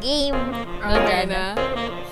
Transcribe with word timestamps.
Game. 0.00 0.40
Okay 0.80 1.28
na. 1.28 1.52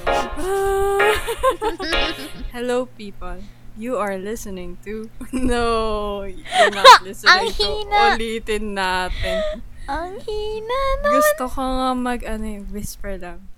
Hello, 2.52 2.84
people. 2.84 3.40
You 3.80 3.96
are 3.96 4.20
listening 4.20 4.76
to... 4.84 5.08
No, 5.32 6.28
you're 6.28 6.76
not 6.76 7.00
listening 7.06 7.48
to. 7.56 7.88
Ulitin 7.88 8.76
natin. 8.76 9.64
Ang 9.88 10.20
hina 10.20 10.80
naman. 11.00 11.16
Gusto 11.16 11.48
ko 11.48 11.64
nga 11.64 11.96
mag, 11.96 12.20
ano, 12.28 12.44
eh, 12.44 12.60
whisper 12.68 13.16
lang. 13.16 13.48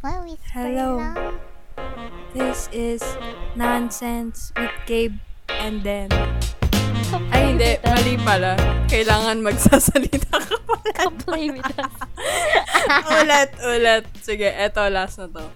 Ma-whisper 0.00 0.64
Hello. 0.64 1.04
lang. 1.04 1.36
This 2.32 2.72
is 2.72 3.04
Nonsense 3.52 4.56
with 4.56 4.72
Gabe 4.88 5.20
and 5.52 5.84
then... 5.84 6.08
Hindi. 7.54 7.78
with 7.78 7.86
us. 7.86 7.94
Mali 7.94 8.14
pala. 8.18 8.52
Kailangan 8.90 9.36
magsasalita 9.38 10.42
ka 10.42 10.58
pala. 10.66 10.90
Come 10.98 11.16
play 11.22 11.46
with 11.54 11.70
us. 11.78 11.94
ulit, 13.22 13.50
ulit. 13.62 14.04
Sige, 14.18 14.50
eto, 14.50 14.82
last 14.90 15.22
na 15.22 15.30
to. 15.30 15.46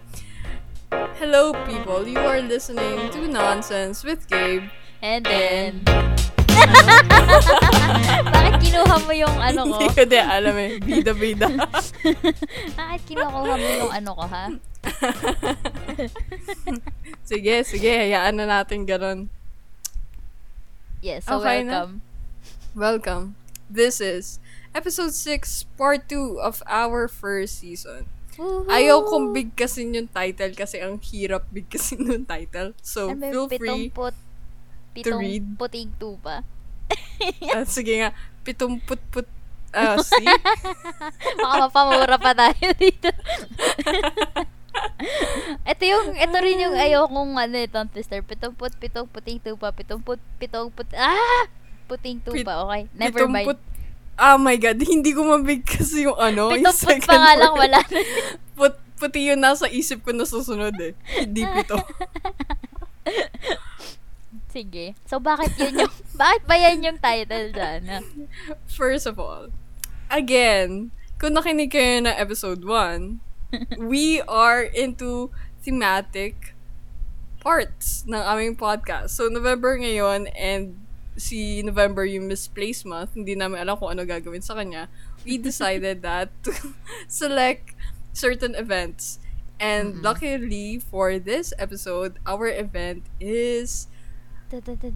Hello, 1.19 1.51
people. 1.67 2.07
You 2.07 2.23
are 2.23 2.39
listening 2.39 3.11
to 3.11 3.27
Nonsense 3.27 4.07
with 4.07 4.31
Gabe. 4.31 4.71
And 5.03 5.27
then... 5.27 5.83
Bakit 8.31 8.55
kinuha 8.63 8.97
mo 9.03 9.13
yung 9.19 9.35
ano 9.35 9.67
ko? 9.67 9.83
Hindi 9.83 9.91
ko 9.99 10.03
din 10.07 10.23
alam 10.23 10.55
eh. 10.55 10.79
Bida-bida. 10.79 11.51
Bakit 12.79 13.03
kinukuha 13.11 13.55
mo 13.59 13.69
yung 13.75 13.91
ano 13.91 14.11
ko, 14.15 14.23
ha? 14.23 14.47
sige, 17.27 17.67
sige. 17.67 17.91
Hayaan 17.91 18.39
na 18.39 18.47
natin 18.47 18.87
ganun. 18.87 19.27
Yes, 20.99 21.25
so 21.27 21.39
Okay 21.41 21.63
na. 21.63 21.87
welcome. 21.87 21.93
Welcome. 22.75 23.25
This 23.71 24.01
is 24.01 24.39
episode 24.75 25.15
6, 25.15 25.65
part 25.77 26.09
2 26.09 26.41
of 26.41 26.63
our 26.67 27.07
first 27.07 27.61
season. 27.61 28.09
Woohoo! 28.39 28.71
Ayaw 28.71 29.03
kong 29.05 29.35
bigkasin 29.35 29.95
yung 29.95 30.07
title 30.09 30.55
kasi 30.55 30.79
ang 30.79 30.99
hirap 31.03 31.47
bigkasin 31.51 32.07
yung 32.07 32.25
title. 32.25 32.75
So, 32.81 33.11
Ano 33.11 33.19
ba 33.21 33.31
feel 33.31 33.47
free. 33.51 33.91
put... 33.91 34.15
Pitong 34.95 35.21
read. 35.21 35.45
puting 35.55 35.91
tupa. 35.99 36.43
Ah, 37.51 37.67
sige 37.67 37.99
nga. 37.99 38.11
Pitong 38.43 38.79
put-put. 38.81 39.27
Ah, 39.71 39.99
see? 40.07 40.23
Baka 41.37 41.55
mapamura 41.67 42.17
pa 42.17 42.33
tayo 42.33 42.71
dito. 42.75 43.11
ito 45.73 45.83
yung, 45.85 46.15
ito 46.15 46.37
rin 46.41 46.59
yung 46.65 46.77
ayaw 46.77 47.07
kong 47.09 47.35
ano 47.37 47.57
itong 47.59 47.89
twister. 47.93 48.21
Pitong 48.25 48.55
put, 48.55 48.75
pitong 48.77 49.09
puting 49.09 49.39
tupa, 49.39 49.71
pitong 49.71 50.03
put, 50.03 50.21
pitong 50.39 50.69
put, 50.73 50.89
ah! 50.97 51.47
Puting 51.89 52.21
tupa, 52.21 52.67
okay. 52.69 52.91
Never 52.93 53.25
pitong 53.25 53.33
mind. 53.33 53.47
put. 53.49 53.61
Oh 54.19 54.37
my 54.37 54.57
God, 54.59 54.83
hindi 54.83 55.15
ko 55.15 55.23
mabigkas 55.23 55.95
yung 55.95 56.19
ano. 56.19 56.51
pitong 56.51 56.67
yung 56.67 56.75
put 56.75 56.83
second 56.83 57.07
pa 57.07 57.17
nga 57.17 57.35
lang, 57.39 57.55
wala 57.55 57.79
na. 57.79 58.01
Put, 58.59 58.75
puti 58.99 59.31
yun 59.31 59.39
nasa 59.39 59.71
isip 59.71 60.03
ko 60.03 60.11
na 60.11 60.27
susunod 60.27 60.75
eh. 60.83 60.99
Hindi 61.23 61.47
pito. 61.47 61.79
Sige. 64.49 64.99
So, 65.07 65.23
bakit 65.23 65.55
yun 65.61 65.87
yung, 65.87 65.95
bakit 66.21 66.43
ba 66.49 66.57
yan 66.59 66.83
yung 66.83 66.99
title 66.99 67.55
dyan? 67.55 67.81
ah? 67.87 68.03
First 68.67 69.07
of 69.07 69.21
all, 69.21 69.55
again, 70.11 70.91
kung 71.21 71.39
nakinig 71.39 71.71
kayo 71.71 72.03
na 72.03 72.17
episode 72.17 72.65
1, 72.65 73.21
we 73.79 74.21
are 74.27 74.63
into 74.63 75.31
thematic 75.63 76.55
parts 77.41 78.05
ng 78.07 78.19
aming 78.19 78.57
podcast. 78.57 79.15
So, 79.15 79.29
November 79.29 79.79
ngayon 79.79 80.29
and 80.37 80.77
si 81.19 81.63
November 81.63 82.07
yung 82.07 82.31
misplaced 82.31 82.87
month, 82.87 83.15
hindi 83.19 83.35
namin 83.35 83.61
alam 83.63 83.77
kung 83.77 83.91
ano 83.91 84.07
gagawin 84.07 84.43
sa 84.43 84.55
kanya. 84.55 84.87
We 85.27 85.37
decided 85.51 86.03
that 86.03 86.31
to 86.47 86.55
select 87.11 87.75
certain 88.15 88.55
events. 88.55 89.19
And 89.59 90.07
luckily 90.07 90.79
for 90.79 91.19
this 91.19 91.51
episode, 91.59 92.23
our 92.23 92.47
event 92.47 93.03
is 93.19 93.91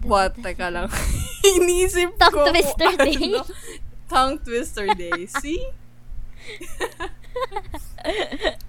What? 0.07 0.33
Teka 0.39 0.71
lang. 0.71 0.89
Inisip 1.59 2.17
Tongue 2.17 2.31
ko. 2.33 2.47
kung 2.47 2.55
twister 2.55 2.91
day. 2.97 3.15
ano. 3.37 3.43
Tongue 4.09 4.37
twister 4.41 4.87
day. 4.97 5.27
See? 5.29 5.61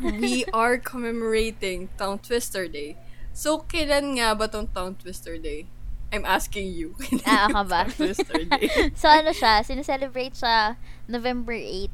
We 0.00 0.45
are 0.53 0.78
commemorating 0.78 1.89
Tongue 1.99 2.19
Twister 2.19 2.69
Day. 2.69 2.97
So, 3.34 3.67
kailan 3.67 4.21
nga 4.21 4.34
ba 4.39 4.47
tong 4.47 4.71
Tongue 4.71 4.95
Twister 4.95 5.39
Day? 5.39 5.67
I'm 6.15 6.22
asking 6.22 6.71
you. 6.71 6.95
Ah, 7.27 7.50
ka 7.50 7.62
ba? 7.67 7.91
Tongue 7.91 8.15
Twister 8.15 8.47
Day? 8.47 8.71
so, 9.00 9.11
ano 9.11 9.34
siya? 9.34 9.67
Sineselebrate 9.67 10.39
siya 10.39 10.78
November 11.11 11.56
8. 11.56 11.91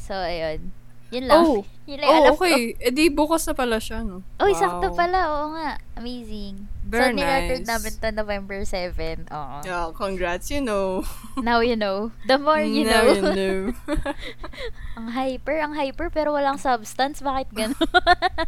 So, 0.00 0.16
ayun. 0.16 0.72
Yun 1.10 1.24
lang. 1.26 1.42
Oh. 1.42 1.66
Yun 1.90 1.98
lang 1.98 2.08
alam 2.08 2.30
oh, 2.30 2.38
okay. 2.38 2.78
E 2.78 2.88
di, 2.94 3.10
bukas 3.10 3.42
na 3.42 3.54
pala 3.54 3.82
siya, 3.82 4.06
no? 4.06 4.22
ko. 4.38 4.46
Uy, 4.46 4.54
sakto 4.54 4.94
Wow. 4.94 4.96
pala. 4.96 5.18
Oo 5.26 5.46
nga. 5.58 5.74
Amazing. 5.98 6.70
Very 6.86 7.10
so, 7.10 7.18
nirecord 7.18 7.62
nice. 7.62 7.70
namin 7.70 7.92
to 7.98 8.08
November 8.14 8.58
7. 8.62 9.26
Oo. 9.26 9.56
Yeah, 9.62 9.90
congrats, 9.90 10.54
you 10.54 10.62
know. 10.62 11.02
Now 11.42 11.62
you 11.62 11.74
know. 11.74 12.14
The 12.26 12.38
more 12.38 12.62
you 12.62 12.86
Now 12.86 13.02
know. 13.02 13.14
you 13.14 13.22
know. 13.26 13.58
ang 14.98 15.10
hyper, 15.10 15.58
ang 15.58 15.74
hyper, 15.74 16.14
pero 16.14 16.30
walang 16.30 16.62
substance. 16.62 17.18
Bakit 17.18 17.48
gano'n? 17.54 17.78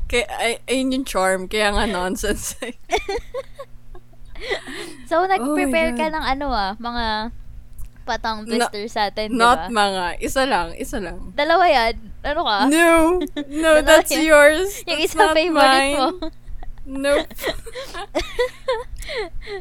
Kaya, 0.07 0.27
ay, 0.39 0.53
ayun 0.71 1.03
yung 1.03 1.07
charm. 1.07 1.51
Kaya 1.51 1.75
nga 1.75 1.87
nonsense. 1.87 2.55
eh. 2.63 2.79
so, 5.11 5.23
nag-prepare 5.27 5.95
Oh 5.95 5.99
ka 5.99 6.07
ng 6.11 6.25
ano 6.25 6.47
ah, 6.51 6.75
mga 6.79 7.31
patang 8.03 8.43
Na- 8.43 8.67
twister 8.67 8.83
sa 8.91 9.11
atin, 9.11 9.31
di 9.31 9.39
Not 9.39 9.67
ba? 9.67 9.71
mga. 9.71 10.05
Isa 10.19 10.43
lang. 10.47 10.75
Isa 10.75 10.99
lang. 10.99 11.35
Dalawa 11.35 11.67
yan. 11.67 12.12
Ano 12.23 12.47
ka? 12.47 12.59
No. 12.71 13.19
No, 13.51 13.83
that's 13.83 14.15
yan. 14.15 14.23
yours. 14.25 14.71
Yung 14.87 15.03
That's 15.03 15.11
isa 15.11 15.19
not 15.19 15.35
favorite 15.35 15.59
mine. 15.59 15.97
mo. 15.99 16.07
Nope. 16.83 17.31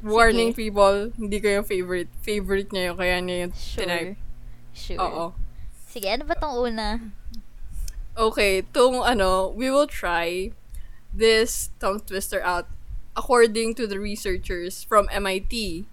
Warning 0.05 0.53
people, 0.53 1.11
hindi 1.17 1.41
ko 1.41 1.61
yung 1.61 1.67
favorite. 1.67 2.09
Favorite 2.21 2.69
niya 2.69 2.93
yun, 2.93 2.95
kaya 2.97 3.15
niya 3.21 3.37
yung 3.47 3.53
Sure. 3.53 3.81
tinype. 3.85 4.13
Sure. 4.73 4.99
Oo. 5.01 5.25
Sige, 5.89 6.07
ano 6.09 6.23
ba 6.25 6.35
tong 6.37 6.55
una? 6.55 7.01
Okay, 8.15 8.61
tung 8.73 9.03
ano, 9.03 9.49
we 9.51 9.69
will 9.69 9.87
try 9.89 10.51
this 11.11 11.69
tongue 11.79 11.99
twister 11.99 12.39
out 12.41 12.67
according 13.17 13.75
to 13.75 13.85
the 13.85 13.99
researchers 13.99 14.83
from 14.83 15.09
MIT. 15.11 15.85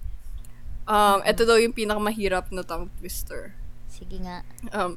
Um, 0.87 1.21
ito 1.27 1.43
daw 1.45 1.59
yung 1.59 1.75
pinakamahirap 1.75 2.49
na 2.55 2.63
tongue 2.63 2.89
twister. 3.01 3.55
Sige 3.91 4.23
nga. 4.23 4.47
Um, 4.71 4.97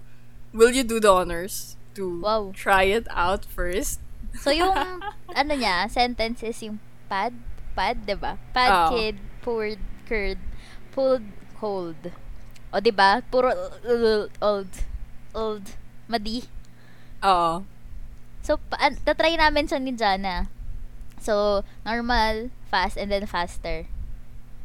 will 0.54 0.72
you 0.72 0.84
do 0.84 1.00
the 1.00 1.12
honors 1.12 1.76
to 1.96 2.22
Wow. 2.22 2.52
try 2.56 2.84
it 2.88 3.08
out 3.12 3.44
first? 3.46 4.00
So, 4.40 4.52
yung, 4.52 4.72
ano 5.40 5.54
niya, 5.54 5.92
sentence 5.92 6.44
is 6.44 6.62
yung 6.64 6.80
pad, 7.12 7.36
pad, 7.76 8.08
di 8.08 8.16
ba? 8.16 8.40
Pad 8.56 8.72
Oo. 8.72 8.90
kid, 8.96 9.16
poured, 9.44 9.80
curd, 10.08 10.40
pulled, 10.96 11.28
cold. 11.60 12.00
O, 12.72 12.80
di 12.80 12.92
ba? 12.92 13.20
Puro, 13.28 13.52
uh, 13.52 14.28
old, 14.40 14.72
old, 15.36 15.66
madi. 16.08 16.48
Oo. 17.24 17.68
So, 18.42 18.56
pa- 18.58 18.80
an- 18.80 19.00
tatry 19.04 19.36
namin 19.36 19.68
sa 19.68 19.76
ni 19.78 19.92
Jana. 19.92 20.48
So, 21.20 21.62
normal, 21.86 22.50
fast, 22.72 22.96
and 22.98 23.12
then 23.12 23.28
faster. 23.28 23.86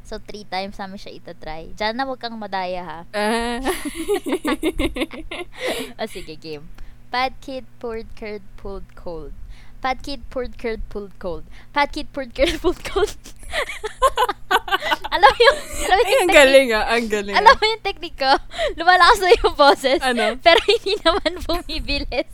So, 0.06 0.22
three 0.22 0.46
times 0.46 0.78
namin 0.78 1.02
siya 1.02 1.18
itatry. 1.18 1.74
Jana, 1.74 2.06
wag 2.06 2.22
kang 2.22 2.38
madaya, 2.38 2.82
ha? 2.86 3.00
Ah. 3.18 3.58
O, 5.98 6.06
sige, 6.06 6.38
game. 6.38 6.70
Pad 7.10 7.34
kid, 7.42 7.66
poured, 7.82 8.06
curd, 8.14 8.46
pulled, 8.54 8.86
cold. 8.94 9.34
Pad 9.82 10.06
kid, 10.06 10.22
poured, 10.30 10.62
curd, 10.62 10.78
pulled, 10.86 11.18
cold. 11.18 11.42
Pad 11.74 11.90
kid, 11.90 12.14
poured, 12.14 12.38
curd, 12.38 12.54
pulled, 12.62 12.78
cold. 12.86 13.18
alam 15.10 15.26
mo 15.26 15.40
yung, 15.42 15.58
alam 15.90 15.98
mo 15.98 16.06
Ay, 16.06 16.14
yung 16.14 16.22
ang 16.22 16.38
galing 16.38 16.68
ah. 16.70 16.84
Ang 16.86 17.06
galing. 17.10 17.34
alam 17.34 17.50
ah. 17.50 17.58
mo 17.58 17.64
yung 17.66 17.82
technique 17.82 18.18
ko? 18.18 18.30
Lumalakas 18.78 19.18
na 19.18 19.30
yung 19.42 19.54
boses. 19.58 19.98
Ano? 20.06 20.38
Pero 20.38 20.62
hindi 20.70 20.94
naman 21.02 21.30
bumibilis. 21.42 22.30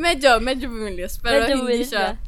Medyo, 0.00 0.40
medyo 0.40 0.72
bumilis. 0.72 1.20
Pero 1.20 1.44
Medyo 1.44 1.60
hindi 1.60 1.60
bumilis 1.60 1.92
siya 1.92 2.16
ba? 2.16 2.25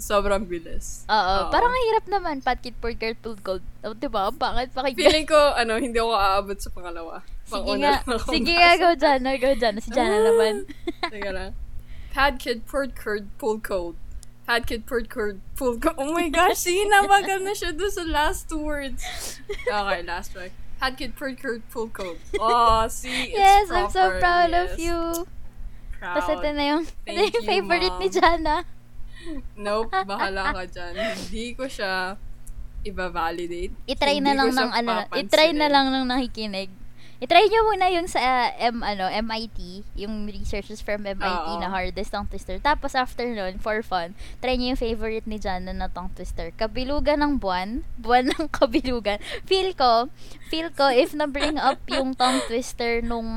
Sobrang 0.00 0.44
bilis. 0.44 1.04
Oo. 1.06 1.14
Oo. 1.14 1.52
Parang 1.52 1.70
ang 1.70 1.84
hirap 1.92 2.06
naman, 2.08 2.36
kid, 2.58 2.74
poured, 2.80 2.98
curd, 2.98 3.18
pulled, 3.22 3.40
cold. 3.44 3.64
O, 3.84 3.94
diba? 3.94 4.28
Ang 4.28 4.36
pangit 4.36 4.72
pakinggan. 4.72 5.00
Feeling 5.06 5.26
ko, 5.28 5.38
ano, 5.54 5.76
hindi 5.76 6.00
ako 6.00 6.12
aabot 6.16 6.58
sa 6.58 6.72
pangalawa. 6.72 7.22
Sige 7.46 7.72
nga. 7.78 7.94
Sige 8.26 8.52
nga, 8.56 8.72
go 8.78 8.88
Jana. 8.96 9.30
Go 9.36 9.50
Jana. 9.54 9.78
Si 9.78 9.90
Jana 9.92 10.18
naman. 10.22 10.54
Teka 11.12 11.30
lang. 11.30 11.52
Pad 12.10 12.42
kid, 12.42 12.66
poured 12.66 12.98
curd, 12.98 13.30
pulled 13.38 13.62
cold. 13.62 13.94
Pad 14.46 14.66
kid, 14.66 14.82
poured 14.82 15.06
curd, 15.06 15.38
pulled 15.54 15.78
cold. 15.78 15.94
Oh 15.94 16.10
my 16.10 16.26
gosh, 16.26 16.66
see, 16.66 16.82
nabagal 16.90 17.38
na 17.46 17.54
siya 17.54 17.70
doon 17.70 17.92
sa 17.92 18.02
last 18.02 18.50
two 18.50 18.58
words. 18.58 19.06
Okay, 19.46 20.02
last 20.02 20.34
one. 20.34 20.50
Pad 20.82 20.98
kid, 20.98 21.14
poured 21.14 21.38
curd, 21.38 21.62
pulled 21.70 21.94
cold. 21.94 22.18
Oh, 22.40 22.82
see, 22.90 23.30
it's 23.30 23.38
yes, 23.38 23.70
I'm 23.70 23.86
so 23.94 24.10
proper. 24.10 24.18
proud 24.18 24.50
of 24.50 24.68
Yes. 24.74 24.82
you. 24.82 24.98
Proud. 26.00 26.14
Tapos 26.18 26.28
ito 26.34 26.48
na 26.50 26.64
yung, 26.66 26.82
ito 26.82 26.96
Thank 27.06 27.34
yung 27.36 27.44
you, 27.44 27.50
favorite 27.52 27.94
ni 28.00 28.08
Mom. 28.10 28.16
Jana. 28.16 28.56
Nope, 29.66 29.92
bahala 30.06 30.54
ka 30.56 30.64
dyan. 30.66 30.94
Hindi 30.96 31.52
ko 31.54 31.68
siya 31.68 32.16
iba-validate. 32.80 33.72
I-try 33.84 34.16
Hindi 34.18 34.24
na 34.24 34.32
lang 34.36 34.50
ng 34.56 34.70
ano, 34.72 34.90
papansinin. 35.04 35.20
i-try 35.28 35.50
na 35.52 35.68
lang 35.68 35.86
ng 35.92 36.04
nakikinig. 36.08 36.70
I-try 37.20 37.52
nyo 37.52 37.68
muna 37.68 37.92
yung 37.92 38.08
sa 38.08 38.16
uh, 38.16 38.48
M, 38.56 38.80
ano, 38.80 39.04
MIT, 39.12 39.84
yung 39.92 40.24
researchers 40.24 40.80
from 40.80 41.04
MIT 41.04 41.20
Oo. 41.20 41.60
na 41.60 41.68
hardest 41.68 42.16
tongue 42.16 42.24
twister. 42.24 42.56
Tapos 42.56 42.96
after 42.96 43.28
nun, 43.28 43.60
for 43.60 43.84
fun, 43.84 44.16
try 44.40 44.56
nyo 44.56 44.72
yung 44.72 44.80
favorite 44.80 45.28
ni 45.28 45.36
Jana 45.36 45.76
na 45.76 45.92
tongue 45.92 46.08
twister. 46.16 46.48
Kabilugan 46.56 47.20
ng 47.20 47.36
buwan. 47.36 47.84
Buwan 48.00 48.32
ng 48.32 48.48
kabilugan. 48.56 49.20
Feel 49.44 49.76
ko, 49.76 50.08
feel 50.48 50.72
ko, 50.72 50.88
if 50.88 51.12
na-bring 51.12 51.60
up 51.60 51.84
yung 51.92 52.16
tongue 52.16 52.40
twister 52.48 53.04
nung 53.04 53.28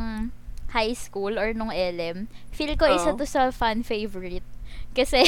high 0.71 0.95
school 0.95 1.35
or 1.35 1.51
nung 1.51 1.69
LM, 1.69 2.31
feel 2.55 2.79
ko 2.79 2.87
isa 2.87 3.11
Oo. 3.11 3.19
to 3.19 3.27
sa 3.27 3.51
fan 3.51 3.83
favorite. 3.83 4.47
Kasi, 4.93 5.25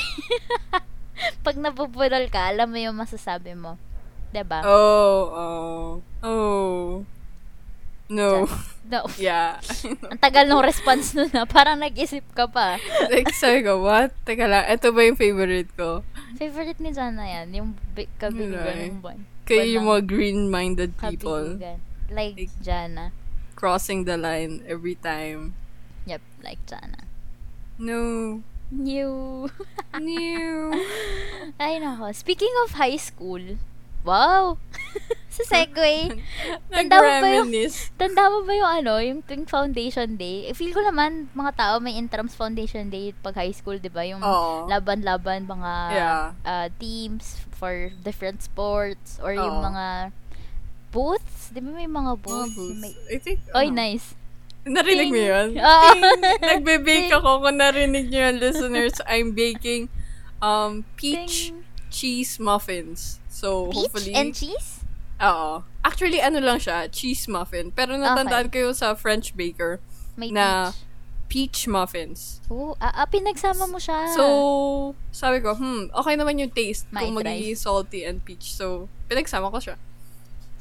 pag 1.45 1.55
nabubulol 1.55 2.29
ka, 2.29 2.49
alam 2.49 2.69
mo 2.69 2.77
yung 2.77 2.95
masasabi 2.95 3.53
mo. 3.53 3.75
'Di 4.29 4.43
ba? 4.43 4.61
Oh, 4.63 5.21
oh, 5.27 5.85
oh. 6.21 7.03
No. 8.05 8.45
No. 8.85 9.01
Yeah. 9.17 9.57
Ang 10.13 10.21
tagal 10.21 10.45
ng 10.45 10.61
response 10.61 11.17
nun 11.17 11.33
na. 11.33 11.49
Parang 11.49 11.81
nag-isip 11.81 12.21
ka 12.37 12.45
pa. 12.45 12.77
like, 13.09 13.33
sabi 13.33 13.65
ko, 13.65 13.81
what? 13.81 14.13
Teka 14.23 14.45
lang, 14.45 14.69
ito 14.69 14.93
ba 14.93 15.01
yung 15.01 15.17
favorite 15.17 15.73
ko? 15.73 16.05
Favorite 16.37 16.77
ni 16.77 16.93
Jana 16.93 17.25
yan. 17.25 17.49
Yung 17.49 17.69
bi- 17.97 18.11
kabilugan 18.21 18.61
Right. 18.61 18.93
ng 18.93 19.01
buwan. 19.01 19.19
Kaya 19.41 19.57
Buwan 19.57 19.73
yung 19.73 19.81
ng 19.81 19.89
mga 19.89 20.01
green-minded 20.05 20.91
people. 21.01 21.45
Like 22.13 22.37
Like- 22.37 22.53
Jana. 22.61 23.09
crossing 23.57 24.05
the 24.05 24.21
line 24.21 24.61
every 24.69 24.93
time. 24.93 25.57
Yep, 26.05 26.21
like 26.45 26.61
Jana. 26.69 27.09
No. 27.81 28.45
New. 28.71 29.45
New. 30.01 30.73
Ay, 31.61 31.77
nako. 31.77 32.09
Speaking 32.11 32.51
of 32.65 32.73
high 32.73 32.97
school, 32.97 33.61
wow! 34.01 34.57
Sa 35.35 35.43
Segway, 35.43 36.15
Tanda 36.71 36.95
mo 36.95 37.09
ba 37.19 37.27
yung- 37.27 37.51
tanda 37.99 38.23
mo 38.31 38.47
ba 38.47 38.53
yung 38.55 38.71
ano, 38.79 38.93
yung 38.97 39.19
tuwing 39.19 39.43
foundation 39.43 40.15
day? 40.15 40.47
Eh, 40.47 40.55
Feel 40.55 40.71
ko 40.71 40.79
naman, 40.79 41.27
mga 41.35 41.51
tao 41.53 41.73
may 41.77 41.99
intrams 41.99 42.31
foundation 42.33 42.87
day 42.87 43.11
pag 43.19 43.35
high 43.35 43.51
school, 43.51 43.75
di 43.75 43.91
ba? 43.91 44.07
Yung 44.07 44.23
Oo. 44.23 44.65
laban-laban, 44.65 45.43
mga 45.43 45.71
Yeah. 45.91 46.23
uh, 46.41 46.67
teams 46.79 47.43
for 47.51 47.91
different 48.01 48.39
sports 48.41 49.19
or 49.19 49.35
yung 49.35 49.59
Oo. 49.59 49.67
mga 49.67 49.85
booths. 50.89 51.51
Di 51.51 51.59
ba 51.59 51.69
may 51.69 51.83
mga 51.83 52.15
Mga 52.15 52.23
booths? 52.23 52.55
booths. 52.55 52.79
May, 52.79 52.93
I 53.11 53.17
think, 53.19 53.43
Oy, 53.51 53.67
ano, 53.67 53.75
nice. 53.75 54.15
Narinig 54.65 55.13
mo 55.13 55.21
yun? 55.21 55.49
Oo. 55.61 55.89
Nagbe-bake 56.41 57.13
ako. 57.13 57.45
Kung 57.45 57.57
narinig 57.61 58.09
nyo 58.09 58.21
yun, 58.29 58.35
listeners, 58.41 58.97
I'm 59.05 59.37
baking 59.37 59.93
um, 60.41 60.81
peach 60.97 61.53
Ting. 61.53 61.61
cheese 61.93 62.41
muffins. 62.41 63.21
So, 63.29 63.69
Peach 63.69 63.93
hopefully... 63.93 64.13
and 64.17 64.33
cheese? 64.33 64.81
Oo. 65.21 65.61
Actually, 65.85 66.17
ano 66.19 66.41
lang 66.41 66.57
siya, 66.57 66.89
cheese 66.89 67.29
muffin. 67.29 67.69
Pero 67.69 67.93
natandaan 67.95 68.49
ko 68.49 68.69
yung 68.71 68.75
sa 68.75 68.97
French 68.97 69.37
baker, 69.37 69.77
May 70.17 70.33
Na- 70.33 70.73
peach. 70.73 70.81
peach 71.29 71.59
muffins. 71.69 72.41
Oo, 72.49 72.73
ah, 72.81 73.03
ah, 73.03 73.07
pinagsama 73.07 73.69
mo 73.69 73.77
siya. 73.77 74.11
So, 74.17 74.23
sabi 75.13 75.45
ko, 75.45 75.53
hmm, 75.53 75.93
okay 75.93 76.15
naman 76.17 76.41
yung 76.41 76.49
taste 76.49 76.89
Might 76.89 77.05
kung 77.05 77.21
magiging 77.21 77.53
salty 77.53 78.01
and 78.01 78.23
peach. 78.25 78.55
So, 78.55 78.89
pinagsama 79.07 79.53
ko 79.53 79.61
siya. 79.61 79.77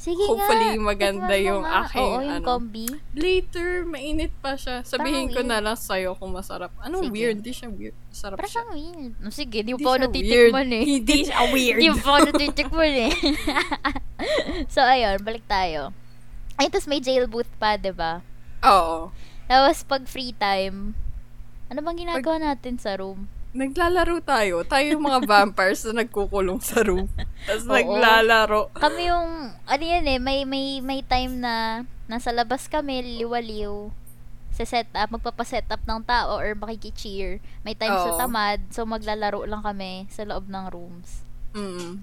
Sige 0.04 0.20
hopefully, 0.20 0.76
nga. 0.76 0.84
maganda 0.84 1.32
yung 1.32 1.64
nga. 1.64 1.88
aking, 1.88 2.04
Oo, 2.04 2.20
yung 2.20 2.36
ano, 2.36 2.44
combi. 2.44 2.84
Later, 3.16 3.88
mainit 3.88 4.36
pa 4.38 4.52
siya. 4.52 4.84
Sabihin 4.84 5.32
ko 5.32 5.40
weird. 5.40 5.48
na 5.48 5.64
lang 5.64 5.80
sa'yo 5.80 6.12
kung 6.12 6.28
masarap. 6.30 6.68
Anong 6.78 7.08
Sige. 7.08 7.14
weird? 7.16 7.38
Di 7.40 7.52
siya 7.56 7.68
weird. 7.68 7.96
Masarap 8.06 8.36
Parang 8.36 8.44
siya. 8.46 8.60
siyang 8.60 8.70
weird. 8.70 9.12
No, 9.16 9.32
sige, 9.32 9.58
di 9.58 9.72
mo 9.72 9.80
Hindi 9.80 9.80
pa 9.80 9.88
ako 9.88 9.96
siya 9.96 10.04
natitikman 10.04 10.68
eh. 10.68 10.84
Hindi 10.84 11.16
siya 11.24 11.40
weird. 11.56 11.80
Mo 11.80 11.96
pa 11.96 12.10
ako 12.10 12.20
natitikman 12.28 12.92
eh. 13.00 13.12
so, 14.74 14.80
ayun, 14.80 15.16
balik 15.20 15.44
tayo. 15.46 15.90
Ay, 16.54 16.68
tapos 16.68 16.86
may 16.86 17.00
jail 17.00 17.24
booth 17.24 17.50
pa, 17.56 17.74
'di 17.74 17.90
ba? 17.90 18.20
Oo. 18.62 19.10
Tapos, 19.44 19.82
pag 19.82 20.04
free 20.04 20.30
time, 20.32 20.92
ano 21.66 21.80
bang 21.80 21.98
ginagawa 21.98 22.36
natin 22.38 22.76
sa 22.76 22.94
room? 22.94 23.26
Naglalaro 23.54 24.18
tayo. 24.18 24.66
Tayo 24.66 24.98
yung 24.98 25.06
mga 25.06 25.22
vampires 25.30 25.86
na 25.86 26.02
nagkukulong 26.02 26.58
sa 26.58 26.82
room. 26.82 27.06
Tapos 27.46 27.64
Oo. 27.64 27.70
naglalaro. 27.70 28.74
Kami 28.74 29.06
yung, 29.06 29.54
ano 29.54 29.84
yan 29.86 30.04
eh, 30.10 30.18
may, 30.18 30.42
may, 30.42 30.82
may 30.82 31.06
time 31.06 31.38
na 31.38 31.86
nasa 32.10 32.34
labas 32.34 32.66
kami, 32.66 33.22
liwaliw, 33.22 33.94
sa 34.54 34.66
set 34.66 34.90
up, 34.94 35.10
magpapaset 35.10 35.66
up 35.70 35.82
ng 35.86 36.02
tao 36.02 36.34
or 36.38 36.54
makiki-cheer. 36.58 37.38
May 37.62 37.78
time 37.78 37.94
sa 37.94 38.14
Oo. 38.14 38.18
tamad, 38.18 38.58
so 38.74 38.82
maglalaro 38.82 39.46
lang 39.46 39.62
kami 39.62 40.10
sa 40.10 40.26
loob 40.26 40.50
ng 40.50 40.66
rooms. 40.74 41.22
Mm. 41.54 42.02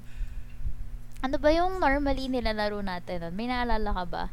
Ano 1.21 1.35
ba 1.35 1.49
yung 1.51 1.83
normally 1.83 2.31
nilalaro 2.31 2.79
natin? 2.79 3.27
May 3.35 3.51
naalala 3.51 3.91
ka 3.91 4.05
ba? 4.07 4.23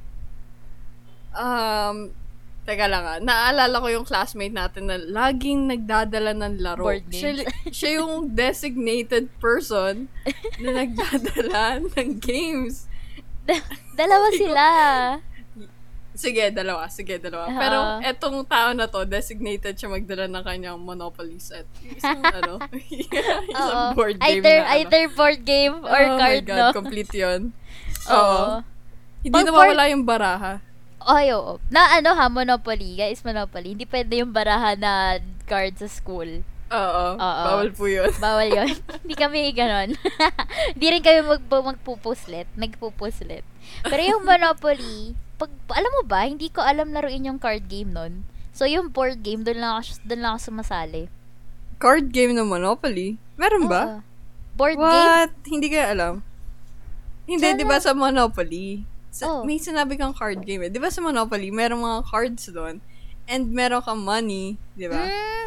Um, 1.35 2.15
teka 2.69 2.85
lang 2.85 3.05
ah. 3.09 3.17
Naalala 3.17 3.81
ko 3.81 3.89
yung 3.89 4.05
classmate 4.05 4.53
natin 4.53 4.93
na 4.93 5.01
laging 5.01 5.73
nagdadala 5.73 6.37
ng 6.37 6.61
laro. 6.61 6.85
Board 6.85 7.09
Siya, 7.09 7.33
games. 7.33 7.73
siya 7.73 7.91
yung 8.05 8.37
designated 8.37 9.33
person 9.41 10.13
na 10.61 10.85
nagdadala 10.85 11.81
ng 11.97 12.21
games. 12.21 12.85
Dalawa 13.97 14.29
sila. 14.37 14.65
Sige, 16.19 16.51
dalawa. 16.51 16.91
Sige, 16.93 17.17
dalawa. 17.17 17.47
Oo. 17.49 17.57
Pero 17.57 17.79
etong 18.05 18.43
tao 18.45 18.75
na 18.77 18.91
to, 18.91 19.07
designated 19.09 19.79
siya 19.79 19.89
magdala 19.89 20.27
ng 20.29 20.45
kanyang 20.45 20.77
Monopoly 20.77 21.41
set. 21.41 21.65
Isang 21.81 22.21
ano, 22.43 22.61
isang 23.55 23.97
board 23.97 24.19
game 24.21 24.43
either, 24.45 24.59
na 24.61 24.67
ano. 24.67 24.77
either 24.83 25.05
board 25.15 25.41
game 25.47 25.75
or 25.87 26.03
oh 26.05 26.19
card, 26.21 26.43
my 26.45 26.45
God, 26.45 26.59
no? 26.61 26.69
complete 26.75 27.15
yun. 27.17 27.57
Oo. 28.13 28.61
Hindi 29.25 29.35
Pag 29.35 29.47
na 29.47 29.53
mawala 29.55 29.85
yung 29.89 30.05
baraha. 30.05 30.68
Ay, 31.05 31.31
oo. 31.33 31.63
Na 31.71 31.99
ano 31.99 32.15
ha, 32.15 32.27
Monopoly. 32.27 32.99
Guys, 32.99 33.23
Monopoly. 33.23 33.75
Hindi 33.79 33.87
pwede 33.87 34.23
yung 34.23 34.35
baraha 34.35 34.75
na 34.75 35.23
card 35.47 35.79
sa 35.79 35.87
school. 35.87 36.43
Oo. 36.69 37.07
Oo. 37.17 37.45
Bawal 37.49 37.71
po 37.73 37.89
yun. 37.89 38.13
Bawal 38.25 38.49
yun. 38.53 38.71
Hindi 39.05 39.15
kami 39.17 39.53
ganon. 39.57 39.97
Hindi 40.77 40.87
rin 40.93 41.03
kami 41.05 41.21
mag 41.25 41.43
magpupuslet. 41.49 42.49
Nagpupuslet. 42.59 43.45
Pero 43.87 44.03
yung 44.05 44.25
Monopoly, 44.27 45.17
pag, 45.39 45.51
alam 45.71 45.93
mo 45.95 46.03
ba, 46.03 46.27
hindi 46.27 46.51
ko 46.51 46.61
alam 46.67 46.91
laruin 46.91 47.31
yung 47.31 47.39
card 47.39 47.71
game 47.71 47.95
nun. 47.95 48.27
So, 48.51 48.67
yung 48.67 48.91
board 48.91 49.23
game, 49.23 49.47
doon 49.47 49.63
lang 49.63 49.79
ako, 49.79 50.03
doon 50.03 50.21
lang 50.21 50.31
ako 50.35 50.41
sumasali. 50.51 51.07
Card 51.79 52.11
game 52.11 52.35
na 52.35 52.43
Monopoly? 52.43 53.23
Meron 53.39 53.71
ba? 53.71 53.83
Oo. 53.87 53.99
Board 54.59 54.83
game? 54.83 55.07
What? 55.15 55.31
Hindi 55.47 55.67
kaya 55.71 55.95
alam. 55.95 56.15
Hindi, 57.29 57.47
di 57.55 57.63
ba 57.63 57.79
sa 57.79 57.95
Monopoly? 57.95 58.83
Sa, 59.09 59.25
Oh. 59.25 59.43
May 59.45 59.57
sinabi 59.57 59.97
kang 59.97 60.13
card 60.13 60.45
game 60.45 60.69
eh. 60.69 60.71
Di 60.71 60.79
ba 60.79 60.93
sa 60.93 61.01
Monopoly, 61.01 61.49
merong 61.49 61.81
mga 61.81 62.01
cards 62.05 62.45
doon. 62.53 62.79
And 63.29 63.53
meron 63.53 63.85
kang 63.85 64.01
money, 64.01 64.57
di 64.73 64.89
ba? 64.89 65.05
Mm, 65.05 65.47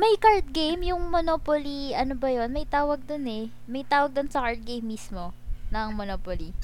may 0.00 0.16
card 0.16 0.48
game, 0.52 0.80
yung 0.84 1.12
Monopoly, 1.12 1.92
ano 1.92 2.16
ba 2.16 2.28
yon 2.28 2.52
May 2.52 2.64
tawag 2.64 3.04
doon 3.04 3.24
eh. 3.28 3.44
May 3.68 3.84
tawag 3.84 4.16
doon 4.16 4.32
sa 4.32 4.44
card 4.44 4.64
game 4.64 4.84
mismo 4.84 5.36
ng 5.68 5.92
Monopoly. 5.92 6.56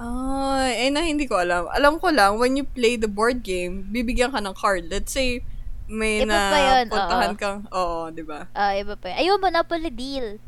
Ah, 0.00 0.64
eh 0.68 0.88
na 0.88 1.04
hindi 1.04 1.28
ko 1.28 1.36
alam. 1.36 1.68
Alam 1.72 2.00
ko 2.00 2.08
lang, 2.08 2.40
when 2.40 2.56
you 2.56 2.64
play 2.64 2.96
the 2.96 3.08
board 3.08 3.44
game, 3.44 3.84
bibigyan 3.88 4.32
ka 4.32 4.40
ng 4.40 4.56
card. 4.56 4.88
Let's 4.88 5.12
say, 5.12 5.44
may 5.84 6.24
Iba 6.24 6.32
na 6.32 6.60
yun, 6.80 6.84
puntahan 6.88 7.32
oo. 7.36 7.40
kang, 7.40 7.60
oo, 7.68 8.08
di 8.08 8.24
ba? 8.24 8.48
Ah, 8.56 8.72
iba 8.72 8.96
pa 8.96 9.12
yun. 9.12 9.16
Ayun, 9.20 9.38
Monopoly 9.44 9.92
Deal. 9.92 10.40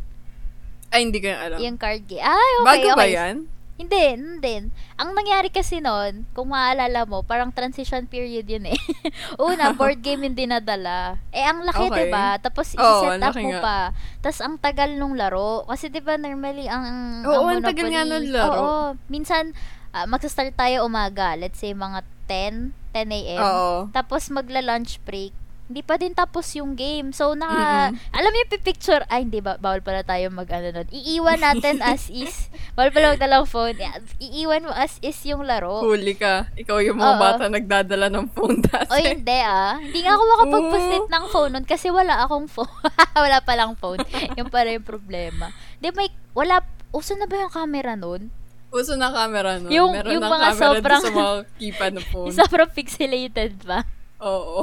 Ay, 0.89 1.05
hindi 1.05 1.21
ko 1.21 1.33
yung 1.33 1.41
alam. 1.41 1.59
Yung 1.61 1.77
card 1.77 2.05
game. 2.05 2.21
Ay, 2.21 2.51
okay, 2.61 2.65
Bago 2.65 2.89
okay. 2.93 2.97
ba 2.97 3.07
yan? 3.09 3.37
Hindi, 3.73 4.05
hindi. 4.15 4.55
Ang 4.95 5.11
nangyari 5.17 5.49
kasi 5.49 5.81
noon, 5.81 6.29
kung 6.37 6.53
maaalala 6.53 7.09
mo, 7.09 7.25
parang 7.25 7.51
transition 7.51 8.05
period 8.07 8.45
yun 8.47 8.69
eh. 8.69 8.79
Una, 9.41 9.73
board 9.77 9.99
game 9.99 10.29
yung 10.29 10.37
dinadala. 10.37 11.19
Eh, 11.33 11.43
ang 11.43 11.65
laki, 11.65 11.89
Okay. 11.89 12.07
ba 12.13 12.39
Tapos, 12.39 12.77
Oo, 12.77 12.79
isi-set 12.79 13.19
ang 13.19 13.25
up 13.25 13.35
mo 13.35 13.51
nga. 13.51 13.61
pa. 13.61 13.79
Tapos, 14.21 14.41
ang 14.41 14.55
tagal 14.61 14.95
nung 14.95 15.17
laro. 15.17 15.65
Kasi, 15.67 15.89
ba 15.99 16.15
normally, 16.15 16.69
ang, 16.69 16.85
Oo, 17.27 17.49
ang 17.49 17.59
ang 17.59 17.65
tagal 17.65 17.89
nga 17.91 18.05
nung 18.05 18.29
laro. 18.29 18.53
Oo. 18.55 18.77
Minsan, 19.09 19.51
ah, 19.91 20.07
magsa-start 20.07 20.55
tayo 20.55 20.87
umaga. 20.87 21.35
Let's 21.35 21.59
say, 21.59 21.73
mga 21.73 22.05
10, 22.29 22.71
10 22.95 23.09
a.m. 23.11 23.41
Oo. 23.41 23.71
Tapos, 23.91 24.31
magla-lunch 24.31 25.03
break. 25.03 25.35
Hindi 25.73 25.81
pa 25.81 25.97
din 25.97 26.13
tapos 26.13 26.53
yung 26.53 26.77
game. 26.77 27.17
So, 27.17 27.33
naka, 27.33 27.97
alam 28.13 28.29
mo 28.29 28.37
yung 28.37 28.53
picture, 28.61 29.01
ay, 29.09 29.25
hindi 29.25 29.41
ba, 29.41 29.57
bawal 29.57 29.81
pala 29.81 30.05
tayo 30.05 30.29
mag, 30.29 30.45
ano 30.45 30.69
nun. 30.69 30.89
Iiwan 30.93 31.41
natin 31.41 31.81
as 31.89 32.13
is. 32.13 32.53
Bawal 32.77 32.93
pala 32.93 33.17
magdalang 33.17 33.49
phone. 33.49 33.81
I- 33.81 34.05
Iiwan 34.21 34.69
mo 34.69 34.73
as 34.77 35.01
is 35.01 35.17
yung 35.25 35.49
laro. 35.49 35.81
Huli 35.81 36.13
ka. 36.13 36.53
Ikaw 36.61 36.77
yung 36.85 37.01
mga 37.01 37.17
Oo. 37.17 37.23
bata 37.25 37.45
nagdadala 37.49 38.13
ng 38.13 38.29
phone 38.37 38.61
dati. 38.61 38.93
O 38.93 39.01
hindi 39.01 39.39
ah. 39.41 39.81
Hindi 39.81 40.05
nga 40.05 40.13
ako 40.13 40.25
makapag-post 40.29 41.09
ng 41.09 41.25
phone 41.33 41.51
nun 41.57 41.65
kasi 41.65 41.89
wala 41.89 42.21
akong 42.21 42.53
phone. 42.53 42.69
wala 43.25 43.41
palang 43.41 43.73
phone. 43.73 44.05
yung 44.37 44.53
para 44.53 44.69
yung 44.69 44.85
problema. 44.85 45.57
Di 45.81 45.89
may, 45.97 46.13
wala, 46.37 46.61
uso 46.93 47.17
na 47.17 47.25
ba 47.25 47.41
yung 47.41 47.49
camera 47.49 47.97
nun? 47.97 48.29
Uso 48.69 48.93
na 49.01 49.09
camera 49.09 49.57
no? 49.57 49.73
Yung- 49.73 49.97
Meron 49.97 50.13
yung 50.13 50.21
ng 50.21 50.29
mga 50.29 50.49
camera 50.53 50.61
sobrang- 50.61 51.01
sa 51.01 51.11
mga 51.11 51.33
keypad 51.57 51.93
ng 51.97 52.07
phone. 52.13 52.29
Sobrang 52.37 52.69
pixelated 52.69 53.57
ba? 53.65 53.89
Oo. 54.23 54.63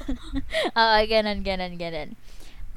Oo, 0.78 0.98
ganun, 1.04 1.42
ganun, 1.42 1.74
ganun. 1.74 2.14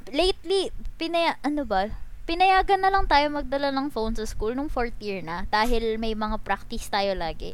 Lately, 0.10 0.74
pinaya, 0.98 1.38
ano 1.46 1.64
ba? 1.64 1.94
Pinayagan 2.26 2.82
na 2.82 2.90
lang 2.90 3.06
tayo 3.06 3.30
magdala 3.30 3.70
ng 3.70 3.90
phone 3.90 4.14
sa 4.14 4.26
school 4.26 4.54
nung 4.54 4.70
fourth 4.70 4.98
year 5.02 5.22
na 5.22 5.46
dahil 5.50 5.98
may 5.98 6.14
mga 6.14 6.42
practice 6.42 6.90
tayo 6.90 7.14
lagi. 7.14 7.54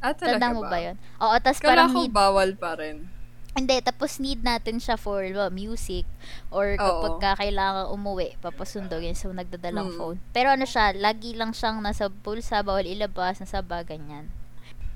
Ah, 0.00 0.16
talaga 0.16 0.40
Tanda 0.40 0.48
mo 0.52 0.60
ba? 0.64 0.70
ba 0.72 0.78
yun? 0.80 0.96
Oo, 1.20 1.36
tas 1.40 1.60
Kala 1.60 1.84
parang 1.84 1.92
ko 1.92 2.00
need, 2.04 2.12
bawal 2.12 2.50
pa 2.56 2.72
rin. 2.76 3.04
hindi, 3.50 3.76
tapos 3.82 4.16
need 4.16 4.40
natin 4.40 4.80
siya 4.80 4.96
for 4.96 5.20
well, 5.20 5.52
music 5.52 6.06
or 6.48 6.76
kapag 6.78 7.14
ka 7.18 7.30
kailangan 7.36 7.90
umuwi, 7.90 8.36
papasundo 8.40 8.96
yun, 8.96 9.12
so 9.12 9.28
nagdadalang 9.28 9.88
Mm. 9.88 9.96
phone. 9.96 10.18
Pero 10.32 10.52
ano 10.52 10.64
siya, 10.64 10.96
lagi 10.96 11.36
lang 11.36 11.52
siyang 11.52 11.80
nasa 11.80 12.08
bulsa, 12.08 12.64
bawal 12.64 12.86
ilabas, 12.86 13.40
nasa 13.40 13.60
bag, 13.60 13.88
ganyan. 13.88 14.28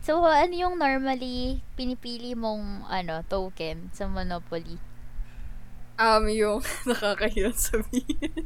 So, 0.05 0.21
ano 0.21 0.53
yung 0.53 0.77
normally 0.77 1.65
pinipili 1.81 2.37
mong 2.37 2.85
ano 2.93 3.25
token 3.25 3.89
sa 3.97 4.05
Monopoly? 4.05 4.77
Um, 5.97 6.29
yung 6.29 6.61
nakakahirap 6.91 7.57
sabihin. 7.57 8.45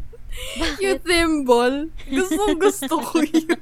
yung 0.79 1.03
thimble. 1.03 1.91
Gustong 2.07 2.62
gusto 2.62 3.03
ko 3.03 3.27
yun. 3.27 3.59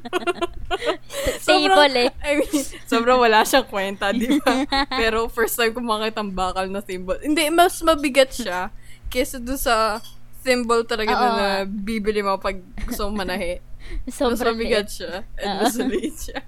Stable 1.41 1.95
eh. 1.97 2.11
I 2.21 2.43
mean, 2.45 2.62
sobrang 2.85 3.17
wala 3.17 3.49
siyang 3.49 3.65
kwenta, 3.65 4.12
di 4.12 4.29
ba? 4.45 4.67
Pero 4.93 5.33
first 5.33 5.57
time 5.57 5.73
ko 5.73 5.81
makita 5.81 6.21
ang 6.21 6.37
bakal 6.37 6.69
na 6.69 6.85
thimble. 6.85 7.17
Hindi, 7.25 7.49
mas 7.49 7.81
mabigat 7.81 8.29
siya 8.29 8.69
kesa 9.09 9.41
doon 9.41 9.57
sa 9.57 10.03
thimble 10.45 10.85
talaga 10.85 11.15
Oo 11.15 11.23
na, 11.23 11.31
na 11.31 11.49
bibili 11.65 12.21
mo 12.21 12.37
pag 12.37 12.61
gusto 12.85 13.09
mong 13.09 13.25
manahe. 13.25 13.62
mas 14.05 14.19
Sobrang 14.19 14.53
mabigat 14.53 14.85
liit. 14.85 14.97
siya. 15.00 15.12
And 15.41 15.65
mas 15.65 15.75
siya. 16.21 16.43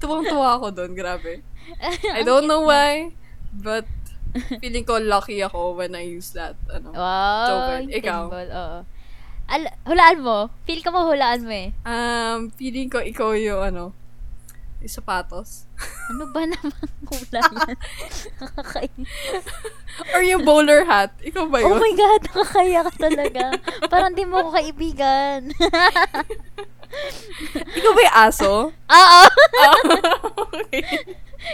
Tuwang-tuwa 0.00 0.58
ako 0.58 0.66
doon, 0.72 0.92
grabe. 0.94 1.42
I 2.16 2.22
don't 2.24 2.48
know 2.48 2.64
why, 2.64 3.12
but 3.52 3.84
feeling 4.60 4.84
ko 4.84 5.00
lucky 5.00 5.40
ako 5.40 5.76
when 5.76 5.96
I 5.96 6.04
use 6.04 6.32
that. 6.36 6.56
Ano. 6.68 6.92
Wow. 6.92 7.46
Token. 7.48 7.82
Ikaw? 7.92 8.22
thimble, 8.28 8.50
Oo. 8.52 8.78
Al- 9.48 9.76
hulaan 9.88 10.18
mo. 10.20 10.38
Feel 10.68 10.84
ko 10.84 10.92
mo 10.92 11.08
hulaan 11.08 11.40
mo 11.48 11.52
eh. 11.52 11.72
Um, 11.88 12.52
feeling 12.52 12.92
ko 12.92 13.00
ikaw 13.00 13.32
yung 13.32 13.64
ano, 13.64 13.96
yung 14.78 14.92
sapatos. 14.92 15.66
Ano 16.08 16.30
ba 16.30 16.42
naman 16.42 16.86
hula 17.10 17.40
yan? 17.66 17.76
Nakakainis. 18.38 19.10
Or 20.10 20.22
yung 20.22 20.42
bowler 20.42 20.84
hat. 20.84 21.10
Ikaw 21.20 21.44
ba 21.46 21.58
Oh 21.60 21.74
yun? 21.74 21.78
my 21.78 21.92
God, 21.92 22.20
nakakaya 22.24 22.80
ka 22.86 22.92
talaga. 23.00 23.44
Parang 23.86 24.12
di 24.12 24.22
mo 24.22 24.38
ko 24.40 24.50
kaibigan. 24.52 25.50
Ikaw 27.78 27.90
ba 27.92 28.00
yung 28.00 28.16
aso? 28.16 28.52
Oo! 28.72 29.20
okay. 30.48 30.82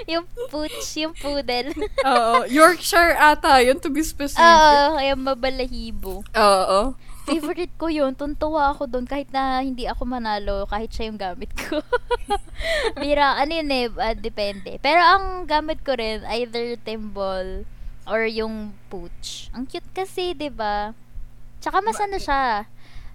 yung 0.06 0.24
pooch, 0.48 0.80
yung 0.96 1.12
poodle. 1.14 1.72
Oo. 2.04 2.44
Yorkshire 2.46 3.14
ata 3.14 3.60
yun, 3.60 3.76
to 3.76 3.88
be 3.88 4.00
specific. 4.00 4.40
Oo, 4.40 4.94
kaya 4.94 5.14
mabalahibo. 5.14 6.22
Oo. 6.30 6.80
Favorite 7.24 7.72
ko 7.74 7.88
yun. 7.88 8.12
Tuntua 8.12 8.70
ako 8.70 8.84
doon 8.84 9.04
kahit 9.04 9.32
na 9.32 9.58
hindi 9.58 9.88
ako 9.88 10.04
manalo, 10.04 10.68
kahit 10.68 10.92
siya 10.92 11.08
yung 11.08 11.16
gamit 11.16 11.48
ko. 11.56 11.80
Bira, 13.00 13.40
ano 13.40 13.50
yun 13.50 13.70
eh, 13.70 13.88
ah, 13.96 14.12
depende. 14.12 14.76
Pero 14.78 15.00
ang 15.00 15.24
gamit 15.44 15.80
ko 15.80 15.96
rin, 15.96 16.20
either 16.30 16.76
thimble 16.78 17.64
or 18.04 18.28
yung 18.28 18.76
pooch. 18.86 19.48
Ang 19.50 19.64
cute 19.64 19.88
kasi, 19.90 20.36
'di 20.36 20.52
ba? 20.52 20.92
Tsaka 21.58 21.80
mas 21.80 21.96
ano 21.96 22.20
siya, 22.20 22.68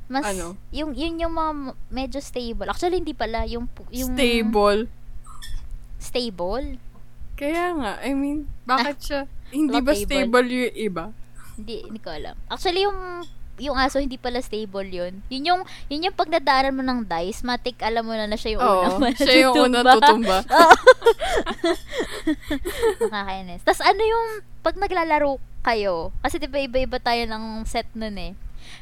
mas 0.10 0.26
Ano? 0.26 0.58
yung 0.74 0.98
yun 0.98 1.22
yung 1.22 1.38
mga 1.38 1.52
medyo 1.88 2.18
stable. 2.18 2.66
Actually 2.66 2.98
hindi 2.98 3.14
pala 3.14 3.46
yung 3.46 3.70
yung 3.94 4.18
Stable. 4.18 4.90
stable. 6.02 6.82
Kaya 7.38 7.72
nga, 7.78 7.92
I 8.02 8.12
mean, 8.12 8.50
bakit 8.66 8.98
siya? 9.00 9.22
Hindi 9.48 9.78
ba 9.80 9.94
stable. 9.94 10.06
stable 10.28 10.48
yung 10.50 10.76
iba? 10.76 11.06
Hindi, 11.56 11.76
hindi 11.86 12.00
ko 12.00 12.10
alam. 12.10 12.36
Actually, 12.48 12.84
yung 12.84 13.00
yung 13.60 13.76
aso 13.76 14.00
hindi 14.00 14.16
pala 14.16 14.40
stable 14.40 14.88
yun. 14.88 15.20
Yun 15.28 15.44
yung 15.46 15.62
yun 15.86 16.08
yung 16.08 16.16
pag 16.16 16.28
nadaanan 16.28 16.74
mo 16.74 16.82
ng 16.82 17.04
dice, 17.04 17.44
matik 17.44 17.80
alam 17.80 18.02
mo 18.02 18.16
na 18.16 18.26
na 18.26 18.36
siya 18.36 18.56
yung 18.56 18.64
Oo. 18.64 18.98
unang 18.98 19.14
Siya 19.14 19.36
yung 19.46 19.56
unang 19.62 19.84
matutumba. 19.84 20.40
tutumba. 20.42 20.48
Nakakainis. 23.04 23.62
Tapos 23.64 23.82
ano 23.82 24.02
yung 24.02 24.28
pag 24.60 24.76
naglalaro 24.76 25.38
kayo, 25.62 26.16
kasi 26.20 26.40
'di 26.40 26.48
ba 26.48 26.60
iba-iba 26.60 26.98
tayo 26.98 27.24
ng 27.26 27.44
set 27.64 27.88
nun 27.94 28.16
eh. 28.16 28.32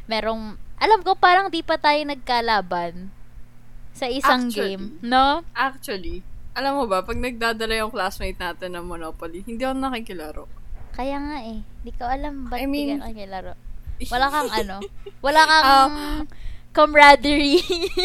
Merong 0.05 0.55
alam 0.77 1.01
ko 1.01 1.17
parang 1.17 1.49
di 1.49 1.65
pa 1.65 1.75
tayo 1.75 1.97
nagkalaban 2.05 3.09
sa 3.97 4.05
isang 4.05 4.47
Actually. 4.47 4.77
game, 4.77 4.83
no? 5.01 5.41
Actually, 5.51 6.21
alam 6.53 6.77
mo 6.77 6.85
ba, 6.85 7.01
pag 7.01 7.17
nagdadala 7.17 7.73
yung 7.75 7.89
classmate 7.89 8.37
natin 8.37 8.77
ng 8.77 8.85
Monopoly, 8.85 9.41
hindi 9.41 9.61
ako 9.61 9.73
nakikilaro. 9.73 10.45
Kaya 10.93 11.17
nga 11.17 11.37
eh. 11.43 11.65
Di 11.81 11.89
ko 11.91 12.05
alam 12.05 12.45
ba't 12.45 12.57
I 12.57 12.65
di 12.65 12.69
mean- 12.69 12.97
ka 12.97 13.09
nakilaro. 13.09 13.53
Wala 14.13 14.27
kang 14.27 14.49
ano? 14.49 14.77
Wala 15.19 15.41
kang 15.43 15.65
Ah. 15.65 16.21
camaraderie. 16.71 17.57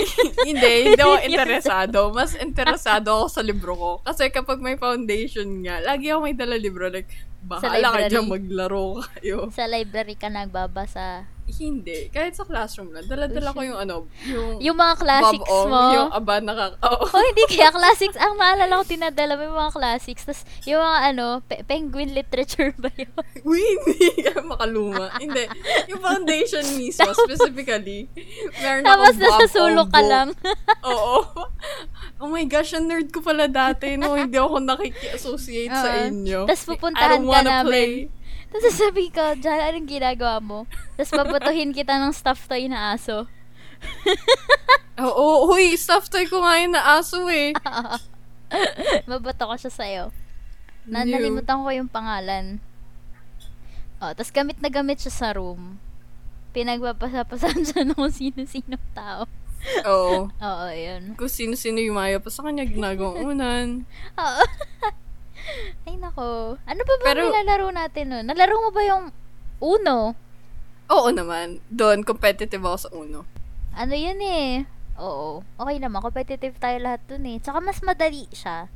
hindi, 0.49 0.71
hindi 0.87 0.97
ako 0.97 1.17
interesado. 1.29 1.99
Mas 2.09 2.33
interesado 2.35 3.09
ako 3.15 3.27
sa 3.29 3.43
libro 3.43 3.73
ko. 3.75 3.91
Kasi 4.01 4.29
kapag 4.29 4.59
may 4.59 4.77
foundation 4.77 5.45
nga, 5.61 5.79
lagi 5.79 6.09
ako 6.09 6.25
may 6.25 6.33
dala 6.33 6.57
libro. 6.57 6.89
Like, 6.89 7.11
bahala 7.43 7.93
ka 7.93 8.09
dyan, 8.09 8.27
maglaro 8.27 9.03
kayo. 9.13 9.51
sa 9.51 9.67
library 9.67 10.15
ka 10.15 10.29
nagbabasa. 10.29 11.29
Hindi. 11.55 12.09
Kahit 12.09 12.33
sa 12.33 12.43
classroom 12.43 12.91
lang. 12.91 13.05
Dala-dala 13.05 13.51
ko 13.51 13.61
yung 13.61 13.77
ano, 13.77 14.07
yung, 14.25 14.59
Yung 14.59 14.75
mga 14.75 14.95
classics 14.97 15.45
Bob 15.45 15.59
Ong, 15.59 15.69
mo. 15.69 15.83
yung 15.93 16.11
aba 16.11 16.35
naka... 16.39 16.65
Oo. 16.83 17.05
Oh, 17.13 17.23
hindi 17.23 17.45
kaya 17.47 17.69
classics. 17.69 18.17
Ang 18.17 18.35
maalala 18.35 18.73
ko, 18.75 18.85
tinadala 18.85 19.33
mo 19.35 19.43
yung 19.43 19.59
mga 19.59 19.73
classics. 19.73 20.23
Tapos, 20.23 20.43
yung 20.65 20.81
mga 20.81 20.99
ano, 21.07 21.27
pe- 21.43 21.63
penguin 21.63 22.11
literature 22.11 22.73
ba 22.77 22.89
yun? 22.95 23.13
Uy, 23.49 23.61
hindi 23.61 24.23
ka 24.23 24.41
makaluma. 24.41 25.13
hindi. 25.19 25.45
Yung 25.87 26.01
foundation 26.01 26.65
mismo, 26.79 27.11
specifically. 27.13 28.09
Meron 28.59 28.83
Tapos, 28.83 29.15
nasa 29.15 29.45
sulok 29.47 29.89
Ong 29.89 29.93
ka 29.93 30.01
lang. 30.01 30.29
Oo. 30.83 31.21
Oh 32.17 32.29
my 32.29 32.45
gosh, 32.45 32.73
ang 32.73 32.87
nerd 32.87 33.11
ko 33.11 33.19
pala 33.19 33.45
dati. 33.45 33.95
No, 33.95 34.15
hindi 34.15 34.35
ako 34.35 34.63
nakiki-associate 34.63 35.69
sa 35.69 35.91
Oo. 35.93 36.07
inyo. 36.09 36.41
I 36.47 36.55
pupuntahan 36.55 37.19
don't 37.19 37.27
ka 37.27 37.33
wanna 37.35 37.51
namin. 37.53 37.67
play. 37.67 37.91
Tapos 38.53 38.65
sasabihin 38.69 39.17
ko, 39.17 39.25
Jan, 39.41 39.65
anong 39.65 39.89
ginagawa 39.89 40.37
mo? 40.45 40.69
Tapos 41.01 41.09
babatuhin 41.17 41.73
kita 41.73 41.97
ng 41.97 42.13
stuffed 42.13 42.45
toy 42.45 42.69
na 42.69 42.93
aso. 42.93 43.25
Oo, 45.01 45.49
huy, 45.49 45.73
stuffed 45.81 46.13
toy 46.13 46.29
ko 46.29 46.45
nga 46.45 46.61
yun 46.61 46.77
na 46.77 47.01
aso 47.01 47.33
eh. 47.33 47.57
Mabato 49.09 49.49
ko 49.49 49.57
siya 49.57 49.73
sa'yo. 49.73 50.05
Na, 50.85 51.09
nalimutan 51.09 51.65
ko 51.65 51.73
yung 51.73 51.89
pangalan. 51.89 52.61
Oh, 54.05 54.13
tapos 54.13 54.35
gamit 54.35 54.61
na 54.61 54.69
gamit 54.69 55.01
siya 55.01 55.15
sa 55.17 55.29
room. 55.33 55.81
Pinagpapasapasan 56.53 57.65
siya 57.65 57.89
ng 57.89 57.97
sino-sino 58.13 58.77
tao. 58.93 59.25
Oo. 59.89 60.29
Oo, 60.53 60.67
yun. 60.69 61.17
Kung 61.17 61.31
sino-sino 61.33 61.81
yung 61.81 61.97
maya 61.97 62.21
pa 62.21 62.29
sa 62.29 62.45
kanya, 62.45 62.69
ginagawang 62.69 63.33
unan. 63.33 63.69
Oo. 64.21 64.43
Ay, 65.87 65.97
nako. 65.97 66.57
Ano 66.59 66.81
pa 66.83 66.95
ba 66.97 67.05
Pero- 67.05 67.29
nilalaro 67.29 67.69
natin 67.71 68.05
nun? 68.09 68.25
Nalaro 68.25 68.57
mo 68.59 68.71
ba 68.71 68.83
yung 68.83 69.05
Uno? 69.59 70.15
Oo 70.89 71.09
naman. 71.09 71.63
Doon, 71.69 72.03
competitive 72.03 72.61
ako 72.61 72.77
sa 72.79 72.91
uno. 72.93 73.23
Ano 73.73 73.95
yun 73.95 74.19
eh? 74.21 74.67
Oo. 74.99 75.41
Okay 75.57 75.79
naman. 75.79 76.03
Competitive 76.03 76.53
tayo 76.59 76.77
lahat 76.79 77.01
dun 77.07 77.25
eh. 77.25 77.39
Tsaka 77.39 77.59
mas 77.59 77.79
madali 77.81 78.27
siya. 78.29 78.67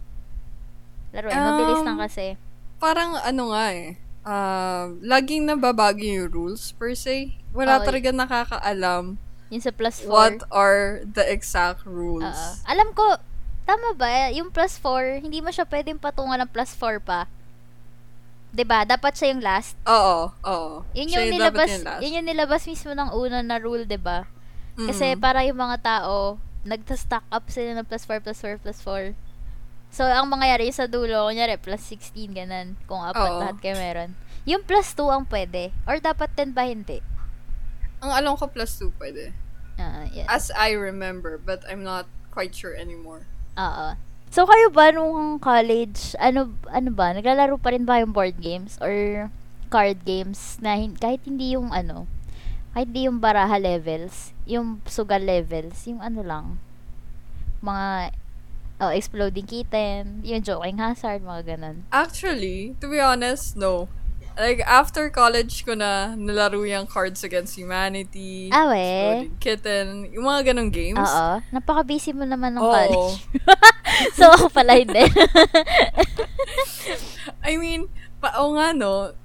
Laro 1.11 1.29
eh. 1.29 1.35
Mabilis 1.35 1.83
Um, 1.83 1.87
lang 1.87 1.99
kasi. 2.01 2.39
Parang 2.79 3.19
ano 3.19 3.51
nga 3.51 3.67
eh. 3.71 3.99
Uh, 4.23 4.95
laging 5.03 5.45
nababago 5.45 6.01
yung 6.01 6.31
rules 6.31 6.71
per 6.73 6.95
se. 6.95 7.35
Wala 7.51 7.79
Oo. 7.79 7.85
talaga 7.85 8.11
nakakaalam 8.11 9.19
Yung 9.51 9.63
sa 9.63 9.71
plus 9.71 10.03
4. 10.03 10.09
what 10.09 10.39
are 10.49 11.03
the 11.05 11.23
exact 11.23 11.83
rules. 11.85 12.25
Oo. 12.25 12.51
Alam 12.65 12.91
ko, 12.93 13.05
tama 13.67 13.93
ba? 13.93 14.31
Yung 14.31 14.49
plus 14.49 14.79
4, 14.79 15.21
hindi 15.21 15.43
mo 15.43 15.51
siya 15.51 15.67
pwedeng 15.67 15.99
patungan 15.99 16.39
ng 16.41 16.51
plus 16.51 16.73
4 16.73 17.03
pa. 17.03 17.27
'Di 18.55 18.65
ba 18.65 18.87
Dapat 18.87 19.13
siya 19.13 19.35
yung 19.35 19.43
last. 19.45 19.77
Oo, 19.85 20.33
oo. 20.33 20.71
Yun 20.95 21.11
yung 21.11 21.29
dapat 21.29 21.35
nilabas, 21.37 21.69
yung 21.69 21.85
last. 21.85 22.01
yun 22.01 22.17
yung 22.17 22.29
nilabas 22.29 22.63
mismo 22.65 22.93
ng 22.95 23.11
una 23.13 23.39
na 23.43 23.59
rule, 23.59 23.85
'di 23.85 24.01
ba 24.01 24.25
Kasi 24.77 25.13
Mhm. 25.13 25.21
para 25.21 25.41
yung 25.45 25.57
mga 25.57 25.77
tao, 25.81 26.37
nagta-stack 26.63 27.25
up 27.29 27.49
sila 27.49 27.73
ng 27.75 27.85
plus 27.85 28.05
4, 28.05 28.21
plus 28.21 28.37
4, 28.39 28.57
plus 28.57 28.79
4. 28.81 29.17
So, 29.89 30.05
ang 30.05 30.29
mangyayari 30.29 30.69
sa 30.69 30.85
dulo, 30.85 31.25
kunyari, 31.25 31.57
plus 31.57 31.81
16, 31.81 32.37
ganun. 32.37 32.77
Kung 32.85 33.01
apat 33.01 33.25
Oo. 33.25 33.41
lahat 33.41 33.57
kayo 33.65 33.73
meron. 33.73 34.13
Yung 34.45 34.61
plus 34.61 34.93
2 34.93 35.09
ang 35.09 35.25
pwede. 35.27 35.73
Or 35.89 35.97
dapat 35.97 36.29
10 36.37 36.53
ba 36.53 36.69
hindi? 36.69 37.01
Ang 38.05 38.13
alam 38.13 38.37
ko 38.37 38.53
plus 38.53 38.77
2 38.77 38.93
pwede. 39.01 39.33
Ah, 39.81 40.05
yeah. 40.13 40.29
As 40.29 40.53
I 40.53 40.77
remember, 40.77 41.41
but 41.41 41.65
I'm 41.65 41.81
not 41.81 42.05
quite 42.29 42.53
sure 42.53 42.77
anymore. 42.77 43.25
Oo. 43.57 43.89
So, 44.29 44.45
kayo 44.45 44.69
ba 44.69 44.93
nung 44.93 45.41
college, 45.41 46.13
ano, 46.21 46.53
ano 46.69 46.91
ba, 46.93 47.17
naglalaro 47.17 47.57
pa 47.57 47.73
rin 47.73 47.89
ba 47.89 48.03
yung 48.05 48.13
board 48.13 48.37
games 48.37 48.77
or 48.85 49.29
card 49.73 50.05
games 50.05 50.61
na 50.61 50.77
hin- 50.77 50.99
kahit 50.99 51.25
hindi 51.25 51.57
yung 51.57 51.73
ano, 51.73 52.05
kahit 52.77 52.93
hindi 52.93 53.09
yung 53.09 53.19
baraha 53.19 53.57
levels, 53.57 54.37
yung 54.45 54.85
sugal 54.85 55.25
levels, 55.25 55.89
yung 55.89 56.05
ano 56.05 56.21
lang, 56.21 56.47
mga 57.65 58.13
oh, 58.85 58.93
exploding 58.93 59.49
kitten, 59.49 60.21
yung 60.21 60.45
joking 60.45 60.77
hazard, 60.77 61.25
mga 61.25 61.57
ganun. 61.57 61.89
Actually, 61.89 62.77
to 62.77 62.93
be 62.93 63.01
honest, 63.01 63.57
no. 63.57 63.89
Like, 64.37 64.61
after 64.63 65.09
college 65.09 65.65
ko 65.65 65.73
na 65.73 66.13
nalaro 66.13 66.61
yung 66.61 66.85
Cards 66.85 67.25
Against 67.25 67.57
Humanity, 67.57 68.53
Ah, 68.53 68.69
we? 68.69 69.33
Kitten, 69.41 70.13
yung 70.13 70.29
mga 70.29 70.53
ganong 70.53 70.69
games. 70.69 71.01
Oo. 71.01 71.41
Napaka-busy 71.49 72.13
mo 72.13 72.29
naman 72.29 72.53
ng 72.53 72.61
Oo. 72.61 72.69
college. 72.69 73.25
so, 74.21 74.29
ako 74.29 74.53
pala 74.53 74.77
hindi. 74.77 74.93
I 77.49 77.57
mean, 77.57 77.89
pa, 78.21 78.37
o 78.37 78.53
nga 78.53 78.77
no, 78.77 79.17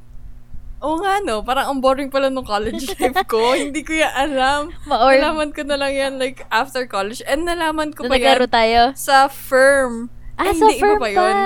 Oo 0.82 0.98
nga, 0.98 1.22
no? 1.22 1.46
Parang 1.46 1.70
ang 1.70 1.78
boring 1.78 2.10
pala 2.10 2.34
nung 2.34 2.42
college 2.42 2.90
life 2.98 3.14
ko. 3.30 3.54
Hindi 3.54 3.86
ko 3.86 3.94
yan 3.94 4.10
alam. 4.18 4.74
Ma-or- 4.90 5.14
nalaman 5.14 5.54
ko 5.54 5.62
na 5.62 5.78
lang 5.78 5.94
yan, 5.94 6.14
like, 6.18 6.42
after 6.50 6.90
college. 6.90 7.22
And 7.30 7.46
nalaman 7.46 7.94
ko 7.94 8.10
pa 8.10 8.18
yan 8.18 8.50
tayo. 8.50 8.90
sa 8.98 9.30
firm. 9.30 10.10
Ah, 10.42 10.50
Ay, 10.50 10.58
sa 10.58 10.66
hindi, 10.66 10.82
iba 10.82 10.86
firm 10.90 10.98
pa 10.98 11.06
pa. 11.06 11.12
yun. 11.14 11.38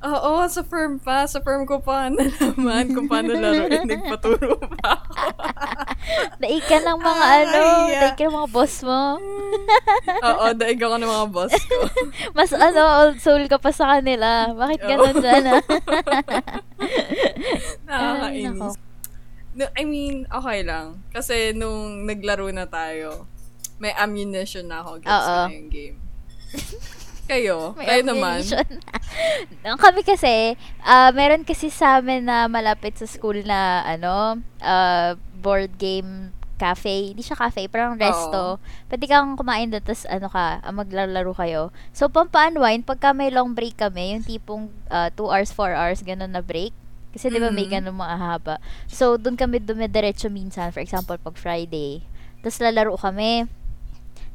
Oo, 0.00 0.48
sa 0.48 0.64
firm 0.64 0.96
pa. 0.96 1.28
Sa 1.28 1.44
firm 1.44 1.68
ko 1.68 1.76
pa 1.76 2.08
nalaman 2.08 2.88
kung 2.88 3.04
paano 3.04 3.36
laruin. 3.36 3.84
Nagpaturo 3.92 4.56
pa 4.56 4.96
ako. 4.96 5.12
Daig 6.40 6.64
ka 6.64 6.80
ng 6.80 6.98
mga 6.98 7.20
Ah, 7.20 7.36
ano, 7.38 7.60
yeah. 7.84 8.00
daig 8.00 8.16
ka 8.16 8.24
ng 8.24 8.32
mga 8.34 8.48
boss 8.48 8.74
mo. 8.80 9.20
Oo, 10.28 10.44
daig 10.56 10.80
ako 10.80 10.96
ng 10.96 11.10
mga 11.10 11.26
boss 11.28 11.52
ko. 11.52 11.76
Mas 12.38 12.50
ano, 12.50 12.80
old 13.04 13.20
soul 13.20 13.44
ka 13.44 13.60
pa 13.60 13.68
sa 13.70 13.92
kanila. 13.92 14.56
Bakit 14.56 14.80
ganun 14.80 15.16
dyan, 15.20 15.44
ah? 15.46 15.62
Ay, 17.84 18.48
Nakakainis. 18.48 18.76
No, 19.50 19.66
I 19.76 19.84
mean, 19.84 20.24
okay 20.30 20.62
lang. 20.62 21.04
Kasi 21.12 21.52
nung 21.52 22.06
naglaro 22.06 22.48
na 22.48 22.64
tayo, 22.64 23.28
may 23.76 23.92
ammunition 23.92 24.64
na 24.64 24.80
ako 24.80 24.96
against 24.96 25.28
na 25.28 25.50
yung 25.50 25.68
game. 25.68 25.96
Kayo? 27.30 27.78
May 27.78 27.86
kayo 27.86 28.02
naman? 28.02 28.42
kami 29.86 30.00
kasi, 30.02 30.58
ah, 30.82 31.14
meron 31.14 31.46
kasi 31.46 31.70
sa 31.70 32.02
amin 32.02 32.26
na 32.26 32.50
malapit 32.50 32.98
sa 32.98 33.06
school 33.06 33.46
na, 33.46 33.86
ano, 33.86 34.42
ah, 34.58 35.14
board 35.38 35.78
game 35.78 36.34
cafe. 36.60 37.14
Hindi 37.14 37.24
siya 37.24 37.38
cafe, 37.38 37.70
parang 37.72 37.96
resto. 37.96 38.60
Pwede 38.90 39.08
kang 39.08 39.32
kumain 39.38 39.72
doon, 39.72 39.80
tapos 39.80 40.04
ano 40.10 40.28
ka, 40.28 40.60
ah, 40.60 40.74
maglalaro 40.74 41.32
kayo. 41.32 41.70
So, 41.94 42.10
pampa-unwind, 42.10 42.84
pagka 42.84 43.14
may 43.14 43.30
long 43.32 43.54
break 43.54 43.78
kami, 43.78 44.18
yung 44.18 44.26
tipong 44.26 44.68
2 44.90 45.30
hours, 45.30 45.54
4 45.54 45.72
hours, 45.72 46.02
ganun 46.02 46.34
na 46.34 46.42
break. 46.42 46.74
Kasi 47.10 47.26
di 47.26 47.42
ba 47.42 47.50
may 47.50 47.66
Mhm. 47.66 47.74
ganun 47.80 47.96
mga 47.98 48.16
haba. 48.18 48.54
So, 48.86 49.18
doon 49.18 49.34
kami 49.34 49.58
dumidiretso 49.58 50.30
minsan. 50.30 50.70
For 50.70 50.78
example, 50.78 51.18
pag 51.18 51.34
Friday. 51.34 52.06
Tapos 52.38 52.62
lalaro 52.62 52.94
kami. 52.94 53.50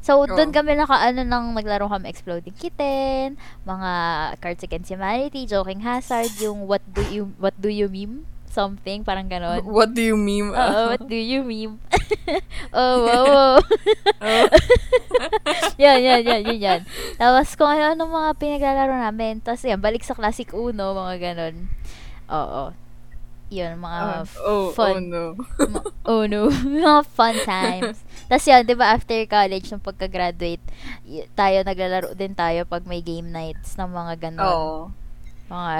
So, 0.06 0.22
doon 0.30 0.54
Oo. 0.54 0.56
kami 0.56 0.78
nakaano 0.78 1.26
nang 1.26 1.58
naglaro 1.58 1.90
kami 1.90 2.14
Exploding 2.14 2.54
Kitten, 2.54 3.42
mga 3.66 3.90
Cards 4.38 4.62
Against 4.62 4.94
Humanity, 4.94 5.50
Joking 5.50 5.82
Hazard, 5.82 6.30
yung 6.38 6.70
What 6.70 6.86
Do 6.86 7.02
You 7.10 7.34
What 7.42 7.58
Do 7.58 7.74
You 7.74 7.90
Meme? 7.90 8.30
Something, 8.54 9.04
parang 9.04 9.28
ganon. 9.28 9.66
What 9.68 9.92
do 9.92 10.00
you 10.00 10.16
mean? 10.16 10.56
Oo, 10.56 10.96
what 10.96 11.04
do 11.04 11.18
you 11.20 11.44
meme? 11.44 11.76
oh, 12.72 12.96
wow, 13.04 13.24
wow. 13.28 13.56
Oh. 14.24 14.48
yan, 15.84 16.00
yan, 16.00 16.22
yan, 16.24 16.42
yun 16.48 16.60
yan. 16.64 16.80
Tapos 17.20 17.52
kung 17.60 17.68
ano-ano 17.68 18.08
mga 18.08 18.32
pinaglalaro 18.40 18.96
namin. 18.96 19.44
Tapos 19.44 19.60
yan, 19.60 19.84
balik 19.84 20.08
sa 20.08 20.16
Classic 20.16 20.48
Uno, 20.56 20.96
mga 20.96 21.16
ganon. 21.20 21.68
Oo. 22.32 22.72
Yun, 23.52 23.76
mga 23.76 24.24
f- 24.24 24.40
oh, 24.40 24.72
oh 24.72 24.74
fun. 24.74 25.04
no. 25.12 25.36
Ma- 25.60 25.92
oh 26.08 26.24
no. 26.24 26.48
mga 26.48 27.04
fun 27.12 27.36
times. 27.44 28.05
Tapos 28.26 28.46
yun, 28.50 28.62
di 28.66 28.76
ba, 28.76 28.98
after 28.98 29.18
college, 29.30 29.70
nung 29.70 29.84
pagka-graduate, 29.86 30.64
tayo, 31.38 31.58
naglalaro 31.62 32.18
din 32.18 32.34
tayo 32.34 32.66
pag 32.66 32.84
may 32.90 33.02
game 33.06 33.30
nights 33.30 33.78
ng 33.78 33.90
mga 33.90 34.14
ganon. 34.18 34.46
Oo. 34.46 34.76
Mga, 35.46 35.74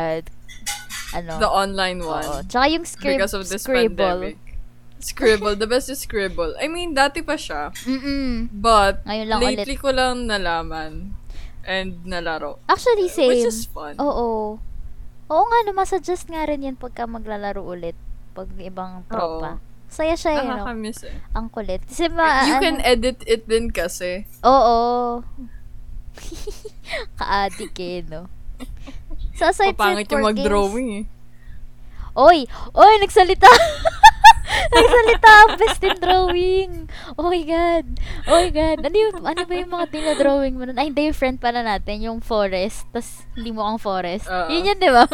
ano. 1.16 1.32
The 1.42 1.50
online 1.50 2.00
oo. 2.06 2.14
one. 2.14 2.46
Tsaka 2.46 2.66
yung 2.70 2.86
scrib- 2.86 3.18
because 3.18 3.34
of 3.34 3.50
this 3.50 3.66
scribble. 3.66 3.98
pandemic. 3.98 4.38
Scribble. 5.06 5.54
The 5.54 5.70
best 5.70 5.92
is 5.94 6.02
Scribble. 6.02 6.58
I 6.58 6.66
mean, 6.66 6.98
dati 6.98 7.22
pa 7.22 7.38
siya. 7.38 7.70
Mm-mm. 7.86 8.50
But, 8.50 9.06
Ngayon 9.06 9.28
lang 9.30 9.40
lately 9.44 9.78
ko 9.78 9.94
lang 9.94 10.26
nalaman 10.26 11.14
and 11.62 12.02
nalaro. 12.10 12.58
Actually, 12.66 13.10
same. 13.14 13.30
Which 13.30 13.46
is 13.46 13.70
fun. 13.70 14.02
Oo. 14.02 14.58
Oo 15.26 15.44
nga, 15.50 15.58
no, 15.66 15.78
masasuggest 15.78 16.30
nga 16.30 16.46
rin 16.50 16.66
yan 16.66 16.78
pagka 16.78 17.06
maglalaro 17.06 17.62
ulit. 17.62 17.98
Pag 18.34 18.50
ibang 18.58 19.06
tropa. 19.06 19.62
Saya 19.96 20.14
siya 20.14 20.32
yun, 20.36 20.52
no? 20.52 20.60
Nakakamiss 20.60 21.08
eh. 21.08 21.16
Ang 21.32 21.48
kulit. 21.48 21.80
Kasi 21.88 22.12
ma, 22.12 22.44
you 22.44 22.54
ano- 22.54 22.62
can 22.62 22.78
edit 22.84 23.24
it 23.24 23.48
din 23.48 23.72
kasi. 23.72 24.28
Oo. 24.44 25.24
Ka-addict 27.18 27.80
eh, 27.80 28.04
no? 28.04 28.28
So, 29.36 29.48
aside 29.48 29.72
Papangit 29.72 30.08
yung 30.08 30.20
games- 30.20 30.28
mag-drawing 30.36 30.90
eh. 30.94 31.06
Oy! 32.14 32.44
Oy! 32.72 32.94
Nagsalita! 33.00 33.48
nagsalita 34.72 35.30
ang 35.30 35.52
best 35.58 35.82
in 35.84 35.98
drawing! 36.00 36.72
Oh 37.18 37.30
my 37.30 37.44
God! 37.44 37.86
Oh 38.30 38.38
my 38.40 38.50
God! 38.50 38.78
Ano, 38.86 38.96
yung, 38.96 39.16
ano 39.26 39.42
ba 39.46 39.54
yung 39.54 39.72
mga 39.72 39.86
dinadrawing 39.92 40.56
mo 40.58 40.64
nun? 40.66 40.78
Ay, 40.78 40.90
hindi 40.94 41.10
yung 41.10 41.18
friend 41.18 41.38
pala 41.42 41.62
natin, 41.62 42.02
yung 42.02 42.20
forest. 42.22 42.86
Tapos, 42.94 43.26
hindi 43.36 43.52
mo 43.52 43.68
ang 43.68 43.78
forest. 43.82 44.26
Oo. 44.32 44.48
Yun 44.52 44.70
yun, 44.72 44.78
di 44.80 44.90
ba? 44.92 45.04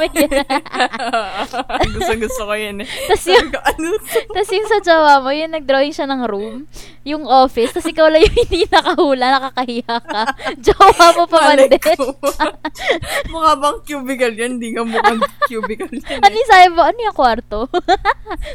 May 1.82 1.90
gusto 1.96 2.14
gusto 2.22 2.42
ko 2.46 2.54
yun 2.54 2.86
eh. 2.86 2.88
Tapos 2.88 3.26
yung, 3.28 3.50
ano 3.54 3.88
tas 4.32 4.50
yung 4.52 4.68
sa 4.70 4.78
jowa 4.82 5.22
mo, 5.26 5.30
yung 5.34 5.52
nag-drawing 5.54 5.94
siya 5.94 6.08
ng 6.08 6.22
room, 6.30 6.70
yung 7.02 7.26
office, 7.26 7.74
tapos 7.74 7.90
ikaw 7.90 8.08
lang 8.08 8.22
yung 8.22 8.38
hindi 8.46 8.70
nakahula, 8.70 9.26
nakakahiya 9.40 9.96
ka. 10.06 10.24
Jowa 10.62 11.08
mo 11.18 11.24
pa 11.26 11.38
man 11.52 11.58
din. 11.66 11.82
Mukha 13.32 13.52
bang 13.58 13.80
cubicle 13.86 14.36
yan? 14.38 14.52
Hindi 14.58 14.78
nga 14.78 14.84
mukhang 14.86 15.22
cubicle 15.50 15.98
yan. 15.98 16.20
Ano 16.22 16.36
yung 16.36 16.50
sabi 16.50 16.68
mo? 16.70 16.82
Ano 16.86 17.00
yung 17.02 17.18
kwarto? 17.18 17.60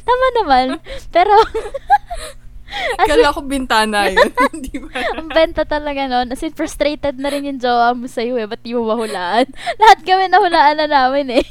Tama 0.07 0.27
naman. 0.43 0.66
Pero, 1.15 1.33
as 3.01 3.07
Kala 3.09 3.31
ko 3.33 3.41
bintana 3.47 4.09
yun. 4.13 4.31
Hindi 4.53 4.83
ba? 4.83 5.01
ang 5.17 5.31
benta 5.31 5.63
talaga 5.63 6.11
nun. 6.11 6.29
As 6.35 6.43
in, 6.43 6.53
frustrated 6.53 7.17
na 7.17 7.31
rin 7.31 7.47
yung 7.47 7.63
jowa 7.63 7.95
mo 7.95 8.11
sa'yo 8.11 8.37
eh. 8.37 8.47
Ba't 8.51 8.61
di 8.61 8.75
mo 8.75 8.85
mahulaan? 8.85 9.47
Lahat 9.81 9.99
kami 10.03 10.27
nahulaan 10.29 10.77
na 10.83 10.87
namin 10.91 11.41
eh. 11.41 11.47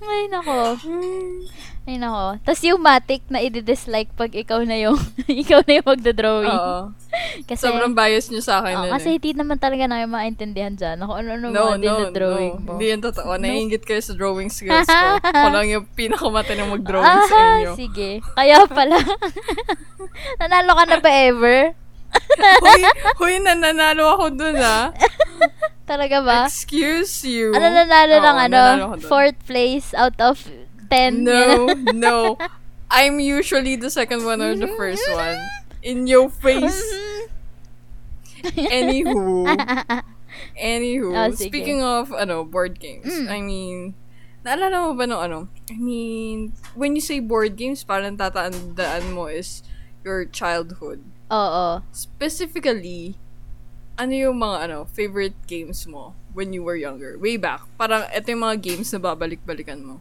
Ay, 0.00 0.22
nako. 0.32 0.80
Ay, 1.88 1.96
nako. 1.96 2.36
Tapos 2.44 2.60
yung 2.60 2.84
matic 2.84 3.24
na 3.32 3.40
i-dislike 3.40 4.12
pag 4.12 4.28
ikaw 4.28 4.60
na 4.60 4.76
yung, 4.76 5.00
ikaw 5.24 5.64
na 5.64 5.80
yung 5.80 5.88
magdodrawing. 5.88 6.52
Oo. 6.52 6.92
Kasi, 7.48 7.64
Sobrang 7.64 7.96
bias 7.96 8.28
nyo 8.28 8.44
sa 8.44 8.60
akin 8.60 8.74
Oo, 8.76 8.92
kasi 8.92 9.08
eh. 9.08 9.14
hindi 9.16 9.32
naman 9.32 9.56
talaga 9.56 9.88
namin 9.88 10.12
maintindihan 10.12 10.76
dyan. 10.76 11.00
Ako 11.00 11.16
ano-ano 11.16 11.48
No, 11.48 11.72
mga 11.72 11.80
no, 11.80 11.80
dinodrawing 11.80 12.54
no. 12.54 12.60
mo. 12.60 12.70
Hindi 12.76 12.86
yan 12.92 13.00
totoo. 13.00 13.30
Naiingit 13.40 13.82
kayo 13.88 14.04
sa 14.04 14.12
drawing 14.12 14.52
skills 14.52 14.84
ko. 14.84 15.06
Ako 15.24 15.48
lang 15.48 15.66
yung 15.72 15.88
pinakamata 15.88 16.52
na 16.52 16.68
mag-drawing 16.68 17.08
sa 17.24 17.36
Ah, 17.40 17.56
inyo. 17.56 17.72
sige. 17.72 18.20
Kaya 18.36 18.68
pala. 18.68 19.00
Nanalo 20.36 20.76
ka 20.76 20.84
na 20.84 20.98
ba 21.00 21.10
ever? 21.10 21.72
huy, 22.38 22.82
huy, 23.16 23.34
nananalo 23.40 24.04
ako 24.12 24.24
dun 24.36 24.56
ah. 24.60 24.92
Talaga 25.88 26.20
ba? 26.20 26.38
Excuse 26.44 27.24
you. 27.24 27.56
Ano 27.56 27.72
nanalo 27.72 28.14
Oo, 28.20 28.24
lang 28.24 28.38
ano? 28.44 28.62
Fourth 29.00 29.40
place 29.48 29.96
out 29.96 30.16
of 30.20 30.36
10. 30.90 31.24
No, 31.24 31.66
no. 31.92 32.38
I'm 32.90 33.20
usually 33.20 33.76
the 33.76 33.90
second 33.90 34.24
one 34.24 34.40
or 34.40 34.56
the 34.56 34.68
first 34.76 35.04
one. 35.12 35.36
In 35.82 36.06
your 36.06 36.28
face. 36.32 36.80
Anywho. 38.42 39.44
Anywho. 40.58 41.12
Oh, 41.12 41.30
sige. 41.34 41.52
speaking 41.52 41.82
of, 41.82 42.12
ano, 42.12 42.44
board 42.44 42.80
games. 42.80 43.06
Mm. 43.06 43.26
I 43.28 43.40
mean, 43.40 43.76
naalala 44.44 44.88
mo 44.88 44.92
ba 44.96 45.04
no 45.06 45.20
ano? 45.20 45.48
I 45.70 45.76
mean, 45.76 46.56
when 46.72 46.96
you 46.96 47.02
say 47.04 47.20
board 47.20 47.56
games, 47.56 47.84
parang 47.84 48.16
tatandaan 48.16 49.12
mo 49.12 49.28
is 49.28 49.62
your 50.00 50.24
childhood. 50.24 51.04
Oo. 51.28 51.84
Specifically, 51.92 53.20
ano 53.98 54.14
yung 54.14 54.38
mga 54.40 54.70
ano, 54.70 54.78
favorite 54.88 55.36
games 55.44 55.84
mo 55.84 56.14
when 56.32 56.54
you 56.54 56.64
were 56.64 56.78
younger? 56.78 57.18
Way 57.18 57.36
back. 57.36 57.66
Parang 57.76 58.06
ito 58.08 58.26
yung 58.30 58.44
mga 58.46 58.56
games 58.62 58.88
na 58.94 59.00
babalik-balikan 59.02 59.82
mo. 59.84 60.00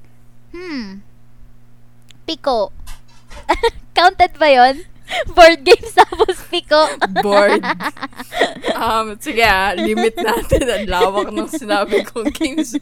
Hmm. 0.57 1.05
Pico. 2.25 2.73
Counted 3.97 4.33
ba 4.41 4.49
yon? 4.49 4.81
Board 5.37 5.61
games 5.63 5.93
tapos 5.93 6.41
Pico. 6.49 6.81
board. 7.23 7.63
um, 8.75 9.15
sige 9.21 9.45
ah, 9.45 9.71
limit 9.77 10.17
natin 10.19 10.67
ang 10.67 10.85
lawak 10.89 11.29
ng 11.31 11.47
sinabi 11.47 12.03
kong 12.03 12.33
games. 12.35 12.75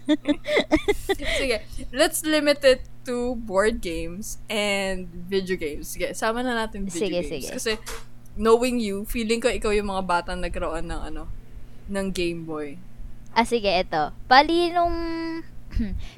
sige, 1.38 1.62
let's 1.94 2.26
limit 2.26 2.64
it 2.66 2.82
to 3.06 3.38
board 3.38 3.80
games 3.80 4.42
and 4.50 5.06
video 5.30 5.54
games. 5.54 5.94
Sige, 5.94 6.18
sama 6.18 6.42
na 6.42 6.66
natin 6.66 6.90
video 6.90 7.06
Sige, 7.06 7.18
games. 7.22 7.30
sige. 7.30 7.48
Kasi, 7.54 7.72
knowing 8.34 8.82
you, 8.82 9.06
feeling 9.06 9.38
ko 9.38 9.48
ikaw 9.48 9.70
yung 9.70 9.94
mga 9.94 10.04
batang 10.04 10.42
nagkaroon 10.42 10.90
ng 10.90 11.02
ano, 11.14 11.30
ng 11.88 12.08
Game 12.10 12.44
Boy. 12.44 12.82
Ah, 13.38 13.46
sige, 13.46 13.70
eto. 13.70 14.10
Bali, 14.26 14.74
nung... 14.74 14.98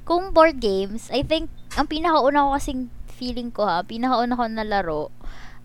kung 0.07 0.31
board 0.33 0.59
games, 0.59 1.09
I 1.13 1.23
think, 1.23 1.49
ang 1.77 1.87
pinakauna 1.89 2.47
ko 2.47 2.49
kasing 2.57 2.81
feeling 3.17 3.49
ko 3.49 3.65
ha, 3.65 3.81
pinakauna 3.81 4.37
ko 4.37 4.43
na 4.45 4.65
laro, 4.65 5.09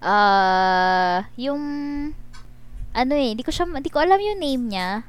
ah, 0.00 1.28
yung, 1.37 1.61
ano 2.92 3.12
eh, 3.16 3.37
hindi 3.37 3.44
ko 3.44 3.52
siya, 3.52 3.68
hindi 3.68 3.92
ko 3.92 4.00
alam 4.00 4.18
yung 4.20 4.40
name 4.40 4.64
niya. 4.72 5.05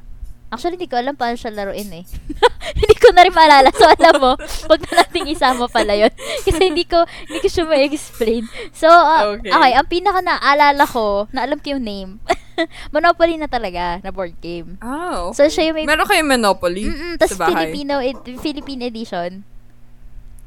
Actually, 0.53 0.77
hindi 0.77 0.85
ko 0.85 1.01
alam 1.01 1.17
paano 1.17 1.33
siya 1.33 1.49
laruin 1.49 1.89
eh. 1.89 2.05
hindi 2.79 2.95
ko 3.01 3.09
na 3.09 3.25
rin 3.25 3.33
maalala. 3.33 3.73
So, 3.73 3.89
alam 3.89 4.21
mo, 4.21 4.37
wag 4.69 4.81
na 4.85 5.01
nating 5.01 5.33
isama 5.33 5.65
pala 5.65 5.97
yun. 5.97 6.13
Kasi 6.45 6.61
hindi 6.69 6.85
ko, 6.85 7.01
hindi 7.25 7.41
ko 7.41 7.49
siya 7.49 7.65
ma-explain. 7.65 8.45
So, 8.69 8.85
ah, 8.85 9.33
Okay. 9.33 9.49
okay, 9.49 9.73
ang 9.73 9.89
pinaka 9.89 10.21
naalala 10.21 10.85
ko, 10.85 11.25
na 11.33 11.49
alam 11.49 11.57
ko 11.57 11.73
yung 11.73 11.81
name, 11.81 12.21
Monopoly 12.95 13.35
na 13.35 13.47
talaga, 13.47 13.99
na 13.99 14.09
board 14.09 14.35
game. 14.39 14.77
Oh. 14.79 15.31
So, 15.31 15.45
siya 15.45 15.69
yung 15.69 15.77
may... 15.77 15.85
Meron 15.85 16.05
kayong 16.05 16.29
Monopoly 16.29 16.85
Mm-mm, 16.85 17.13
tas 17.17 17.31
sa 17.31 17.39
bahay? 17.39 17.69
Filipino, 17.69 17.99
ed- 17.99 18.39
Philippine 18.39 18.83
edition. 18.83 19.41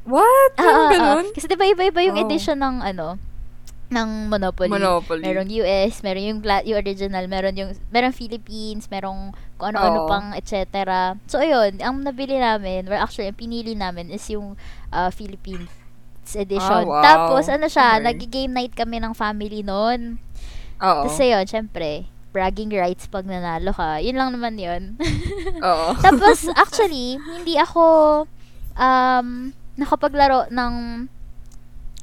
What? 0.07 0.51
Ah, 0.55 0.63
ah, 0.63 0.71
ah. 0.71 0.89
ganun? 0.89 1.25
Kasi 1.35 1.45
diba 1.45 1.67
iba-iba 1.67 1.99
yung 2.01 2.17
Oh. 2.17 2.23
edition 2.23 2.57
ng 2.57 2.79
ano, 2.79 3.19
ng 3.87 4.09
Monopoly. 4.27 4.67
Monopoly. 4.67 5.23
Merong 5.23 5.47
US, 5.63 6.03
meron 6.03 6.23
yung, 6.25 6.39
gla- 6.39 6.63
yung 6.63 6.79
original, 6.79 7.23
meron 7.27 7.55
yung, 7.55 7.71
meron 7.87 8.11
Philippines, 8.11 8.87
merong 8.87 9.31
kung 9.55 9.71
ano-ano 9.71 10.03
Oo. 10.03 10.09
pang, 10.11 10.35
etc. 10.35 10.63
So, 11.27 11.39
ayun, 11.39 11.79
ang 11.79 12.03
nabili 12.03 12.35
namin, 12.35 12.87
well, 12.87 12.99
actually, 12.99 13.31
ang 13.31 13.39
pinili 13.39 13.75
namin 13.75 14.11
is 14.11 14.23
yung 14.27 14.59
uh, 14.91 15.09
Philippines 15.09 15.71
edition. 16.35 16.83
Ah, 16.83 16.87
wow. 16.87 16.99
Tapos, 16.99 17.47
ano 17.47 17.71
siya, 17.71 17.99
Okay. 17.99 18.03
nag-game 18.11 18.51
night 18.51 18.75
kami 18.75 18.99
ng 18.99 19.15
family 19.15 19.63
noon. 19.63 20.19
Oo. 20.81 21.09
Tapos, 21.09 21.17
ayun, 21.19 21.45
syempre, 21.47 22.05
bragging 22.35 22.69
rights 22.69 23.09
pag 23.09 23.25
nanalo 23.25 23.73
ka. 23.73 23.97
Yun 23.97 24.17
lang 24.17 24.29
naman 24.35 24.55
yun. 24.61 24.93
Oo. 25.65 25.97
Tapos, 25.97 26.45
actually, 26.53 27.17
hindi 27.17 27.57
ako 27.57 28.25
um, 28.77 29.27
nakapaglaro 29.77 30.49
ng 30.53 30.73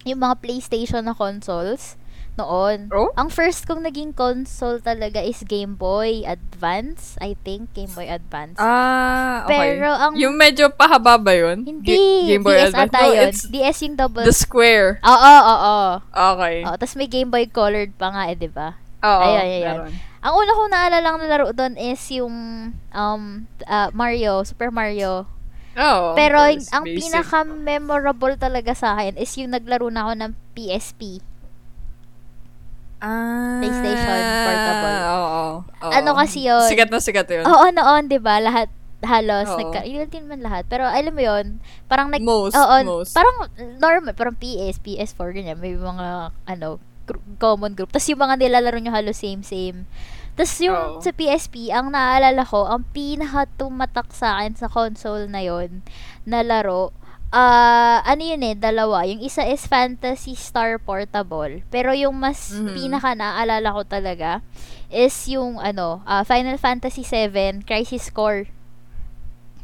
yung 0.05 0.21
mga 0.21 0.37
PlayStation 0.43 1.03
na 1.07 1.17
consoles 1.17 1.97
noon. 2.35 2.91
Oh? 2.91 3.11
Ang 3.15 3.29
first 3.29 3.65
kong 3.65 3.83
naging 3.83 4.11
console 4.11 4.79
talaga 4.79 5.19
is 5.19 5.43
Game 5.43 5.75
Boy 5.75 6.23
Advance. 6.23 7.15
I 7.19 7.39
think, 7.41 7.71
Game 7.73 7.91
Boy 7.91 8.07
Advance. 8.07 8.59
Ah, 8.59 9.47
okay. 9.47 9.79
Pero 9.79 9.89
ang- 9.89 10.15
Yung 10.15 10.35
medyo 10.35 10.69
pahaba 10.69 11.15
ba 11.17 11.33
yun? 11.33 11.63
hindi, 11.63 11.95
Ga- 11.95 12.27
Game 12.29 12.43
Boy 12.43 12.57
DS 12.57 12.71
Advance? 12.71 12.91
ata 12.91 12.99
No, 12.99 13.11
yun. 13.11 13.31
DS 13.51 13.79
yung 13.83 13.97
double. 13.97 14.25
the 14.25 14.35
square. 14.35 14.99
Oo, 15.01 15.15
oo, 15.15 15.55
oo. 15.55 15.91
Okay. 16.13 16.57
Oh, 16.63 16.75
tapos 16.75 16.95
may 16.95 17.07
Game 17.07 17.31
Boy 17.31 17.47
colored 17.47 17.95
pa 17.95 18.11
nga 18.11 18.23
eh, 18.29 18.35
di 18.35 18.51
ba? 18.51 18.75
Oo. 19.03 19.23
Ayun, 19.23 19.41
ayun, 19.41 19.63
meron. 19.63 19.93
Ang 20.25 20.35
una 20.41 20.57
kong 20.57 20.71
naalala 20.73 21.05
lang 21.05 21.17
na 21.21 21.27
laro 21.29 21.53
doon 21.53 21.77
is 21.77 22.01
yung 22.09 22.33
um, 22.73 23.23
ah, 23.69 23.93
Mario, 23.93 24.41
Super 24.43 24.73
Mario. 24.73 25.29
Oo. 25.77 26.15
Pero 26.15 26.39
ang 26.39 26.87
basic. 26.87 27.11
pinaka-memorable 27.11 28.39
talaga 28.39 28.73
sa 28.73 28.95
akin 28.97 29.19
is 29.19 29.29
yung 29.37 29.53
naglaro 29.53 29.91
na 29.91 30.07
ako 30.09 30.13
ng 30.17 30.33
PSP. 30.55 31.19
Ah, 33.05 33.61
PlayStation 33.61 34.21
Portable. 34.49 34.97
Oo. 35.05 35.45
oo. 35.61 35.93
Ano 35.93 36.11
kasi 36.17 36.49
yun? 36.49 36.65
Sikat 36.65 36.89
na 36.89 37.05
sikat 37.05 37.29
yun. 37.29 37.45
Oo, 37.45 37.69
noon, 37.69 38.09
'di 38.09 38.17
ba? 38.17 38.41
Lahat 38.41 38.73
halos 39.05 39.53
Oo. 39.53 39.61
nagka 39.61 39.85
yun 39.85 40.09
din 40.09 40.25
man 40.25 40.41
lahat. 40.41 40.65
Pero 40.65 40.89
alam 40.89 41.13
mo 41.13 41.21
'yon, 41.21 41.61
parang 41.85 42.09
nag 42.09 42.25
Most, 42.25 42.57
oo, 42.57 42.75
most. 42.89 43.13
parang 43.13 43.37
normal, 43.77 44.17
parang 44.17 44.33
PS, 44.33 44.81
PS4 44.81 45.37
ganyan, 45.37 45.61
may 45.61 45.77
mga 45.77 46.33
ano, 46.33 46.81
gr- 47.05 47.21
common 47.37 47.77
group. 47.77 47.93
Tapos 47.93 48.09
yung 48.09 48.25
mga 48.25 48.41
nilalaro 48.41 48.81
nyo 48.81 48.93
halos 48.97 49.21
same 49.21 49.45
same. 49.45 49.85
Tapos 50.35 50.57
yung 50.59 50.99
Oo. 50.99 51.01
sa 51.05 51.15
PSP, 51.15 51.71
ang 51.71 51.95
naalala 51.95 52.43
ko, 52.43 52.67
ang 52.67 52.83
pinaka 52.91 53.47
tumatak 53.55 54.11
sa 54.11 54.41
akin 54.41 54.59
sa 54.59 54.67
console 54.67 55.31
na 55.31 55.45
yon 55.45 55.85
na 56.27 56.43
laro, 56.43 56.91
ah 57.35 57.99
ano 58.07 58.23
yun 58.23 58.41
eh, 58.41 58.55
dalawa. 58.55 59.03
Yung 59.03 59.19
isa 59.19 59.43
is 59.43 59.67
Fantasy 59.67 60.39
Star 60.39 60.79
Portable. 60.79 61.67
Pero 61.69 61.91
yung 61.91 62.15
mas 62.15 62.55
Mhm. 62.55 62.73
pinaka 62.73 63.11
naaalala 63.13 63.75
ko 63.75 63.83
talaga 63.83 64.39
is 64.87 65.11
yung 65.27 65.59
ano, 65.59 65.99
ah, 66.07 66.23
Final 66.23 66.55
Fantasy 66.57 67.03
7 67.03 67.67
Crisis 67.67 68.07
Core. 68.09 68.47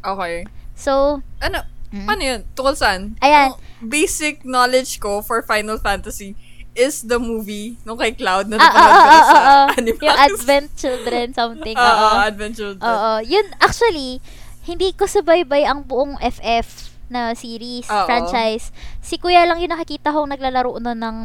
Okay. 0.02 0.50
So, 0.74 1.22
Ano? 1.38 1.62
mm, 1.92 2.08
Ano 2.08 2.22
yun? 2.24 2.40
Tukol 2.52 2.74
saan? 2.74 3.14
Ayan. 3.20 3.54
Ang 3.54 3.60
basic 3.80 4.42
knowledge 4.42 4.98
ko 4.98 5.22
for 5.22 5.38
Final 5.40 5.78
Fantasy 5.78 6.34
is 6.72 7.06
the 7.06 7.18
movie 7.18 7.78
nung 7.84 7.98
kay 7.98 8.10
Cloud 8.10 8.46
na 8.46 8.56
ah, 8.56 8.62
ah, 8.62 8.66
napanood 8.66 8.90
ah, 8.90 8.98
ko 8.98 9.10
ah, 9.10 9.22
sa 9.22 9.38
ah, 9.38 9.46
ah. 9.46 9.66
Animax. 9.78 10.02
yung 10.02 10.18
Advent 10.18 10.68
Children 10.74 11.26
something. 11.30 11.76
Oo, 11.80 11.86
Oo. 11.86 12.18
Adventure. 12.18 12.74
Oo. 12.74 13.12
Yun, 13.22 13.46
actually, 13.58 14.18
hindi 14.64 14.90
ko 14.90 15.06
subaybay 15.06 15.62
ang 15.62 15.82
buong 15.82 16.18
FF 16.18 16.89
na 17.10 17.34
series, 17.34 17.84
Oo. 17.84 18.06
franchise. 18.06 18.70
Si 19.00 19.18
Kuya 19.18 19.44
lang 19.44 19.58
yung 19.58 19.70
nakikita 19.70 20.10
kong 20.10 20.30
naglalaro 20.30 20.78
no 20.78 20.94
ng, 20.94 21.16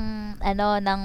ano, 0.42 0.68
ng 0.78 1.02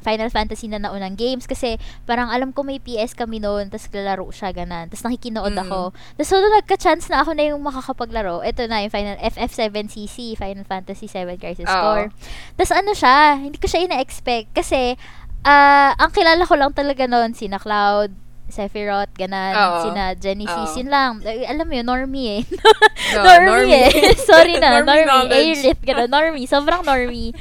Final 0.00 0.32
Fantasy 0.32 0.64
na 0.64 0.80
naunang 0.80 1.12
games 1.12 1.44
kasi 1.44 1.76
parang 2.04 2.32
alam 2.32 2.56
ko 2.56 2.64
may 2.64 2.80
PS 2.80 3.12
kami 3.12 3.36
noon 3.36 3.68
tapos 3.68 3.92
lalaro 3.92 4.32
siya 4.32 4.48
ganan 4.48 4.88
tapos 4.88 5.04
nakikinood 5.04 5.52
Mm. 5.52 5.60
ako 5.60 5.92
tapos 6.16 6.24
so 6.26 6.40
nagka-chance 6.40 7.12
na 7.12 7.20
ako 7.20 7.36
na 7.36 7.52
yung 7.52 7.60
makakapaglaro 7.60 8.40
ito 8.40 8.64
na 8.64 8.80
yung 8.80 8.88
Final 8.88 9.20
FF7CC 9.20 10.40
Final 10.40 10.64
Fantasy 10.64 11.04
7 11.04 11.36
Crisis. 11.36 11.68
Core 11.68 12.08
tapos 12.56 12.72
ano 12.72 12.96
siya 12.96 13.44
hindi 13.44 13.60
ko 13.60 13.68
siya 13.68 13.84
ina-expect 13.84 14.56
kasi 14.56 14.96
ah 15.44 15.92
ang 15.94 16.08
kilala 16.10 16.48
ko 16.48 16.56
lang 16.56 16.72
talaga 16.72 17.04
noon 17.04 17.36
sina 17.36 17.60
Cloud 17.60 18.08
Sephiroth, 18.50 19.10
ganan, 19.14 19.54
Oo. 19.54 19.78
sina 19.86 20.12
Genesis, 20.14 20.70
Oo. 20.72 20.78
yun 20.78 20.90
lang. 20.90 21.12
Eh, 21.22 21.46
Alam 21.46 21.66
mo 21.66 21.74
yun, 21.74 21.86
normie 21.86 22.28
eh. 22.38 22.42
No, 23.16 23.26
normie, 23.40 23.88
eh. 23.88 24.14
Sorry 24.28 24.58
na, 24.58 24.70
Normie 24.78 25.02
normie. 25.02 25.06
knowledge. 25.06 25.58
A-lit, 25.64 25.80
gano'n, 25.80 26.10
normie. 26.10 26.46
Sobrang 26.46 26.82
normie. 26.82 27.32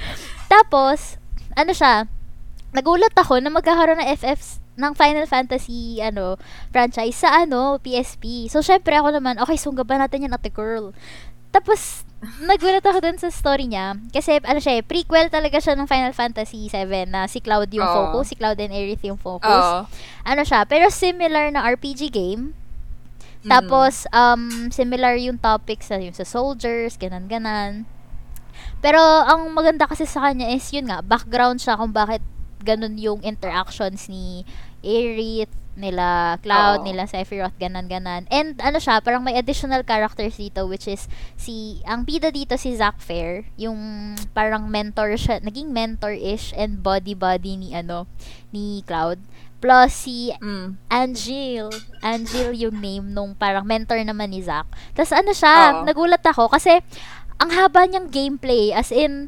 Tapos, 0.47 1.17
ano 1.53 1.69
siya, 1.69 2.07
nagulat 2.71 3.13
ako 3.13 3.37
na 3.37 3.49
magkakaroon 3.49 3.99
ng 3.99 4.09
FF 4.15 4.41
ng 4.79 4.95
Final 4.95 5.27
Fantasy 5.27 5.99
ano 5.99 6.39
franchise 6.71 7.19
sa 7.19 7.43
ano 7.43 7.75
PSP. 7.83 8.47
So 8.47 8.63
syempre 8.63 8.95
ako 8.95 9.11
naman, 9.11 9.35
okay, 9.35 9.59
sunggaban 9.59 9.99
natin 9.99 10.23
yan 10.23 10.31
ate 10.31 10.47
girl. 10.47 10.95
Tapos 11.51 12.07
nagulat 12.19 12.83
ako 12.83 12.99
dun 12.99 13.15
sa 13.15 13.31
story 13.31 13.71
niya 13.71 13.95
kasi 14.11 14.43
ano 14.43 14.59
siya, 14.59 14.79
eh, 14.79 14.83
prequel 14.83 15.31
talaga 15.31 15.55
siya 15.63 15.79
ng 15.79 15.87
Final 15.87 16.11
Fantasy 16.11 16.67
7 16.67 17.07
na 17.07 17.31
si 17.31 17.39
Cloud 17.39 17.71
yung 17.71 17.87
Oo. 17.87 17.95
focus, 17.95 18.31
si 18.31 18.35
Cloud 18.35 18.59
and 18.59 18.75
Aerith 18.75 19.03
yung 19.07 19.19
focus. 19.19 19.47
Oo. 19.47 19.79
Ano 20.27 20.41
siya, 20.43 20.67
pero 20.67 20.91
similar 20.91 21.47
na 21.51 21.63
RPG 21.63 22.11
game. 22.11 22.51
Mm. 23.39 23.47
Tapos, 23.47 24.03
um, 24.11 24.67
similar 24.67 25.15
yung 25.15 25.39
topics 25.39 25.87
sa, 25.87 25.95
yung 25.95 26.11
sa 26.11 26.27
soldiers, 26.27 26.99
ganan-ganan. 26.99 27.87
Pero, 28.83 28.99
ang 28.99 29.47
maganda 29.55 29.87
kasi 29.87 30.03
sa 30.03 30.27
kanya 30.27 30.51
is, 30.51 30.67
yun 30.75 30.91
nga, 30.91 30.99
background 30.99 31.63
siya 31.63 31.79
kung 31.79 31.95
bakit 31.95 32.19
ganun 32.59 32.99
yung 32.99 33.23
interactions 33.23 34.11
ni 34.11 34.43
Aerith, 34.83 35.51
nila 35.77 36.37
Cloud, 36.41 36.81
Oo. 36.81 36.85
nila 36.85 37.05
Sephiroth, 37.05 37.55
ganan-ganan. 37.57 38.25
And, 38.29 38.57
ano 38.59 38.77
siya, 38.77 38.99
parang 38.99 39.21
may 39.21 39.37
additional 39.37 39.83
characters 39.83 40.35
dito, 40.35 40.65
which 40.65 40.87
is, 40.87 41.05
si, 41.35 41.79
ang 41.85 42.03
pida 42.03 42.29
dito 42.29 42.57
si 42.57 42.75
Zack 42.75 42.99
Fair, 42.99 43.45
yung 43.55 43.77
parang 44.31 44.67
mentor 44.67 45.15
siya, 45.15 45.39
naging 45.39 45.69
mentor-ish 45.69 46.51
and 46.53 46.81
body-body 46.81 47.55
ni, 47.55 47.69
ano, 47.71 48.09
ni 48.49 48.81
Cloud. 48.83 49.19
Plus, 49.59 49.91
si 49.91 50.31
Mm. 50.39 50.79
Angel. 50.87 51.67
Angel 51.99 52.55
yung 52.55 52.79
name 52.79 53.11
nung 53.11 53.35
parang 53.35 53.67
mentor 53.67 53.99
naman 54.07 54.31
ni 54.31 54.39
Zack. 54.39 54.67
Tapos 54.95 55.11
ano 55.11 55.35
siya, 55.35 55.83
Oo. 55.83 55.83
nagulat 55.83 56.23
ako 56.23 56.47
kasi 56.47 56.79
ang 57.39 57.51
haba 57.51 57.83
niyang 57.83 58.07
gameplay 58.07 58.71
as 58.71 58.91
in 58.91 59.27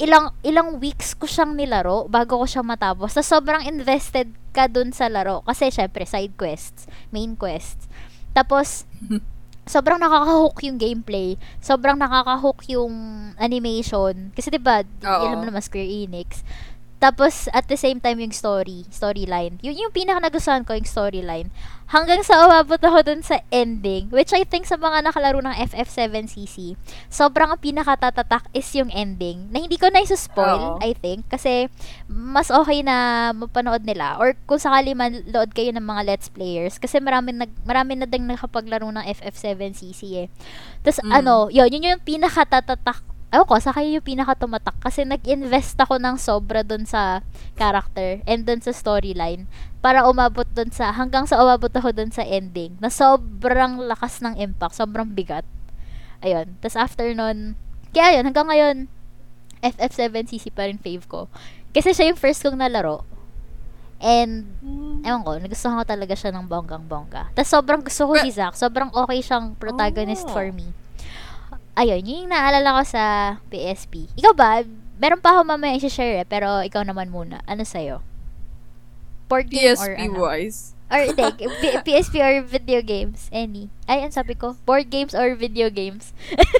ilang 0.00 0.32
ilang 0.40 0.80
weeks 0.80 1.12
ko 1.12 1.28
siyang 1.28 1.56
nilaro 1.56 2.08
bago 2.08 2.40
ko 2.40 2.46
siya 2.48 2.64
matapos. 2.64 3.12
Tapos 3.12 3.28
sobrang 3.28 3.62
invested 3.68 4.32
ka 4.52 4.68
dun 4.68 4.92
sa 4.92 5.08
laro 5.08 5.44
kasi 5.44 5.72
syempre 5.72 6.04
side 6.08 6.36
quests, 6.36 6.88
main 7.12 7.36
quests. 7.36 7.88
Tapos 8.32 8.88
sobrang 9.72 10.00
nakaka-hook 10.00 10.58
yung 10.66 10.78
gameplay. 10.80 11.36
Sobrang 11.62 11.94
nakaka-hook 11.94 12.66
yung 12.72 12.94
animation. 13.38 14.32
Kasi 14.34 14.48
'di 14.50 14.60
ba, 14.60 14.82
alam 15.04 15.38
mo 15.38 15.44
naman 15.46 15.62
Square 15.62 15.88
Enix. 15.88 16.42
Tapos, 17.02 17.50
at 17.50 17.66
the 17.66 17.74
same 17.74 17.98
time, 17.98 18.22
yung 18.22 18.30
story, 18.30 18.86
storyline. 18.94 19.58
Yun 19.58 19.74
yung 19.74 19.90
pinaka 19.90 20.22
nagustuhan 20.22 20.62
ko, 20.62 20.78
yung 20.78 20.86
storyline. 20.86 21.50
Hanggang 21.90 22.22
sa 22.22 22.46
umabot 22.46 22.78
ako 22.78 23.02
dun 23.02 23.26
sa 23.26 23.42
ending, 23.50 24.06
which 24.14 24.30
I 24.30 24.46
think 24.46 24.70
sa 24.70 24.78
mga 24.78 25.10
nakalaro 25.10 25.42
ng 25.42 25.50
FF7CC, 25.66 26.78
sobrang 27.10 27.50
ang 27.50 27.58
pinakatatatak 27.58 28.46
is 28.54 28.64
yung 28.78 28.88
ending, 28.94 29.50
na 29.50 29.60
hindi 29.60 29.74
ko 29.76 29.90
na 29.90 30.00
spoil 30.06 30.78
Oo. 30.78 30.80
I 30.80 30.94
think, 30.94 31.26
kasi 31.26 31.66
mas 32.06 32.54
okay 32.54 32.86
na 32.86 33.28
mapanood 33.34 33.82
nila. 33.82 34.16
Or 34.22 34.38
kung 34.46 34.62
sakali 34.62 34.94
man, 34.94 35.26
load 35.26 35.52
kayo 35.52 35.74
ng 35.74 35.84
mga 35.84 36.06
Let's 36.06 36.30
Players, 36.30 36.78
kasi 36.78 37.02
marami, 37.02 37.34
nag, 37.34 37.50
marami 37.66 37.98
na 37.98 38.06
ding 38.06 38.30
nakapaglaro 38.30 38.86
ng 38.88 39.04
FF7CC 39.18 40.00
eh. 40.22 40.28
Tapos, 40.86 41.02
Mm. 41.02 41.12
ano, 41.12 41.50
yun, 41.50 41.66
yun 41.66 41.98
yung 41.98 42.04
pinakatatatak 42.06 43.11
Ewan 43.32 43.48
ko, 43.48 43.56
sa 43.56 43.72
kayo 43.72 43.88
yung 43.88 44.04
pinakatumatak 44.04 44.76
kasi 44.76 45.08
nag-invest 45.08 45.80
ako 45.80 45.96
ng 45.96 46.20
sobra 46.20 46.60
dun 46.60 46.84
sa 46.84 47.24
character 47.56 48.20
and 48.28 48.44
dun 48.44 48.60
sa 48.60 48.76
storyline 48.76 49.48
para 49.80 50.04
umabot 50.04 50.44
dun 50.52 50.68
sa, 50.68 50.92
hanggang 50.92 51.24
sa 51.24 51.40
umabot 51.40 51.72
ako 51.72 51.96
dun 51.96 52.12
sa 52.12 52.20
ending 52.28 52.76
na 52.76 52.92
sobrang 52.92 53.80
lakas 53.88 54.20
ng 54.20 54.36
impact, 54.36 54.76
sobrang 54.76 55.08
bigat. 55.08 55.48
Ayun. 56.20 56.60
Tapos 56.60 56.76
after 56.76 57.08
nun, 57.16 57.56
kaya 57.96 58.20
yun, 58.20 58.28
hanggang 58.28 58.52
ngayon, 58.52 58.76
FF7CC 59.64 60.52
pa 60.52 60.68
rin 60.68 60.76
fave 60.76 61.08
ko. 61.08 61.32
Kasi 61.72 61.96
siya 61.96 62.12
yung 62.12 62.20
first 62.20 62.44
kong 62.44 62.60
nalaro. 62.60 63.08
And, 63.96 64.44
ewan 65.08 65.24
ko, 65.24 65.40
nagustuhan 65.40 65.80
ko 65.80 65.88
talaga 65.88 66.12
siya 66.12 66.36
ng 66.36 66.52
bonggang-bongga. 66.52 67.32
Tapos 67.32 67.48
sobrang 67.48 67.80
gusto 67.80 68.12
ko 68.12 68.20
si 68.20 68.28
Zack. 68.28 68.60
Sobrang 68.60 68.92
okay 68.92 69.24
siyang 69.24 69.56
protagonist 69.56 70.28
Oh. 70.28 70.36
for 70.36 70.52
me 70.52 70.68
ayun, 71.74 72.02
yun 72.04 72.20
yung 72.26 72.32
naalala 72.32 72.80
ko 72.80 72.82
sa 72.84 73.02
PSP. 73.48 74.08
Ikaw 74.16 74.32
ba? 74.32 74.62
Meron 74.96 75.18
pa 75.18 75.34
ako 75.34 75.44
mamaya 75.44 75.74
i-share 75.74 76.22
eh, 76.22 76.26
pero 76.28 76.62
ikaw 76.62 76.84
naman 76.84 77.10
muna. 77.10 77.40
Ano 77.44 77.64
sa'yo? 77.64 78.00
board 79.32 79.48
game 79.48 79.72
or 79.80 79.96
PSP 79.96 80.00
ano? 80.12 80.20
wise. 80.20 80.58
Or, 80.92 81.00
hindi, 81.08 81.24
P- 81.64 81.80
PSP 81.88 82.20
or 82.20 82.44
video 82.44 82.84
games? 82.84 83.32
Any? 83.32 83.72
Ay, 83.88 84.04
ang 84.04 84.12
sabi 84.12 84.36
ko, 84.36 84.60
board 84.68 84.92
games 84.92 85.16
or 85.16 85.32
video 85.32 85.72
games? 85.72 86.12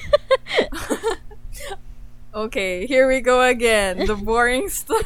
Okay, 2.33 2.87
here 2.88 3.05
we 3.05 3.20
go 3.20 3.44
again. 3.44 4.09
The 4.09 4.16
boring 4.16 4.68
stuff. 4.72 5.05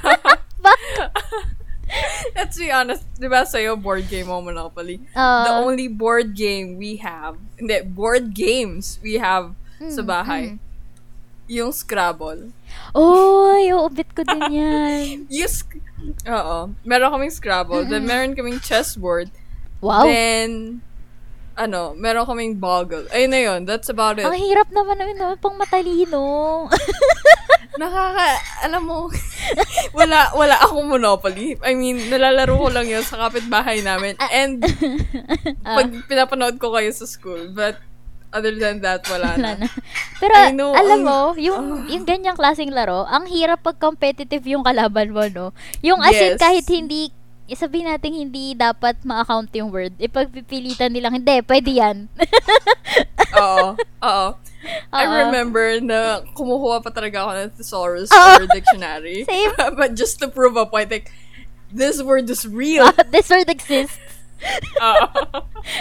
Let's 2.39 2.55
be 2.55 2.71
honest, 2.71 3.03
di 3.19 3.27
ba 3.27 3.43
sa'yo, 3.43 3.75
board 3.75 4.07
game 4.07 4.31
mo 4.31 4.39
Monopoly? 4.39 5.03
the 5.11 5.19
Uh, 5.19 5.59
only 5.59 5.91
board 5.91 6.39
game 6.39 6.79
we 6.79 7.03
have, 7.03 7.35
hindi, 7.59 7.83
board 7.83 8.31
games 8.31 9.03
we 9.03 9.19
have 9.19 9.59
sa 9.79 10.01
Mm, 10.01 10.09
bahay, 10.09 10.45
mm. 10.51 10.59
yung 11.47 11.71
Scrabble. 11.71 12.51
Oy, 12.91 13.71
uubit 13.71 14.11
ko 14.11 14.23
din 14.23 14.43
yan. 14.59 15.29
Yung, 15.29 15.49
sc- 15.49 15.79
oo, 16.25 16.57
meron 16.83 17.13
kaming 17.13 17.31
Scrabble, 17.31 17.85
then 17.85 18.03
meron 18.03 18.33
kaming 18.33 18.59
chessboard, 18.59 19.31
Wow. 19.79 20.09
then, 20.09 20.81
ano, 21.55 21.93
meron 21.95 22.25
kaming 22.25 22.57
Boggle. 22.57 23.07
Ayun 23.09 23.31
na 23.31 23.41
yun, 23.41 23.61
that's 23.63 23.89
about 23.89 24.17
it. 24.17 24.25
Ang 24.25 24.37
hirap 24.37 24.69
naman 24.69 24.97
namin 24.97 25.17
naman 25.17 25.37
pang 25.37 25.55
matalino. 25.55 26.67
Nakaka, 27.77 28.27
alam 28.65 28.83
mo, 28.83 29.13
wala, 29.99 30.33
wala 30.33 30.57
akong 30.59 30.89
Monopoly. 30.89 31.61
I 31.61 31.77
mean, 31.77 32.09
nalalaro 32.09 32.57
ko 32.57 32.69
lang 32.73 32.89
yun 32.89 33.05
sa 33.05 33.29
kapitbahay 33.29 33.85
namin. 33.85 34.17
And, 34.19 34.65
Ah. 35.61 35.77
pag 35.77 35.93
pinapanood 36.07 36.57
ko 36.57 36.73
kayo 36.73 36.89
sa 36.91 37.05
school. 37.05 37.53
But, 37.53 37.77
other 38.37 38.53
than 38.53 38.85
that, 38.85 39.01
wala 39.09 39.33
Wala 39.35 39.57
na. 39.57 39.65
na. 39.65 39.69
Pero, 40.21 40.35
I 40.37 40.53
know, 40.53 40.77
alam 40.77 41.01
mo, 41.01 41.21
yung, 41.35 41.65
yung 41.93 42.05
ganyang 42.05 42.37
klaseng 42.37 42.71
laro, 42.71 43.09
ang 43.09 43.25
hirap 43.25 43.65
pag 43.65 43.81
competitive 43.81 44.45
yung 44.45 44.61
kalaban 44.61 45.17
mo, 45.17 45.25
no? 45.27 45.57
Yung 45.81 46.05
as 46.05 46.13
in, 46.13 46.37
Yes. 46.37 46.41
kahit 46.41 46.67
hindi, 46.69 47.09
sabihin 47.49 47.89
natin 47.89 48.13
hindi 48.13 48.53
dapat 48.53 49.01
ma-account 49.03 49.49
yung 49.57 49.73
word, 49.73 49.97
ipagpipilitan 49.97 50.93
nilang, 50.93 51.17
hindi, 51.17 51.41
pwede 51.41 51.71
yan. 51.73 51.97
Oo. 53.41 53.77
Oo. 54.03 54.29
I 54.91 55.05
Oo. 55.07 55.15
remember 55.27 55.79
na 55.79 56.27
kumukuha 56.35 56.83
pa 56.83 56.91
talaga 56.91 57.23
ako 57.23 57.31
ng 57.39 57.51
thesaurus 57.55 58.11
Oo. 58.11 58.33
or 58.43 58.47
dictionary. 58.51 59.23
Same. 59.25 59.55
But 59.79 59.95
just 59.95 60.19
to 60.21 60.29
prove 60.29 60.59
a 60.59 60.67
point, 60.67 60.91
like, 60.91 61.09
this 61.71 62.03
word 62.03 62.27
is 62.27 62.43
real. 62.47 62.91
This 63.15 63.31
word 63.31 63.47
exists. 63.47 63.99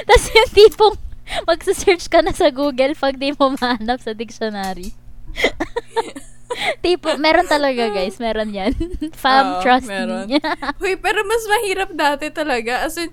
Tapos 0.05 0.23
yung 0.31 0.51
tipong, 0.53 0.95
magsa-search 1.49 2.07
ka 2.07 2.21
na 2.21 2.31
sa 2.31 2.53
Google 2.53 2.93
pag 2.93 3.17
di 3.17 3.33
mo 3.33 3.53
mahanap 3.57 3.99
sa 4.01 4.13
dictionary. 4.13 4.93
tipo, 6.85 7.17
meron 7.17 7.49
talaga 7.49 7.91
guys, 7.91 8.17
meron 8.21 8.53
yan. 8.53 8.71
Fam, 9.21 9.59
Oo, 9.59 9.61
trust 9.65 9.89
meron. 9.89 10.29
me. 10.29 10.39
Uy, 10.79 10.95
pero 10.95 11.25
mas 11.25 11.43
mahirap 11.49 11.89
dati 11.91 12.29
talaga. 12.31 12.85
As 12.85 12.95
in, 12.95 13.11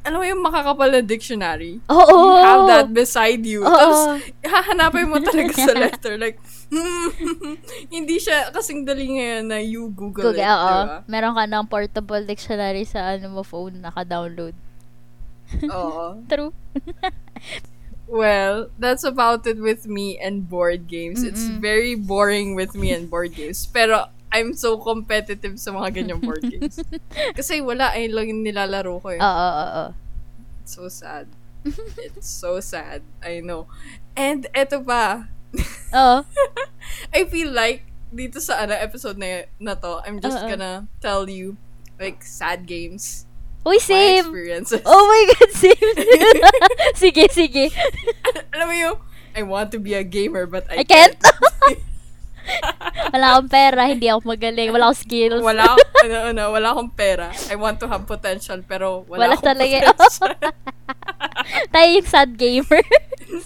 alam 0.00 0.16
mo 0.16 0.24
yung 0.24 0.40
makakapal 0.40 0.88
na 0.88 1.04
dictionary? 1.04 1.76
Oo. 1.92 2.16
You 2.16 2.40
have 2.40 2.64
that 2.72 2.88
beside 2.90 3.44
you. 3.44 3.60
Oo. 3.60 3.68
Tapos, 3.68 4.00
hahanapin 4.40 5.12
mo 5.12 5.20
talaga 5.20 5.52
sa 5.52 5.76
letter. 5.76 6.16
Like, 6.16 6.40
hindi 7.92 8.16
siya 8.16 8.48
kasing 8.48 8.88
dali 8.88 9.20
ngayon 9.20 9.44
na 9.52 9.60
you 9.60 9.92
Google, 9.92 10.32
Google, 10.32 10.40
it. 10.40 10.48
oo. 10.48 10.76
Diba? 10.88 10.96
Meron 11.04 11.36
ka 11.36 11.44
ng 11.44 11.66
portable 11.68 12.24
dictionary 12.24 12.88
sa 12.88 13.12
ano 13.14 13.28
mo 13.28 13.42
phone, 13.44 13.84
naka-download. 13.84 14.56
Oo. 15.70 16.22
True. 16.30 16.52
Well, 18.10 18.74
that's 18.78 19.06
about 19.06 19.46
it 19.46 19.62
with 19.62 19.86
me 19.86 20.18
and 20.18 20.42
board 20.42 20.90
games. 20.90 21.22
It's 21.22 21.46
Mm-mm. 21.46 21.62
very 21.62 21.94
boring 21.94 22.58
with 22.58 22.74
me 22.74 22.90
and 22.90 23.06
board 23.06 23.38
games. 23.38 23.70
Pero, 23.70 24.10
I'm 24.34 24.54
so 24.54 24.78
competitive 24.78 25.58
sa 25.62 25.70
mga 25.70 26.02
ganyang 26.02 26.22
board 26.22 26.42
games. 26.42 26.82
Kasi 27.38 27.62
wala, 27.62 27.94
ay 27.94 28.10
lang 28.10 28.30
yung 28.30 28.42
nilalaro 28.42 28.98
ko 28.98 29.14
eh. 29.14 29.20
Oo, 29.22 29.26
oo, 29.26 29.66
oo. 29.78 29.86
It's 30.62 30.74
so 30.74 30.86
sad. 30.90 31.26
It's 32.02 32.30
so 32.30 32.58
sad. 32.58 33.02
I 33.22 33.42
know. 33.46 33.70
And 34.18 34.46
eto 34.54 34.82
pa, 34.82 35.30
Oo. 35.98 36.26
I 37.14 37.20
feel 37.26 37.50
like 37.50 37.86
dito 38.10 38.42
sa 38.42 38.66
ano 38.66 38.74
episode 38.74 39.18
na, 39.18 39.46
na 39.58 39.74
to, 39.78 40.02
I'm 40.02 40.18
just 40.18 40.38
Oo. 40.42 40.50
gonna 40.50 40.86
tell 40.98 41.30
you 41.30 41.54
like 41.98 42.22
sad 42.22 42.66
games. 42.66 43.26
Uy, 43.60 43.76
My 43.76 43.78
same! 43.78 44.24
experiences. 44.24 44.80
Oh 44.84 45.02
my 45.04 45.22
God, 45.28 45.50
same! 45.62 45.90
sige, 47.02 47.24
sige. 47.28 47.64
Alam 48.50 48.66
mo 48.66 48.74
yung, 48.74 48.96
I 49.30 49.42
want 49.42 49.68
to 49.70 49.78
be 49.78 49.92
a 49.92 50.02
gamer 50.02 50.46
but 50.46 50.64
I, 50.72 50.80
I 50.80 50.84
can't. 50.84 51.16
Wala 53.14 53.36
akong 53.36 53.46
pera, 53.48 53.86
hindi 53.86 54.10
ako 54.10 54.26
magaling, 54.26 54.72
wala 54.72 54.90
akong 54.90 55.00
skills. 55.00 55.38
wala 55.38 55.70
ano, 56.02 56.16
ano, 56.32 56.42
wala 56.50 56.66
akong 56.72 56.90
pera. 56.90 57.30
I 57.46 57.54
want 57.54 57.78
to 57.78 57.86
have 57.86 58.02
potential 58.04 58.58
pero 58.64 59.06
wala, 59.06 59.28
Wala 59.28 59.34
akong 59.36 59.48
talaga. 59.54 59.92
potential. 59.92 60.34
Tayo 61.70 61.88
yung 61.94 62.08
sad 62.08 62.30
gamer. 62.34 62.82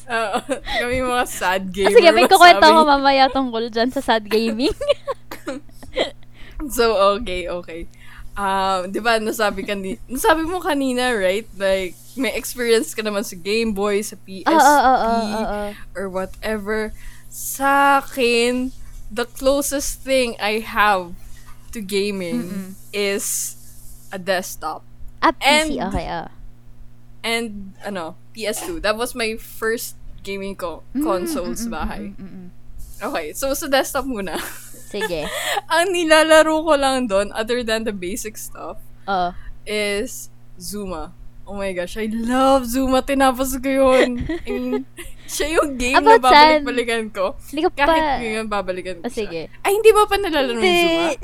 Oo. 0.08 0.38
kami 0.80 0.94
mga 1.02 1.26
sad 1.26 1.62
Ah, 1.62 1.72
gamer. 1.74 1.92
Sige, 1.92 2.08
may 2.12 2.24
kukwento 2.24 2.64
ako 2.64 2.80
mamaya 2.86 3.28
tungkol 3.28 3.68
dyan 3.68 3.90
sa 3.90 4.00
sad 4.00 4.24
gaming. 4.24 4.72
So, 6.70 6.96
okay, 7.18 7.44
okay. 7.50 7.90
Um, 8.34 8.90
di 8.90 8.98
ba, 8.98 9.22
nasabi, 9.22 9.62
kani 9.62 9.98
nasabi 10.10 10.42
mo 10.42 10.58
kanina, 10.58 11.14
right? 11.14 11.46
Like, 11.54 11.94
may 12.18 12.34
experience 12.34 12.90
ka 12.90 13.02
naman 13.02 13.22
sa 13.22 13.38
Game 13.38 13.70
Boy, 13.70 14.02
sa 14.02 14.18
PSP, 14.18 14.50
Oo, 14.50 14.58
oo, 14.58 15.06
oo, 15.06 15.42
oo. 15.42 15.62
or 15.94 16.06
whatever. 16.10 16.90
Sa 17.30 18.02
akin, 18.02 18.74
the 19.06 19.26
closest 19.26 20.02
thing 20.02 20.34
I 20.42 20.58
have 20.62 21.14
to 21.70 21.78
gaming 21.82 22.74
is 22.90 23.54
a 24.10 24.18
desktop. 24.18 24.82
Ah, 25.22 25.30
PC, 25.34 25.78
And- 25.78 25.90
okay, 25.90 26.06
ah. 26.06 26.30
And, 27.24 27.72
ano, 27.82 28.14
PS2. 28.34 28.82
That 28.82 28.98
was 28.98 29.14
my 29.14 29.38
first 29.38 29.94
gaming 30.22 30.54
Mm, 30.58 31.02
console 31.02 31.54
sa 31.54 31.66
mm, 31.66 31.70
mm, 31.70 31.74
bahay. 31.74 32.04
mm, 32.12 32.20
mm, 32.20 32.30
mm. 32.34 32.48
Okay, 33.00 33.26
so 33.32 33.50
sa 33.54 33.66
desktop 33.66 34.04
muna. 34.06 34.36
Sige. 34.94 35.20
Ang 35.74 35.90
nilalaro 35.90 36.62
ko 36.62 36.72
lang 36.74 37.04
doon, 37.04 37.28
other 37.30 37.60
than 37.60 37.82
the 37.82 37.90
basic 37.90 38.34
stuff, 38.34 38.78
Oo. 39.04 39.34
is 39.62 40.30
Zuma. 40.54 41.10
Oh 41.44 41.52
my 41.52 41.74
gosh, 41.74 41.98
I 41.98 42.08
love 42.08 42.64
Zuma. 42.64 43.02
Tinapos 43.02 43.58
ko 43.58 43.68
yun. 43.68 44.22
I 44.22 44.48
mean, 44.48 44.88
siya 45.28 45.52
yung 45.52 45.76
game 45.76 45.98
na 45.98 46.16
About 46.16 46.24
saan? 46.24 46.64
babalik-balikan 46.64 47.04
ko. 47.10 47.36
Hindi 47.50 47.60
ko 47.60 47.70
pa... 47.70 47.84
Kahit 47.84 48.04
ngayon, 48.22 48.46
babalikan 48.48 48.96
ko 48.98 49.04
Oh, 49.04 49.12
sige. 49.12 49.50
siya. 49.50 49.60
Ay, 49.60 49.76
hindi 49.76 49.90
ba 49.90 50.06
pa 50.06 50.16
nalalaro 50.16 50.56
yung 50.56 50.80
Zuma? 50.80 51.08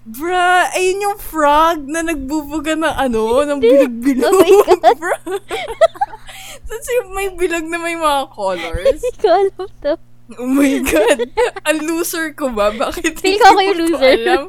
Bruh, 0.00 0.64
ayun 0.72 1.04
yung 1.04 1.18
frog 1.20 1.84
na 1.84 2.00
nagbubuga 2.00 2.72
ng 2.72 2.94
ano, 2.96 3.44
ng 3.44 3.60
bilag-bilog. 3.60 4.32
Oh 4.32 4.40
my 4.40 4.50
God. 4.80 4.96
Bruh. 4.96 5.20
Tapos 6.64 6.88
yung 6.96 7.08
may 7.12 7.28
bilog 7.30 7.66
na 7.68 7.76
may 7.76 7.94
mga 7.94 8.32
colors. 8.32 8.96
Hindi 8.96 9.12
ko 9.18 9.28
alam. 9.28 9.98
Oh 10.38 10.46
my 10.46 10.78
God. 10.86 11.26
Ang 11.66 11.78
loser 11.90 12.30
ko 12.38 12.54
ba? 12.54 12.70
Bakit 12.70 13.18
Feel 13.18 13.34
hindi 13.34 13.42
ko 13.42 13.46
ako 13.50 13.60
yung 13.66 13.80
loser. 13.82 14.18
alam? 14.22 14.44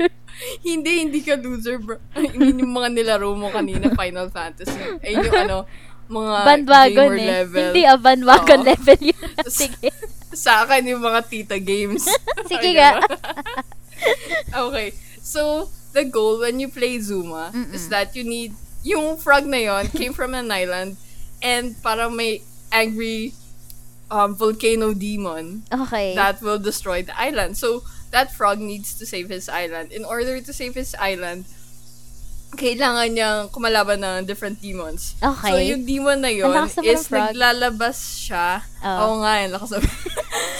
hindi, 0.61 0.91
hindi 1.01 1.19
ka 1.25 1.37
loser, 1.41 1.77
bro. 1.81 1.97
I 2.13 2.29
mean, 2.37 2.61
yung 2.61 2.73
mga 2.73 2.89
nilaro 2.93 3.33
mo 3.33 3.49
kanina, 3.49 3.89
Final 3.97 4.29
Fantasy. 4.29 4.77
Ay, 5.01 5.17
yung 5.17 5.33
ano, 5.33 5.65
mga 6.11 6.35
Bandwagon 6.43 7.09
gamer 7.15 7.17
eh. 7.17 7.29
level. 7.39 7.63
Hindi 7.71 7.81
ah, 7.87 7.97
bandwagon 7.97 8.61
Oo. 8.61 8.67
level 8.67 8.99
yun. 8.99 9.31
Sige. 9.47 9.89
Sa 10.35 10.63
akin, 10.67 10.83
yung 10.85 11.01
mga 11.01 11.21
tita 11.25 11.57
games. 11.57 12.05
Sige 12.51 12.69
nga. 12.75 12.99
ganun. 12.99 13.09
okay. 14.69 14.87
So, 15.23 15.71
the 15.95 16.03
goal 16.05 16.43
when 16.43 16.59
you 16.59 16.67
play 16.67 16.99
Zuma 16.99 17.51
Mm-mm. 17.55 17.73
is 17.73 17.87
that 17.89 18.13
you 18.13 18.27
need, 18.27 18.53
yung 18.83 19.17
frog 19.17 19.45
na 19.45 19.61
yon 19.61 19.87
came 19.93 20.11
from 20.11 20.33
an 20.33 20.49
island 20.49 20.97
and 21.41 21.77
parang 21.85 22.17
may 22.17 22.41
angry 22.73 23.33
um, 24.11 24.35
volcano 24.35 24.91
demon 24.93 25.63
Okay. 25.71 26.13
that 26.13 26.43
will 26.43 26.59
destroy 26.59 27.01
the 27.01 27.15
island. 27.15 27.55
So, 27.55 27.81
that 28.11 28.29
frog 28.29 28.59
needs 28.59 28.93
to 28.99 29.07
save 29.07 29.29
his 29.29 29.47
island. 29.47 29.89
In 29.89 30.03
order 30.03 30.37
to 30.37 30.51
save 30.51 30.75
his 30.75 30.91
island, 30.99 31.47
kailangan 32.51 33.15
niyang 33.15 33.39
kumalaban 33.47 34.03
ng 34.03 34.27
different 34.27 34.59
demons. 34.59 35.15
Okay. 35.17 35.49
So, 35.49 35.55
yung 35.57 35.87
demon 35.87 36.19
na 36.19 36.27
yun 36.27 36.51
lakas 36.51 36.83
is 36.83 37.07
ng 37.07 37.07
frog. 37.07 37.31
naglalabas 37.31 37.97
siya. 38.19 38.59
Oh. 38.83 38.99
Oo 38.99 39.13
nga, 39.23 39.31
yung 39.39 39.51
lakas 39.55 39.69
ng- 39.71 39.87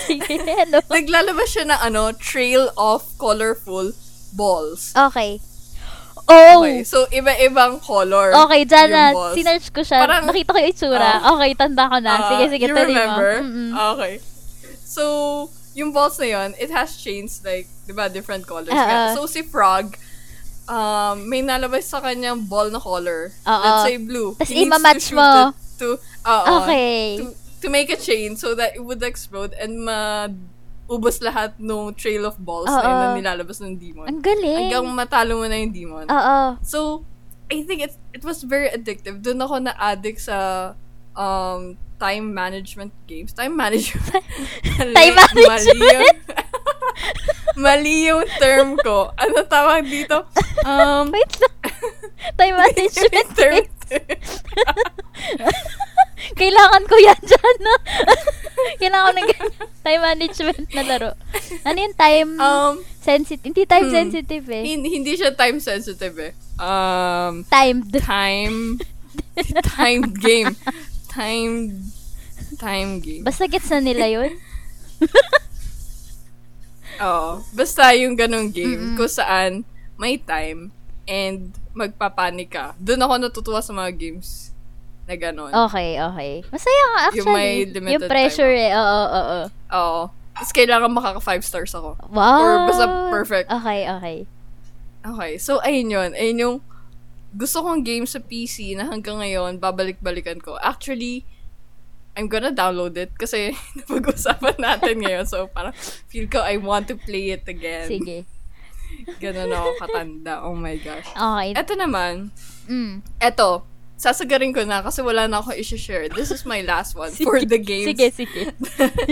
Sige, 0.07 0.33
ano? 0.63 0.79
naglalabas 0.87 1.47
siya 1.51 1.65
na 1.67 1.77
ano, 1.83 2.15
trail 2.15 2.71
of 2.79 3.03
colorful 3.19 3.91
balls. 4.31 4.95
Okay. 4.95 5.43
Oh! 6.31 6.63
Okay, 6.63 6.81
so 6.83 7.03
iba-ibang 7.09 7.77
color. 7.79 8.31
Okay, 8.47 8.63
dyan 8.63 8.87
na. 8.87 9.05
balls. 9.11 9.35
Sinerch 9.35 9.67
ko 9.69 9.81
siya. 9.83 9.99
Parang- 10.01 10.25
Nakita 10.25 10.49
ko 10.51 10.59
yung 10.59 10.71
itsura. 10.71 11.11
Ah. 11.19 11.35
okay, 11.35 11.51
tanda 11.53 11.83
ko 11.85 11.97
na. 11.99 12.11
Ah, 12.13 12.27
sige, 12.31 12.43
sige, 12.49 12.65
you 12.65 12.71
tuloy 12.71 12.87
mo. 12.87 12.87
remember? 12.87 13.31
Mm-mm. 13.43 13.71
Okay. 13.95 14.13
So, 14.81 15.03
yung 15.73 15.91
balls 15.91 16.19
na 16.19 16.27
yun, 16.27 16.49
it 16.55 16.67
has 16.69 16.95
chains, 16.95 17.39
like, 17.43 17.67
di 17.83 17.93
ba, 17.93 18.07
different 18.07 18.43
colors. 18.43 18.71
Ah. 18.71 19.15
So, 19.15 19.23
si 19.25 19.41
Frog, 19.41 19.95
um, 20.67 21.27
may 21.27 21.41
nalabas 21.41 21.87
sa 21.87 21.99
kanyang 21.99 22.47
ball 22.47 22.71
na 22.71 22.79
color. 22.79 23.31
Oo. 23.43 23.63
Let's 23.63 23.83
say 23.87 23.97
blue. 23.97 24.35
To 24.35 24.53
imamatch 24.53 25.11
mo. 25.11 25.51
it 25.51 25.79
To, 25.81 25.97
oo, 25.97 26.51
Okay. 26.61 27.17
To, 27.17 27.33
to 27.61 27.67
make 27.69 27.89
a 27.89 27.97
chain 27.97 28.35
so 28.35 28.53
that 28.53 28.75
it 28.75 28.83
would 28.83 29.01
explode 29.01 29.53
and 29.57 29.81
ma 29.81 30.29
ubos 30.91 31.23
lahat 31.23 31.55
ng 31.55 31.95
trail 31.95 32.27
of 32.27 32.35
balls 32.35 32.67
na 32.67 32.83
yun 32.83 32.97
na 32.99 33.07
nilalabas 33.15 33.63
ng 33.63 33.79
demon. 33.79 34.11
Ang 34.11 34.19
galing. 34.19 34.67
Hanggang 34.67 34.85
matalo 34.91 35.39
mo 35.39 35.47
na 35.47 35.55
yung 35.55 35.71
demon. 35.71 36.05
Oo. 36.11 36.59
So, 36.59 37.07
I 37.47 37.63
think 37.63 37.87
it 37.87 37.95
it 38.11 38.27
was 38.27 38.43
very 38.43 38.67
addictive. 38.67 39.23
Doon 39.23 39.39
ako 39.39 39.55
na-addict 39.63 40.19
sa 40.27 40.71
um 41.15 41.79
time 42.01 42.35
management 42.35 42.91
games. 43.07 43.31
Time 43.31 43.55
management. 43.55 44.25
Time 44.97 45.15
management. 45.15 45.47
Mali 45.47 45.85
yung, 45.85 46.09
mali 47.63 47.95
yung 48.09 48.25
term 48.41 48.69
ko. 48.81 49.13
Ano 49.13 49.45
tawag 49.45 49.85
dito? 49.85 50.25
Um, 50.65 51.13
Wait 51.13 51.29
lang. 51.37 51.55
Time 52.41 52.55
management. 52.57 53.29
term. 53.37 53.63
Kailangan 56.39 56.83
ko 56.87 56.95
yan 57.01 57.21
dyan, 57.21 57.55
no? 57.61 57.75
Kailangan 58.81 59.09
ko 59.09 59.13
ng 59.13 59.29
ganyan. 59.29 59.53
Time 59.81 60.01
management 60.01 60.67
na 60.71 60.83
laro. 60.85 61.11
Ano 61.65 61.77
yung 61.81 61.97
time 61.97 62.29
um, 62.37 62.73
sensitive? 63.01 63.51
Hindi 63.51 63.65
time 63.65 63.87
hmm. 63.89 63.97
sensitive 63.97 64.45
eh. 64.49 64.63
hin- 64.63 64.85
hindi 64.85 65.17
siya 65.17 65.33
time 65.33 65.57
sensitive 65.57 66.15
eh. 66.21 66.31
Um, 66.61 67.41
Timed. 67.49 67.89
time, 68.05 68.77
time 69.75 70.13
game. 70.13 70.53
Time, 71.09 71.81
time 72.61 73.01
game. 73.01 73.25
Basta 73.25 73.49
gets 73.49 73.69
na 73.73 73.81
nila 73.81 74.05
yun. 74.07 74.31
Oo. 77.01 77.41
Basta 77.57 77.97
yung 77.97 78.13
ganong 78.13 78.53
game 78.53 78.77
Mm-mm. 78.77 78.95
kung 78.95 79.09
saan 79.09 79.65
may 79.97 80.21
time 80.21 80.69
and 81.07 81.53
magpapanik 81.73 82.51
ka. 82.53 82.75
Doon 82.77 83.01
ako 83.01 83.13
natutuwa 83.17 83.59
sa 83.63 83.73
mga 83.73 83.91
games 83.95 84.51
na 85.07 85.15
ganon. 85.17 85.51
Okay, 85.51 85.97
okay. 85.97 86.33
Masaya 86.51 86.83
nga 86.93 87.01
actually. 87.09 87.19
Yung 87.25 87.33
may 87.33 87.51
limited 87.65 87.93
Yung 87.97 88.11
pressure 88.11 88.53
eh. 88.53 88.71
Oo, 88.75 88.85
oo, 89.07 89.21
oo. 89.21 89.45
Oo. 89.73 90.01
Tapos 90.31 90.51
kailangan 90.55 90.89
makaka 90.91 91.21
5 91.21 91.43
stars 91.43 91.71
ako. 91.75 91.97
Wow. 92.09 92.39
Or 92.41 92.51
basta 92.69 92.85
perfect. 93.11 93.47
Okay, 93.51 93.79
okay. 93.89 94.17
Okay. 95.01 95.31
So, 95.41 95.59
ayun 95.65 95.89
yun. 95.89 96.11
Ayun 96.13 96.37
yung 96.39 96.57
gusto 97.33 97.63
kong 97.63 97.81
game 97.81 98.05
sa 98.05 98.19
PC 98.19 98.75
na 98.75 98.87
hanggang 98.87 99.19
ngayon, 99.19 99.57
babalik-balikan 99.57 100.39
ko. 100.39 100.59
Actually, 100.61 101.23
I'm 102.15 102.27
gonna 102.27 102.51
download 102.51 102.99
it 102.99 103.15
kasi 103.15 103.55
napag-usapan 103.79 104.59
natin 104.59 104.99
ngayon. 105.01 105.25
So, 105.25 105.47
parang 105.47 105.73
feel 106.11 106.27
ko 106.27 106.43
I 106.43 106.59
want 106.59 106.91
to 106.91 106.95
play 106.99 107.31
it 107.31 107.47
again. 107.47 107.87
Sige. 107.87 108.27
Ganon 109.17 109.49
ako 109.49 109.69
katanda. 109.79 110.33
Oh 110.43 110.53
my 110.53 110.75
gosh. 110.77 111.07
Okay. 111.09 111.53
Eto 111.53 111.73
naman, 111.73 112.29
Mm. 112.65 113.01
eto, 113.19 113.65
sasagarin 113.97 114.49
ko 114.49 114.63
na 114.63 114.81
kasi 114.81 115.01
wala 115.01 115.27
na 115.27 115.41
ako 115.41 115.53
i-share. 115.53 116.09
This 116.09 116.31
is 116.31 116.41
my 116.41 116.61
last 116.61 116.97
one 116.97 117.11
for 117.13 117.37
the 117.37 117.57
games 117.57 117.85
Sige, 117.85 118.09
sige. 118.09 118.49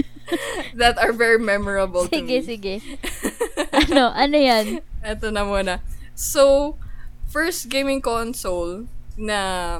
that 0.80 0.98
are 0.98 1.14
very 1.14 1.38
memorable 1.38 2.06
to 2.08 2.14
Sige, 2.14 2.42
me. 2.42 2.46
sige. 2.46 2.74
ano, 3.86 4.10
ano 4.10 4.38
yan? 4.38 4.82
Eto 5.02 5.30
na 5.30 5.46
muna. 5.46 5.82
So, 6.18 6.76
first 7.30 7.70
gaming 7.70 8.02
console 8.02 8.90
na 9.14 9.80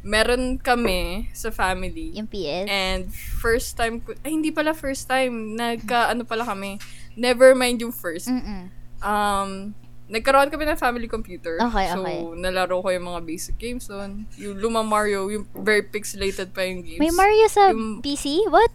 meron 0.00 0.56
kami 0.56 1.28
sa 1.32 1.52
family. 1.52 2.12
Yung 2.16 2.28
PS? 2.28 2.66
And 2.68 3.12
first 3.12 3.76
time 3.76 4.00
ko, 4.00 4.16
ay 4.24 4.32
hindi 4.32 4.48
pala 4.50 4.72
first 4.72 5.08
time, 5.08 5.56
nagka 5.56 6.08
ano 6.12 6.24
pala 6.24 6.44
kami, 6.44 6.80
never 7.16 7.52
mind 7.52 7.80
yung 7.80 7.92
first. 7.92 8.28
Mm-mm. 8.28 8.72
Um, 9.00 9.72
nagkaroon 10.10 10.50
kami 10.50 10.66
ng 10.66 10.76
family 10.76 11.06
computer. 11.06 11.56
Okay, 11.62 11.86
so, 11.88 12.02
okay. 12.02 12.18
nalaro 12.36 12.82
ko 12.82 12.90
yung 12.90 13.06
mga 13.06 13.20
basic 13.22 13.56
games 13.56 13.86
doon. 13.86 14.26
Yung 14.36 14.58
lumang 14.58 14.84
Mario, 14.84 15.30
yung 15.30 15.46
very 15.54 15.82
pixelated 15.82 16.50
pa 16.50 16.66
yung 16.66 16.82
games. 16.82 16.98
May 16.98 17.14
Mario 17.14 17.46
sa 17.46 17.70
Yung- 17.70 18.02
PC? 18.02 18.50
What? 18.50 18.68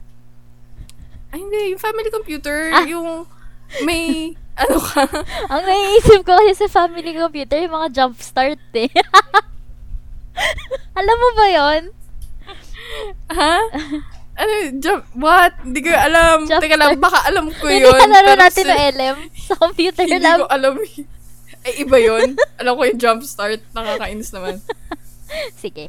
Ay, 1.30 1.44
hindi. 1.44 1.76
Yung 1.76 1.82
family 1.84 2.08
computer, 2.08 2.72
Ah. 2.72 2.88
yung 2.88 3.28
may, 3.84 4.32
ano 4.62 4.80
ka, 4.80 5.04
Ang 5.52 5.62
naiisip 5.68 6.24
ko 6.24 6.40
kasi 6.40 6.56
sa 6.56 6.72
family 6.72 7.12
computer, 7.12 7.60
yung 7.60 7.76
mga 7.76 7.92
jump 7.92 8.16
start 8.18 8.58
eh. 8.72 8.88
Alam 11.00 11.18
mo 11.20 11.30
ba 11.36 11.48
yon? 11.52 11.84
ha? 13.30 13.60
Ano, 14.36 14.52
jump, 14.78 15.04
what? 15.16 15.56
Hindi 15.60 15.80
ko 15.80 15.90
alam. 15.90 16.44
Jump 16.44 16.60
Teka 16.60 16.76
lang, 16.76 17.00
baka 17.00 17.24
alam 17.24 17.48
ko 17.50 17.66
Hindi 17.66 17.88
yun. 17.88 17.96
laro 17.96 18.12
pero 18.28 18.32
natin 18.36 18.52
si- 18.60 18.68
ng 18.68 18.82
LM 18.92 19.18
sa 19.34 19.54
computer 19.56 20.04
Hindi 20.04 20.20
lab. 20.20 20.38
ko 20.38 20.46
alam. 20.50 20.74
Ay, 21.64 21.74
iba 21.82 21.98
yun. 21.98 22.28
alam 22.56 22.74
ko 22.74 22.82
yung 22.84 23.00
jump 23.00 23.22
start. 23.24 23.64
Nakakainis 23.72 24.30
naman. 24.30 24.60
Sige. 25.64 25.88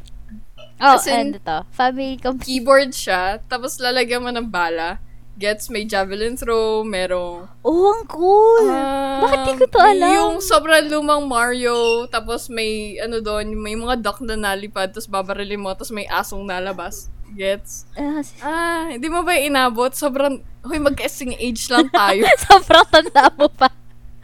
Oh, 0.77 0.95
As 0.95 1.05
in- 1.05 1.13
and 1.27 1.31
ito. 1.35 1.57
Family 1.69 2.15
computer. 2.15 2.45
Keyboard 2.45 2.91
siya, 2.91 3.21
tapos 3.43 3.77
lalagyan 3.77 4.21
mo 4.21 4.29
ng 4.29 4.47
bala. 4.47 5.01
Gets, 5.35 5.69
may 5.69 5.85
javelin 5.85 6.33
throw, 6.33 6.81
merong 6.81 7.45
Oh, 7.61 7.93
ang 7.93 8.09
cool! 8.09 8.65
Um, 8.65 9.21
Bakit 9.21 9.37
di 9.45 9.53
ko 9.53 9.65
to 9.69 9.77
alam? 9.77 10.09
Yung 10.09 10.33
sobrang 10.41 10.89
lumang 10.89 11.29
Mario, 11.29 11.77
tapos 12.07 12.49
may, 12.49 12.97
ano 12.97 13.21
doon, 13.21 13.53
may 13.53 13.77
mga 13.77 14.01
duck 14.01 14.17
na 14.19 14.33
nalipad, 14.33 14.89
tapos 14.89 15.05
babarilin 15.05 15.61
mo, 15.61 15.69
tapos 15.69 15.93
may 15.93 16.09
asong 16.09 16.41
nalabas. 16.41 17.13
Gets? 17.35 17.89
Ah, 17.97 18.21
Ah, 18.39 18.83
hindi 18.93 19.07
mo 19.11 19.23
ba 19.23 19.35
inabot? 19.35 19.91
Sobrang, 19.91 20.39
huy, 20.63 20.77
mag-guessing 20.79 21.35
age 21.35 21.67
lang 21.67 21.91
tayo. 21.91 22.23
Sobrang 22.47 22.87
tanda 22.87 23.27
mo 23.35 23.47
pa. 23.51 23.67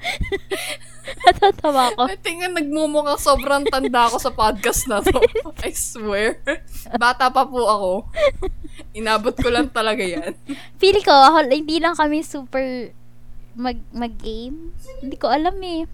Natatawa 1.24 1.92
ko. 1.96 2.04
I 2.08 2.16
think 2.20 2.44
nagmumukha 2.44 3.20
sobrang 3.20 3.68
tanda 3.68 4.08
ako 4.08 4.18
sa 4.20 4.32
podcast 4.32 4.88
na 4.88 5.04
to. 5.04 5.20
I 5.68 5.72
swear. 5.76 6.39
Bata 6.96 7.28
pa 7.28 7.44
po 7.44 7.68
ako. 7.68 7.92
Inabot 8.96 9.36
ko 9.36 9.52
lang 9.52 9.68
talaga 9.68 10.04
yan. 10.04 10.32
Feel 10.80 11.00
ko, 11.04 11.12
ako, 11.12 11.48
hindi 11.52 11.80
lang 11.84 11.96
kami 11.96 12.24
super 12.24 12.92
mag 13.54 13.78
mag-game. 13.92 14.72
Hindi 15.04 15.16
ko 15.20 15.28
alam 15.30 15.56
eh. 15.62 15.86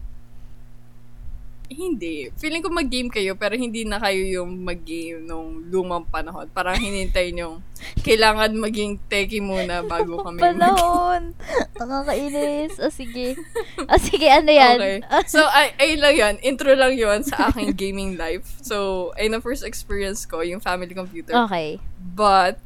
Hindi. 1.70 2.34
Feeling 2.42 2.66
ko 2.66 2.74
mag-game 2.74 3.14
kayo, 3.14 3.38
pero 3.38 3.54
hindi 3.54 3.86
na 3.86 4.02
kayo 4.02 4.26
yung 4.26 4.66
mag-game 4.66 5.22
nung 5.22 5.70
lumang 5.70 6.02
panahon. 6.10 6.50
Parang 6.50 6.74
hinintay 6.74 7.30
nyo, 7.30 7.62
kailangan 8.02 8.58
maging 8.58 8.98
techie 9.06 9.38
muna 9.38 9.86
bago 9.86 10.18
kami 10.26 10.42
Panahon. 10.42 11.38
Nakakainis. 11.78 12.82
O 12.82 12.90
sige. 12.90 13.38
O 13.86 13.96
sige, 14.02 14.28
ano 14.34 14.50
yan? 14.50 14.78
Okay. 14.82 14.98
So, 15.30 15.46
ay, 15.46 15.78
ay 15.78 15.90
lang 16.02 16.16
yan. 16.18 16.36
Intro 16.42 16.74
lang 16.74 16.98
yon 16.98 17.22
sa 17.22 17.54
aking 17.54 17.78
gaming 17.78 18.18
life. 18.18 18.50
So, 18.66 19.10
ay 19.14 19.30
na 19.30 19.38
first 19.38 19.62
experience 19.62 20.26
ko, 20.26 20.42
yung 20.42 20.60
family 20.60 20.98
computer. 20.98 21.38
okay. 21.46 21.78
But, 22.02 22.58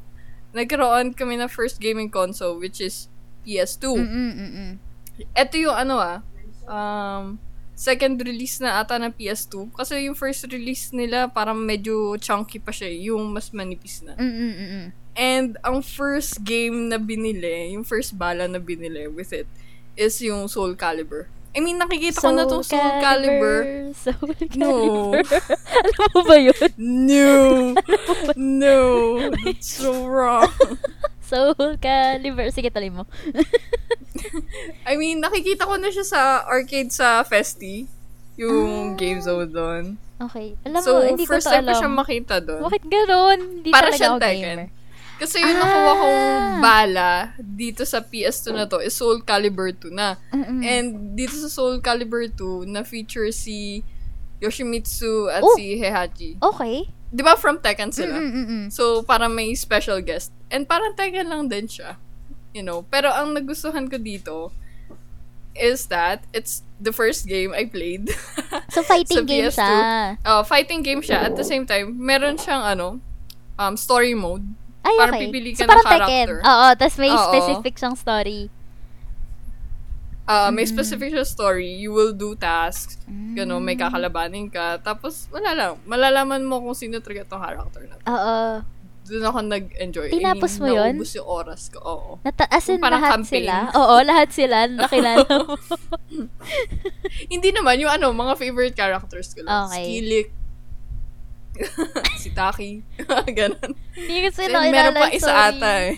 nagkaroon 0.56 1.12
kami 1.12 1.44
na 1.44 1.52
first 1.52 1.84
gaming 1.84 2.08
console, 2.08 2.56
which 2.56 2.80
is 2.80 3.12
PS2. 3.44 4.00
Mm-mm-mm. 4.00 4.72
Ito 5.36 5.56
yung 5.60 5.76
ano 5.76 6.00
ah, 6.00 6.20
um, 6.66 7.38
second 7.74 8.22
release 8.22 8.62
na 8.62 8.82
ata 8.82 8.98
ng 9.02 9.14
PS2. 9.14 9.74
Kasi 9.74 10.06
yung 10.06 10.16
first 10.18 10.46
release 10.50 10.94
nila, 10.94 11.30
parang 11.30 11.58
medyo 11.58 12.16
chunky 12.22 12.62
pa 12.62 12.70
siya, 12.70 12.90
yung 13.12 13.34
mas 13.34 13.50
manipis 13.50 14.06
na. 14.06 14.14
Mm-mm-mm. 14.18 14.94
And 15.14 15.62
ang 15.62 15.86
first 15.86 16.42
game 16.42 16.90
na 16.90 16.98
binili, 16.98 17.74
yung 17.78 17.86
first 17.86 18.18
bala 18.18 18.50
na 18.50 18.58
binili 18.58 19.06
with 19.10 19.30
it, 19.34 19.46
is 19.94 20.18
yung 20.22 20.50
Soul 20.50 20.74
Calibur. 20.74 21.30
I 21.54 21.62
mean, 21.62 21.78
nakikita 21.78 22.18
ko 22.18 22.34
na 22.34 22.50
tong 22.50 22.66
Soul 22.66 22.98
Calibur. 22.98 23.94
Soul 23.94 24.34
No. 24.58 25.14
Calibur. 25.14 25.22
Alam 25.86 26.10
mo 26.10 26.22
ba 26.26 26.38
yun? 26.42 26.70
No! 26.82 27.34
no! 28.34 28.82
That's 29.46 29.70
so 29.70 30.10
wrong. 30.10 30.50
Soul 31.24 31.56
Calibur. 31.78 32.46
Sige, 32.50 32.68
tuloy 32.68 32.92
mo. 32.92 33.08
I 34.90 34.96
mean, 34.96 35.20
nakikita 35.20 35.64
ko 35.64 35.76
na 35.76 35.90
siya 35.90 36.04
sa 36.04 36.22
arcade 36.44 36.90
sa 36.90 37.24
Festi. 37.24 37.88
Yung 38.36 38.94
Ah. 38.94 38.96
game 38.96 39.20
zone 39.20 39.48
doon. 39.48 39.84
Okay. 40.20 40.56
Alam 40.64 40.82
So, 40.82 40.92
mo, 40.96 41.06
hindi 41.06 41.24
ko 41.24 41.36
first 41.36 41.46
to 41.46 41.52
time 41.52 41.64
ko 41.64 41.70
alam. 41.70 41.80
siya 41.80 41.90
makita 41.92 42.36
doon. 42.40 42.62
Bakit 42.62 42.84
gano'n? 42.84 43.40
Hindi 43.56 43.70
Para 43.70 43.88
talaga 43.88 44.06
ako 44.06 44.18
Tekken. 44.20 44.42
gamer. 44.42 44.68
Kasi 45.14 45.38
yung 45.38 45.56
Ah. 45.56 45.62
nakuha 45.62 45.92
kong 45.96 46.22
bala 46.60 47.12
dito 47.38 47.84
sa 47.84 48.02
PS2 48.02 48.52
na 48.52 48.66
to 48.66 48.82
is 48.82 48.92
Soul 48.92 49.22
Calibur 49.22 49.70
2 49.70 49.88
na. 49.90 50.18
Mm-mm. 50.32 50.60
And 50.60 50.88
dito 51.14 51.34
sa 51.34 51.48
Soul 51.48 51.80
Calibur 51.80 52.26
2, 52.26 52.66
na-feature 52.66 53.30
si 53.30 53.86
Yoshimitsu 54.40 55.30
at 55.30 55.40
Oh. 55.40 55.54
si 55.54 55.78
Heihachi. 55.78 56.36
Okay. 56.42 56.90
Di 57.14 57.22
ba 57.22 57.38
from 57.38 57.62
Tekken 57.62 57.94
sila? 57.94 58.18
Mm-mm-mm. 58.18 58.74
So, 58.74 59.06
parang 59.06 59.38
may 59.38 59.54
special 59.54 60.02
guest. 60.02 60.34
And 60.50 60.66
parang 60.66 60.98
Tekken 60.98 61.30
lang 61.30 61.46
din 61.46 61.70
siya. 61.70 62.02
You 62.58 62.66
know? 62.66 62.82
Pero 62.90 63.14
ang 63.14 63.38
nagustuhan 63.38 63.86
ko 63.86 64.02
dito 64.02 64.50
is 65.54 65.86
that 65.94 66.26
it's 66.34 66.66
the 66.82 66.90
first 66.90 67.30
game 67.30 67.54
I 67.54 67.70
played. 67.70 68.10
So, 68.74 68.82
fighting 68.82 69.30
game 69.30 69.54
PS2. 69.54 69.62
siya. 69.62 69.70
uh, 70.26 70.42
fighting 70.42 70.82
game 70.82 71.06
siya. 71.06 71.30
At 71.30 71.38
the 71.38 71.46
same 71.46 71.70
time, 71.70 71.94
meron 71.94 72.42
siyang 72.42 72.66
ano, 72.66 72.98
um, 73.62 73.78
story 73.78 74.18
mode. 74.18 74.42
Ay, 74.82 74.98
Parang 74.98 75.14
okay. 75.14 75.30
pipili 75.30 75.54
so, 75.54 75.62
ka 75.62 75.70
ng 75.70 75.70
parang 75.70 75.86
character. 75.86 76.38
Tekken. 76.42 76.50
Oo, 76.50 76.68
tapos 76.74 76.96
may 76.98 77.14
Oo. 77.14 77.26
specific 77.30 77.74
siyang 77.78 77.94
story. 77.94 78.50
Uh, 80.24 80.48
may 80.50 80.64
Mm. 80.64 80.72
specific 80.72 81.12
siya 81.12 81.28
story. 81.28 81.68
You 81.76 81.92
will 81.92 82.12
do 82.12 82.32
tasks. 82.34 82.96
Gano, 83.36 83.60
may 83.60 83.76
Mm. 83.76 83.84
kakalabanin 83.84 84.48
ka. 84.48 84.80
Tapos, 84.80 85.28
wala 85.30 85.52
lang. 85.52 85.74
Malalaman 85.84 86.48
mo 86.48 86.64
kung 86.64 86.72
sino 86.74 86.98
talaga 86.98 87.28
tong 87.28 87.44
character 87.44 87.84
na. 87.86 88.00
Oo. 88.06 88.38
Doon 89.04 89.24
ako 89.28 89.40
nag-enjoy. 89.44 90.08
Tinapos 90.10 90.52
I 90.54 90.60
mo 90.60 90.68
yun? 90.72 90.96
Naubos 90.96 91.12
yung 91.12 91.28
oras 91.28 91.68
ko. 91.68 91.80
Oo. 91.84 92.10
Nata- 92.24 92.48
as 92.48 92.64
in, 92.66 92.80
lahat 92.80 93.20
campaign. 93.20 93.44
sila. 93.44 93.56
Oo, 93.76 93.96
lahat 94.00 94.30
sila. 94.32 94.58
Nakilala 94.80 95.28
mo. 95.44 95.60
Hindi 97.34 97.50
naman, 97.52 97.84
yung 97.84 97.92
ano, 97.92 98.16
mga 98.16 98.34
favorite 98.38 98.76
characters 98.76 99.36
ko 99.36 99.44
lang. 99.44 99.68
Okay. 99.68 99.84
Skillick, 99.84 100.30
si 102.22 102.30
Taki. 102.30 102.82
Ganon. 103.38 103.72
Hindi 103.94 104.18
kasi 104.26 104.46
Kasi 104.46 104.52
nakilala. 104.52 104.74
meron 104.74 104.94
pa 104.96 105.08
isa 105.10 105.30
sorry. 105.30 105.50
ata 105.54 105.72
eh. 105.86 105.94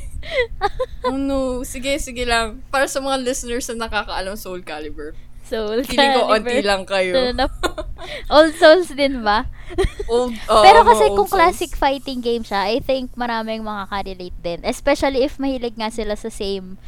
oh 1.07 1.15
no. 1.15 1.61
Sige, 1.61 1.95
sige 1.97 2.23
lang. 2.23 2.59
Para 2.67 2.85
sa 2.85 2.99
mga 2.99 3.21
listeners 3.21 3.65
na 3.71 3.87
nakakaalam 3.87 4.35
Soul 4.35 4.61
Calibur. 4.61 5.15
Soul 5.45 5.85
Feeling 5.85 6.11
ko 6.11 6.21
Calibur. 6.25 6.35
onti 6.41 6.57
lang 6.59 6.83
kayo. 6.83 7.13
Old 8.27 8.53
Souls 8.57 8.89
din 8.91 9.21
ba? 9.21 9.45
Old, 10.09 10.33
oo, 10.49 10.63
Pero 10.65 10.81
kasi 10.81 11.05
kung 11.09 11.29
souls. 11.29 11.33
classic 11.33 11.71
fighting 11.73 12.19
game 12.19 12.41
siya, 12.41 12.65
I 12.65 12.81
think 12.81 13.13
maraming 13.13 13.61
makaka-relate 13.61 14.35
din. 14.41 14.59
Especially 14.65 15.21
if 15.21 15.37
mahilig 15.37 15.77
nga 15.77 15.93
sila 15.93 16.17
sa 16.17 16.29
same, 16.29 16.81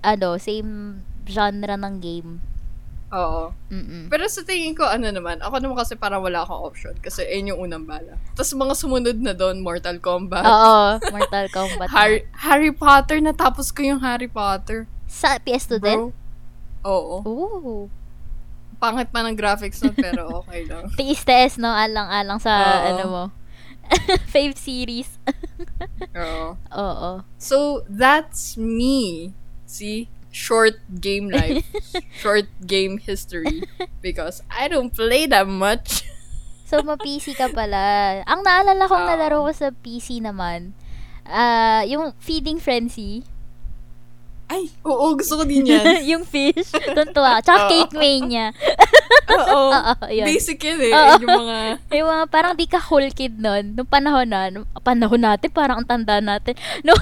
ano, 0.00 0.38
same 0.38 1.02
genre 1.26 1.74
ng 1.74 1.98
game. 1.98 2.38
Oo. 3.14 3.54
Mm-mm. 3.70 4.10
Pero 4.10 4.26
sa 4.26 4.42
tingin 4.42 4.74
ko, 4.74 4.82
ano 4.82 5.06
naman, 5.06 5.38
ako 5.38 5.62
naman 5.62 5.78
kasi 5.78 5.94
parang 5.94 6.26
wala 6.26 6.42
akong 6.42 6.58
option 6.58 6.94
kasi 6.98 7.22
ayun 7.22 7.54
yung 7.54 7.60
unang 7.70 7.86
bala. 7.86 8.18
Tapos 8.34 8.50
mga 8.50 8.74
sumunod 8.74 9.18
na 9.22 9.30
doon, 9.30 9.62
Mortal 9.62 10.02
Kombat, 10.02 10.42
Oo, 10.42 10.98
Mortal 11.14 11.46
Kombat. 11.54 11.86
Harry, 11.94 12.26
Harry 12.34 12.72
Potter, 12.74 13.22
natapos 13.22 13.70
ko 13.70 13.86
yung 13.86 14.02
Harry 14.02 14.26
Potter. 14.26 14.90
Sa 15.06 15.38
PS2 15.38 15.72
din? 15.78 16.00
Oo. 16.82 17.16
Ooh. 17.22 17.82
Pangit 18.82 19.08
pa 19.08 19.22
ng 19.22 19.38
graphics 19.38 19.80
nun, 19.80 19.94
pero 19.94 20.42
okay 20.42 20.66
lang. 20.66 20.90
Tiis-tiis, 20.98 21.62
no? 21.62 21.70
Alang-alang 21.70 22.42
sa, 22.42 22.52
Oo. 22.58 22.86
ano 22.90 23.04
mo. 23.06 23.24
Fave 24.34 24.58
series. 24.58 25.14
Oo. 26.10 26.58
Oo. 26.74 27.10
So, 27.38 27.86
that's 27.86 28.58
me. 28.58 29.30
See? 29.62 30.10
Short 30.36 30.76
game 31.00 31.32
life. 31.36 31.64
Short 32.20 32.44
game 32.60 33.00
history. 33.00 33.64
Because 34.04 34.44
I 34.52 34.68
don't 34.68 34.92
play 34.92 35.24
that 35.32 35.48
much. 35.48 36.04
So, 36.68 36.84
ma-PC 36.84 37.38
ka 37.38 37.48
pala. 37.48 38.20
Ang 38.28 38.44
naalala 38.44 38.84
kong 38.84 39.06
Oo. 39.06 39.08
nalaro 39.08 39.38
ko 39.48 39.52
sa 39.54 39.68
PC 39.72 40.20
naman, 40.20 40.76
ah 41.24 41.80
yung 41.86 42.12
Feeding 42.20 42.60
Frenzy. 42.60 43.22
Ay, 44.46 44.70
oo, 44.86 45.18
gusto 45.18 45.42
ko 45.42 45.44
din 45.44 45.66
yan. 45.66 45.82
yung 46.14 46.22
fish. 46.22 46.70
Tuntua. 46.70 47.42
Tsaka 47.42 47.66
Oo. 47.66 47.70
Cake 47.70 47.94
Mania. 47.98 48.54
Oo. 49.42 49.74
Yun. 50.06 50.26
Basic 50.26 50.58
yun 50.62 50.78
eh. 50.86 50.92
Oo. 50.94 51.14
Yung 51.22 51.30
mga... 51.42 51.56
Yung 51.90 52.08
mga 52.08 52.24
parang 52.30 52.52
di 52.54 52.66
ka 52.70 52.78
cool 52.78 53.10
kid 53.10 53.42
nun. 53.42 53.74
Nung 53.74 53.88
panahon 53.88 54.26
na, 54.30 54.50
nung 54.54 54.66
panahon 54.86 55.18
natin, 55.18 55.50
parang 55.50 55.82
ang 55.82 55.88
tanda 55.88 56.22
natin. 56.22 56.54
Nung 56.86 56.98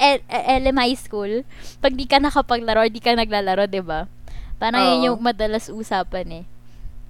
L- 0.00 0.24
LM 0.64 0.76
High 0.80 0.98
School, 0.98 1.44
pag 1.84 1.92
di 1.92 2.08
ka 2.08 2.16
nakapaglaro, 2.16 2.88
di 2.88 3.00
ka 3.00 3.12
naglalaro, 3.12 3.68
di 3.68 3.84
ba? 3.84 4.08
Parang 4.56 4.80
yun 4.80 4.96
Oo. 4.96 5.04
yung 5.12 5.18
madalas 5.20 5.68
usapan 5.68 6.42
eh. 6.42 6.44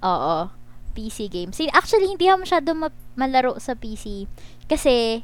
Oo. 0.03 0.51
PC 0.95 1.27
games. 1.27 1.59
Actually, 1.71 2.07
hindi 2.07 2.27
ako 2.27 2.43
masyado 2.43 2.69
ma- 2.71 3.03
malaro 3.15 3.59
sa 3.59 3.75
PC. 3.75 4.27
Kasi, 4.67 5.23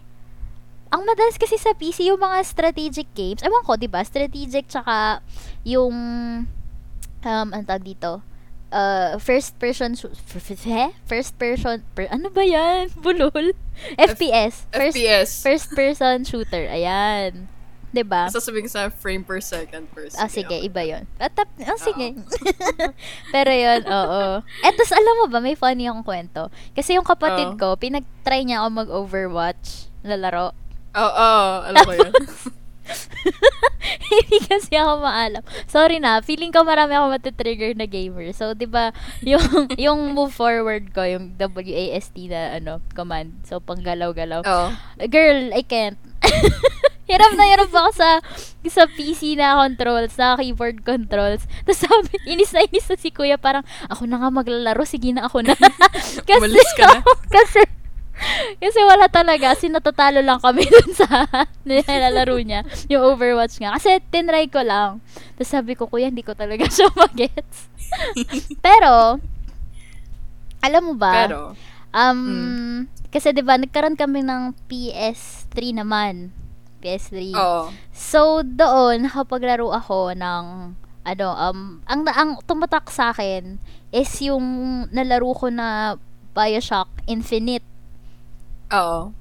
ang 0.92 1.02
madalas 1.08 1.40
kasi 1.40 1.56
sa 1.56 1.72
PC, 1.72 2.12
yung 2.12 2.20
mga 2.20 2.44
strategic 2.44 3.08
games, 3.16 3.40
ewan 3.42 3.64
ko, 3.64 3.80
di 3.80 3.88
ba? 3.88 4.04
Strategic, 4.04 4.68
tsaka 4.68 5.24
yung, 5.64 5.96
um, 7.24 7.48
ang 7.56 7.64
tawag 7.64 7.88
dito, 7.88 8.20
uh, 8.76 9.16
first 9.16 9.56
person, 9.56 9.96
eh? 9.96 10.92
first 11.08 11.40
person, 11.40 11.84
per, 11.96 12.12
ano 12.12 12.28
ba 12.28 12.44
yan? 12.44 12.92
Bulol? 13.04 13.56
FPS. 13.96 14.68
First, 14.68 14.96
FPS. 15.00 15.30
first 15.40 15.68
person 15.72 16.28
shooter. 16.28 16.68
Ayan. 16.68 17.48
'Di 17.92 18.08
ba? 18.08 18.32
Sasabihin 18.32 18.72
sa 18.72 18.88
frame 18.88 19.20
per 19.20 19.44
second 19.44 19.84
per 19.92 20.08
Ah, 20.16 20.32
sige, 20.32 20.48
okay. 20.48 20.64
iba 20.64 20.80
yon. 20.80 21.04
Ah, 21.20 21.28
tap, 21.28 21.52
ah, 21.60 21.76
sige. 21.76 22.16
Pero 23.36 23.52
yon, 23.52 23.84
oo. 23.84 24.40
Eh, 24.64 24.72
alam 24.72 25.16
mo 25.20 25.26
ba, 25.28 25.44
may 25.44 25.60
funny 25.60 25.92
akong 25.92 26.08
kwento. 26.08 26.48
Kasi 26.72 26.96
yung 26.96 27.04
kapatid 27.04 27.56
Oo. 27.56 27.60
ko, 27.60 27.68
pinag-try 27.76 28.48
niya 28.48 28.64
ako 28.64 28.88
mag-overwatch, 28.88 29.92
lalaro. 30.08 30.56
Oo, 30.92 31.12
oo, 31.12 31.54
alam 31.72 31.82
ko 31.88 31.94
yun. 31.96 32.14
Hindi 34.12 34.38
kasi 34.44 34.76
ako 34.76 35.00
maalam. 35.00 35.44
Sorry 35.72 36.04
na, 36.04 36.20
feeling 36.20 36.52
ko 36.52 36.68
marami 36.68 36.96
ako 37.00 37.16
matitrigger 37.16 37.72
na 37.76 37.88
gamer. 37.88 38.36
So, 38.36 38.52
di 38.52 38.68
ba, 38.68 38.92
yung, 39.24 39.44
yung 39.88 40.00
move 40.12 40.36
forward 40.36 40.92
ko, 40.92 41.04
yung 41.08 41.36
WASD 41.40 42.28
na, 42.28 42.60
ano, 42.60 42.84
command. 42.92 43.32
So, 43.48 43.64
panggalaw-galaw. 43.64 44.44
Oo. 44.44 44.68
Girl, 45.08 45.56
I 45.56 45.64
can't. 45.64 45.96
hirap 47.12 47.36
na 47.36 47.44
hirap 47.44 47.68
ako 47.76 47.90
sa 47.92 48.10
sa 48.72 48.88
PC 48.88 49.36
na 49.36 49.60
controls, 49.60 50.16
sa 50.16 50.40
keyboard 50.40 50.80
controls. 50.88 51.44
Tapos 51.68 51.84
sabi, 51.84 52.16
inis 52.24 52.56
na 52.56 52.64
inis 52.64 52.88
na 52.88 52.96
si 52.96 53.12
kuya, 53.12 53.36
parang, 53.36 53.68
ako 53.92 54.08
na 54.08 54.16
nga 54.22 54.32
maglalaro, 54.32 54.88
sige 54.88 55.12
na 55.12 55.28
ako 55.28 55.44
na. 55.44 55.52
kasi, 56.24 56.40
Umalis 56.40 56.72
ka 56.80 56.88
na? 56.88 57.04
kasi, 57.28 57.60
kasi 58.62 58.80
wala 58.86 59.08
talaga, 59.08 59.54
kasi 59.54 59.68
natatalo 59.68 60.22
lang 60.22 60.40
kami 60.40 60.66
dun 60.74 60.92
sa 60.94 61.26
nilalaro 61.66 62.38
niya, 62.42 62.62
yung 62.88 63.02
Overwatch 63.14 63.58
nga. 63.60 63.76
Kasi 63.76 64.02
tinry 64.10 64.48
ko 64.48 64.62
lang. 64.62 65.02
Tapos 65.38 65.50
sabi 65.50 65.74
ko, 65.74 65.90
kuya, 65.90 66.10
hindi 66.10 66.22
ko 66.22 66.34
talaga 66.34 66.66
siya 66.74 66.90
magets. 66.94 67.68
Pero, 68.66 69.18
alam 70.62 70.84
mo 70.86 70.94
ba, 70.96 71.28
Pero, 71.28 71.42
Um, 71.92 72.88
kasi 73.12 73.36
'di 73.36 73.44
ba 73.44 73.60
nagkaroon 73.60 74.00
kami 74.00 74.24
ng 74.24 74.56
PS3 74.72 75.76
naman. 75.76 76.32
PS3. 76.80 77.36
oo. 77.36 77.68
So 77.92 78.42
doon 78.42 79.06
nakapaglaro 79.06 79.68
ako 79.76 80.16
ng 80.16 80.46
ano 81.04 81.28
um 81.36 81.84
ang 81.84 82.02
ang 82.08 82.40
tumatak 82.48 82.88
sa 82.90 83.12
akin 83.12 83.60
is 83.92 84.08
yung 84.24 84.42
nalaro 84.90 85.36
ko 85.36 85.52
na 85.52 86.00
BioShock 86.32 86.88
Infinite. 87.12 87.68
Oo. 88.72 89.12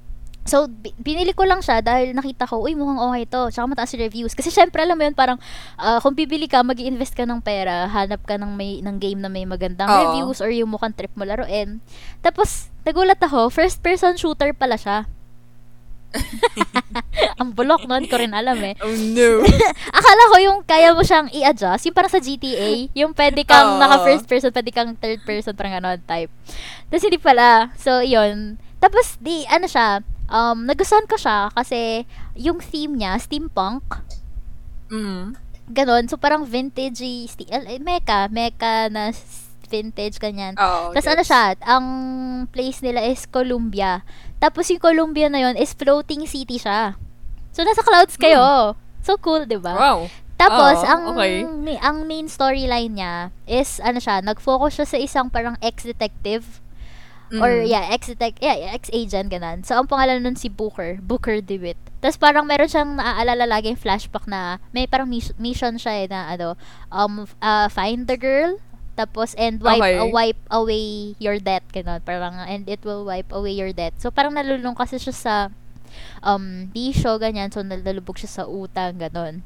So, 0.41 0.65
bi- 0.65 0.97
binili 0.97 1.37
ko 1.37 1.45
lang 1.45 1.61
siya 1.61 1.85
dahil 1.85 2.17
nakita 2.17 2.49
ko, 2.49 2.65
uy, 2.65 2.73
mukhang 2.73 2.97
okay 2.97 3.29
to. 3.29 3.53
Tsaka 3.53 3.65
mataas 3.69 3.93
reviews. 3.93 4.33
Kasi 4.33 4.49
syempre, 4.49 4.81
alam 4.81 4.97
mo 4.97 5.05
yun, 5.05 5.13
parang, 5.13 5.37
ah, 5.77 6.01
kung 6.01 6.17
bibili 6.17 6.49
ka, 6.49 6.65
mag 6.65 6.81
invest 6.81 7.13
ka 7.13 7.29
ng 7.29 7.45
pera, 7.45 7.85
hanap 7.85 8.25
ka 8.25 8.41
ng, 8.41 8.49
may, 8.57 8.81
ng 8.81 8.97
game 8.97 9.21
na 9.21 9.29
may 9.29 9.45
magandang 9.45 9.85
Oo. 9.85 9.97
reviews 10.01 10.41
or 10.41 10.49
yung 10.49 10.73
mukhang 10.73 10.97
trip 10.97 11.13
mo 11.13 11.29
laruin. 11.29 11.77
Tapos, 12.25 12.73
nagulat 12.81 13.21
ako, 13.21 13.53
first 13.53 13.85
person 13.85 14.17
shooter 14.17 14.49
pala 14.57 14.81
siya. 14.81 15.05
Ang 17.39 17.55
bulok 17.55 17.87
nun, 17.87 18.03
ko 18.09 18.19
rin 18.19 18.35
alam 18.35 18.59
eh. 18.65 18.75
Oh 18.83 18.91
no. 18.91 19.45
Akala 19.97 20.23
ko 20.27 20.35
yung 20.43 20.59
kaya 20.67 20.91
mo 20.91 21.05
siyang 21.05 21.31
i-adjust, 21.31 21.87
yung 21.87 21.95
parang 21.95 22.11
sa 22.11 22.19
GTA, 22.19 22.91
yung 22.91 23.15
pwede 23.15 23.47
kang 23.47 23.77
Oo. 23.77 23.79
naka 23.79 24.03
first 24.03 24.27
person, 24.27 24.51
pwede 24.51 24.71
kang 24.75 24.91
third 24.99 25.23
person, 25.23 25.55
parang 25.55 25.79
ganon 25.79 26.01
type. 26.03 26.31
Tapos 26.91 27.03
hindi 27.07 27.19
pala. 27.21 27.71
So, 27.79 28.03
yun. 28.03 28.59
Tapos, 28.81 29.15
di, 29.21 29.45
ano 29.45 29.69
siya, 29.69 30.01
um, 30.27 30.65
nagustuhan 30.65 31.05
ko 31.05 31.15
siya 31.15 31.53
kasi 31.53 32.03
yung 32.33 32.57
theme 32.57 32.97
niya, 32.97 33.21
steampunk, 33.21 34.01
Mm. 34.91 35.37
ganon. 35.71 36.03
So, 36.09 36.17
parang 36.17 36.43
vintage, 36.43 36.99
sti- 37.29 37.47
eh, 37.47 37.79
mecha, 37.79 38.27
mecha 38.27 38.89
na 38.89 39.13
vintage, 39.71 40.19
ganyan. 40.19 40.59
Oo. 40.59 40.91
Tapos 40.91 41.07
ano 41.07 41.23
gets. 41.23 41.31
siya, 41.31 41.43
ang 41.63 41.85
place 42.51 42.83
nila 42.83 43.07
is 43.07 43.23
Columbia. 43.23 44.03
Tapos 44.35 44.67
yung 44.67 44.83
Columbia 44.83 45.31
na 45.31 45.39
yun 45.39 45.55
is 45.55 45.71
floating 45.71 46.27
city 46.27 46.59
siya. 46.59 46.99
So, 47.55 47.63
nasa 47.63 47.79
clouds 47.79 48.19
kayo. 48.19 48.75
So, 49.01 49.17
cool, 49.17 49.47
di 49.47 49.57
ba? 49.57 49.73
Wow. 49.73 49.99
Tapos, 50.37 50.81
Oo, 50.81 50.89
ang, 50.89 51.01
okay. 51.13 51.45
ang 51.79 52.05
main 52.05 52.25
storyline 52.25 52.93
niya 52.93 53.13
is, 53.45 53.81
ano 53.81 53.97
siya, 53.97 54.21
nag-focus 54.21 54.77
siya 54.77 54.87
sa 54.87 54.97
isang 54.97 55.27
parang 55.29 55.57
ex-detective. 55.57 56.60
Or, 57.39 57.63
Mm. 57.63 57.71
yeah, 57.71 57.87
ex-detective, 57.95 58.43
yeah, 58.43 58.75
ex-agent, 58.75 59.31
ganun. 59.31 59.63
So, 59.63 59.79
ang 59.79 59.87
pangalan 59.87 60.19
nun 60.19 60.35
si 60.35 60.51
Booker, 60.51 60.99
Booker 60.99 61.39
DeWitt. 61.39 61.79
Tapos, 62.03 62.19
parang 62.19 62.43
meron 62.43 62.67
siyang 62.67 62.99
naaalala 62.99 63.47
laging 63.47 63.79
flashback 63.79 64.27
na, 64.27 64.59
may 64.75 64.83
parang 64.83 65.07
mis- 65.07 65.31
mission 65.39 65.79
siya 65.79 66.03
eh, 66.03 66.07
na, 66.11 66.27
ano, 66.27 66.59
um, 66.91 67.23
uh, 67.39 67.71
find 67.71 68.11
the 68.11 68.19
girl, 68.19 68.59
tapos, 68.99 69.31
and 69.39 69.63
wipe, 69.63 69.79
Okay. 69.79 69.95
uh, 69.95 70.11
wipe 70.11 70.41
away 70.51 71.15
your 71.23 71.39
debt, 71.39 71.63
ganun. 71.71 72.03
Parang, 72.03 72.35
and 72.35 72.67
it 72.67 72.83
will 72.83 73.07
wipe 73.07 73.31
away 73.31 73.55
your 73.55 73.71
debt. 73.71 73.95
So, 73.95 74.11
parang 74.11 74.35
nalulung 74.35 74.75
kasi 74.75 74.99
siya 74.99 75.15
sa, 75.15 75.35
um, 76.19 76.67
bisyo, 76.75 77.15
ganyan. 77.15 77.47
So, 77.47 77.63
nalulubog 77.63 78.19
siya 78.19 78.27
sa 78.27 78.43
utang, 78.43 78.99
ganun. 78.99 79.39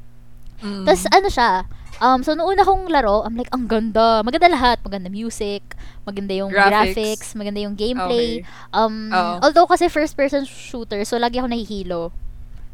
Mm. 0.56 0.88
Tapos 0.88 1.04
ano 1.12 1.28
siya, 1.28 1.68
um, 1.98 2.22
so 2.22 2.32
noong 2.32 2.52
una 2.52 2.62
kong 2.62 2.88
laro, 2.88 3.22
I'm 3.22 3.34
like, 3.34 3.50
ang 3.50 3.66
ganda. 3.66 4.22
Maganda 4.22 4.48
lahat. 4.48 4.80
Maganda 4.80 5.08
music, 5.08 5.62
maganda 6.02 6.32
yung 6.32 6.50
graphics, 6.50 6.94
Graphics. 6.94 7.28
maganda 7.34 7.60
yung 7.60 7.74
gameplay. 7.74 8.40
Okay. 8.40 8.72
Um, 8.72 9.10
although 9.42 9.66
kasi 9.66 9.88
first 9.88 10.14
person 10.14 10.44
shooter, 10.44 11.02
so 11.04 11.16
lagi 11.16 11.36
ako 11.38 11.48
nahihilo. 11.50 12.02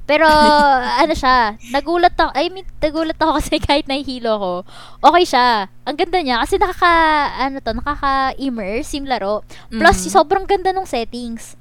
Pero, 0.03 0.27
ano 1.03 1.15
siya, 1.15 1.55
nagulat 1.71 2.19
ako, 2.19 2.35
I 2.35 2.51
mean, 2.51 2.67
nagulat 2.79 3.17
ako 3.17 3.33
kasi 3.39 3.57
kahit 3.57 3.87
nahihilo 3.87 4.35
ako, 4.35 4.53
okay 5.01 5.25
siya. 5.25 5.49
Ang 5.87 5.95
ganda 5.97 6.19
niya, 6.19 6.43
kasi 6.43 6.59
nakaka, 6.59 6.93
ano 7.39 7.57
to, 7.63 7.73
nakaka-immerse 7.73 8.99
yung 8.99 9.07
laro. 9.07 9.47
Plus, 9.71 9.99
Mhm. 10.03 10.11
sobrang 10.11 10.45
ganda 10.45 10.75
ng 10.75 10.85
settings. 10.85 11.55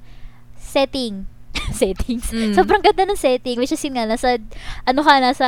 Setting. 0.57 1.30
Settings. 1.81 2.29
Mm. 2.29 2.53
Sobrang 2.53 2.85
ganda 2.85 3.09
ng 3.09 3.17
setting, 3.17 3.57
which 3.57 3.73
is 3.73 3.81
yun 3.81 3.97
nga, 3.97 4.05
nasa, 4.05 4.37
ano 4.85 5.01
ka, 5.01 5.13
nasa 5.17 5.47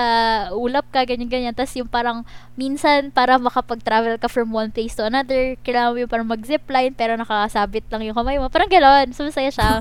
ulap 0.58 0.90
ka, 0.90 1.06
ganyan-ganyan. 1.06 1.54
Tapos 1.54 1.78
yung 1.78 1.86
parang, 1.86 2.26
minsan, 2.58 3.14
para 3.14 3.38
makapag-travel 3.38 4.18
ka 4.18 4.26
from 4.26 4.50
one 4.50 4.74
place 4.74 4.98
to 4.98 5.06
another, 5.06 5.54
kailangan 5.62 5.94
mo 5.94 5.98
yung 6.02 6.12
parang 6.12 6.30
mag-zipline, 6.30 6.98
pero 6.98 7.14
nakasabit 7.14 7.86
lang 7.94 8.10
yung 8.10 8.18
kamay 8.18 8.42
mo. 8.42 8.50
Parang 8.50 8.74
gano'n. 8.74 9.14
So, 9.14 9.30
masaya 9.30 9.54
siya. 9.54 9.78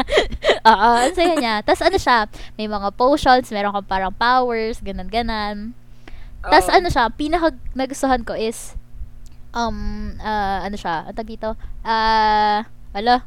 Oo, 0.70 0.88
ang 1.02 1.14
saya 1.18 1.34
niya. 1.34 1.54
Tapos 1.66 1.82
ano 1.82 1.98
siya, 1.98 2.30
may 2.54 2.70
mga 2.70 2.88
potions, 2.94 3.50
meron 3.50 3.74
kang 3.74 3.90
parang 3.90 4.14
powers, 4.14 4.78
ganan-ganan. 4.78 5.74
Tapos 6.40 6.68
Oo. 6.70 6.76
ano 6.78 6.88
siya, 6.88 7.10
pinaka 7.10 7.52
nagustuhan 7.74 8.22
ko 8.22 8.38
is, 8.38 8.78
um, 9.52 10.14
ah, 10.22 10.64
ano 10.64 10.76
siya, 10.78 11.10
ang 11.10 11.16
tag 11.16 11.28
dito, 11.28 11.58
ah, 11.82 12.64
ala, 12.94 13.22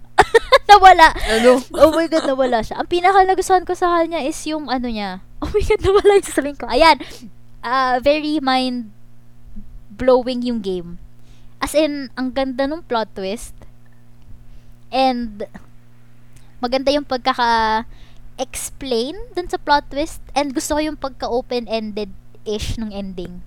nawala. 0.70 1.14
Ano? 1.30 1.62
Oh 1.76 1.92
my 1.94 2.08
God, 2.08 2.26
nawala 2.28 2.60
siya. 2.62 2.80
Ang 2.82 2.90
pinaka 2.90 3.24
nagustuhan 3.24 3.66
ko 3.68 3.74
sa 3.74 4.02
kanya 4.02 4.24
is 4.24 4.38
yung 4.48 4.68
ano 4.68 4.88
niya. 4.88 5.24
Oh 5.44 5.50
my 5.50 5.64
God, 5.64 5.82
nawala 5.86 6.12
yung 6.20 6.28
sasabihin 6.28 6.60
ko. 6.60 6.66
Ayan. 6.70 6.98
Ah, 7.64 8.00
very 8.04 8.44
mind 8.44 8.92
blowing 9.94 10.42
yung 10.44 10.60
game. 10.60 10.98
As 11.64 11.78
in, 11.78 12.12
ang 12.20 12.36
ganda 12.36 12.68
nung 12.68 12.84
plot 12.84 13.14
twist. 13.16 13.56
And, 14.92 15.48
maganda 16.60 16.92
yung 16.92 17.08
pagkaka 17.08 17.84
explain 18.38 19.14
dun 19.38 19.46
sa 19.46 19.62
plot 19.62 19.94
twist 19.94 20.18
and 20.34 20.58
gusto 20.58 20.74
ko 20.74 20.82
yung 20.82 20.98
pagka 20.98 21.30
open-ended 21.30 22.10
ish 22.44 22.76
nung 22.82 22.92
ending. 22.92 23.46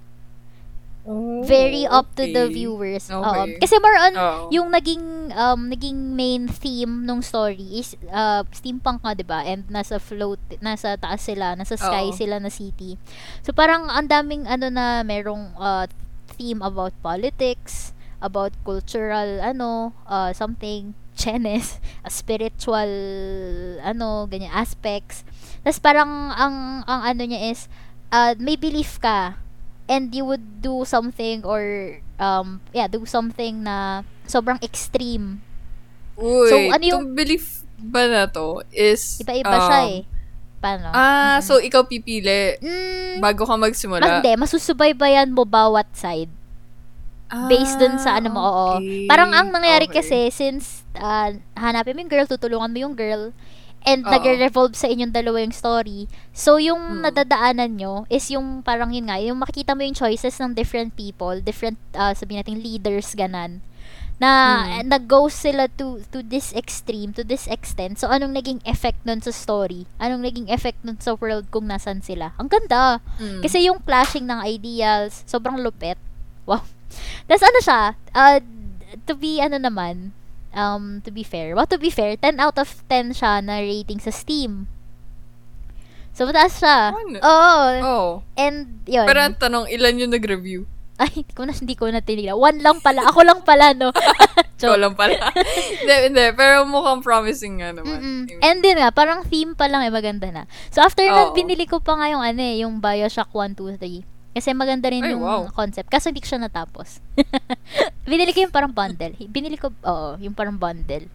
Very 1.47 1.87
up 1.87 2.11
to 2.19 2.27
the 2.27 2.47
Oh, 2.47 2.51
okay. 2.51 2.55
viewers. 2.59 3.05
Okay. 3.07 3.63
Kasi 3.63 3.79
more 3.79 3.95
on 3.95 4.15
Oo. 4.19 4.43
yung 4.51 4.69
naging 4.75 5.31
um 5.39 5.71
naging 5.71 6.19
main 6.19 6.51
theme 6.51 7.07
nung 7.07 7.23
story 7.23 7.79
is 7.79 7.95
uh, 8.11 8.43
steampunk 8.51 9.07
nga 9.07 9.15
'di 9.15 9.23
ba? 9.23 9.47
And 9.47 9.63
nasa 9.71 10.03
float 10.03 10.43
nasa 10.59 10.99
taas 10.99 11.23
sila, 11.23 11.55
nasa 11.55 11.79
sky 11.79 12.11
Oo. 12.11 12.17
sila 12.19 12.43
na 12.43 12.51
city. 12.51 12.99
So 13.47 13.55
parang 13.55 13.87
ang 13.87 14.11
daming 14.11 14.51
ano 14.51 14.67
na 14.67 15.07
merong 15.07 15.55
uh, 15.55 15.87
theme 16.35 16.59
about 16.59 16.91
politics, 17.07 17.95
about 18.19 18.51
cultural 18.67 19.39
ano, 19.39 19.95
uh, 20.11 20.35
something 20.35 20.91
chenes, 21.15 21.79
uh, 22.03 22.11
spiritual 22.19 22.91
ano, 23.79 24.27
ganyan 24.27 24.51
aspects. 24.51 25.23
Tapos 25.63 25.79
parang 25.79 26.35
ang 26.35 26.83
ang 26.83 27.15
ano 27.15 27.23
niya 27.23 27.55
is 27.55 27.71
uh, 28.11 28.35
may 28.43 28.59
belief 28.59 28.99
ka 28.99 29.39
and 29.87 30.11
you 30.11 30.23
would 30.23 30.61
do 30.61 30.83
something 30.83 31.43
or 31.43 31.63
um 32.17 32.59
yeah, 32.71 32.87
do 32.87 33.03
something 33.05 33.63
na 33.63 34.03
sobrang 34.25 34.59
extreme. 34.61 35.41
Uy, 36.15 36.49
So, 36.49 36.57
ano 36.73 36.83
yung- 36.83 37.13
belief 37.13 37.63
ba 37.77 38.09
na 38.09 38.25
to 38.25 38.65
is... 38.73 39.21
Iba-iba 39.21 39.53
um, 39.53 39.63
siya 39.63 39.81
eh. 39.87 40.01
Paano? 40.57 40.89
Ah, 40.91 41.37
Mm-mm. 41.37 41.45
so 41.45 41.61
ikaw 41.61 41.85
pipili 41.85 42.57
Mm, 42.59 43.21
bago 43.21 43.45
ka 43.45 43.53
mas 43.53 43.69
magsimula. 43.69 44.01
hindi, 44.19 44.33
masusubaybayan 44.35 45.29
mo 45.29 45.45
bawat 45.45 45.85
side. 45.93 46.33
Based 47.51 47.77
dun 47.77 47.99
sa 47.99 48.17
ano 48.17 48.31
mo, 48.31 48.41
oo. 48.41 48.67
Ah, 48.73 48.79
okay. 48.79 49.05
Parang 49.05 49.29
ang 49.29 49.51
nangyari 49.51 49.91
Okay. 49.91 49.99
kasi, 49.99 50.19
since 50.31 50.87
ah, 50.95 51.29
hanapin 51.53 51.93
mo 51.93 52.01
yung 52.01 52.09
girl, 52.09 52.25
tutulungan 52.25 52.71
mo 52.71 52.79
yung 52.81 52.95
girl, 52.95 53.35
and 53.87 54.03
Oo. 54.03 54.11
nagre-revolve 54.11 54.75
sa 54.75 54.91
inyong 54.91 55.15
dalawa 55.15 55.39
yung 55.41 55.55
story. 55.55 56.11
So, 56.35 56.59
yung 56.59 57.01
Hmm. 57.01 57.03
nadadaanan 57.07 57.79
nyo 57.79 58.03
is 58.11 58.27
yung 58.29 58.61
parang 58.61 58.91
yun 58.91 59.07
nga, 59.07 59.23
yung 59.23 59.39
makikita 59.39 59.79
mo 59.79 59.87
yung 59.87 59.95
choices 59.95 60.35
ng 60.43 60.53
different 60.53 60.99
people, 60.99 61.39
different, 61.39 61.79
uh, 61.95 62.11
sabihin 62.11 62.43
natin, 62.43 62.59
leaders, 62.59 63.15
ganan 63.15 63.63
na 64.17 64.65
Hmm. 64.65 64.89
nag-go 64.89 65.29
sila 65.29 65.69
to 65.69 66.01
to 66.09 66.25
this 66.25 66.49
extreme, 66.57 67.13
to 67.13 67.21
this 67.21 67.45
extent. 67.47 68.01
So, 68.01 68.09
anong 68.09 68.33
naging 68.33 68.65
effect 68.65 69.05
nun 69.05 69.21
sa 69.21 69.29
story? 69.29 69.85
Anong 70.01 70.25
naging 70.25 70.49
effect 70.49 70.81
nun 70.81 70.97
sa 70.97 71.15
world 71.21 71.53
kung 71.53 71.69
nasan 71.69 72.01
sila? 72.01 72.33
Ang 72.41 72.49
ganda! 72.49 73.05
Mm. 73.21 73.45
Kasi 73.45 73.69
yung 73.69 73.85
clashing 73.85 74.25
ng 74.25 74.41
ideals, 74.41 75.21
sobrang 75.29 75.61
lupit. 75.61 76.01
Wow. 76.49 76.65
Tapos 77.29 77.45
ano 77.45 77.61
siya, 77.61 77.81
uh, 78.17 78.39
to 79.05 79.13
be 79.13 79.37
ano 79.37 79.61
naman, 79.61 80.17
um, 80.57 81.05
to 81.05 81.13
be 81.13 81.23
fair, 81.23 81.55
well, 81.55 81.69
to 81.69 81.79
be 81.79 81.93
fair, 81.93 82.17
10 82.17 82.41
out 82.41 82.57
of 82.59 82.83
10 82.89 83.13
siya 83.13 83.45
na 83.45 83.61
rating 83.61 84.01
sa 84.01 84.11
Steam. 84.11 84.67
So, 86.17 86.25
mataas 86.25 86.57
siya. 86.57 86.97
Oo. 87.21 87.61
Oh. 87.85 88.09
And, 88.41 88.81
yun. 88.89 89.05
Pero 89.05 89.21
ang 89.21 89.37
tanong, 89.37 89.69
ilan 89.69 90.01
yung 90.01 90.13
nag-review? 90.17 90.65
Ay, 91.03 91.13
hindi 91.21 91.33
ko 91.37 91.45
na, 91.45 91.53
hindi 91.53 91.77
ko 91.77 91.85
na 91.93 92.01
tinignan. 92.01 92.41
One 92.41 92.65
lang 92.65 92.81
pala. 92.81 93.05
Ako 93.05 93.21
lang 93.21 93.45
pala, 93.45 93.77
no? 93.77 93.93
Ikaw 94.57 94.81
lang 94.81 94.97
pala. 94.97 95.29
hindi, 95.85 95.95
hindi. 96.09 96.25
Pero 96.33 96.65
mukhang 96.65 97.05
promising 97.05 97.61
nga 97.61 97.77
naman. 97.77 98.01
Mm-mm. 98.01 98.41
And 98.41 98.65
din 98.65 98.81
nga, 98.81 98.89
parang 98.89 99.29
theme 99.29 99.53
pa 99.53 99.69
lang 99.69 99.85
eh, 99.85 99.93
maganda 99.93 100.33
na. 100.33 100.43
So, 100.73 100.81
after 100.81 101.05
Oo. 101.05 101.13
nun, 101.13 101.29
binili 101.37 101.69
ko 101.69 101.85
pa 101.85 102.01
nga 102.01 102.09
yung 102.09 102.25
ano 102.25 102.41
eh, 102.41 102.65
yung 102.65 102.81
Bioshock 102.81 103.29
1, 103.29 103.53
2, 103.53 103.77
3. 103.77 104.16
Kasi 104.37 104.53
maganda 104.53 104.93
rin 104.93 105.01
Ay, 105.01 105.17
yung 105.17 105.25
wow. 105.25 105.49
concept. 105.49 105.89
Kaso 105.89 106.13
hindi 106.13 106.21
ko 106.21 106.29
siya 106.29 106.45
natapos. 106.45 107.01
binili 108.05 108.37
ko 108.37 108.45
yung 108.45 108.53
parang 108.53 108.69
bundle. 108.69 109.17
Binili 109.33 109.57
ko, 109.57 109.73
oo, 109.73 110.21
yung 110.21 110.37
parang 110.37 110.61
bundle. 110.61 111.09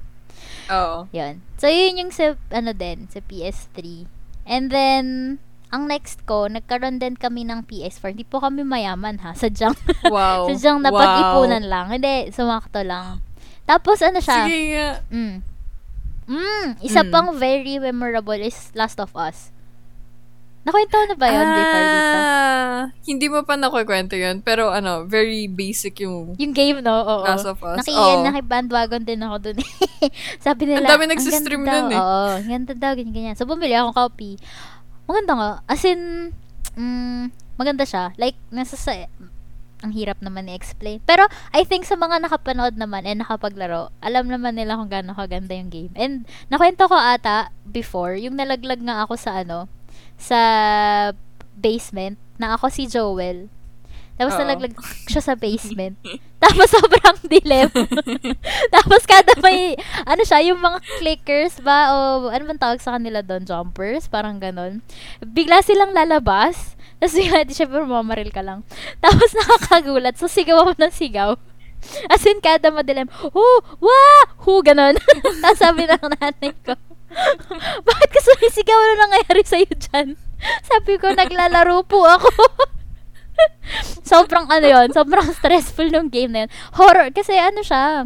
Oo. 0.73 1.05
Yun. 1.13 1.37
So, 1.61 1.69
yun 1.69 2.01
yung 2.01 2.09
sa, 2.09 2.33
ano 2.49 2.73
din, 2.73 3.05
sa 3.07 3.21
PS3. 3.21 4.09
And 4.49 4.73
then, 4.73 5.05
ang 5.69 5.85
next 5.85 6.25
ko, 6.25 6.49
nagkaroon 6.49 6.97
din 6.97 7.13
kami 7.13 7.45
ng 7.45 7.61
PS4. 7.61 8.17
Hindi 8.17 8.25
po 8.25 8.41
kami 8.41 8.65
mayaman 8.65 9.21
ha. 9.21 9.37
Sadyang, 9.37 9.77
Wow. 10.09 10.49
sadyang 10.49 10.81
napag-ipunan 10.81 11.61
lang. 11.61 11.93
Hindi, 11.93 12.33
sumakto 12.33 12.81
lang. 12.81 13.21
Tapos, 13.63 14.01
ano 14.01 14.17
siya? 14.17 14.49
Sige 14.49 14.59
nga. 14.73 14.89
Mm. 15.13 15.35
Mm, 16.25 16.67
isa 16.81 17.05
Mm. 17.05 17.11
pang 17.11 17.29
very 17.35 17.77
memorable 17.77 18.33
is 18.33 18.73
Last 18.73 18.97
of 18.97 19.13
Us. 19.13 19.53
Nakwento 20.61 20.93
na 21.09 21.15
ba 21.17 21.25
yun 21.25 21.47
before 21.51 21.85
dito? 21.89 22.17
Ah, 22.21 22.81
hindi 23.09 23.25
mo 23.33 23.41
pa 23.41 23.57
nakukwento 23.57 24.13
yun. 24.13 24.45
Pero 24.45 24.69
ano, 24.69 25.09
very 25.09 25.49
basic 25.49 26.05
yung 26.05 26.37
Yung 26.37 26.53
game, 26.53 26.85
no? 26.85 27.01
Oo. 27.01 27.25
Last 27.25 27.49
of 27.49 27.57
Us. 27.65 27.81
Naki, 27.81 27.89
Oo. 27.89 28.21
nakibandwagon 28.21 29.01
din 29.01 29.25
ako 29.25 29.35
dun. 29.41 29.57
Sabi 30.45 30.69
nila, 30.69 30.85
Ang 30.85 30.91
dami 30.93 31.03
"Ang 31.09 31.11
nagsistream 31.17 31.61
nun 31.65 31.89
daw." 31.89 31.89
eh. 31.89 31.97
Oo, 31.97 32.25
ang 32.37 32.47
ganda 32.47 32.73
daw, 32.77 32.93
ganyan, 32.93 33.13
ganyan. 33.13 33.35
So, 33.35 33.49
bumili 33.49 33.73
akong 33.73 33.97
copy. 33.97 34.37
Maganda 35.09 35.33
nga. 35.33 35.51
As 35.65 35.81
in, 35.81 36.29
mm, 36.77 37.33
maganda 37.57 37.81
siya. 37.81 38.13
Like, 38.21 38.37
nasa 38.53 38.77
sa, 38.77 38.93
ang 39.81 39.91
hirap 39.97 40.21
naman 40.21 40.45
i-explain. 40.45 41.01
Pero, 41.09 41.25
I 41.57 41.65
think 41.65 41.89
sa 41.89 41.97
mga 41.97 42.21
nakapanood 42.21 42.77
naman 42.77 43.09
and 43.09 43.25
nakapaglaro, 43.25 43.89
alam 43.97 44.29
naman 44.29 44.53
nila 44.53 44.77
kung 44.77 44.93
gaano 44.93 45.17
kaganda 45.17 45.57
yung 45.57 45.73
game. 45.73 45.93
And, 45.97 46.29
nakwento 46.53 46.85
ko 46.85 46.93
ata 46.93 47.49
before, 47.65 48.13
yung 48.13 48.37
nalaglag 48.37 48.77
nga 48.77 49.01
ako 49.01 49.17
sa 49.17 49.41
ano, 49.41 49.65
sa 50.21 50.39
basement, 51.57 52.15
na 52.37 52.53
ako 52.53 52.69
si 52.69 52.85
Joel. 52.85 53.49
Tapos 54.21 54.37
Oo. 54.37 54.41
nalaglag 54.45 54.77
siya 55.11 55.21
sa 55.25 55.33
basement. 55.33 55.97
Tapos 56.43 56.69
sobrang 56.69 57.17
dilim. 57.25 57.69
Tapos 58.75 59.01
kada 59.09 59.33
may, 59.41 59.73
ano 60.05 60.21
siya, 60.21 60.45
yung 60.45 60.61
mga 60.61 60.77
clickers 61.01 61.57
ba, 61.65 61.89
o 61.89 62.29
ano 62.29 62.45
bang 62.53 62.61
tawag 62.61 62.81
sa 62.81 63.01
kanila 63.01 63.25
doon, 63.25 63.45
jumpers, 63.49 64.05
parang 64.05 64.37
ganon. 64.37 64.85
Bigla 65.25 65.65
silang 65.65 65.93
lalabas. 65.97 66.77
Tapos 67.01 67.17
bigla, 67.17 67.41
di 67.45 67.57
syempre 67.57 67.81
mamaril 67.81 68.29
ka 68.29 68.45
lang. 68.45 68.61
Tapos 69.01 69.33
nakakagulat. 69.33 70.17
So 70.21 70.29
sigaw 70.29 70.69
ako 70.69 70.77
ng 70.77 70.93
sigaw. 70.93 71.33
As 72.13 72.21
in, 72.29 72.37
kada 72.45 72.69
madilim, 72.69 73.09
hu, 73.09 73.45
wah, 73.81 74.23
hu, 74.45 74.61
ganon. 74.61 74.93
Tapos 75.41 75.57
sabi 75.57 75.89
ng 75.89 76.13
nanay 76.13 76.53
ko, 76.61 76.77
bakit 77.87 78.09
ka 78.09 78.19
sumisigaw? 78.21 78.75
Ano 78.75 78.93
nangyayari 78.99 79.43
sa'yo 79.43 79.71
dyan? 79.71 80.07
Sabi 80.69 80.97
ko, 80.97 81.11
naglalaro 81.11 81.85
po 81.85 82.03
ako. 82.05 82.29
sobrang 84.11 84.45
ano 84.51 84.65
yon 84.67 84.87
sobrang 84.91 85.25
stressful 85.33 85.89
nung 85.89 86.11
game 86.11 86.31
na 86.31 86.39
yun. 86.45 86.51
Horror, 86.75 87.09
kasi 87.13 87.33
ano 87.33 87.61
siya, 87.61 88.05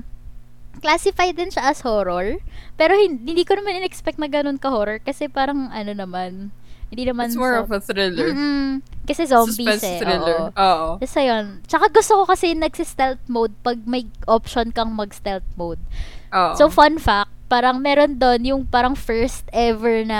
classified 0.79 1.35
din 1.35 1.51
siya 1.51 1.71
as 1.71 1.81
horror. 1.81 2.39
Pero 2.75 2.93
hindi, 2.95 3.31
hindi 3.31 3.43
ko 3.47 3.55
naman 3.55 3.79
in-expect 3.79 4.19
na 4.19 4.27
ganun 4.27 4.59
ka-horror 4.59 4.99
kasi 4.99 5.31
parang 5.31 5.71
ano 5.71 5.95
naman, 5.95 6.51
hindi 6.91 7.03
naman 7.07 7.31
It's 7.31 7.39
more 7.39 7.55
so- 7.55 7.63
of 7.65 7.71
a 7.71 7.79
thriller. 7.79 8.31
Mm-mm. 8.31 8.83
Kasi 9.05 9.29
zombies 9.29 9.57
Suspense 9.57 9.85
eh. 9.85 9.99
thriller. 10.01 10.49
Oo. 10.49 10.57
Oo. 10.57 10.89
Tapos 10.97 11.15
ayun. 11.17 11.61
Tsaka 11.65 11.93
gusto 11.93 12.13
ko 12.17 12.23
kasi 12.25 12.57
nagsi-stealth 12.57 13.21
mode 13.29 13.53
pag 13.61 13.77
may 13.85 14.09
option 14.25 14.73
kang 14.73 14.97
mag-stealth 14.97 15.45
mode. 15.53 15.79
Oo. 16.35 16.53
So, 16.59 16.67
fun 16.67 16.99
fact, 16.99 17.31
parang 17.47 17.79
meron 17.79 18.19
doon 18.19 18.41
yung 18.43 18.61
parang 18.67 18.97
first 18.97 19.47
ever 19.55 20.03
na 20.03 20.19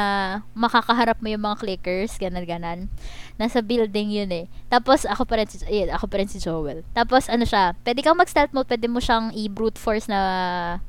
makakaharap 0.55 1.20
mo 1.20 1.28
yung 1.28 1.43
mga 1.43 1.59
clickers, 1.59 2.16
ganan-ganan. 2.16 2.88
Nasa 3.36 3.59
building 3.59 4.16
yun 4.16 4.32
eh. 4.32 4.45
Tapos, 4.72 5.03
ako 5.03 5.28
pa 5.28 5.41
rin 5.41 5.49
si, 5.49 5.59
ayun, 5.68 5.91
ako 5.91 6.05
pa 6.07 6.16
rin 6.22 6.30
si 6.32 6.39
Joel. 6.39 6.88
Tapos, 6.95 7.28
ano 7.28 7.43
siya, 7.43 7.76
pwede 7.84 7.99
kang 7.99 8.16
mag-stealth 8.16 8.55
mode, 8.55 8.70
pwede 8.72 8.88
mo 8.88 9.03
siyang 9.03 9.36
i-brute 9.36 9.76
force 9.76 10.07
na 10.07 10.20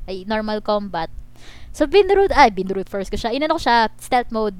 ay, 0.06 0.22
normal 0.28 0.62
combat. 0.62 1.10
So, 1.74 1.90
binroot, 1.90 2.30
ay, 2.32 2.54
binroot 2.54 2.86
force 2.86 3.10
ko 3.10 3.18
siya. 3.18 3.34
Inano 3.34 3.58
ko 3.58 3.62
siya, 3.66 3.90
stealth 3.98 4.30
mode. 4.30 4.56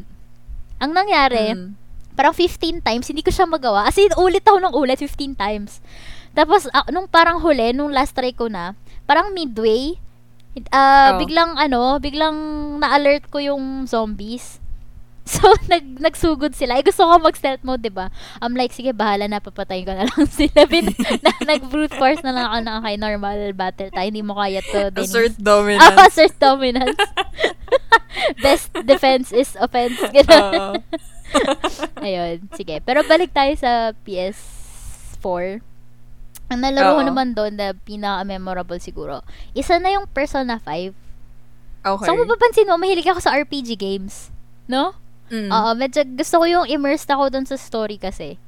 Ang 0.83 0.93
nangyari, 0.93 1.55
Mm. 1.55 1.73
parang 2.17 2.33
15 2.35 2.81
times, 2.81 3.07
hindi 3.07 3.23
ko 3.23 3.31
siya 3.31 3.47
magawa. 3.47 3.87
As 3.87 3.97
in, 4.01 4.11
ulit 4.17 4.43
ako 4.43 4.59
ng 4.65 4.75
ulit, 4.75 4.99
15 4.99 5.37
times. 5.37 5.79
Tapos, 6.33 6.69
ah, 6.73 6.85
nung 6.89 7.09
parang 7.09 7.41
huli, 7.41 7.73
nung 7.73 7.93
last 7.93 8.13
try 8.13 8.33
ko 8.33 8.49
na, 8.49 8.77
parang 9.09 9.33
midway, 9.33 9.97
Ah, 10.69 11.15
Oh. 11.15 11.19
biglang 11.19 11.53
ano, 11.55 11.99
biglang 11.99 12.37
na-alert 12.79 13.29
ko 13.29 13.39
yung 13.39 13.85
zombies. 13.85 14.59
So, 15.27 15.43
nag, 15.67 15.99
nagsugod 15.99 16.55
sila. 16.55 16.79
Eh, 16.79 16.87
gusto 16.87 17.03
ko 17.03 17.19
mag-stealth 17.19 17.67
mode, 17.67 17.83
di 17.83 17.91
ba? 17.91 18.15
I'm 18.39 18.55
like, 18.55 18.71
sige, 18.71 18.95
bahala 18.95 19.27
na, 19.27 19.43
papatayin 19.43 19.83
ko 19.83 19.91
na 19.91 20.07
lang 20.07 20.23
sila. 20.39 20.71
Bin, 20.71 20.87
na, 21.27 21.35
nag-brute 21.43 21.91
force 21.93 22.23
na 22.23 22.31
lang 22.31 22.47
ako 22.47 22.59
na, 22.63 22.73
okay, 22.79 22.95
normal 22.95 23.35
battle 23.51 23.91
tayo. 23.91 24.07
Hindi 24.07 24.23
mo 24.23 24.39
kaya 24.39 24.63
to, 24.63 24.95
Denise. 24.95 25.11
Assert 25.11 25.35
Ah, 25.35 25.43
dominance. 25.43 25.99
assert 25.99 26.35
dominance. 26.39 26.99
Best 28.39 28.71
defense 28.87 29.35
is 29.35 29.59
offense. 29.59 29.99
Ganun. 30.15 30.87
Ayun, 31.99 32.47
sige. 32.55 32.79
Pero 32.81 33.03
balik 33.03 33.35
tayo 33.35 33.51
sa 33.59 33.99
PS4. 34.07 35.59
Ang 36.47 36.63
nalaro 36.63 36.99
ko 36.99 37.03
naman 37.03 37.35
doon 37.35 37.59
na 37.59 37.75
pinaka-memorable 37.75 38.79
siguro. 38.79 39.27
Isa 39.51 39.83
na 39.83 39.91
yung 39.91 40.07
Persona 40.07 40.63
5. 40.63 40.95
okay. 41.83 42.07
So, 42.07 42.15
mapapansin 42.15 42.71
mo, 42.71 42.79
mahilig 42.79 43.07
ako 43.11 43.19
sa 43.19 43.35
RPG 43.35 43.75
games. 43.75 44.31
No? 44.71 44.95
Mm. 45.27 45.51
Oo, 45.51 45.71
medyo 45.75 46.07
gusto 46.07 46.39
ko 46.39 46.45
yung 46.47 46.67
immersed 46.71 47.11
ako 47.11 47.35
doon 47.35 47.47
sa 47.47 47.59
story 47.59 47.99
kasi. 47.99 48.39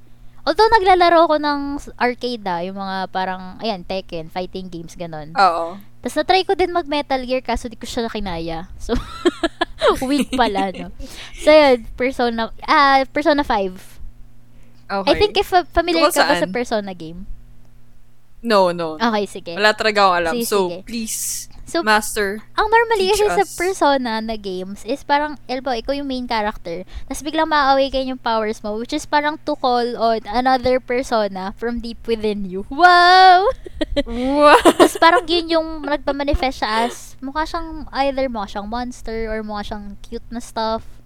Although 0.47 0.71
naglalaro 0.79 1.27
ko 1.27 1.37
ng 1.43 1.61
arcade 1.99 2.47
ah, 2.47 2.63
yung 2.63 2.79
mga 2.79 3.11
parang, 3.11 3.59
ayan, 3.59 3.83
Tekken, 3.83 4.31
fighting 4.31 4.71
games, 4.71 4.95
ganon. 4.95 5.35
Oo. 5.35 5.77
Tapos 5.99 6.15
na-try 6.15 6.47
ko 6.47 6.55
din 6.55 6.71
mag-Metal 6.71 7.21
Gear 7.27 7.43
kaso 7.43 7.67
di 7.67 7.75
ko 7.75 7.85
siya 7.85 8.07
nakinaya. 8.07 8.71
So, 8.79 8.95
weak 10.09 10.31
pala, 10.39 10.71
no? 10.71 10.95
So, 11.43 11.51
yun, 11.51 11.83
Persona, 11.99 12.55
ah, 12.63 13.03
Persona 13.11 13.43
5. 13.43 13.99
Okay. 14.89 15.11
I 15.11 15.15
think 15.19 15.37
if 15.37 15.53
uh, 15.53 15.67
familiar 15.69 16.09
Tungkol 16.09 16.17
ka 16.17 16.31
ba 16.33 16.41
sa? 16.41 16.49
Persona 16.49 16.95
game? 16.95 17.29
No, 18.43 18.71
no. 18.71 18.95
Okay, 19.01 19.27
sige. 19.27 19.53
Wala 19.59 19.75
talaga 19.75 19.99
akong 20.07 20.19
alam. 20.23 20.35
Sige, 20.39 20.47
so, 20.47 20.59
sige. 20.71 20.83
please, 20.87 21.49
So, 21.69 21.85
master. 21.85 22.41
ang 22.57 22.73
normally 22.73 23.13
kasi 23.13 23.29
sa 23.29 23.45
us. 23.45 23.53
Persona 23.53 24.25
na 24.25 24.41
games 24.41 24.89
is 24.89 25.05
parang, 25.05 25.37
elbow, 25.45 25.77
ikaw 25.77 25.93
yung 25.93 26.09
main 26.09 26.25
character. 26.25 26.89
Tapos 27.05 27.21
biglang 27.21 27.45
ma-awaken 27.45 28.17
yung 28.17 28.23
powers 28.25 28.65
mo, 28.65 28.81
which 28.81 28.97
is 28.97 29.05
parang 29.05 29.37
to 29.45 29.53
call 29.53 29.85
on 30.01 30.25
another 30.33 30.81
persona 30.81 31.53
from 31.61 31.85
deep 31.85 32.01
within 32.09 32.49
you. 32.49 32.65
Wow! 32.73 33.45
Wow. 34.09 34.59
Tapos 34.63 34.95
parang 34.99 35.27
yun 35.27 35.59
yung 35.59 35.69
nagpa-manifest 35.83 36.63
siya 36.63 36.87
as 36.87 37.15
mukha 37.19 37.43
siyang 37.43 37.87
either 38.07 38.31
mukha 38.31 38.47
siyang 38.47 38.71
monster 38.71 39.27
or 39.27 39.43
mukha 39.43 39.75
siyang 39.75 39.99
cute 40.03 40.25
na 40.31 40.39
stuff. 40.39 40.98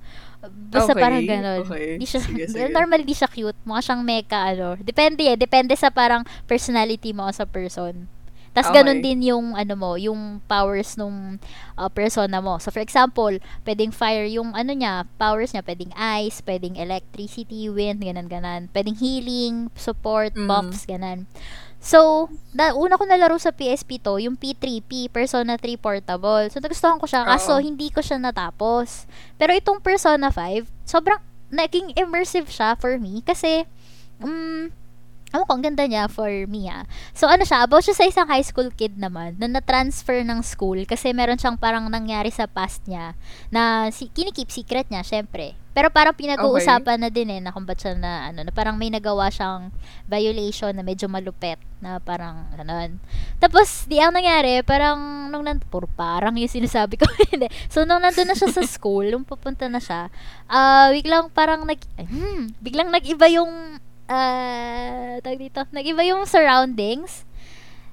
Basta 0.42 0.90
Okay, 0.90 1.02
parang 1.02 1.22
ganun. 1.22 1.58
okay. 1.62 1.86
Di 1.96 2.06
siya, 2.06 2.20
Sige, 2.20 2.44
sige. 2.50 2.66
Normally 2.68 3.04
di 3.04 3.14
siya 3.14 3.30
cute. 3.30 3.54
Mukha 3.62 3.78
siyang 3.80 4.02
mecha, 4.02 4.42
ano. 4.42 4.74
Depende 4.76 5.22
eh. 5.22 5.38
Depende 5.38 5.78
sa 5.78 5.88
parang 5.88 6.26
personality 6.44 7.14
mo 7.14 7.30
sa 7.30 7.46
person. 7.46 8.10
Tapos 8.52 8.68
Okay. 8.68 8.84
ganun 8.84 9.00
din 9.00 9.24
yung 9.24 9.56
ano 9.56 9.72
mo, 9.72 9.96
yung 9.96 10.36
powers 10.44 11.00
nung 11.00 11.40
uh, 11.72 11.88
persona 11.88 12.36
mo. 12.36 12.60
So 12.60 12.68
for 12.68 12.84
example, 12.84 13.32
pwedeng 13.64 13.88
fire 13.88 14.28
yung 14.28 14.52
ano 14.52 14.76
niya, 14.76 15.08
powers 15.16 15.56
niya, 15.56 15.64
pwedeng 15.64 15.88
ice, 16.20 16.44
pwedeng 16.44 16.76
electricity, 16.76 17.72
wind, 17.72 18.04
ganun 18.04 18.28
ganan. 18.28 18.68
Pwedeng 18.68 19.00
healing, 19.00 19.72
support, 19.72 20.36
Mm. 20.36 20.44
buffs, 20.44 20.84
ganan. 20.84 21.24
So, 21.82 22.30
na, 22.54 22.78
una 22.78 22.94
ko 22.94 23.02
nalaro 23.02 23.34
sa 23.42 23.50
PSP 23.50 23.98
to, 23.98 24.22
yung 24.22 24.38
P3P, 24.38 25.10
Persona 25.10 25.58
3 25.58 25.74
Portable. 25.82 26.46
So, 26.46 26.62
nagustuhan 26.62 27.02
ko 27.02 27.10
siya, 27.10 27.26
kaso 27.26 27.58
Oo. 27.58 27.62
hindi 27.62 27.90
ko 27.90 27.98
siya 27.98 28.22
natapos. 28.22 29.10
Pero 29.34 29.50
itong 29.50 29.82
Persona 29.82 30.30
5, 30.30 30.62
sobrang 30.86 31.18
naging 31.50 31.90
immersive 31.98 32.46
siya 32.46 32.78
for 32.78 33.02
me 33.02 33.18
kasi, 33.26 33.66
um, 34.22 34.70
Ewan 35.32 35.48
ko, 35.48 35.52
ang 35.56 35.64
ganda 35.64 35.88
niya 35.88 36.12
for 36.12 36.28
me 36.44 36.68
ah. 36.68 36.84
So 37.16 37.24
ano 37.24 37.40
siya, 37.48 37.64
about 37.64 37.80
siya 37.88 37.96
sa 37.96 38.04
isang 38.04 38.28
high 38.28 38.44
school 38.44 38.68
kid 38.68 39.00
naman 39.00 39.40
na 39.40 39.48
na-transfer 39.48 40.20
ng 40.20 40.44
school 40.44 40.84
kasi 40.84 41.16
meron 41.16 41.40
siyang 41.40 41.56
parang 41.56 41.88
nangyari 41.88 42.28
sa 42.28 42.44
past 42.44 42.84
niya 42.84 43.16
na 43.48 43.88
si, 43.88 44.12
kinikip 44.12 44.52
secret 44.52 44.92
niya, 44.92 45.00
syempre. 45.00 45.56
Pero 45.72 45.88
parang 45.88 46.12
pinag-uusapan 46.12 47.00
na 47.00 47.08
din 47.08 47.32
eh 47.32 47.40
na 47.40 47.48
kung 47.48 47.64
ba't 47.64 47.80
siya 47.80 47.96
na, 47.96 48.28
ano, 48.28 48.44
na 48.44 48.52
parang 48.52 48.76
may 48.76 48.92
nagawa 48.92 49.32
siyang 49.32 49.72
violation 50.04 50.76
na 50.76 50.84
medyo 50.84 51.08
malupet 51.08 51.56
na 51.80 51.96
parang 51.96 52.44
ganon. 52.52 53.00
Tapos, 53.40 53.88
di 53.88 53.96
ang 53.96 54.12
nangyari, 54.12 54.60
parang 54.60 55.32
nung 55.32 55.48
nan 55.48 55.58
puro 55.64 55.88
parang 55.88 56.36
yung 56.36 56.52
sinasabi 56.52 57.00
ko. 57.00 57.08
Hindi. 57.32 57.48
so, 57.72 57.88
nung 57.88 58.04
nandun 58.04 58.28
na 58.28 58.36
siya 58.36 58.52
sa 58.52 58.62
school, 58.68 59.08
nung 59.08 59.24
pupunta 59.24 59.64
na 59.66 59.80
siya, 59.80 60.12
ah 60.46 60.92
biglang 60.92 61.32
parang 61.32 61.64
nag, 61.64 61.80
hmm, 61.96 62.60
biglang 62.60 62.92
nag-iba 62.92 63.26
yung 63.32 63.80
uh, 64.12 65.12
tawag 65.24 65.40
dito, 65.40 65.64
nag-iba 65.72 66.04
yung 66.04 66.28
surroundings. 66.28 67.24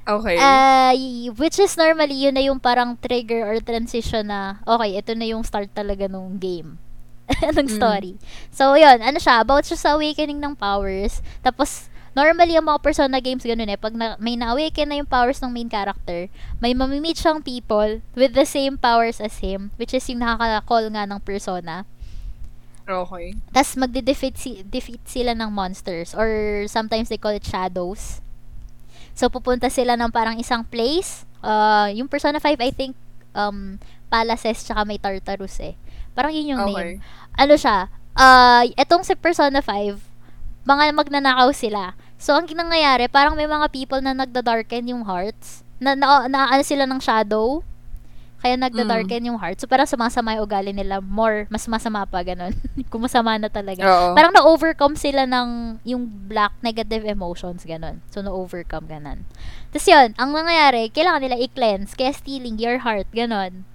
Okay. 0.04 0.36
Uh, 0.42 0.92
which 1.38 1.62
is 1.62 1.78
normally, 1.80 2.28
yun 2.28 2.36
na 2.36 2.44
yung 2.44 2.60
parang 2.60 2.98
trigger 3.00 3.46
or 3.46 3.62
transition 3.64 4.28
na, 4.28 4.60
okay, 4.68 5.00
ito 5.00 5.14
na 5.16 5.32
yung 5.32 5.46
start 5.46 5.72
talaga 5.72 6.12
nung 6.12 6.36
game. 6.42 6.82
ng 7.56 7.68
Mm. 7.68 7.76
story. 7.78 8.14
So, 8.50 8.74
yun, 8.74 9.00
ano 9.00 9.18
siya, 9.18 9.42
about 9.42 9.66
siya 9.66 9.78
sa 9.78 9.90
awakening 9.96 10.40
ng 10.40 10.56
powers. 10.56 11.22
Tapos, 11.40 11.88
normally, 12.12 12.58
yung 12.58 12.66
mga 12.66 12.82
Persona 12.82 13.18
games, 13.20 13.46
ganun 13.46 13.70
eh, 13.70 13.78
pag 13.78 13.94
na, 13.94 14.18
may 14.18 14.36
na-awaken 14.36 14.88
na 14.90 14.98
yung 15.00 15.10
powers 15.10 15.40
ng 15.40 15.52
main 15.52 15.70
character, 15.70 16.28
may 16.58 16.74
mamimit 16.74 17.18
siyang 17.18 17.40
people 17.40 18.02
with 18.14 18.34
the 18.34 18.46
same 18.46 18.76
powers 18.76 19.22
as 19.22 19.40
him, 19.40 19.70
which 19.78 19.94
is 19.94 20.06
yung 20.10 20.20
nakaka-call 20.20 20.90
nga 20.90 21.06
ng 21.06 21.20
persona. 21.22 21.86
okay. 22.88 23.38
Tapos 23.54 23.78
magde-defeat 23.78 24.36
si- 24.36 24.66
defeat 24.66 25.02
sila 25.06 25.38
ng 25.38 25.54
monsters 25.54 26.18
or 26.18 26.66
sometimes 26.66 27.10
they 27.10 27.22
call 27.22 27.30
it 27.30 27.46
shadows. 27.46 28.18
So 29.14 29.30
pupunta 29.30 29.70
sila 29.70 29.94
ng 29.94 30.10
parang 30.10 30.40
isang 30.40 30.66
place. 30.66 31.26
Uh, 31.40 31.92
yung 31.94 32.10
Persona 32.10 32.42
5 32.42 32.58
I 32.60 32.72
think 32.74 32.98
um 33.38 33.78
Palaces 34.10 34.66
tsaka 34.66 34.82
may 34.90 34.98
Tartarus 34.98 35.62
eh. 35.62 35.78
Parang 36.20 36.36
yun 36.36 36.52
yung 36.52 36.68
Okay. 36.68 36.76
name. 36.76 36.92
Ano 37.40 37.56
siya? 37.56 37.88
Uh, 38.20 38.68
etong 38.76 39.08
si 39.08 39.16
Persona 39.16 39.64
5 39.64 39.96
mga 40.68 40.92
magnanakaw 40.92 41.50
sila. 41.56 41.96
So 42.20 42.36
ang 42.36 42.46
nangyayari, 42.52 43.08
parang 43.08 43.40
may 43.40 43.48
mga 43.48 43.72
people 43.72 44.04
na 44.04 44.12
nagda-darken 44.12 44.92
yung 44.92 45.08
hearts. 45.08 45.64
Na, 45.80 45.96
na, 45.96 46.28
na 46.28 46.52
ano 46.52 46.64
sila 46.68 46.84
ng 46.84 47.00
shadow. 47.00 47.64
Kaya 48.40 48.56
nagda-darken 48.56 49.28
yung 49.28 49.36
heart. 49.36 49.60
So, 49.60 49.68
parang 49.68 49.84
sumasama 49.84 50.40
yung 50.40 50.48
ugali 50.48 50.72
nila. 50.72 51.04
More, 51.04 51.44
mas 51.52 51.68
masama 51.68 52.08
pa, 52.08 52.24
ganun. 52.24 52.56
Kung 52.92 53.04
masama 53.04 53.36
na 53.36 53.52
talaga. 53.52 53.84
Oo. 53.84 54.16
Parang 54.16 54.32
na-overcome 54.32 54.96
sila 54.96 55.28
ng 55.28 55.80
yung 55.84 56.08
black 56.08 56.56
negative 56.64 57.04
emotions, 57.04 57.68
ganun. 57.68 58.00
So, 58.08 58.24
na-overcome, 58.24 58.88
ganun. 58.88 59.28
Tapos 59.76 59.84
yun, 59.92 60.16
ang 60.16 60.32
nangyayari, 60.32 60.88
kailangan 60.88 61.20
nila 61.20 61.36
i-cleanse. 61.36 62.00
Kaya 62.00 62.16
stealing 62.16 62.56
your 62.56 62.80
heart, 62.80 63.12
ganun. 63.12 63.68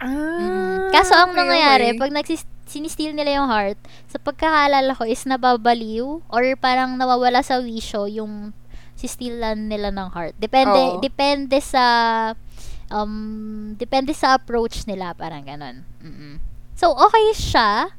Mm. 0.00 0.08
Ah, 0.08 0.88
Kaso 0.90 1.12
ang 1.12 1.36
okay, 1.36 1.40
nangyayari, 1.44 1.86
okay. 1.92 2.00
pag 2.00 2.12
nagsis 2.12 2.42
sinisteal 2.70 3.12
nila 3.12 3.42
yung 3.42 3.50
heart, 3.50 3.76
sa 4.06 4.16
pagkakaalala 4.22 4.94
ko 4.94 5.02
is 5.02 5.26
nababaliw 5.26 6.22
or 6.30 6.42
parang 6.56 6.94
nawawala 6.94 7.42
sa 7.42 7.58
wisyo 7.58 8.06
yung 8.06 8.54
sistilan 8.94 9.66
nila 9.66 9.90
ng 9.90 10.08
heart. 10.14 10.38
Depende 10.38 10.96
Oo. 10.96 11.02
depende 11.02 11.58
sa 11.58 11.84
um 12.94 13.74
depende 13.74 14.14
sa 14.14 14.38
approach 14.38 14.86
nila, 14.86 15.12
parang 15.18 15.42
ganun. 15.42 15.82
Mm-mm. 15.98 16.38
So 16.78 16.94
okay 16.94 17.34
siya. 17.34 17.90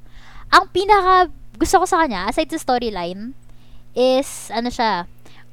Ang 0.52 0.72
pinaka 0.72 1.28
gusto 1.60 1.84
ko 1.84 1.86
sa 1.86 2.02
kanya 2.02 2.32
aside 2.32 2.50
sa 2.50 2.60
storyline 2.60 3.36
is 3.92 4.50
ano 4.56 4.72
siya 4.72 5.06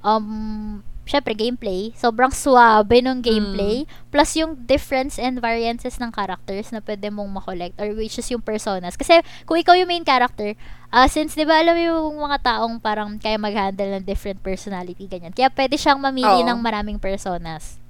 um 0.06 0.80
syempre 1.08 1.32
gameplay. 1.32 1.96
Sobrang 1.96 2.28
suabe 2.28 3.00
nung 3.00 3.24
gameplay. 3.24 3.88
Plus 4.12 4.36
yung 4.36 4.60
difference 4.68 5.16
and 5.16 5.40
variances 5.40 5.96
ng 5.96 6.12
characters 6.12 6.68
na 6.68 6.84
pwede 6.84 7.08
mong 7.08 7.40
makollect 7.40 7.74
or 7.80 7.96
which 7.96 8.20
is 8.20 8.28
yung 8.28 8.44
personas. 8.44 8.94
Kasi 9.00 9.24
kung 9.48 9.56
ikaw 9.56 9.72
yung 9.72 9.88
main 9.88 10.04
character 10.04 10.52
ah 10.88 11.08
since 11.08 11.36
di 11.36 11.44
ba 11.44 11.60
alam 11.60 11.76
mo 11.76 11.82
yung 11.84 12.16
mga 12.28 12.38
taong 12.44 12.80
parang 12.80 13.16
kaya 13.20 13.36
mag-handle 13.36 13.96
ng 13.96 14.04
different 14.04 14.44
personality 14.44 15.08
ganyan. 15.08 15.32
Kaya 15.32 15.48
pwede 15.48 15.80
siyang 15.80 15.96
mamili 16.00 16.44
Oo. 16.44 16.48
ng 16.48 16.60
maraming 16.60 17.00
personas. 17.00 17.80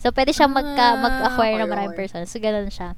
So 0.00 0.08
pwede 0.12 0.32
siyang 0.32 0.52
magka, 0.52 0.96
Ah, 0.96 1.00
mag-acquire 1.00 1.60
ng 1.60 1.68
okay, 1.68 1.72
maraming 1.72 1.92
okay. 1.96 2.02
personas. 2.08 2.28
So 2.32 2.40
ganun 2.40 2.72
siya. 2.72 2.96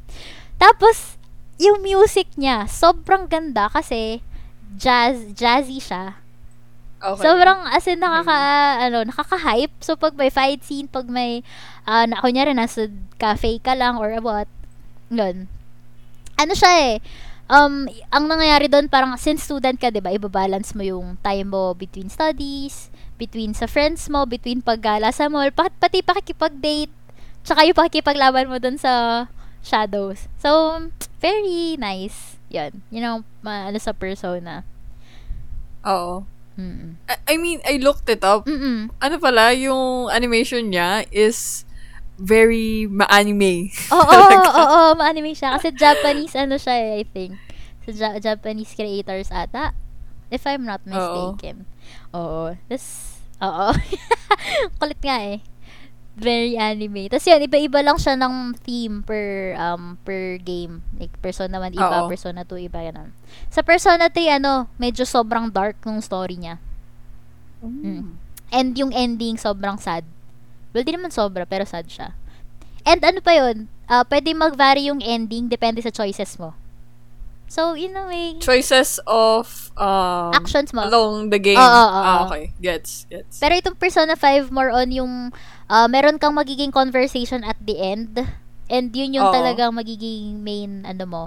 Tapos 0.58 1.18
yung 1.58 1.82
music 1.82 2.30
niya 2.38 2.70
sobrang 2.70 3.26
ganda 3.26 3.66
kasi 3.66 4.22
jazz 4.78 5.34
jazzy 5.34 5.82
siya 5.82 6.22
Okay. 6.98 7.22
Sobrang 7.22 7.62
as 7.70 7.86
in 7.86 8.02
nakaka 8.02 8.38
ano, 8.90 9.06
nakaka-hype. 9.06 9.74
So 9.78 9.94
pag 9.94 10.18
may 10.18 10.34
fight 10.34 10.66
scene, 10.66 10.90
pag 10.90 11.06
may 11.06 11.46
uh, 11.86 12.10
na 12.10 12.18
kunyari 12.18 12.50
nasa 12.50 12.90
cafe 13.22 13.62
ka 13.62 13.78
lang 13.78 14.02
or 14.02 14.10
what, 14.18 14.50
yun. 15.06 15.46
Ano 16.34 16.52
siya 16.58 16.72
eh, 16.74 16.94
um, 17.46 17.86
ang 18.10 18.24
nangyayari 18.26 18.66
doon 18.66 18.90
parang 18.90 19.14
since 19.14 19.46
student 19.46 19.78
ka, 19.78 19.94
'di 19.94 20.02
ba, 20.02 20.10
ibabalance 20.10 20.74
mo 20.74 20.82
yung 20.82 21.14
time 21.22 21.54
mo 21.54 21.70
between 21.78 22.10
studies, 22.10 22.90
between 23.14 23.54
sa 23.54 23.70
friends 23.70 24.06
mo, 24.10 24.26
between 24.26 24.58
paggala 24.62 25.14
sa 25.14 25.30
mall, 25.30 25.50
pati, 25.54 25.74
pati 25.78 25.98
pakikipag-date, 26.02 26.90
tsaka 27.46 27.66
yung 27.66 27.78
pakikipaglaban 27.78 28.50
mo 28.50 28.58
doon 28.58 28.78
sa 28.78 29.26
shadows. 29.62 30.30
So, 30.38 30.78
very 31.18 31.74
nice. 31.78 32.38
Yun. 32.48 32.80
You 32.88 33.02
know, 33.02 33.16
ma- 33.42 33.68
ano 33.68 33.76
sa 33.82 33.92
persona. 33.92 34.64
Oo. 35.84 36.24
Mm-mm. 36.58 36.98
I, 37.06 37.14
I 37.24 37.36
mean, 37.38 37.62
I 37.62 37.78
looked 37.78 38.10
it 38.10 38.20
up. 38.20 38.44
Mm-mm. 38.44 38.90
Ano 38.98 39.16
pala, 39.16 39.54
yung 39.54 40.10
animation 40.10 40.68
niya 40.68 41.06
is 41.08 41.62
very 42.18 42.90
ma-anime. 42.90 43.70
Oo, 43.94 44.02
oo, 44.02 44.42
oo, 44.42 44.64
oo, 44.66 44.88
ma-anime 44.98 45.32
siya. 45.32 45.54
Kasi 45.54 45.70
Japanese, 45.70 46.34
ano 46.34 46.58
siya 46.58 46.74
eh, 46.74 46.90
I 47.00 47.04
think. 47.06 47.38
Sa 47.86 47.94
Ja- 47.94 48.18
Japanese 48.18 48.74
creators 48.74 49.30
ata. 49.30 49.70
If 50.28 50.44
I'm 50.44 50.66
not 50.66 50.82
mistaken. 50.84 51.64
Oo. 52.12 52.52
Tapos, 52.66 52.84
oo. 53.38 53.70
Kulit 54.82 55.00
nga 55.00 55.18
eh. 55.24 55.38
Very 56.18 56.58
anime. 56.58 57.06
Tapos 57.06 57.30
yun, 57.30 57.46
iba-iba 57.46 57.78
lang 57.78 57.94
siya 57.94 58.18
ng 58.18 58.58
theme 58.66 59.06
per 59.06 59.54
um 59.54 59.94
per 60.02 60.42
game. 60.42 60.82
Like, 60.98 61.14
Persona 61.22 61.62
1 61.62 61.78
iba, 61.78 62.04
Oo. 62.04 62.10
Persona 62.10 62.42
2 62.42 62.66
iba, 62.66 62.82
ganun. 62.82 63.14
Sa 63.54 63.62
Persona 63.62 64.10
3, 64.10 64.42
ano, 64.42 64.66
medyo 64.82 65.06
sobrang 65.06 65.46
dark 65.46 65.78
nung 65.86 66.02
story 66.02 66.34
niya. 66.34 66.58
Mm. 67.62 68.18
And 68.50 68.68
yung 68.74 68.90
ending, 68.90 69.38
sobrang 69.38 69.78
sad. 69.78 70.02
Well, 70.74 70.82
di 70.82 70.90
naman 70.90 71.14
sobra, 71.14 71.46
pero 71.46 71.62
sad 71.62 71.86
siya. 71.86 72.18
And 72.82 72.98
ano 73.06 73.22
pa 73.22 73.38
yun, 73.38 73.70
ah 73.86 74.02
pwede 74.04 74.34
mag-vary 74.34 74.90
yung 74.90 75.00
ending, 75.00 75.46
depende 75.46 75.78
sa 75.80 75.94
choices 75.94 76.34
mo. 76.36 76.56
So, 77.48 77.72
in 77.72 77.96
a 77.96 78.04
way, 78.04 78.36
Choices 78.44 79.00
of 79.08 79.72
um, 79.72 80.36
actions 80.36 80.68
mo. 80.76 80.84
along 80.84 81.32
the 81.32 81.40
game. 81.40 81.56
Oo, 81.56 81.64
oo, 81.64 81.88
oo. 81.88 82.04
Ah, 82.04 82.28
okay. 82.28 82.52
Gets, 82.60 83.08
gets. 83.08 83.40
Pero 83.40 83.56
itong 83.56 83.72
Persona 83.72 84.20
5, 84.20 84.52
more 84.52 84.68
on 84.68 84.92
yung, 84.92 85.12
ah, 85.68 85.86
meron 85.86 86.16
kang 86.16 86.32
magiging 86.32 86.68
conversation 86.70 87.40
at 87.42 87.56
the 87.58 87.76
end. 87.78 88.16
And 88.66 88.90
yun 88.90 89.14
yung 89.14 89.28
Oo. 89.28 89.34
talagang 89.34 89.72
magiging 89.72 90.42
main, 90.42 90.84
ano 90.84 91.04
mo, 91.04 91.22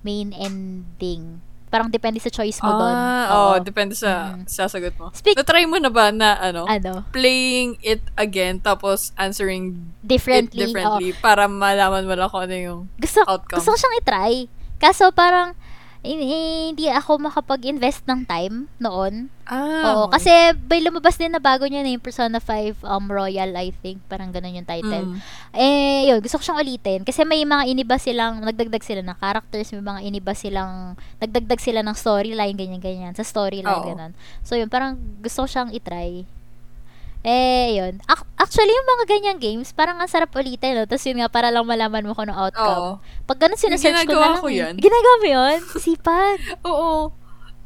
main 0.00 0.32
ending. 0.32 1.40
Parang 1.68 1.92
depende 1.92 2.16
sa 2.16 2.32
choice 2.32 2.64
mo 2.64 2.72
doon. 2.72 2.94
Ah, 2.96 3.24
Oo. 3.28 3.36
oo, 3.52 3.60
depende 3.60 3.92
sa 3.92 4.32
Mm. 4.32 4.48
sasagot 4.48 4.96
mo. 4.96 5.12
Speak- 5.12 5.36
Na-try 5.36 5.68
mo 5.68 5.76
na 5.76 5.92
ba 5.92 6.08
na, 6.08 6.32
ano, 6.38 6.64
Ano? 6.64 7.04
playing 7.10 7.76
it 7.82 8.00
again 8.14 8.56
tapos 8.58 9.12
answering 9.14 9.76
Differently. 10.00 10.64
it 10.64 10.72
differently 10.72 11.12
para 11.14 11.44
malaman 11.44 12.08
mo 12.08 12.16
lang 12.16 12.28
kung 12.28 12.40
ano 12.42 12.56
yung 12.56 12.80
gusto, 12.96 13.20
outcome. 13.22 13.60
gusto 13.60 13.68
ko 13.68 13.76
siyang 13.76 13.96
itry. 14.00 14.48
Kaso 14.78 15.12
parang, 15.12 15.52
eh, 16.06 16.14
eh, 16.14 16.70
hindi 16.70 16.86
ako 16.86 17.18
makapag-invest 17.26 18.06
ng 18.06 18.22
time 18.22 18.70
noon. 18.78 19.26
Ah, 19.42 19.82
Oo, 19.82 20.00
okay. 20.06 20.20
kasi 20.20 20.32
may 20.70 20.78
lumabas 20.78 21.18
din 21.18 21.34
na 21.34 21.42
bago 21.42 21.66
niya 21.66 21.82
na 21.82 21.90
yung 21.90 22.04
Persona 22.04 22.38
5 22.38 22.86
um, 22.86 23.10
Royal, 23.10 23.50
I 23.58 23.74
think. 23.82 23.98
Parang 24.06 24.30
ganun 24.30 24.62
yung 24.62 24.68
title. 24.68 25.10
Mm. 25.10 25.18
Eh, 25.58 26.12
yun, 26.12 26.22
gusto 26.22 26.38
ko 26.38 26.42
siyang 26.46 26.62
ulitin. 26.62 27.02
Kasi 27.02 27.26
may 27.26 27.42
mga 27.42 27.66
iniba 27.66 27.98
silang, 27.98 28.38
nagdagdag 28.46 28.84
sila 28.86 29.02
ng 29.02 29.18
characters, 29.18 29.74
may 29.74 29.82
mga 29.82 30.00
iniba 30.06 30.32
silang, 30.38 30.94
nagdagdag 31.18 31.58
sila 31.58 31.80
ng 31.82 31.96
storyline, 31.98 32.54
ganyan-ganyan. 32.54 33.12
Sa 33.18 33.26
storyline, 33.26 33.82
Oo. 33.82 33.88
ganun. 33.90 34.12
So, 34.46 34.54
yun, 34.54 34.70
parang 34.70 34.94
gusto 35.18 35.44
ko 35.44 35.46
siyang 35.50 35.74
itry. 35.74 36.37
Eh, 37.20 37.74
yun. 37.74 37.98
Ac- 38.06 38.30
actually, 38.36 38.70
yung 38.70 38.88
mga 38.88 39.04
ganyang 39.08 39.38
games, 39.38 39.74
parang 39.74 39.98
ang 39.98 40.06
sarap 40.06 40.30
ulitin, 40.32 40.78
no? 40.78 40.86
Tapos 40.86 41.02
yun 41.02 41.18
nga, 41.18 41.26
para 41.26 41.50
lang 41.50 41.66
malaman 41.66 42.06
mo 42.06 42.14
kung 42.14 42.30
ano 42.30 42.38
outcome. 42.38 42.78
Oo. 42.78 42.92
Pag 43.26 43.38
ganun 43.38 43.58
sinesearch 43.58 44.06
ko 44.06 44.06
ginagawa 44.06 44.22
na 44.22 44.30
lang. 44.30 44.40
ko 44.40 44.48
eh. 44.48 44.58
yan. 44.62 44.74
Ginagawa 44.78 45.14
mo 45.18 45.26
yun? 45.28 45.58
Sipag. 45.84 46.38
Oo. 46.62 46.90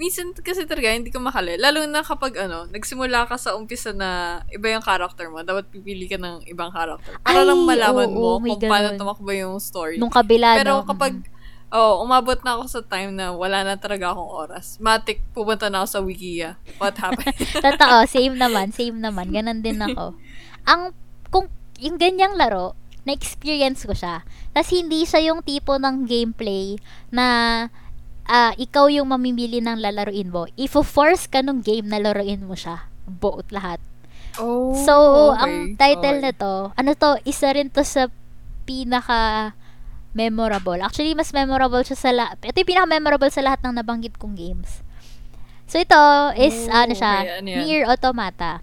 Minsan 0.01 0.33
kasi 0.35 0.65
talaga 0.65 0.91
hindi 0.91 1.13
ko 1.13 1.21
makali. 1.21 1.61
Lalo 1.61 1.85
na 1.87 2.03
kapag 2.03 2.35
ano, 2.35 2.67
nagsimula 2.67 3.29
ka 3.29 3.37
sa 3.37 3.55
umpisa 3.55 3.93
na 3.93 4.41
iba 4.51 4.67
yung 4.67 4.83
character 4.83 5.31
mo, 5.31 5.45
dapat 5.45 5.69
pipili 5.69 6.09
ka 6.09 6.17
ng 6.17 6.49
ibang 6.49 6.73
character. 6.75 7.15
Para 7.23 7.45
Ay, 7.45 7.47
lang 7.47 7.61
malaman 7.63 8.09
oo, 8.11 8.19
mo 8.19 8.31
may 8.41 8.51
kung 8.51 8.67
paano 8.67 8.89
ganun. 8.91 8.99
tumakbo 8.99 9.31
yung 9.31 9.61
story. 9.61 10.01
Nung 10.01 10.11
kabila, 10.11 10.59
Pero 10.59 10.83
no? 10.83 10.89
kapag, 10.89 11.23
oh, 11.73 12.05
umabot 12.05 12.37
na 12.45 12.61
ako 12.61 12.65
sa 12.69 12.81
time 12.85 13.17
na 13.17 13.33
wala 13.33 13.65
na 13.65 13.81
talaga 13.81 14.13
akong 14.13 14.29
oras. 14.29 14.77
Matik, 14.79 15.25
pupunta 15.33 15.73
na 15.73 15.83
ako 15.83 15.89
sa 15.89 16.01
Wikia. 16.05 16.51
What 16.77 17.01
happened? 17.01 17.33
Totoo, 17.65 18.05
same 18.05 18.37
naman, 18.37 18.77
same 18.77 19.01
naman. 19.01 19.33
Ganon 19.33 19.65
din 19.65 19.81
ako. 19.81 20.13
Ang, 20.69 20.93
kung, 21.33 21.49
yung 21.81 21.97
ganyang 21.97 22.37
laro, 22.37 22.77
na-experience 23.03 23.83
ko 23.83 23.97
siya. 23.97 24.23
Tapos 24.55 24.71
hindi 24.71 25.03
siya 25.03 25.33
yung 25.33 25.43
tipo 25.43 25.75
ng 25.75 26.07
gameplay 26.07 26.79
na 27.11 27.27
ah, 28.29 28.53
ikaw 28.55 28.87
yung 28.87 29.11
mamimili 29.11 29.59
ng 29.59 29.81
lalaruin 29.81 30.31
mo. 30.31 30.47
If-force 30.55 31.27
ka 31.27 31.43
nung 31.43 31.65
game 31.65 31.91
na 31.91 31.99
laruin 31.99 32.47
mo 32.47 32.55
siya. 32.55 32.87
Buot 33.09 33.51
lahat. 33.51 33.83
oh, 34.39 34.77
So, 34.87 34.95
okay. 35.35 35.41
ang 35.43 35.55
title 35.75 36.19
Okay. 36.21 36.25
nito, 36.31 36.53
ano 36.79 36.91
to, 36.95 37.19
isa 37.27 37.51
rin 37.51 37.73
to 37.73 37.83
sa 37.83 38.07
pinaka 38.63 39.53
memorable. 40.13 40.79
Actually, 40.79 41.13
mas 41.13 41.31
memorable 41.31 41.81
siya 41.81 41.97
sa 41.97 42.11
lahat. 42.11 42.37
Ito 42.39 42.57
yung 42.57 42.71
pinaka-memorable 42.71 43.29
sa 43.29 43.41
lahat 43.41 43.61
ng 43.61 43.75
nabanggit 43.75 44.17
kong 44.17 44.35
games. 44.35 44.85
So, 45.65 45.77
ito 45.77 45.97
is, 46.37 46.69
Oh, 46.69 46.77
ano 46.79 46.93
siya, 46.93 47.13
okay, 47.19 47.33
ano 47.39 47.49
yan? 47.49 47.59
Nier 47.59 47.83
Automata. 47.87 48.61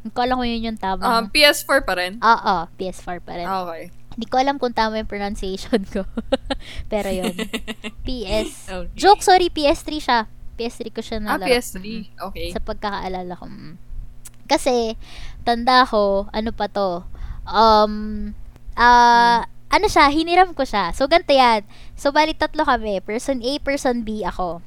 Hindi 0.00 0.10
ko 0.10 0.20
alam 0.20 0.36
kung 0.36 0.46
yun 0.46 0.62
yung 0.64 0.76
Um, 0.76 0.84
tamang. 0.84 1.26
PS4 1.28 1.78
pa 1.82 1.92
rin? 1.94 2.12
Oo, 2.16 2.54
PS4 2.76 3.18
pa 3.18 3.32
rin. 3.34 3.46
Okay. 3.46 3.82
Hindi 4.14 4.26
ko 4.28 4.36
alam 4.38 4.56
kung 4.56 4.70
tama 4.70 4.94
yung 4.96 5.10
pronunciation 5.10 5.82
ko. 5.84 6.06
Pero 6.92 7.10
yun. 7.10 7.34
PS. 8.06 8.50
Okay. 8.68 8.94
Joke, 8.94 9.20
sorry, 9.20 9.48
PS3 9.48 9.88
siya. 9.98 10.20
PS3 10.54 10.80
ko 10.88 11.00
siya 11.02 11.18
Ah, 11.18 11.34
nalaro. 11.34 11.50
PS3. 11.50 11.78
Mhm 11.82 12.14
Okay. 12.30 12.54
sa 12.54 12.62
pagkakaalala 12.62 13.34
ko. 13.34 13.50
Kasi, 14.44 14.94
tanda 15.42 15.82
ko, 15.82 16.28
ano 16.30 16.52
pa 16.52 16.68
to, 16.68 17.02
um, 17.44 18.30
ah, 18.76 19.48
ano 19.74 19.86
siya, 19.90 20.06
hiniram 20.08 20.54
ko 20.54 20.62
siya. 20.62 20.94
So, 20.94 21.10
ganito 21.10 21.34
yan. 21.34 21.66
So, 21.98 22.14
bali 22.14 22.32
tatlo 22.32 22.62
kami. 22.62 23.02
Person 23.02 23.42
A, 23.42 23.58
person 23.58 24.06
B 24.06 24.22
ako. 24.22 24.62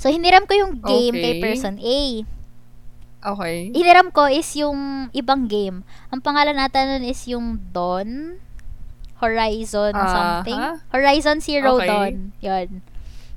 So, 0.00 0.08
hiniram 0.08 0.48
ko 0.48 0.56
yung 0.56 0.80
game 0.80 1.16
kay 1.16 1.34
Okay. 1.36 1.42
person 1.44 1.76
A. 1.76 2.00
Okay. 3.26 3.56
Hiniram 3.74 4.08
ko 4.14 4.30
is 4.30 4.46
yung 4.56 5.10
ibang 5.12 5.50
game. 5.50 5.82
Ang 6.08 6.22
pangalan 6.24 6.56
natin 6.56 6.96
nun 6.96 7.04
is 7.04 7.20
yung 7.28 7.58
Dawn. 7.74 8.40
Horizon 9.16 9.96
Aha. 9.96 10.12
something. 10.12 10.60
Horizon 10.92 11.38
Zero 11.40 11.80
Okay. 11.80 11.88
Dawn. 11.88 12.14
Yun. 12.44 12.68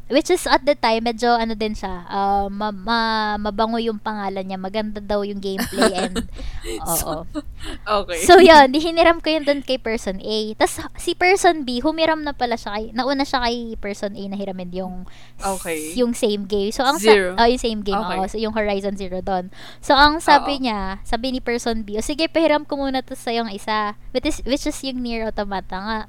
Which 0.10 0.34
is 0.34 0.50
at 0.50 0.66
the 0.66 0.74
time, 0.74 1.06
medyo 1.06 1.38
ano 1.38 1.54
din 1.54 1.78
siya, 1.78 2.04
uh, 2.10 2.50
ma- 2.50 2.74
ma- 2.74 3.38
mabango 3.38 3.78
yung 3.78 4.02
pangalan 4.02 4.42
niya. 4.42 4.58
Maganda 4.58 4.98
daw 4.98 5.22
yung 5.22 5.38
gameplay 5.38 5.94
and 5.94 6.26
oo. 6.90 7.30
Okay. 7.86 8.20
So 8.26 8.42
yun, 8.42 8.74
hiniram 8.74 9.22
ko 9.22 9.30
yun 9.30 9.46
dun 9.46 9.62
kay 9.62 9.78
person 9.78 10.18
A. 10.18 10.38
Tapos 10.58 10.82
si 10.98 11.14
person 11.14 11.62
B, 11.62 11.80
humiram 11.80 12.26
na 12.26 12.34
pala 12.34 12.58
siya 12.58 12.74
kay, 12.74 12.86
nauna 12.92 13.22
siya 13.22 13.46
kay 13.46 13.78
person 13.78 14.18
A 14.18 14.24
na 14.26 14.36
hiramin 14.36 14.74
yung 14.74 14.96
Okay. 15.40 15.94
yung 15.94 16.18
same 16.18 16.50
game. 16.50 16.74
So 16.74 16.82
ang 16.82 16.98
Zero. 16.98 17.38
Sa, 17.38 17.46
oh, 17.46 17.48
yung 17.48 17.62
same 17.62 17.82
game, 17.86 18.02
Okay. 18.02 18.18
oo. 18.18 18.26
So 18.26 18.38
yung 18.42 18.58
Horizon 18.58 18.98
Zero 18.98 19.22
Dawn. 19.22 19.54
So 19.80 19.94
ang 19.94 20.20
sabi 20.20 20.58
Oo. 20.58 20.64
niya, 20.66 21.06
sabi 21.06 21.30
ni 21.30 21.40
person 21.40 21.86
B, 21.86 21.98
o 21.98 22.04
sige, 22.04 22.26
pahiram 22.26 22.66
ko 22.66 22.82
muna 22.82 23.06
to 23.06 23.14
sa 23.14 23.30
yung 23.30 23.54
isa. 23.54 23.94
Which 24.10 24.26
is, 24.26 24.42
which 24.44 24.66
is 24.66 24.78
yung 24.82 25.06
Nier 25.06 25.30
Automata 25.30 25.78
nga. 25.78 26.00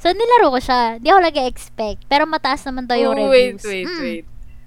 So 0.00 0.08
nilaro 0.10 0.48
ko 0.48 0.58
siya. 0.58 0.96
Di 0.96 1.06
ako 1.06 1.20
nag-expect. 1.22 2.08
Pero 2.08 2.24
mataas 2.24 2.64
naman 2.64 2.88
daw 2.88 2.96
yung 2.96 3.12
oh, 3.14 3.28
wait, 3.28 3.54
reviews. 3.54 3.64
wait, 3.64 3.86
Mm. 3.86 4.00
wait. 4.00 4.24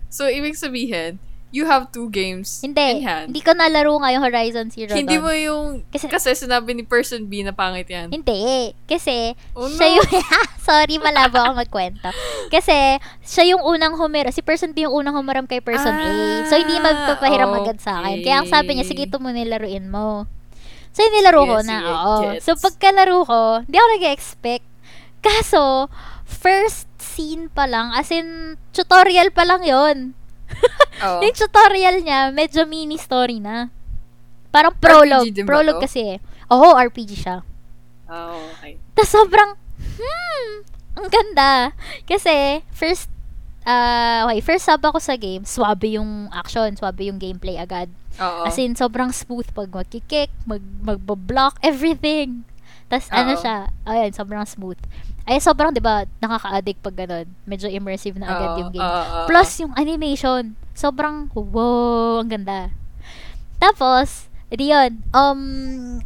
So, 0.08 0.30
ibig 0.30 0.54
sabihin, 0.54 1.18
you 1.50 1.66
have 1.66 1.90
two 1.90 2.06
games 2.08 2.62
Hindi. 2.62 2.86
in 2.92 3.02
hand. 3.02 3.26
Hindi 3.30 3.42
ko 3.42 3.58
nalaro 3.58 3.98
nga 3.98 4.10
yung 4.10 4.22
Horizon 4.22 4.70
Zero 4.70 4.94
Hindi 4.94 5.18
Dawn. 5.18 5.26
mo 5.26 5.34
yung... 5.34 5.66
Kasi- 5.90 6.06
Kasi, 6.06 6.30
sinabi 6.36 6.74
ni 6.74 6.82
person 6.82 7.26
B 7.26 7.42
na 7.42 7.50
pangit 7.50 7.90
yan. 7.90 8.10
Hindi. 8.10 8.78
Kasi, 8.86 9.34
Oh, 9.54 9.66
siya 9.66 9.90
no. 9.90 9.96
yung, 9.98 10.10
sorry, 10.64 10.98
malabo 10.98 11.38
ako 11.40 11.52
magkwento. 11.56 12.14
Kasi, 12.50 13.02
siya 13.22 13.58
yung 13.58 13.62
unang 13.64 13.98
humira, 13.98 14.30
si 14.30 14.42
person 14.42 14.70
B 14.70 14.86
yung 14.86 14.94
unang 14.96 15.18
humaram 15.18 15.46
kay 15.46 15.62
person 15.62 15.94
A. 15.94 16.10
So, 16.46 16.58
hindi 16.58 16.78
Ah, 16.78 16.86
magpapahiram 16.86 17.50
agad 17.56 17.82
sa 17.82 18.02
akin. 18.02 18.22
Kaya 18.22 18.36
ang 18.42 18.50
sabi 18.50 18.78
niya, 18.78 18.86
sige, 18.86 19.06
ito 19.06 19.18
mo 19.18 19.34
nilaruin 19.34 19.90
mo. 19.90 20.30
So, 20.94 21.02
nilaro 21.04 21.42
Sige, 21.42 21.50
ko 21.50 21.58
na, 21.64 21.78
oo. 21.82 22.14
gets. 22.32 22.46
So, 22.46 22.54
pagkalaro 22.54 23.26
ko, 23.26 23.42
hindi 23.66 23.78
ako 23.78 23.88
nag-expect. 23.98 24.66
Kaso, 25.24 25.88
first 26.28 26.92
scene 27.00 27.48
pa 27.48 27.64
lang, 27.64 27.96
as 27.96 28.12
in, 28.12 28.60
tutorial 28.76 29.32
pa 29.32 29.48
lang 29.48 29.64
yon 29.64 30.12
Oo. 31.08 31.20
Yung 31.24 31.36
tutorial 31.36 32.04
niya, 32.04 32.30
medyo 32.30 32.68
mini 32.68 33.00
story 33.00 33.40
na. 33.40 33.72
Parang 34.54 34.76
prologue. 34.78 35.34
Prologue 35.48 35.82
to? 35.82 35.86
kasi. 35.88 36.22
Oo, 36.52 36.78
RPG 36.78 37.12
siya. 37.18 37.42
Oh, 38.06 38.38
okay. 38.54 38.78
Tapos 38.94 39.10
sobrang, 39.10 39.58
hmm, 39.82 40.50
ang 41.02 41.08
ganda. 41.10 41.74
Kasi, 42.06 42.62
first, 42.70 43.10
ah, 43.66 44.30
okay, 44.30 44.40
first 44.46 44.70
sub 44.70 44.84
ako 44.86 45.02
sa 45.02 45.18
game, 45.18 45.42
swabe 45.48 45.98
yung 45.98 46.30
action, 46.30 46.70
swabe 46.78 47.10
yung 47.10 47.18
gameplay 47.18 47.58
agad. 47.58 47.90
Oo. 48.22 48.46
As 48.46 48.60
in, 48.62 48.78
sobrang 48.78 49.10
smooth 49.10 49.50
pag 49.58 49.74
magkikik, 49.74 50.30
mag, 50.46 50.62
magbablock, 50.86 51.58
everything. 51.66 52.46
Tapos, 52.94 53.10
ano 53.10 53.34
siya, 53.34 53.74
ayun, 53.90 54.14
sobrang 54.14 54.46
smooth. 54.46 54.78
Ay, 55.24 55.40
sobrang, 55.40 55.72
di 55.72 55.80
ba, 55.80 56.04
nakaka-addict 56.20 56.84
pag 56.84 56.96
ganun. 57.00 57.28
Medyo 57.48 57.72
immersive 57.72 58.20
na 58.20 58.28
agad 58.28 58.50
Oo, 58.54 58.60
yung 58.60 58.72
game. 58.76 58.84
oo, 58.84 59.02
oo. 59.24 59.28
Plus, 59.28 59.50
yung 59.64 59.72
animation, 59.80 60.52
sobrang, 60.76 61.32
wow, 61.32 62.20
ang 62.20 62.28
ganda. 62.28 62.76
Tapos, 63.56 64.28
edi 64.52 64.76
yun, 64.76 65.00
um, 65.16 65.42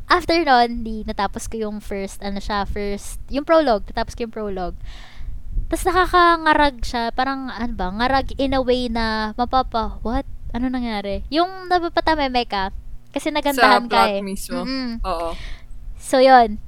after 0.06 0.38
nun, 0.46 0.86
di, 0.86 1.02
natapos 1.02 1.50
ko 1.50 1.58
yung 1.58 1.82
first, 1.82 2.22
ano 2.22 2.38
siya, 2.38 2.70
first, 2.70 3.18
yung 3.34 3.42
prologue, 3.42 3.90
natapos 3.90 4.14
ko 4.14 4.30
yung 4.30 4.36
prologue. 4.36 4.78
Tapos 5.68 5.84
nakakangarag 5.84 6.78
siya, 6.86 7.10
parang, 7.10 7.50
ano 7.50 7.74
ba, 7.74 7.90
ngarag 7.90 8.38
in 8.38 8.54
a 8.54 8.62
way 8.62 8.86
na, 8.86 9.34
mapapa, 9.34 9.98
what? 10.06 10.30
Ano 10.54 10.70
nangyari? 10.70 11.26
Yung 11.34 11.66
napapatameme 11.68 12.46
ka, 12.46 12.70
kasi 13.10 13.34
nagandahan 13.34 13.84
Sa 13.84 13.90
ka 13.90 13.98
plot 13.98 14.14
eh. 14.14 14.22
mismo. 14.22 14.62
Mm-mm. 14.62 15.02
Oo. 15.02 15.34
So, 15.98 16.22
yun. 16.22 16.62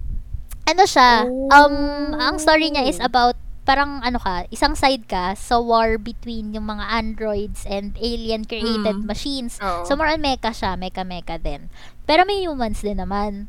Ano 0.70 0.84
siya? 0.86 1.26
Oh. 1.26 1.50
Um, 1.50 1.76
ang 2.14 2.38
story 2.38 2.70
niya 2.70 2.86
is 2.86 3.02
about 3.02 3.34
parang 3.66 4.02
ano 4.02 4.18
ka, 4.18 4.50
isang 4.50 4.74
side 4.74 5.06
ka 5.06 5.38
sa 5.38 5.62
war 5.62 6.02
between 6.02 6.58
yung 6.58 6.66
mga 6.66 6.90
androids 6.90 7.70
and 7.70 7.94
alien 8.02 8.42
created 8.42 9.02
Mm. 9.02 9.06
machines. 9.06 9.62
Oo. 9.62 9.86
So 9.86 9.94
more 9.94 10.10
on 10.10 10.22
mecha 10.22 10.50
siya, 10.50 10.74
mecha-mecha 10.74 11.38
din. 11.38 11.70
Pero 12.10 12.26
may 12.26 12.42
humans 12.42 12.82
din 12.82 12.98
naman. 12.98 13.46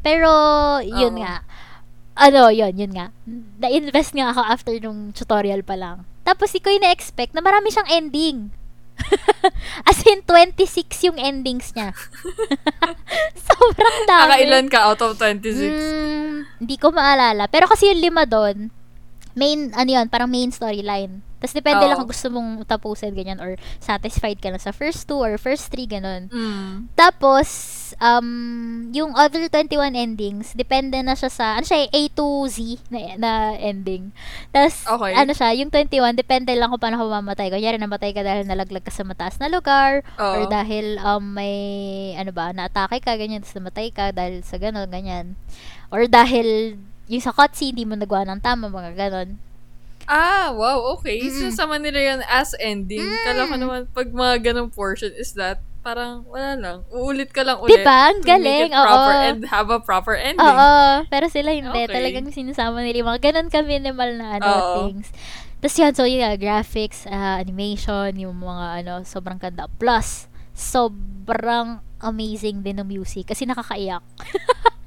Pero 0.00 0.28
yun 0.80 1.16
Oo. 1.16 1.20
nga. 1.20 1.44
Ano, 2.16 2.48
yun, 2.48 2.74
yun 2.74 2.96
nga. 2.96 3.12
Na-invest 3.60 4.16
nga 4.16 4.32
ako 4.32 4.40
after 4.42 4.74
nung 4.80 5.12
tutorial 5.12 5.60
pa 5.60 5.76
lang. 5.76 6.08
Tapos 6.24 6.50
di 6.50 6.58
ko 6.58 6.72
yung 6.72 6.82
na-expect 6.82 7.36
na 7.36 7.44
marami 7.44 7.68
siyang 7.68 7.88
ending. 7.92 8.50
As 9.88 9.98
in, 10.06 10.22
26 10.26 11.08
yung 11.08 11.18
endings 11.18 11.72
niya. 11.74 11.94
Sobrang 13.48 13.98
dami. 14.06 14.22
Nakailan 14.28 14.66
ka 14.68 14.78
out 14.90 15.00
of 15.02 15.16
26? 15.16 15.58
Mm, 15.58 16.34
hindi 16.62 16.76
ko 16.76 16.92
maalala. 16.92 17.46
Pero 17.48 17.66
kasi 17.70 17.90
yung 17.90 18.02
lima 18.02 18.24
doon, 18.28 18.70
main, 19.38 19.70
ano 19.72 19.90
yun, 19.94 20.06
parang 20.10 20.26
main 20.26 20.50
storyline. 20.50 21.22
Tapos 21.38 21.54
depende 21.54 21.86
Oo. 21.86 21.88
lang 21.88 21.96
kung 22.02 22.10
gusto 22.10 22.28
mong 22.34 22.66
tapusin, 22.66 23.14
ganyan, 23.14 23.38
or 23.38 23.54
satisfied 23.78 24.42
ka 24.42 24.50
na 24.50 24.58
sa 24.58 24.74
first 24.74 25.06
two 25.06 25.22
or 25.22 25.38
first 25.38 25.70
three, 25.70 25.86
ganun. 25.86 26.26
Mm. 26.34 26.90
Tapos, 26.98 27.46
um, 28.02 28.90
yung 28.90 29.14
other 29.14 29.46
21 29.46 29.94
endings, 29.94 30.50
depende 30.58 30.98
na 30.98 31.14
siya 31.14 31.30
sa, 31.30 31.46
ano 31.54 31.62
siya, 31.62 31.86
eh, 31.86 31.94
A 31.94 32.00
to 32.10 32.26
Z 32.50 32.82
na, 32.90 32.98
na 33.14 33.30
ending. 33.54 34.10
Tapos, 34.50 34.82
Okay. 34.82 35.14
ano 35.14 35.30
siya, 35.30 35.54
yung 35.62 35.70
21, 35.70 36.18
depende 36.18 36.50
lang 36.58 36.74
kung 36.74 36.82
paano 36.82 36.98
ka 36.98 37.06
mamamatay. 37.06 37.54
Kunyari, 37.54 37.78
namatay 37.78 38.10
ka 38.10 38.26
dahil 38.26 38.42
nalaglag 38.42 38.82
ka 38.82 38.90
sa 38.90 39.06
mataas 39.06 39.38
na 39.38 39.46
lugar, 39.46 40.02
or 40.18 40.42
Oo. 40.42 40.50
dahil 40.50 40.98
um, 41.06 41.22
may, 41.22 41.54
ano 42.18 42.34
ba, 42.34 42.50
naatake 42.50 42.98
ka, 42.98 43.14
ganyan, 43.14 43.46
tapos 43.46 43.62
namatay 43.62 43.94
ka 43.94 44.10
dahil 44.10 44.42
sa 44.42 44.58
gano'n, 44.58 44.90
ganyan. 44.90 45.38
Or 45.94 46.10
dahil, 46.10 46.82
yung 47.08 47.24
sa 47.24 47.32
cutscene, 47.32 47.72
hindi 47.72 47.88
mo 47.88 47.96
nagawa 47.96 48.28
ng 48.28 48.40
tama, 48.44 48.68
mga 48.68 48.92
ganon. 48.94 49.40
Ah, 50.08 50.52
wow, 50.56 50.96
okay. 50.96 51.20
Mm-mm. 51.20 51.52
Sinasama 51.52 51.76
nila 51.76 52.00
yun 52.00 52.20
as 52.24 52.56
ending. 52.56 53.04
Kala 53.28 53.44
ko 53.44 53.54
naman, 53.60 53.80
pag 53.92 54.08
mga 54.08 54.52
ganong 54.52 54.72
portion 54.72 55.12
is 55.16 55.36
that, 55.36 55.60
parang, 55.84 56.24
wala 56.28 56.56
lang. 56.56 56.78
Uulit 56.88 57.28
ka 57.28 57.44
lang 57.44 57.60
ulit. 57.60 57.84
Diba? 57.84 58.12
Ang 58.12 58.20
to 58.20 58.24
make 58.24 58.32
galing, 58.32 58.72
it 58.72 58.76
proper 58.76 59.12
oo. 59.12 59.26
and 59.28 59.40
have 59.48 59.68
a 59.68 59.80
proper 59.80 60.14
ending. 60.16 60.40
Oo, 60.40 61.04
pero 61.12 61.28
sila 61.28 61.52
hindi. 61.52 61.84
Okay. 61.84 61.92
Talagang 61.92 62.28
sinasama 62.32 62.80
nila 62.80 63.04
yung 63.04 63.10
mga 63.12 63.22
ganun 63.32 63.48
ka 63.52 63.60
minimal 63.60 64.10
na 64.16 64.26
ano, 64.40 64.48
Oo. 64.48 64.72
things. 64.80 65.12
Tapos 65.60 65.76
yan, 65.76 65.92
so 65.92 66.06
yun, 66.08 66.24
nga, 66.24 66.38
graphics, 66.40 67.04
ah, 67.10 67.36
animation, 67.36 68.14
yung 68.16 68.36
mga 68.36 68.84
ano, 68.84 68.94
sobrang 69.04 69.36
ganda. 69.36 69.68
Plus, 69.76 70.24
sobrang 70.56 71.84
amazing 72.00 72.62
din 72.62 72.80
ng 72.80 72.88
music 72.88 73.28
kasi 73.28 73.44
nakakaiyak. 73.44 74.00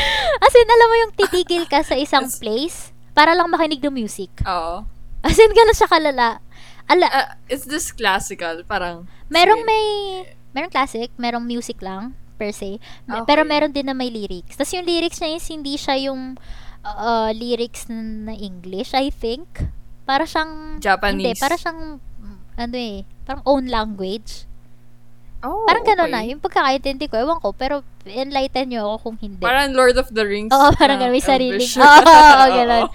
As 0.44 0.54
in, 0.54 0.68
alam 0.68 0.88
mo 0.88 0.96
yung 0.98 1.12
titigil 1.16 1.64
ka 1.66 1.84
sa 1.84 1.96
isang 1.96 2.26
place 2.28 2.92
para 3.12 3.34
lang 3.34 3.50
makinig 3.50 3.82
ng 3.82 3.92
music. 3.94 4.30
Oo. 4.46 4.84
As 5.20 5.36
in, 5.36 5.52
gano'n 5.52 5.76
siya 5.76 5.90
kalala. 5.90 6.40
Ala, 6.88 7.06
Ah, 7.06 7.28
is 7.46 7.68
this 7.68 7.92
classical? 7.92 8.64
Parang, 8.64 9.04
merong 9.28 9.62
may, 9.62 9.84
merong 10.50 10.72
classic, 10.72 11.12
merong 11.14 11.44
music 11.44 11.78
lang, 11.84 12.16
per 12.34 12.50
se. 12.50 12.80
Okay. 13.04 13.22
Pero 13.28 13.44
meron 13.44 13.70
din 13.70 13.86
na 13.86 13.94
may 13.94 14.08
lyrics. 14.08 14.56
Tapos 14.56 14.72
yung 14.72 14.88
lyrics 14.88 15.20
niya 15.20 15.36
is 15.36 15.46
hindi 15.46 15.76
siya 15.76 16.10
yung 16.10 16.40
uh, 16.82 17.30
lyrics 17.36 17.86
na, 17.92 18.32
English, 18.32 18.96
I 18.96 19.12
think. 19.12 19.46
Para 20.08 20.24
siyang, 20.26 20.80
Japanese. 20.80 21.36
hindi, 21.36 21.38
para 21.38 21.54
siyang, 21.60 22.00
ano 22.56 22.76
eh, 22.76 23.04
parang 23.28 23.44
own 23.46 23.68
language. 23.70 24.49
Oh, 25.40 25.64
Parang 25.64 25.84
gano'n 25.88 26.10
na. 26.12 26.20
okay. 26.20 26.30
Yung 26.36 26.40
pagkakaintindi 26.44 27.08
ko, 27.08 27.16
ewan 27.16 27.40
ko, 27.40 27.56
pero 27.56 27.80
enlighten 28.04 28.68
nyo 28.68 28.84
ako 28.92 28.96
kung 29.08 29.16
hindi. 29.24 29.40
Parang 29.40 29.72
Lord 29.72 29.96
of 29.96 30.12
the 30.12 30.20
Rings. 30.20 30.52
Oo, 30.52 30.68
parang 30.76 31.00
na 31.00 31.08
ganun, 31.08 31.16
may 31.16 31.24
Elvish. 31.24 31.80
Oo, 31.80 31.88
oo, 31.88 32.44
ganun. 32.60 32.84
Oo. 32.84 32.92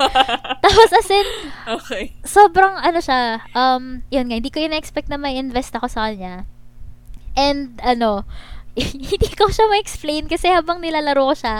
Tapos 0.62 0.90
as 0.94 1.10
in, 1.10 1.28
okay. 1.82 2.04
sobrang 2.22 2.78
ano 2.78 3.02
siya, 3.02 3.42
um, 3.58 4.06
yun 4.14 4.30
nga, 4.30 4.38
hindi 4.38 4.54
ko 4.54 4.62
yun 4.62 4.78
expect 4.78 5.10
na 5.10 5.18
may 5.18 5.42
invest 5.42 5.74
ako 5.74 5.90
sa 5.90 6.06
kanya. 6.06 6.46
And, 7.34 7.82
ano, 7.82 8.30
hindi 8.78 9.30
ko 9.34 9.50
siya 9.50 9.66
ma-explain 9.66 10.30
kasi 10.30 10.46
habang 10.46 10.86
nilalaro 10.86 11.34
ko 11.34 11.36
siya, 11.36 11.56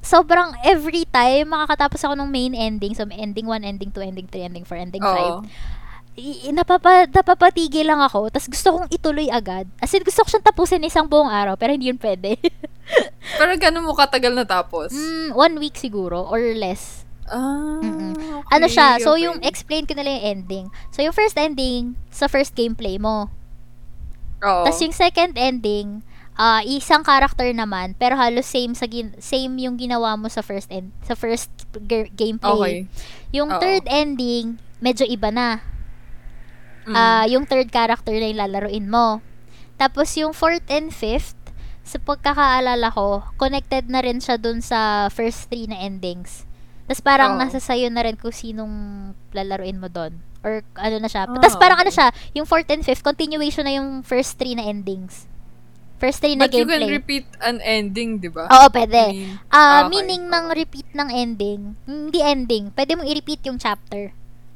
sobrang 0.00 0.56
every 0.64 1.04
time 1.12 1.52
makakatapos 1.52 2.08
ako 2.08 2.16
ng 2.16 2.32
main 2.32 2.56
ending, 2.56 2.96
so 2.96 3.04
ending 3.12 3.44
1, 3.44 3.68
ending 3.68 3.92
2, 3.92 4.00
ending 4.00 4.26
3, 4.32 4.48
ending 4.48 4.64
4, 4.64 4.80
ending 4.80 5.04
5, 5.04 5.12
Oo. 5.12 5.44
I- 6.14 6.52
napapa, 6.52 7.08
napapatigil 7.08 7.88
lang 7.88 7.98
ako, 7.98 8.28
tapos 8.28 8.48
gusto 8.48 8.68
kong 8.74 8.88
ituloy 8.88 9.28
agad. 9.28 9.64
As 9.78 9.90
in, 9.90 10.02
gusto 10.02 10.20
ko 10.20 10.28
siyang 10.28 10.44
tapusin 10.44 10.84
isang 10.84 11.08
buong 11.08 11.28
araw, 11.28 11.56
pero 11.56 11.72
hindi 11.72 11.88
yun 11.88 11.96
pwede. 11.96 12.36
Pero 13.38 13.54
ganun 13.56 13.86
mo 13.86 13.94
katagal 13.94 14.34
natapos? 14.34 14.92
mm, 14.92 15.32
one 15.32 15.56
week 15.56 15.72
siguro, 15.74 16.28
or 16.28 16.42
less. 16.52 17.06
Ah, 17.24 17.80
Mm-mm. 17.80 18.12
okay, 18.12 18.52
ano 18.52 18.66
siya, 18.68 19.00
so 19.00 19.16
okay. 19.16 19.24
yung 19.24 19.40
explain 19.40 19.86
ko 19.86 19.96
na 19.96 20.04
lang 20.04 20.18
yung 20.18 20.26
ending. 20.36 20.64
So 20.90 21.00
yung 21.00 21.14
first 21.14 21.38
ending, 21.38 21.96
sa 22.10 22.28
first 22.28 22.52
gameplay 22.52 23.00
mo. 23.00 23.32
Oo. 24.42 24.62
Tapos 24.66 24.82
yung 24.82 24.92
second 24.92 25.32
ending, 25.34 26.04
ah 26.34 26.60
isang 26.60 27.00
character 27.00 27.48
naman, 27.54 27.94
pero 27.96 28.18
halos 28.18 28.44
same 28.44 28.74
sa 28.74 28.84
gin- 28.84 29.16
same 29.16 29.56
yung 29.56 29.78
ginawa 29.78 30.18
mo 30.18 30.28
sa 30.28 30.42
first 30.42 30.68
end, 30.68 30.92
sa 31.00 31.14
first 31.14 31.48
g- 31.80 32.12
gameplay. 32.12 32.84
Okay. 32.84 32.90
Yung 33.32 33.48
Oo. 33.48 33.56
third 33.56 33.86
ending, 33.86 34.58
medyo 34.76 35.06
iba 35.06 35.32
na. 35.32 35.62
Mm. 36.82 36.94
Ah, 36.94 37.24
yung 37.30 37.44
third 37.46 37.70
character 37.70 38.10
na 38.10 38.26
yung 38.26 38.40
lalaruin 38.42 38.86
mo. 38.90 39.22
Tapos 39.78 40.10
yung 40.18 40.34
fourth 40.34 40.66
and 40.66 40.90
fifth, 40.90 41.38
sa 41.82 41.98
pagkakaalala 41.98 42.94
ko, 42.94 43.26
connected 43.36 43.90
na 43.90 44.02
rin 44.02 44.22
siya 44.22 44.38
dun 44.38 44.62
sa 44.62 45.10
first 45.10 45.50
three 45.50 45.66
na 45.66 45.78
endings. 45.78 46.46
Tapos 46.86 47.02
parang 47.02 47.34
Oo. 47.34 47.40
nasa 47.42 47.58
sayo 47.58 47.90
na 47.90 48.02
rin 48.06 48.18
kung 48.18 48.34
sinong 48.34 48.74
lalaruin 49.34 49.78
mo 49.78 49.86
doon. 49.86 50.18
Or 50.42 50.66
ano 50.74 50.96
na 50.98 51.06
siya. 51.06 51.26
Ah, 51.26 51.38
Tapos 51.38 51.58
parang 51.58 51.78
ano 51.78 51.90
siya, 51.90 52.10
yung 52.34 52.46
fourth 52.46 52.66
and 52.70 52.82
fifth, 52.82 53.02
continuation 53.02 53.62
na 53.66 53.78
yung 53.78 54.02
first 54.02 54.38
three 54.38 54.58
na 54.58 54.66
endings. 54.66 55.30
First 56.02 56.18
three 56.18 56.34
na 56.34 56.50
But 56.50 56.58
you 56.58 56.66
can 56.66 56.82
gameplay. 56.82 56.98
repeat 56.98 57.26
an 57.38 57.62
ending, 57.62 58.18
di 58.18 58.26
ba? 58.26 58.50
Oo, 58.50 58.66
pwede. 58.74 59.02
I 59.06 59.14
mean, 59.14 59.38
Ah, 59.54 59.86
okay, 59.86 59.90
meaning 59.94 60.26
ng 60.26 60.46
repeat 60.50 60.88
ng 60.90 61.08
ending, 61.14 61.60
hindi 61.86 62.18
ending, 62.18 62.74
pwede 62.74 62.98
mong 62.98 63.06
i-repeat 63.06 63.46
yung 63.46 63.58
chapter. 63.62 64.10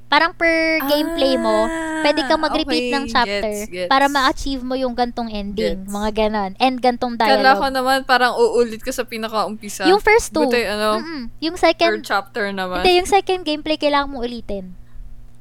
Parang 0.07 0.31
per 0.39 0.79
gameplay 0.87 1.35
mo, 1.35 1.67
pwede 2.07 2.23
kang 2.31 2.39
mag-repeat 2.39 2.85
okay. 2.89 2.95
ng 2.95 3.05
chapter 3.11 3.43
Gets, 3.43 3.71
gets. 3.75 3.91
para 3.91 4.07
ma-achieve 4.07 4.63
mo 4.63 4.79
yung 4.79 4.95
gantong 4.95 5.27
ending, 5.27 5.83
Gets. 5.83 5.91
mga 5.91 6.11
ganon. 6.15 6.51
And 6.63 6.79
gantong 6.79 7.19
Kala 7.19 7.27
ko 7.59 7.67
dialogue. 7.67 7.75
naman 7.75 7.99
parang 8.07 8.39
uulit 8.39 8.79
ka 8.79 8.95
sa 8.95 9.03
pinaka-umpisa. 9.03 9.83
Yung 9.91 9.99
first 9.99 10.31
two, 10.31 10.47
Buti, 10.47 10.63
ano, 10.63 11.03
mm-mm. 11.03 11.23
yung 11.43 11.59
third 11.59 11.75
second, 11.75 12.07
chapter 12.07 12.55
naman. 12.55 12.87
hindi, 12.87 13.03
yung 13.03 13.11
second 13.11 13.43
gameplay 13.43 13.75
kailangan 13.75 14.07
mo 14.07 14.23
ulitin. 14.23 14.79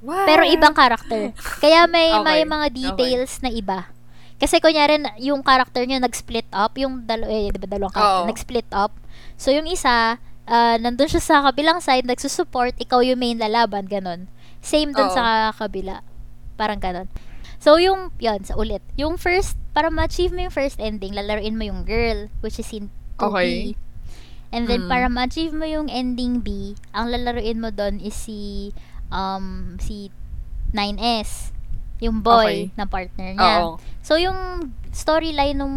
What? 0.02 0.26
Pero 0.26 0.42
ibang 0.50 0.74
character. 0.74 1.34
Kaya 1.62 1.86
may 1.86 2.10
Okay. 2.18 2.26
may 2.26 2.42
mga 2.46 2.68
details 2.74 3.42
na 3.46 3.54
iba. 3.54 3.90
Kasi 4.36 4.60
kunyari, 4.60 5.00
yung 5.22 5.46
character 5.46 5.86
niya 5.86 6.02
nag-split 6.02 6.50
up, 6.52 6.76
yung 6.76 7.06
dalo, 7.08 7.30
eh, 7.30 7.54
di 7.54 7.58
ba 7.62 7.70
dalawang 7.70 7.94
character, 7.94 8.28
nag-split 8.34 8.70
up. 8.74 8.92
So, 9.40 9.54
yung 9.54 9.70
isa, 9.70 10.20
ah, 10.46 10.76
nandun 10.76 11.08
siya 11.08 11.24
sa 11.24 11.36
kabilang 11.46 11.80
side, 11.80 12.04
nagsusupport, 12.04 12.76
ikaw 12.76 13.00
yung 13.00 13.22
main 13.22 13.40
lalaban, 13.40 13.88
ganon. 13.88 14.28
Same 14.66 14.90
dun 14.92 15.08
Oo. 15.08 15.14
sa 15.14 15.54
kabila. 15.54 16.02
Parang 16.58 16.82
ganon. 16.82 17.06
So, 17.62 17.78
yung, 17.78 18.10
yun, 18.18 18.42
sa 18.42 18.58
ulit. 18.58 18.82
Yung 18.98 19.16
first, 19.16 19.56
para 19.72 19.94
ma-achieve 19.94 20.34
mo 20.34 20.42
yung 20.42 20.54
first 20.54 20.82
ending, 20.82 21.14
lalaruin 21.14 21.54
mo 21.54 21.64
yung 21.64 21.86
girl, 21.86 22.28
which 22.42 22.58
is 22.58 22.70
in 22.74 22.90
2B. 23.18 23.30
Okay. 23.30 23.54
And 24.50 24.66
then, 24.66 24.86
Mm. 24.86 24.90
para 24.90 25.08
ma-achieve 25.08 25.54
mo 25.54 25.66
yung 25.66 25.86
ending 25.88 26.42
B, 26.42 26.74
ang 26.92 27.10
lalaruin 27.10 27.62
mo 27.62 27.70
doon 27.70 28.02
is 28.02 28.14
si, 28.14 28.72
um, 29.10 29.78
si 29.78 30.10
9S. 30.72 31.54
Yung 32.02 32.20
boy 32.20 32.44
Okay. 32.44 32.60
na 32.76 32.86
partner 32.86 33.30
niya. 33.34 33.56
Oo. 33.64 33.80
So, 34.02 34.18
yung 34.18 34.70
storyline 34.92 35.56
nung 35.56 35.76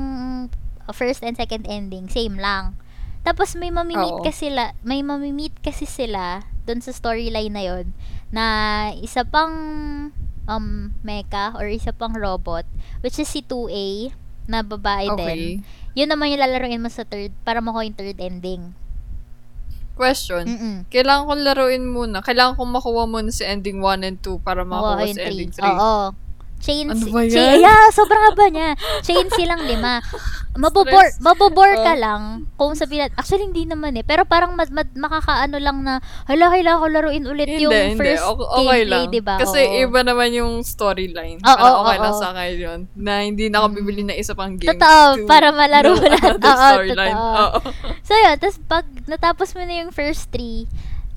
first 0.91 1.23
and 1.23 1.37
second 1.37 1.69
ending, 1.69 2.09
same 2.09 2.37
lang. 2.37 2.75
Tapos, 3.23 3.55
may 3.55 3.69
mamimit 3.69 4.19
Oo. 4.19 4.25
kasi 4.25 4.51
sila, 4.51 4.73
may 4.83 5.05
mamimit 5.05 5.53
kasi 5.61 5.85
sila 5.85 6.43
doon 6.65 6.81
sa 6.81 6.93
storyline 6.93 7.53
na 7.53 7.65
yon 7.65 7.93
na 8.29 8.45
isa 8.99 9.25
pang 9.25 9.55
um, 10.49 10.93
mecha 11.05 11.53
or 11.57 11.69
isa 11.69 11.93
pang 11.93 12.13
robot, 12.17 12.65
which 13.05 13.21
is 13.21 13.29
si 13.29 13.45
2A, 13.45 14.13
na 14.49 14.65
babae 14.65 15.13
din. 15.13 15.21
Okay. 15.21 15.45
Yun 15.93 16.09
naman 16.09 16.33
yung 16.33 16.41
lalaroin 16.41 16.81
mo 16.81 16.89
sa 16.89 17.05
third, 17.05 17.33
para 17.45 17.61
makuha 17.61 17.85
yung 17.85 17.99
third 17.99 18.19
ending. 18.19 18.73
Question. 19.99 20.47
Mm-mm. 20.47 20.77
Kailangan 20.89 21.27
kong 21.27 21.43
laruin 21.43 21.85
muna. 21.91 22.23
Kailangan 22.23 22.55
kong 22.55 22.71
makuha 22.71 23.05
muna 23.05 23.35
si 23.35 23.43
ending 23.43 23.83
1 23.83 24.07
and 24.07 24.19
2 24.23 24.47
para 24.47 24.63
Makuha 24.63 25.05
yung 25.05 25.19
si 25.19 25.27
ending 25.27 25.51
three. 25.51 25.67
3. 25.67 25.75
Oo. 25.75 26.28
Chain, 26.59 26.91
Ano 26.91 27.07
ba 27.09 27.23
chain- 27.23 27.31
yan? 27.31 27.63
yeah, 27.63 27.87
sobrang 27.91 28.23
haba 28.25 28.47
niya. 28.49 28.69
Chain 29.01 29.27
silang 29.31 29.63
lima. 29.63 30.03
Mabobor, 30.59 31.07
mabobor 31.21 31.71
ka 31.79 31.95
Oh. 31.95 32.01
lang 32.01 32.23
kung 32.57 32.75
sabihin 32.75 33.07
natin, 33.07 33.15
actually 33.15 33.47
hindi 33.47 33.63
naman 33.63 33.95
eh, 33.95 34.03
pero 34.03 34.27
parang 34.27 34.59
mad, 34.59 34.67
mad, 34.69 34.91
makakaano 34.91 35.55
lang 35.55 35.87
na, 35.87 36.03
hala, 36.27 36.51
kailangan 36.51 36.83
ko 36.83 36.87
laruin 36.91 37.25
ulit 37.25 37.47
Hindi, 37.47 37.63
yung 37.63 37.71
hindi. 37.71 37.95
first 37.95 38.27
Okay, 38.27 38.43
okay 38.43 38.59
gameplay, 38.59 38.83
lang. 38.83 39.15
di 39.15 39.21
ba? 39.23 39.35
Kasi 39.39 39.61
Oo. 39.61 39.79
iba 39.87 40.01
naman 40.03 40.29
yung 40.33 40.53
storyline. 40.63 41.39
Oo, 41.39 41.47
Parang 41.47 41.79
okay 41.79 41.95
oo, 41.95 42.03
lang 42.03 42.11
oo. 42.11 42.19
sa 42.19 42.29
akin 42.35 42.51
yun. 42.53 42.81
Na 42.93 43.13
hindi 43.23 43.47
na 43.47 43.57
ako 43.57 43.67
bibili 43.73 44.03
ng 44.03 44.19
isa 44.19 44.35
pang 44.35 44.59
game. 44.59 44.67
Totoo, 44.69 45.05
to 45.15 45.31
para 45.31 45.47
malaro 45.49 45.95
know 45.95 46.11
lahat. 46.11 46.37
Oo, 46.37 46.51
storyline. 46.75 47.15
totoo. 47.15 47.39
Oo. 47.39 47.59
So 48.03 48.13
yun, 48.17 48.35
tapos 48.37 48.57
pag 48.61 48.85
natapos 49.07 49.49
mo 49.53 49.63
na 49.63 49.75
yung 49.79 49.93
first 49.93 50.27
three, 50.29 50.67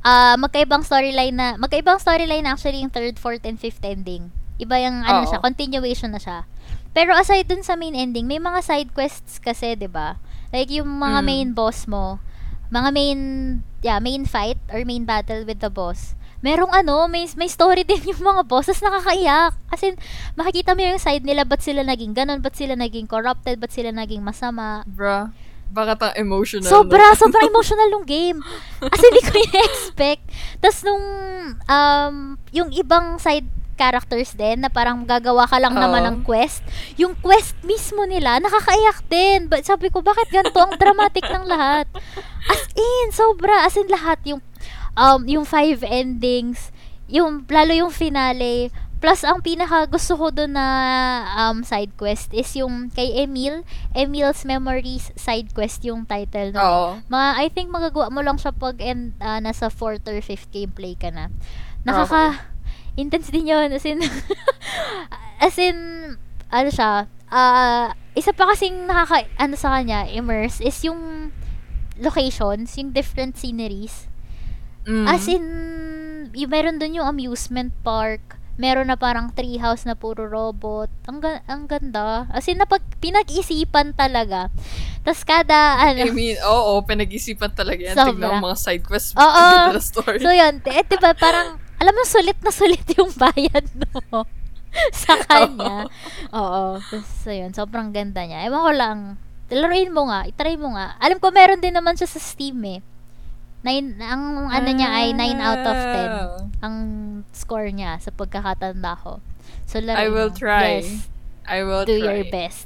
ah 0.02 0.38
magkaibang 0.38 0.82
storyline 0.82 1.34
na, 1.34 1.58
magkaibang 1.58 1.98
storyline 1.98 2.46
actually 2.46 2.78
yung 2.78 2.94
third, 2.94 3.18
fourth, 3.18 3.42
and 3.42 3.58
fifth 3.58 3.82
ending. 3.82 4.30
Iba 4.62 4.78
yung 4.78 5.02
ano 5.02 5.26
Oo. 5.26 5.28
siya, 5.28 5.42
continuation 5.42 6.14
na 6.14 6.22
siya. 6.22 6.46
Pero 6.94 7.18
aside 7.18 7.50
dun 7.50 7.66
sa 7.66 7.74
main 7.74 7.98
ending, 7.98 8.30
may 8.30 8.38
mga 8.38 8.62
side 8.62 8.90
quests 8.94 9.42
kasi, 9.42 9.74
'di 9.74 9.90
ba? 9.90 10.22
Like 10.54 10.70
yung 10.70 10.88
mga 10.88 11.20
Mm. 11.20 11.26
main 11.26 11.50
boss 11.52 11.90
mo, 11.90 12.22
mga 12.70 12.90
main 12.94 13.20
yeah, 13.82 13.98
main 13.98 14.30
fight 14.30 14.62
or 14.70 14.86
main 14.86 15.02
battle 15.02 15.42
with 15.42 15.58
the 15.58 15.72
boss. 15.72 16.14
Merong 16.42 16.70
ano, 16.70 17.06
may 17.06 17.26
may 17.34 17.50
story 17.50 17.82
din 17.90 18.02
yung 18.06 18.22
mga 18.22 18.46
bosses 18.46 18.82
nakakaiyak. 18.82 19.58
Kasi 19.68 19.98
makikita 20.36 20.74
mo 20.74 20.82
yung 20.84 21.02
side 21.02 21.26
nila, 21.26 21.42
ba't 21.42 21.62
sila 21.62 21.82
naging 21.82 22.14
ganun, 22.14 22.42
ba't 22.42 22.54
sila 22.54 22.78
naging 22.78 23.10
corrupted, 23.10 23.58
ba't 23.58 23.74
sila 23.74 23.90
naging 23.90 24.22
masama. 24.22 24.86
Bruh. 24.86 25.34
Baka 25.72 25.96
ta 25.96 26.08
emotional. 26.20 26.68
Sobra, 26.68 27.14
sobrang 27.22 27.48
emotional 27.48 27.88
nung 27.88 28.04
game. 28.04 28.44
As 28.84 29.00
in, 29.00 29.08
hindi 29.08 29.24
ko 29.24 29.32
in-expect. 29.48 30.24
Tapos 30.60 30.84
nung, 30.84 31.06
um, 31.64 32.16
yung 32.52 32.70
ibang 32.76 33.16
side 33.16 33.48
characters 33.82 34.38
din, 34.38 34.62
na 34.62 34.70
parang 34.70 35.02
gagawa 35.10 35.50
ka 35.50 35.58
lang 35.58 35.74
naman 35.74 36.06
Oo. 36.06 36.08
ng 36.14 36.18
quest, 36.22 36.62
yung 37.02 37.18
quest 37.18 37.58
mismo 37.66 38.06
nila, 38.06 38.38
nakakaiyak 38.38 39.02
din. 39.10 39.50
But 39.50 39.66
sabi 39.66 39.90
ko, 39.90 40.06
bakit 40.06 40.30
ganito 40.30 40.62
ang 40.62 40.78
dramatic 40.78 41.26
ng 41.26 41.50
lahat? 41.50 41.90
As 42.46 42.62
in, 42.78 43.10
sobra. 43.10 43.66
As 43.66 43.74
in, 43.74 43.90
lahat. 43.90 44.22
Yung, 44.30 44.46
um, 44.94 45.22
yung 45.26 45.50
five 45.50 45.82
endings, 45.82 46.70
yung, 47.10 47.42
lalo 47.50 47.74
yung 47.74 47.90
finale, 47.90 48.70
Plus, 49.02 49.26
ang 49.26 49.42
pinaka 49.42 49.90
gusto 49.90 50.14
ko 50.14 50.30
doon 50.30 50.54
na 50.54 50.68
um, 51.34 51.66
side 51.66 51.90
quest 51.98 52.30
is 52.38 52.54
yung 52.54 52.94
kay 52.94 53.26
Emil, 53.26 53.66
Emil's 53.98 54.46
Memories 54.46 55.10
side 55.18 55.58
quest 55.58 55.82
yung 55.82 56.06
title 56.06 56.54
nun. 56.54 56.62
Oo. 56.62 56.90
Mga, 57.10 57.30
I 57.42 57.48
think 57.50 57.74
magagawa 57.74 58.14
mo 58.14 58.22
lang 58.22 58.38
siya 58.38 58.54
pag 58.54 58.78
end, 58.78 59.18
ah, 59.18 59.42
nasa 59.42 59.74
4th 59.74 60.06
or 60.06 60.22
5th 60.22 60.54
gameplay 60.54 60.94
ka 60.94 61.10
na. 61.10 61.34
Nakaka, 61.82 62.51
intense 62.96 63.32
din 63.32 63.52
yun. 63.52 63.70
As 63.72 63.86
in, 63.86 64.00
as 65.46 65.56
in, 65.58 65.78
ano 66.52 66.70
siya, 66.70 67.08
ah, 67.32 67.96
isa 68.16 68.36
pa 68.36 68.52
kasing 68.52 68.88
nakaka, 68.88 69.28
ano 69.40 69.56
sa 69.56 69.80
kanya, 69.80 70.08
immerse, 70.12 70.60
is 70.60 70.76
yung 70.84 71.32
locations, 72.02 72.76
yung 72.76 72.92
different 72.92 73.38
sceneries. 73.40 74.10
Mm. 74.84 75.06
As 75.08 75.30
in, 75.30 75.46
yung 76.34 76.52
meron 76.52 76.82
dun 76.82 76.98
yung 76.98 77.08
amusement 77.08 77.72
park, 77.86 78.42
meron 78.60 78.92
na 78.92 78.98
parang 79.00 79.32
treehouse 79.32 79.88
na 79.88 79.96
puro 79.96 80.28
robot. 80.28 80.92
Ang, 81.08 81.24
ga- 81.24 81.46
ang 81.48 81.70
ganda. 81.70 82.28
As 82.34 82.46
in, 82.50 82.60
napag, 82.60 82.84
pinag-isipan 83.00 83.96
talaga. 83.96 84.52
Tapos 85.02 85.24
kada, 85.24 85.82
ano, 85.82 86.06
I 86.06 86.14
mean, 86.14 86.38
oo, 86.42 86.82
pinag-isipan 86.86 87.54
talaga 87.56 87.80
yan. 87.80 87.96
Sobra. 87.96 88.12
Tignan 88.12 88.44
mga 88.44 88.58
side 88.60 88.86
quests. 88.86 89.16
Oo. 89.18 89.48
Na 89.78 89.82
story. 89.82 90.20
So 90.20 90.34
yun, 90.34 90.62
eh, 90.62 90.84
diba, 90.86 91.14
parang, 91.16 91.61
alam 91.82 91.94
mo, 91.98 92.04
sulit 92.06 92.38
na 92.46 92.54
sulit 92.54 92.86
yung 92.98 93.10
bayad, 93.18 93.66
no? 93.74 94.26
sa 94.94 95.18
kanya. 95.28 95.90
Oo. 96.32 96.80
So 97.26 97.34
yun, 97.34 97.52
sobrang 97.52 97.92
ganda 97.92 98.24
niya. 98.24 98.48
Ewan 98.48 98.62
ko 98.64 98.72
lang, 98.72 98.98
laruin 99.52 99.92
mo 99.92 100.08
nga, 100.08 100.24
itry 100.30 100.56
mo 100.56 100.78
nga. 100.78 100.96
Alam 101.02 101.20
ko, 101.20 101.34
meron 101.34 101.60
din 101.60 101.76
naman 101.76 101.98
siya 102.00 102.08
sa 102.08 102.22
Steam, 102.22 102.62
eh. 102.64 102.80
Nine, 103.62 104.00
ang 104.02 104.50
ano 104.50 104.70
niya 104.74 104.90
ay 104.90 105.14
9 105.14 105.38
out 105.38 105.64
of 105.70 105.78
10. 106.58 106.66
Ang 106.66 106.76
score 107.30 107.70
niya 107.70 108.02
sa 108.02 108.10
pagkakatanda 108.10 108.98
ko. 109.02 109.22
So, 109.70 109.78
laruin 109.78 110.02
I 110.02 110.08
will 110.10 110.32
mo. 110.34 110.38
try. 110.40 110.82
Yes, 110.82 111.10
I 111.46 111.60
will 111.62 111.86
do 111.86 111.94
try. 112.00 112.06
your 112.10 112.26
best. 112.32 112.66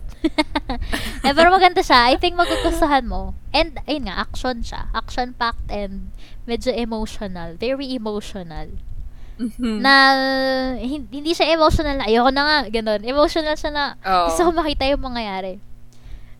eh, 1.25 1.33
pero 1.35 1.51
maganda 1.51 1.83
siya. 1.83 2.11
I 2.11 2.15
think 2.15 2.39
magugustuhan 2.39 3.11
mo. 3.11 3.35
And, 3.51 3.75
ayun 3.89 4.07
nga, 4.07 4.23
action 4.23 4.63
siya. 4.63 4.87
Action-packed 4.95 5.67
and 5.67 6.15
medyo 6.47 6.71
emotional. 6.71 7.59
Very 7.59 7.91
emotional. 7.91 8.79
Mhm. 9.35 9.79
Na, 9.79 9.93
hin- 10.75 11.07
hindi 11.07 11.31
siya 11.31 11.51
emotional 11.51 11.97
na, 11.97 12.07
ayoko 12.07 12.31
na 12.31 12.43
nga, 12.43 12.57
ganun. 12.71 13.01
Emotional 13.01 13.53
siya 13.53 13.71
na, 13.71 13.85
Oo. 13.97 14.31
gusto 14.31 14.41
ko 14.43 14.51
makita 14.51 14.87
yung 14.87 15.03
mangyayari. 15.03 15.59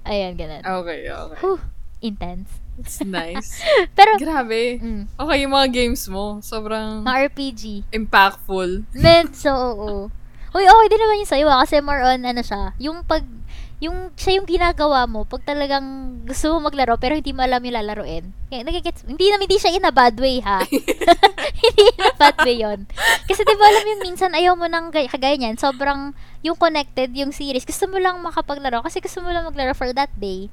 Ayan, 0.03 0.33
ganun. 0.33 0.61
Okay, 0.61 0.99
okay. 1.05 1.37
Whew, 1.39 1.59
intense. 1.99 2.47
It's 2.75 2.99
nice. 3.01 3.63
Pero, 3.97 4.15
Grabe. 4.15 4.79
mm, 4.79 5.07
Okay, 5.15 5.37
yung 5.41 5.51
mga 5.51 5.67
games 5.71 6.07
mo, 6.07 6.39
sobrang 6.39 7.03
mga 7.03 7.31
RPG. 7.31 7.63
impactful. 7.89 8.83
Medyo, 8.93 9.51
oo. 9.51 10.11
Uy, 10.51 10.63
okay 10.63 10.87
din 10.87 10.99
naman 10.99 11.19
yung 11.19 11.27
sa'yo 11.27 11.47
ah, 11.47 11.63
kasi 11.63 11.79
more 11.79 11.99
on, 11.99 12.23
ano 12.23 12.39
siya, 12.39 12.71
yung 12.77 13.03
pag, 13.03 13.23
yung, 13.83 14.15
siya 14.15 14.39
yung 14.39 14.47
ginagawa 14.47 15.03
mo, 15.03 15.27
pag 15.27 15.43
talagang 15.43 16.19
gusto 16.23 16.55
mo 16.55 16.71
maglaro, 16.71 16.95
pero 16.95 17.19
hindi 17.19 17.35
mo 17.35 17.43
alam 17.43 17.59
yung 17.59 17.75
lalaroin. 17.75 18.25
Kaya, 18.47 18.63
nagigets, 18.63 19.03
hindi 19.03 19.27
naman, 19.27 19.51
hindi 19.51 19.59
siya 19.59 19.75
in 19.75 19.83
a 19.83 19.91
bad 19.91 20.15
way, 20.15 20.39
ha? 20.39 20.63
hindi 21.63 21.83
in 21.91 22.07
a 22.07 22.15
bad 22.15 22.37
way 22.47 22.55
yun. 22.63 22.87
Kasi 23.27 23.43
di 23.43 23.55
ba 23.59 23.65
alam 23.67 23.83
yung 23.83 24.01
minsan, 24.07 24.31
ayaw 24.31 24.55
mo 24.55 24.71
nang 24.71 24.95
gay- 24.95 25.11
kagaya 25.11 25.35
niyan, 25.35 25.59
sobrang, 25.59 26.15
yung 26.39 26.55
connected, 26.55 27.11
yung 27.19 27.35
series, 27.35 27.67
gusto 27.67 27.91
mo 27.91 27.99
lang 27.99 28.15
makapaglaro, 28.23 28.79
kasi 28.79 29.03
gusto 29.03 29.19
mo 29.19 29.29
lang 29.35 29.43
maglaro 29.43 29.75
for 29.75 29.91
that 29.91 30.11
day. 30.15 30.47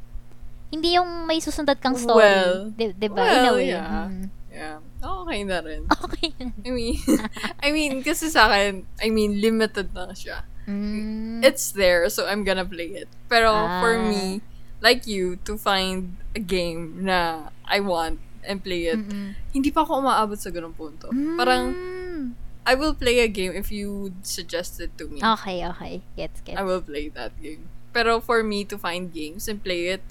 Hindi 0.75 0.99
yung 0.99 1.29
may 1.29 1.39
susunod 1.39 1.79
kang 1.79 1.95
story. 1.95 2.27
Well, 2.27 2.75
di, 2.75 2.91
di 2.97 3.07
ba? 3.07 3.23
in 3.23 3.29
a 3.29 3.55
well, 3.55 3.57
way. 3.61 3.71
yeah. 3.71 4.09
Mm. 4.11 4.27
Yeah. 4.53 4.79
Okay 5.03 5.41
na 5.49 5.59
rin. 5.65 5.83
Okay. 5.89 6.31
I 6.39 6.71
mean, 6.71 7.01
I 7.65 7.69
mean, 7.73 8.05
kasi 8.05 8.29
sa 8.29 8.53
akin, 8.53 8.85
I 9.01 9.09
mean, 9.09 9.41
limited 9.41 9.91
lang 9.97 10.13
siya. 10.13 10.45
Mm. 10.65 11.43
It's 11.43 11.73
there, 11.73 12.07
so 12.09 12.27
I'm 12.27 12.45
gonna 12.45 12.65
play 12.65 12.95
it. 12.95 13.09
Pero 13.27 13.51
for 13.83 13.99
Ah. 13.99 14.05
me, 14.05 14.41
like 14.79 15.07
you, 15.07 15.37
to 15.43 15.57
find 15.57 16.17
a 16.35 16.41
game 16.41 17.03
na 17.03 17.51
I 17.65 17.81
want 17.81 18.19
and 18.43 18.59
play 18.59 18.87
it, 18.87 18.99
Mm-mm. 18.99 19.35
hindi 19.51 19.71
pa 19.71 19.83
ako 19.83 20.03
umaabot 20.03 20.39
sa 20.39 20.51
ganung 20.51 20.75
punto. 20.75 21.11
Parang, 21.35 21.75
Mm. 21.75 22.25
I 22.63 22.75
will 22.75 22.95
play 22.95 23.19
a 23.19 23.27
game 23.27 23.51
if 23.53 23.75
you 23.75 24.15
suggest 24.23 24.79
it 24.79 24.95
to 24.95 25.11
me. 25.11 25.19
Okay, 25.19 25.67
okay. 25.67 25.95
Gets, 26.15 26.47
gets. 26.47 26.55
I 26.55 26.63
will 26.63 26.79
play 26.81 27.11
that 27.11 27.35
game. 27.43 27.67
Pero 27.91 28.23
for 28.23 28.47
me 28.47 28.63
to 28.65 28.79
find 28.79 29.11
games 29.11 29.51
and 29.51 29.59
play 29.59 29.91
it, 29.91 30.03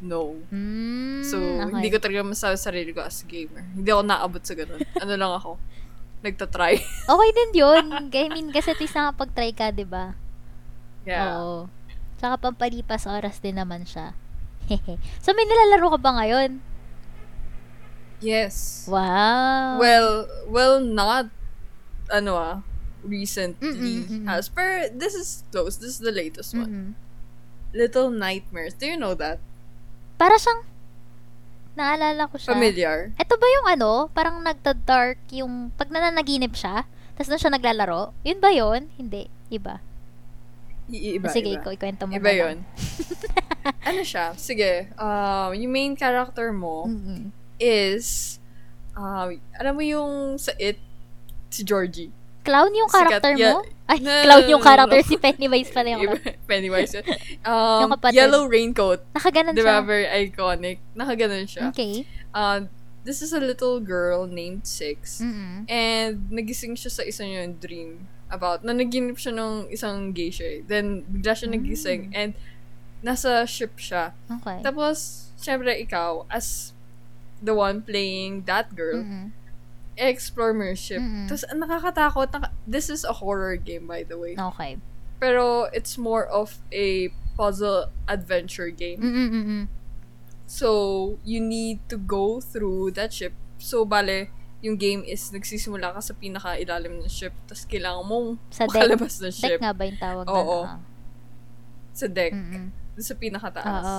no. 0.00 0.40
Mm, 0.48 1.20
So, 1.20 1.36
okay. 1.36 1.76
hindi 1.76 1.88
ko 1.92 2.00
talaga 2.00 2.24
masabi 2.24 2.56
sa 2.56 2.72
sarili 2.72 2.96
ko 2.96 3.04
as 3.04 3.20
gamer. 3.28 3.68
Hindi 3.76 3.84
ako 3.86 4.00
naabot 4.02 4.40
sa 4.40 4.56
ganun. 4.56 4.80
ano 4.96 5.12
lang 5.12 5.32
ako, 5.36 5.60
nagtatry. 6.20 6.80
Okay 7.12 7.30
din 7.32 7.50
yun. 7.56 7.84
I 8.12 8.28
mean, 8.28 8.52
kasi 8.52 8.72
at 8.72 8.80
least 8.80 8.96
nakapag-try 8.96 9.50
ka, 9.56 9.72
di 9.72 9.84
ba? 9.88 10.14
yeah. 11.08 11.36
Oo. 11.40 11.66
Tsaka 12.20 12.36
pampalipas 12.36 13.08
oras 13.08 13.40
din 13.40 13.56
naman 13.56 13.88
siya. 13.88 14.12
so, 15.24 15.32
may 15.32 15.48
nilalaro 15.48 15.96
ka 15.96 16.00
ba 16.00 16.10
ngayon? 16.20 16.60
Yes. 18.20 18.84
Wow. 18.84 19.80
Well, 19.80 20.28
well, 20.44 20.76
not, 20.78 21.32
ano 22.12 22.36
ah, 22.36 22.56
recently 23.00 24.04
Mm-mm, 24.04 24.08
mm-mm. 24.08 24.26
has. 24.28 24.52
Pero 24.52 24.92
this 24.92 25.16
is 25.16 25.42
close. 25.48 25.80
This 25.80 25.96
is 25.96 26.02
the 26.04 26.12
latest 26.12 26.52
one. 26.52 26.68
Mhm. 26.68 26.88
Little 27.72 28.12
Nightmares. 28.12 28.76
Do 28.76 28.84
you 28.84 29.00
know 29.00 29.16
that? 29.16 29.40
Para 30.20 30.36
siyang, 30.36 30.68
naalala 31.74 32.26
ko 32.26 32.36
siya. 32.36 32.52
Familiar? 32.52 33.14
Ito 33.14 33.34
ba 33.36 33.46
yung 33.46 33.66
ano, 33.70 33.90
parang 34.10 34.40
nagda-dark 34.40 35.18
yung, 35.30 35.70
pag 35.74 35.88
nananaginip 35.88 36.54
siya, 36.54 36.84
tapos 37.14 37.28
doon 37.28 37.40
siya 37.40 37.52
naglalaro? 37.52 38.12
Yun 38.24 38.40
ba 38.40 38.50
yun? 38.50 38.88
Hindi. 38.96 39.28
Iba. 39.48 39.78
I- 40.90 41.20
iba, 41.20 41.30
Sige, 41.30 41.54
iba. 41.54 41.70
ikwento 41.70 42.06
mo 42.06 42.12
Iba 42.12 42.30
na 42.30 42.34
yun. 42.34 42.56
ano 43.88 44.00
siya? 44.02 44.34
Sige. 44.34 44.90
Um, 44.98 45.54
yung 45.54 45.72
main 45.72 45.92
character 45.94 46.50
mo 46.50 46.90
Mm-mm. 46.90 47.30
is, 47.56 48.38
um, 48.94 49.30
alam 49.54 49.72
mo 49.74 49.82
yung 49.82 50.34
sa 50.36 50.50
It, 50.58 50.82
si 51.50 51.62
Georgie. 51.62 52.10
Clown 52.50 52.70
yung 52.74 52.90
Sikat- 52.90 53.00
character 53.06 53.32
yeah. 53.38 53.54
mo? 53.54 53.62
Ay, 53.86 53.98
No, 53.98 54.10
clown 54.22 54.42
no, 54.42 54.50
yung 54.50 54.62
no, 54.62 54.66
character. 54.66 54.98
no. 54.98 55.06
Si 55.06 55.16
Pennywise 55.16 55.70
pala 55.70 55.88
yung. 55.88 56.02
Iba- 56.04 56.34
Pennywise. 56.50 56.92
Um, 57.40 57.80
Yung 57.80 57.92
kapatid. 57.94 58.18
yellow 58.18 58.44
raincoat. 58.44 59.00
Nakaganan 59.10 59.54
Di 59.54 59.62
ba? 59.62 59.80
siya. 59.80 59.82
Very 59.82 60.06
iconic. 60.20 60.76
Nakaganon 60.92 61.46
siya. 61.46 61.70
Okay. 61.70 62.04
Uh, 62.30 62.68
this 63.00 63.18
is 63.18 63.32
a 63.32 63.40
little 63.40 63.80
girl 63.80 64.26
named 64.26 64.62
Six. 64.62 65.18
Mm-mm. 65.18 65.64
And 65.66 66.28
nagising 66.28 66.76
siya 66.76 66.90
sa 66.90 67.02
isang 67.02 67.28
yung 67.28 67.56
dream 67.56 68.04
about, 68.28 68.60
na 68.60 68.70
naginip 68.70 69.16
siya 69.16 69.32
nung 69.32 69.66
isang 69.66 70.12
geisha 70.12 70.44
eh. 70.44 70.60
Then, 70.60 71.02
bigla 71.02 71.32
siya 71.32 71.48
Mm. 71.48 71.54
nagising 71.56 72.02
and 72.12 72.30
nasa 73.00 73.42
ship 73.42 73.74
siya. 73.74 74.12
Okay. 74.28 74.60
Tapos, 74.60 74.96
syempre 75.34 75.72
ikaw, 75.74 76.28
as 76.28 76.76
the 77.40 77.50
one 77.50 77.80
playing 77.80 78.44
that 78.44 78.68
girl, 78.70 79.00
Mm-mm. 79.00 79.32
Explore 80.00 80.56
mo 80.56 80.64
yung 80.64 80.80
ship. 80.80 80.98
Mm-mm. 80.98 81.28
Tapos, 81.28 81.44
nakakatakot. 81.46 82.32
Naka- 82.32 82.54
this 82.64 82.88
is 82.88 83.04
a 83.04 83.12
horror 83.12 83.54
game, 83.54 83.84
by 83.84 84.00
the 84.02 84.16
way. 84.16 84.32
Okay. 84.34 84.80
Pero, 85.20 85.68
it's 85.70 86.00
more 86.00 86.24
of 86.24 86.56
a 86.72 87.12
puzzle 87.36 87.92
adventure 88.08 88.72
game. 88.72 89.00
Mm-mm-mm. 89.00 89.62
So, 90.46 91.20
you 91.22 91.38
need 91.38 91.84
to 91.88 91.96
go 91.96 92.40
through 92.40 92.96
that 92.98 93.12
ship. 93.12 93.36
So, 93.60 93.84
bale, 93.84 94.32
yung 94.60 94.76
game 94.76 95.04
is 95.06 95.30
nagsisimula 95.30 95.94
ka 95.94 96.00
sa 96.00 96.12
pinaka-ilalim 96.12 97.00
ng 97.00 97.08
ship, 97.08 97.32
tapos 97.46 97.64
kailangan 97.64 98.04
mong 98.04 98.28
Sa 98.50 98.64
deck. 98.64 98.76
makalabas 98.76 99.14
ng 99.16 99.30
Deck 99.30 99.36
ship 99.36 99.60
nga 99.60 99.72
ba 99.72 99.82
yung 99.86 100.00
tawag 100.00 100.24
Oo. 100.26 100.58
na? 100.66 100.76
sa 101.90 102.06
deck. 102.06 102.32
Dun 102.32 103.04
sa 103.04 103.14
pinakataas. 103.14 103.84
Oo. 103.84 103.98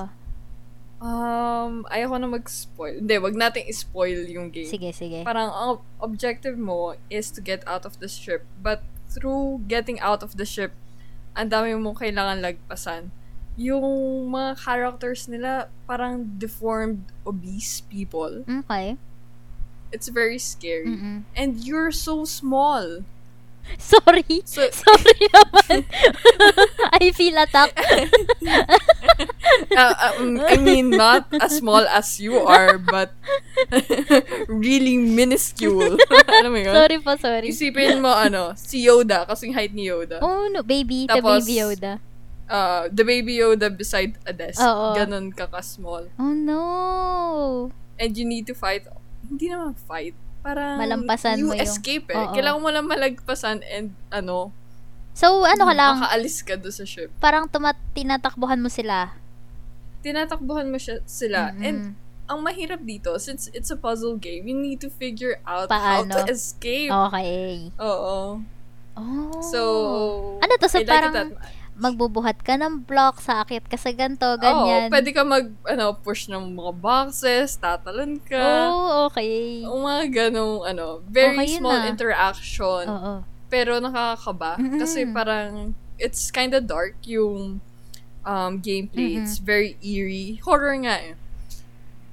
Um, 1.01 1.81
ayoko 1.89 2.21
na 2.21 2.29
mag-spoil. 2.29 3.01
Hindi, 3.01 3.17
wag 3.17 3.33
nating 3.33 3.65
i-spoil 3.65 4.21
yung 4.29 4.53
game. 4.53 4.69
Sige, 4.69 4.93
sige. 4.93 5.25
Parang 5.25 5.49
ang 5.49 5.73
objective 5.97 6.61
mo 6.61 6.93
is 7.09 7.33
to 7.33 7.41
get 7.41 7.65
out 7.65 7.89
of 7.89 7.97
the 7.97 8.05
ship. 8.05 8.45
But 8.61 8.85
through 9.09 9.65
getting 9.65 9.97
out 9.97 10.21
of 10.21 10.37
the 10.37 10.45
ship, 10.45 10.77
ang 11.33 11.49
dami 11.49 11.73
mo 11.73 11.97
kailangan 11.97 12.45
lagpasan. 12.45 13.09
Yung 13.57 14.29
mga 14.29 14.61
characters 14.61 15.25
nila, 15.25 15.73
parang 15.89 16.37
deformed, 16.37 17.09
obese 17.25 17.81
people. 17.89 18.45
Okay. 18.45 18.95
It's 19.91 20.07
very 20.07 20.37
scary. 20.37 20.87
Mm-mm. 20.87 21.25
And 21.33 21.59
you're 21.65 21.91
so 21.91 22.23
small. 22.29 23.03
Sorry. 23.91 24.41
So, 24.45 24.67
Sorry 24.83 25.25
naman. 25.31 25.85
I 27.01 27.11
feel 27.11 27.35
attacked. 27.37 27.77
uh, 29.75 29.93
um, 30.17 30.39
I 30.41 30.57
mean, 30.57 30.89
not 30.91 31.27
as 31.39 31.57
small 31.57 31.83
as 31.87 32.19
you 32.19 32.39
are, 32.39 32.77
but 32.77 33.13
really 34.47 34.97
minuscule. 34.97 35.97
Alam 36.27 36.51
mo 36.51 36.59
yun? 36.59 36.73
sorry 36.73 36.97
po, 36.99 37.11
sorry. 37.17 37.47
Isipin 37.49 38.01
mo, 38.01 38.11
ano, 38.11 38.53
si 38.55 38.85
Yoda, 38.87 39.27
kasing 39.27 39.53
height 39.53 39.73
ni 39.73 39.87
Yoda. 39.87 40.19
Oh, 40.21 40.47
no. 40.51 40.63
Baby. 40.63 41.07
the 41.07 41.19
Tapos, 41.19 41.43
baby 41.45 41.59
Yoda. 41.59 41.93
Uh, 42.51 42.91
the 42.91 43.03
baby 43.07 43.39
Yoda 43.39 43.71
beside 43.71 44.19
a 44.27 44.33
desk. 44.33 44.59
Oo. 44.59 44.93
Ganon 44.95 45.31
ka 45.31 45.47
ka-small. 45.47 46.11
Oh, 46.19 46.35
no. 46.35 47.71
And 47.95 48.11
you 48.17 48.25
need 48.27 48.47
to 48.51 48.55
fight. 48.55 48.83
Hindi 49.23 49.47
naman 49.47 49.77
fight. 49.77 50.17
Parang 50.41 50.75
Malampasan 50.75 51.37
you 51.37 51.47
mo 51.47 51.53
yung- 51.53 51.61
escape 51.61 52.09
eh. 52.09 52.17
Oo. 52.17 52.33
Kailangan 52.33 52.59
mo 52.59 52.69
lang 52.69 52.85
malagpasan 52.85 53.61
and 53.63 53.93
ano, 54.09 54.49
So, 55.11 55.43
ano 55.43 55.67
ka 55.67 55.73
lang, 55.75 55.99
makaalis 55.99 56.39
ka 56.39 56.55
doon 56.55 56.71
sa 56.71 56.87
ship. 56.87 57.11
parang 57.19 57.43
tumat 57.45 57.75
tinatakbuhan 57.91 58.57
mo 58.57 58.67
sila. 58.67 59.11
Tinatakbuhan 60.01 60.65
mo 60.65 60.79
siya, 60.79 61.03
sila. 61.05 61.51
Mm-mm. 61.51 61.61
And 61.61 61.77
ang 62.25 62.39
mahirap 62.41 62.79
dito, 62.81 63.11
since 63.19 63.51
it's 63.51 63.67
a 63.67 63.75
puzzle 63.75 64.15
game, 64.15 64.47
you 64.47 64.55
need 64.55 64.79
to 64.79 64.87
figure 64.89 65.37
out 65.43 65.67
Paano? 65.67 66.15
how 66.15 66.25
to 66.25 66.31
escape. 66.31 66.87
Okay. 66.89 67.69
Oo. 67.75 68.39
Oh. 68.91 69.41
So, 69.43 69.59
Ano 70.39 70.53
to? 70.57 70.67
So, 70.67 70.79
like 70.79 70.87
parang 70.87 71.13
that 71.13 71.27
magbubuhat 71.75 72.43
ka 72.43 72.59
ng 72.59 72.83
block, 72.83 73.23
sakit 73.23 73.65
ka 73.65 73.77
sa 73.79 73.91
ganito, 73.95 74.27
Oo, 74.27 74.41
ganyan. 74.41 74.91
pwede 74.91 75.09
ka 75.15 75.23
mag, 75.23 75.49
ano, 75.65 75.95
push 75.97 76.27
ng 76.27 76.53
mga 76.53 76.73
boxes, 76.77 77.55
tatalon 77.57 78.19
ka. 78.21 78.69
Oh, 78.69 79.07
okay. 79.07 79.63
Yung 79.63 79.87
mga 79.87 80.29
ganong, 80.29 80.67
ano, 80.67 80.99
very 81.07 81.37
Okay 81.37 81.57
small 81.57 81.79
ah. 81.79 81.87
interaction. 81.87 82.83
Oo. 82.85 83.13
Pero 83.47 83.79
nakakakaba. 83.79 84.59
Mm-mm. 84.59 84.79
Kasi 84.79 84.99
parang, 85.09 85.73
it's 85.95 86.29
kind 86.29 86.51
of 86.53 86.67
dark 86.67 86.95
yung 87.07 87.63
um, 88.27 88.51
gameplay. 88.59 89.15
Mm-mm. 89.15 89.23
It's 89.23 89.39
very 89.39 89.79
eerie. 89.81 90.43
Horror 90.43 90.75
nga 90.83 90.95
eh. 90.99 91.15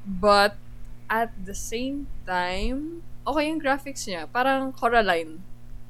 But, 0.07 0.57
at 1.09 1.33
the 1.35 1.57
same 1.57 2.07
time, 2.29 3.03
okay 3.27 3.49
yung 3.49 3.61
graphics 3.61 4.05
niya. 4.07 4.29
Parang 4.29 4.73
Coraline. 4.73 5.41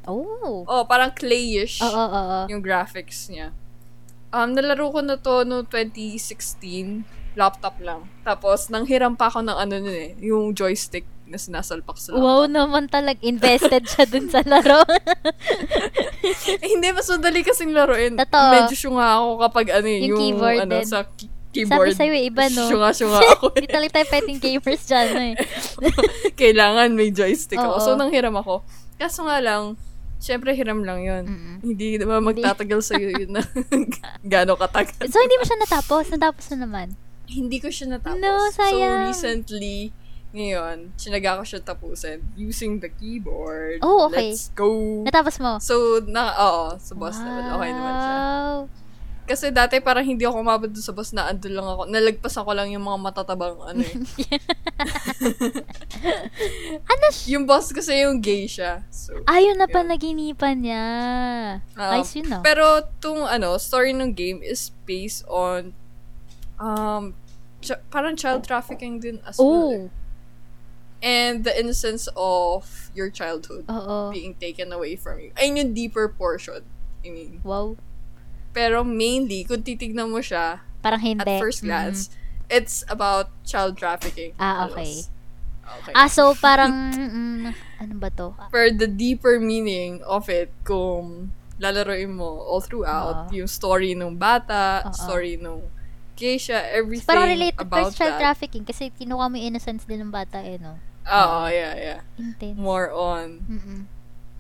Oh. 0.08 0.64
Oh, 0.64 0.82
parang 0.84 1.12
clayish 1.12 1.78
Oo, 1.78 1.92
oo, 1.92 2.08
oo. 2.08 2.40
yung 2.48 2.64
graphics 2.64 3.28
niya. 3.28 3.52
Um, 4.28 4.52
nalaro 4.52 4.88
ko 4.88 5.00
na 5.00 5.16
to 5.16 5.44
no 5.44 5.62
2016. 5.62 7.04
Laptop 7.36 7.78
lang. 7.78 8.08
Tapos, 8.24 8.66
nanghiram 8.66 9.14
pa 9.14 9.30
ako 9.30 9.46
ng 9.46 9.54
ano 9.54 9.74
nun 9.78 9.94
eh. 9.94 10.10
Yung 10.18 10.50
joystick 10.52 11.06
na 11.24 11.36
sinasalpak 11.36 11.94
sa 11.94 12.10
laptop. 12.10 12.24
Wow 12.24 12.42
naman 12.44 12.88
talag 12.88 13.20
invested 13.22 13.84
siya 13.84 14.08
dun 14.08 14.26
sa 14.26 14.40
laro. 14.42 14.82
Eh, 16.58 16.68
hindi, 16.68 16.90
mas 16.90 17.06
madali 17.06 17.40
kasing 17.40 17.70
laruin. 17.70 18.18
Totoo. 18.18 18.50
Medyo 18.52 18.74
syunga 18.74 19.06
ako 19.16 19.28
kapag 19.48 19.66
ano 19.70 19.86
eh, 19.86 20.00
Yung 20.02 20.08
yung, 20.10 20.18
keyboard 20.18 20.58
ano, 20.66 20.72
din. 20.76 20.84
sa 20.84 21.06
ki- 21.06 21.30
keyboard. 21.54 21.88
Sabi 21.88 21.96
sa'yo, 21.96 22.12
eh, 22.12 22.28
iba, 22.28 22.44
no? 22.50 22.66
Syunga-syunga 22.66 23.20
ako 23.38 23.44
Hindi 23.54 23.68
eh. 23.70 23.72
talaga 23.72 23.90
tayo 23.96 24.06
pwedeng 24.10 24.40
gamers 24.42 24.82
dyan, 24.84 25.06
no, 25.08 25.22
eh. 25.22 25.34
Kailangan 26.40 26.88
may 26.92 27.08
joystick 27.08 27.56
ako. 27.56 27.70
Oo. 27.70 27.80
So, 27.80 27.90
nanghiram 27.94 28.34
ako. 28.34 28.66
Kaso 28.98 29.24
nga 29.24 29.38
lang, 29.38 29.78
syempre 30.18 30.54
hiram 30.54 30.82
lang 30.82 31.00
yun. 31.02 31.24
Mm-mm. 31.26 31.56
Hindi 31.62 31.98
naman 31.98 32.22
magtatagal 32.26 32.80
sa'yo 32.82 33.08
yun 33.14 33.38
na 33.38 33.42
gano'ng 34.34 34.58
katagal. 34.58 35.06
So, 35.08 35.22
hindi 35.22 35.36
mo 35.38 35.44
siya 35.46 35.58
natapos? 35.62 36.10
Natapos 36.10 36.44
na 36.54 36.58
naman? 36.66 36.88
hindi 37.28 37.60
ko 37.60 37.68
siya 37.68 38.00
natapos. 38.00 38.20
No, 38.20 38.48
sayang. 38.56 39.04
So, 39.04 39.08
recently, 39.12 39.92
ngayon, 40.32 40.92
sinaga 40.96 41.40
ko 41.40 41.44
siya 41.44 41.60
tapusin 41.60 42.24
using 42.36 42.80
the 42.80 42.88
keyboard. 42.88 43.80
Oh, 43.84 44.08
okay. 44.08 44.32
Let's 44.32 44.48
go. 44.56 45.04
Natapos 45.04 45.36
mo? 45.40 45.60
So, 45.60 46.00
na, 46.08 46.32
oo, 46.36 46.64
sa 46.80 46.92
boss 46.96 47.20
level. 47.20 47.44
Okay 47.60 47.70
naman 47.72 47.94
siya. 48.00 48.16
Kasi 49.28 49.52
dati 49.52 49.76
parang 49.78 50.00
hindi 50.02 50.24
ako 50.24 50.40
umabot 50.40 50.72
sa 50.72 50.88
boss 50.90 51.12
na 51.12 51.28
andun 51.28 51.52
lang 51.52 51.68
ako. 51.68 51.84
Nalagpasan 51.84 52.42
ko 52.42 52.52
lang 52.56 52.72
yung 52.72 52.80
mga 52.82 52.98
matatabang 53.04 53.60
ano 53.60 53.84
eh. 53.84 53.96
Ano 56.88 57.06
siya? 57.12 57.36
yung 57.36 57.44
boss 57.44 57.68
kasi 57.68 58.00
yung 58.02 58.20
gay 58.20 58.48
siya. 58.48 58.80
So, 58.88 59.20
Ayun 59.28 59.58
na 59.58 59.68
yun. 59.68 59.74
panaginipan 59.74 60.56
niya. 60.64 60.84
Ah, 61.76 61.98
Ayos 61.98 62.14
yun? 62.14 62.30
Pero 62.40 62.64
tung 62.98 63.22
ano, 63.22 63.58
story 63.58 63.92
ng 63.92 64.14
game 64.14 64.40
is 64.40 64.72
based 64.88 65.28
on 65.28 65.76
um 66.56 67.12
ch- 67.60 67.78
parang 67.90 68.16
child 68.16 68.42
trafficking 68.42 68.98
din 68.98 69.20
as 69.28 69.36
well. 69.38 69.70
eh. 69.70 69.86
Oh. 69.86 69.96
And 70.98 71.46
the 71.46 71.54
innocence 71.54 72.10
of 72.18 72.66
your 72.90 73.06
childhood 73.06 73.62
Oo. 73.70 74.10
being 74.10 74.34
taken 74.34 74.74
away 74.74 74.98
from 74.98 75.22
you. 75.22 75.30
Ayun 75.38 75.54
yung 75.56 75.70
deeper 75.70 76.08
portion. 76.10 76.66
I 77.06 77.10
mean. 77.14 77.38
Wow. 77.46 77.78
Pero 78.58 78.82
mainly, 78.82 79.46
kung 79.46 79.62
titignan 79.62 80.10
mo 80.10 80.18
siya 80.18 80.58
Parang 80.82 80.98
hindi. 80.98 81.22
at 81.22 81.38
first 81.38 81.62
glance, 81.62 82.10
it's 82.50 82.82
about 82.90 83.30
child 83.46 83.78
trafficking. 83.78 84.34
Mm-hmm. 84.34 84.42
Ah, 84.42 84.66
okay. 84.66 84.98
halos. 84.98 85.14
Okay. 85.68 85.92
Ah, 85.94 86.10
so 86.10 86.34
parang, 86.34 86.72
mm, 86.90 87.54
ano 87.78 87.94
ba 88.02 88.10
to? 88.10 88.34
For 88.50 88.66
the 88.74 88.90
deeper 88.90 89.38
meaning 89.38 90.02
of 90.02 90.26
it, 90.26 90.50
kung 90.66 91.30
lalaroin 91.62 92.18
mo 92.18 92.42
all 92.42 92.58
throughout, 92.58 93.30
Oo. 93.30 93.36
yung 93.36 93.46
story 93.46 93.94
ng 93.94 94.18
bata, 94.18 94.90
Oo. 94.90 94.96
story 94.96 95.38
ng 95.38 95.62
geisha, 96.18 96.58
everything 96.74 97.06
Parang 97.06 97.30
related 97.30 97.62
about 97.62 97.94
child 97.94 98.18
that. 98.18 98.22
trafficking 98.26 98.66
kasi 98.66 98.90
kinuha 98.90 99.30
mo 99.30 99.38
yung 99.38 99.54
innocence 99.54 99.86
din 99.86 100.02
ng 100.02 100.10
bata 100.10 100.42
eh, 100.42 100.58
no? 100.58 100.82
Oo, 101.06 101.46
yeah, 101.46 101.72
yeah. 101.78 102.00
Intense. 102.18 102.58
More 102.58 102.90
on 102.90 103.46
Mm-mm. 103.46 103.86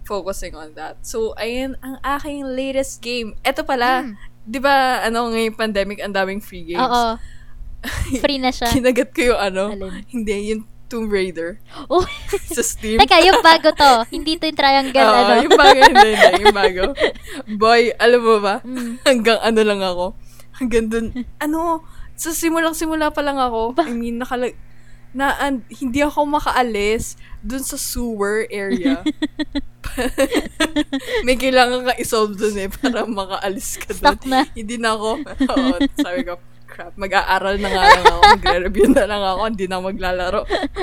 Focusing 0.08 0.56
on 0.56 0.72
that. 0.72 0.96
So, 1.04 1.36
ayun 1.36 1.76
ang 1.78 2.00
aking 2.02 2.48
latest 2.48 2.98
game. 2.98 3.36
Eto 3.42 3.60
pala, 3.62 4.02
Mm. 4.02 4.14
di 4.42 4.58
ba, 4.58 5.04
ano, 5.04 5.28
ngayong 5.28 5.54
pandemic, 5.54 6.00
ang 6.00 6.10
daming 6.10 6.40
free 6.40 6.64
games. 6.64 6.80
Oo. 6.80 7.20
Free 8.18 8.40
na 8.40 8.50
siya. 8.50 8.72
Kinagat 8.72 9.12
ko 9.12 9.20
yung 9.28 9.38
ano, 9.38 9.62
Alin? 9.70 10.02
hindi, 10.08 10.34
yung 10.50 10.62
Tomb 10.88 11.06
Raider 11.06 11.60
Oh. 11.86 12.02
sa 12.56 12.64
Steam. 12.64 12.96
Teka, 12.96 13.20
yung 13.20 13.38
bago 13.38 13.68
to. 13.70 13.92
Hindi 14.08 14.34
to 14.34 14.48
yung 14.48 14.56
triangle, 14.56 15.04
Oo, 15.04 15.20
ano? 15.20 15.32
yung 15.44 15.52
bago, 15.54 15.78
hindi, 15.78 16.08
hindi, 16.10 16.40
yung 16.42 16.56
bago. 16.56 16.82
Boy, 17.54 17.92
alam 17.94 18.20
mo 18.20 18.36
ba, 18.40 18.64
Mm. 18.64 19.04
hanggang 19.04 19.38
ano 19.38 19.60
lang 19.60 19.80
ako, 19.80 20.06
hanggang 20.56 20.88
dun, 20.88 21.06
ano, 21.38 21.84
sa 22.16 22.32
simulang-simula 22.32 23.12
pa 23.12 23.20
lang 23.20 23.36
ako, 23.36 23.78
I 23.78 23.92
mean, 23.92 24.18
nakalag, 24.18 24.56
na, 25.12 25.36
an, 25.40 25.64
hindi 25.68 26.00
ako 26.00 26.28
makaalis 26.28 27.16
dun 27.40 27.64
sa 27.64 27.76
sewer 27.76 28.48
area. 28.50 29.02
May 31.26 31.34
kailangan 31.34 31.88
ka 31.88 31.92
isolve 31.96 32.36
dun 32.36 32.54
eh, 32.58 32.68
para 32.68 33.04
makaalis 33.04 33.80
ka 33.80 33.90
dun. 33.92 33.98
Stuck 33.98 34.22
na. 34.28 34.44
Hindi 34.52 34.76
na 34.76 34.94
ako, 34.94 35.10
oo, 35.24 35.76
sabi 35.96 36.20
ko, 36.22 36.38
crap, 36.68 36.94
mag-aaral 36.94 37.56
na 37.58 37.68
nga 37.68 37.82
lang 37.90 38.04
ako, 38.06 38.20
magre-review 38.38 38.86
na 38.92 39.04
lang 39.08 39.22
ako, 39.24 39.40
hindi 39.48 39.66
na 39.66 39.78
maglalaro. 39.80 40.40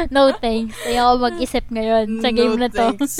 No 0.09 0.33
thanks. 0.35 0.75
Ayoko 0.83 1.13
mag-isip 1.21 1.65
ngayon 1.69 2.19
sa 2.19 2.29
game 2.33 2.57
No 2.57 2.65
na 2.65 2.67
to. 2.67 2.75
thanks. 2.75 3.15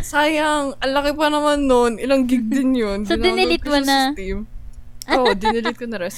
Sayang, 0.00 0.72
ang 0.80 0.92
laki 0.96 1.12
pa 1.12 1.28
naman 1.28 1.68
nun. 1.68 2.00
Ilang 2.00 2.24
gig 2.24 2.48
din 2.48 2.72
yun. 2.72 3.04
So, 3.04 3.20
dinilit 3.20 3.60
mo 3.68 3.76
na? 3.84 4.16
Steam. 4.16 4.48
Oh, 5.04 5.34
dinilit 5.34 5.74
ko 5.74 5.84
na 5.84 5.98
rin. 5.98 6.12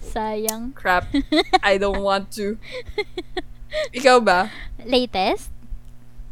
Sayang. 0.00 0.72
crap, 0.72 1.12
I 1.60 1.76
don't 1.76 2.00
want 2.00 2.32
to. 2.32 2.56
Ikaw 3.98 4.16
ba? 4.18 4.48
Latest? 4.80 5.52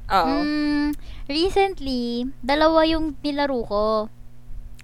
Oo. 0.09 0.41
Mm, 0.41 0.97
recently, 1.29 2.03
dalawa 2.41 2.83
yung 2.83 3.13
nilaro 3.21 3.61
ko. 3.63 3.85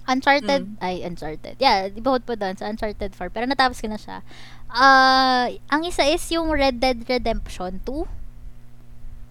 Uncharted, 0.05 0.69
Mm. 0.69 0.85
ay, 0.85 1.01
Uncharted. 1.01 1.57
Yeah, 1.57 1.89
ibahod 1.89 2.29
po 2.29 2.37
doon 2.37 2.55
sa 2.55 2.69
Uncharted 2.69 3.17
4. 3.17 3.33
Pero 3.33 3.49
natapos 3.49 3.81
ko 3.81 3.89
na 3.89 3.97
siya. 3.97 4.21
Ah, 4.69 5.49
ang 5.71 5.81
isa 5.83 6.05
is 6.05 6.21
yung 6.29 6.53
Red 6.53 6.77
Dead 6.77 7.01
Redemption 7.01 7.81
2. 7.81 8.05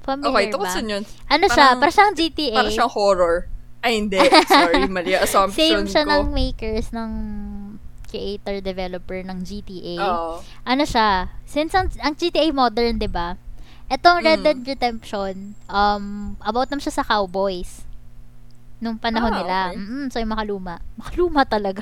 Familiar 0.01 0.33
Okay, 0.33 0.45
ba? 0.47 0.51
tukusan 0.51 0.85
yun. 0.89 1.03
Ano 1.29 1.45
siya? 1.45 1.77
Parang- 1.77 1.79
Parang 1.79 1.93
siyang 1.93 2.15
GTA. 2.17 2.57
Para 2.57 2.73
siyang 2.73 2.89
horror. 2.89 3.35
Ay, 3.79 4.01
hindi. 4.01 4.17
Sorry, 4.47 4.87
mali. 4.89 5.13
Assumption 5.19 5.85
Same 5.85 5.87
siya 5.87 6.03
ko. 6.03 6.25
ng 6.25 6.33
makers 6.33 6.89
ng 6.89 7.11
creator 8.13 8.61
developer 8.61 9.17
ng 9.19 9.41
GTA. 9.41 9.97
Oo. 10.05 10.37
Ano 10.61 10.83
siya? 10.85 11.33
Since 11.43 11.73
ang, 11.73 11.89
ang 11.97 12.13
GTA 12.13 12.53
modern, 12.53 12.95
'di 12.95 13.09
ba? 13.09 13.33
Etong 13.87 14.21
Red 14.21 14.39
Mm. 14.39 14.45
Dead 14.45 14.59
Redemption, 14.67 15.33
um 15.65 16.05
about 16.39 16.69
naman 16.69 16.79
siya 16.79 16.95
sa 16.95 17.03
cowboys 17.03 17.81
nung 18.77 18.95
panahon 18.95 19.31
Ah, 19.31 19.37
nila. 19.39 19.57
okay. 19.71 19.79
Mm, 19.79 20.05
so 20.07 20.19
yung 20.19 20.29
makaluma. 20.29 20.77
Makaluma 21.01 21.41
talaga. 21.43 21.81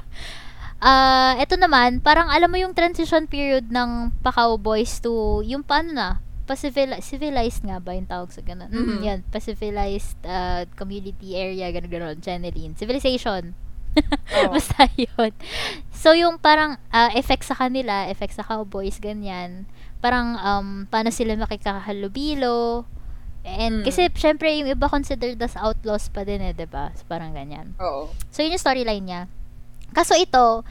Ah, 0.78 1.38
ito 1.38 1.54
naman, 1.56 2.00
parang 2.00 2.26
alam 2.28 2.46
mo 2.46 2.58
yung 2.58 2.74
transition 2.74 3.26
period 3.26 3.70
ng 3.70 4.10
pa-cowboys 4.22 4.98
to 4.98 5.14
yung 5.44 5.62
paano 5.62 5.94
na, 5.94 6.10
pa-civil, 6.44 6.98
civilized 7.00 7.62
nga 7.62 7.78
ba 7.78 7.94
yung 7.94 8.06
tawag 8.06 8.30
sa 8.30 8.42
ganun? 8.42 8.66
Mm, 8.68 8.82
Mhm. 8.82 9.00
yan, 9.00 9.20
pa-civilized 9.30 10.18
uh, 10.24 10.66
community 10.74 11.34
area, 11.34 11.70
ganun 11.70 11.86
ganun, 11.88 12.18
Jeneline. 12.18 12.74
Civilization. 12.74 13.54
Oo. 14.38 14.52
Basta 14.56 14.88
yun. 14.96 15.32
So, 15.92 16.14
yung 16.14 16.38
parang 16.38 16.82
ah, 16.90 17.12
effect 17.14 17.44
sa 17.44 17.54
kanila, 17.54 18.08
effect 18.08 18.34
sa 18.34 18.44
cowboys, 18.44 18.98
ganyan. 18.98 19.70
Parang, 20.00 20.34
um, 20.36 20.68
paano 20.88 21.14
sila 21.14 21.36
makikahalubilo. 21.36 22.86
And, 23.42 23.82
Mm. 23.82 23.86
kasi, 23.86 24.06
syempre, 24.14 24.54
yung 24.54 24.70
iba 24.70 24.86
considered 24.86 25.38
as 25.38 25.58
outlaws 25.58 26.10
pa 26.10 26.22
din 26.22 26.42
eh, 26.42 26.54
'di 26.54 26.70
ba 26.70 26.94
So, 26.94 27.06
parang 27.06 27.34
ganyan. 27.34 27.74
Oo. 27.78 28.10
So, 28.30 28.42
yun 28.42 28.54
yung 28.54 28.62
storyline 28.62 29.02
niya. 29.02 29.22
Kaso 29.92 30.14
ito, 30.14 30.62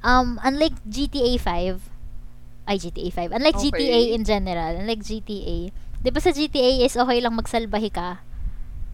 um, 0.00 0.38
unlike 0.40 0.78
GTA 0.86 1.34
5, 1.36 1.82
ay, 2.66 2.76
GTA 2.78 3.10
5, 3.10 3.30
unlike 3.34 3.58
Okay. 3.58 3.66
GTA 3.74 4.14
in 4.14 4.22
general, 4.22 4.78
unlike 4.78 5.02
GTA, 5.02 5.74
di 6.00 6.08
ba 6.08 6.20
sa 6.22 6.30
GTA 6.30 6.80
is 6.80 6.94
okay 6.94 7.18
lang 7.18 7.34
magsalbahe 7.34 7.90
ka? 7.90 8.22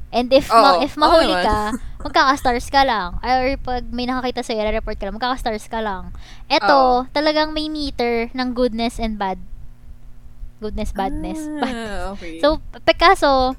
And 0.09 0.33
if, 0.33 0.49
ma- 0.49 0.81
Oo. 0.81 0.83
if 0.83 0.97
mahuli 0.97 1.29
naman. 1.31 1.45
ka, 1.45 1.59
magkaka-stars 2.07 2.71
ka 2.71 2.87
lang. 2.87 3.19
Or 3.21 3.43
pag 3.61 3.85
may 3.91 4.07
nakakita 4.07 4.47
sa'yo, 4.47 4.63
report 4.71 4.97
ka 4.97 5.11
lang, 5.11 5.17
magkaka-stars 5.19 5.67
ka 5.67 5.83
lang. 5.83 6.15
Ito, 6.47 7.11
talagang 7.11 7.51
may 7.51 7.67
meter 7.67 8.31
ng 8.31 8.49
goodness 8.55 9.03
and 9.03 9.19
bad. 9.19 9.37
Goodness, 10.57 10.95
badness. 10.97 11.41
Ah, 11.61 12.17
okay. 12.17 12.41
So, 12.41 12.65
Picasso, 12.89 13.59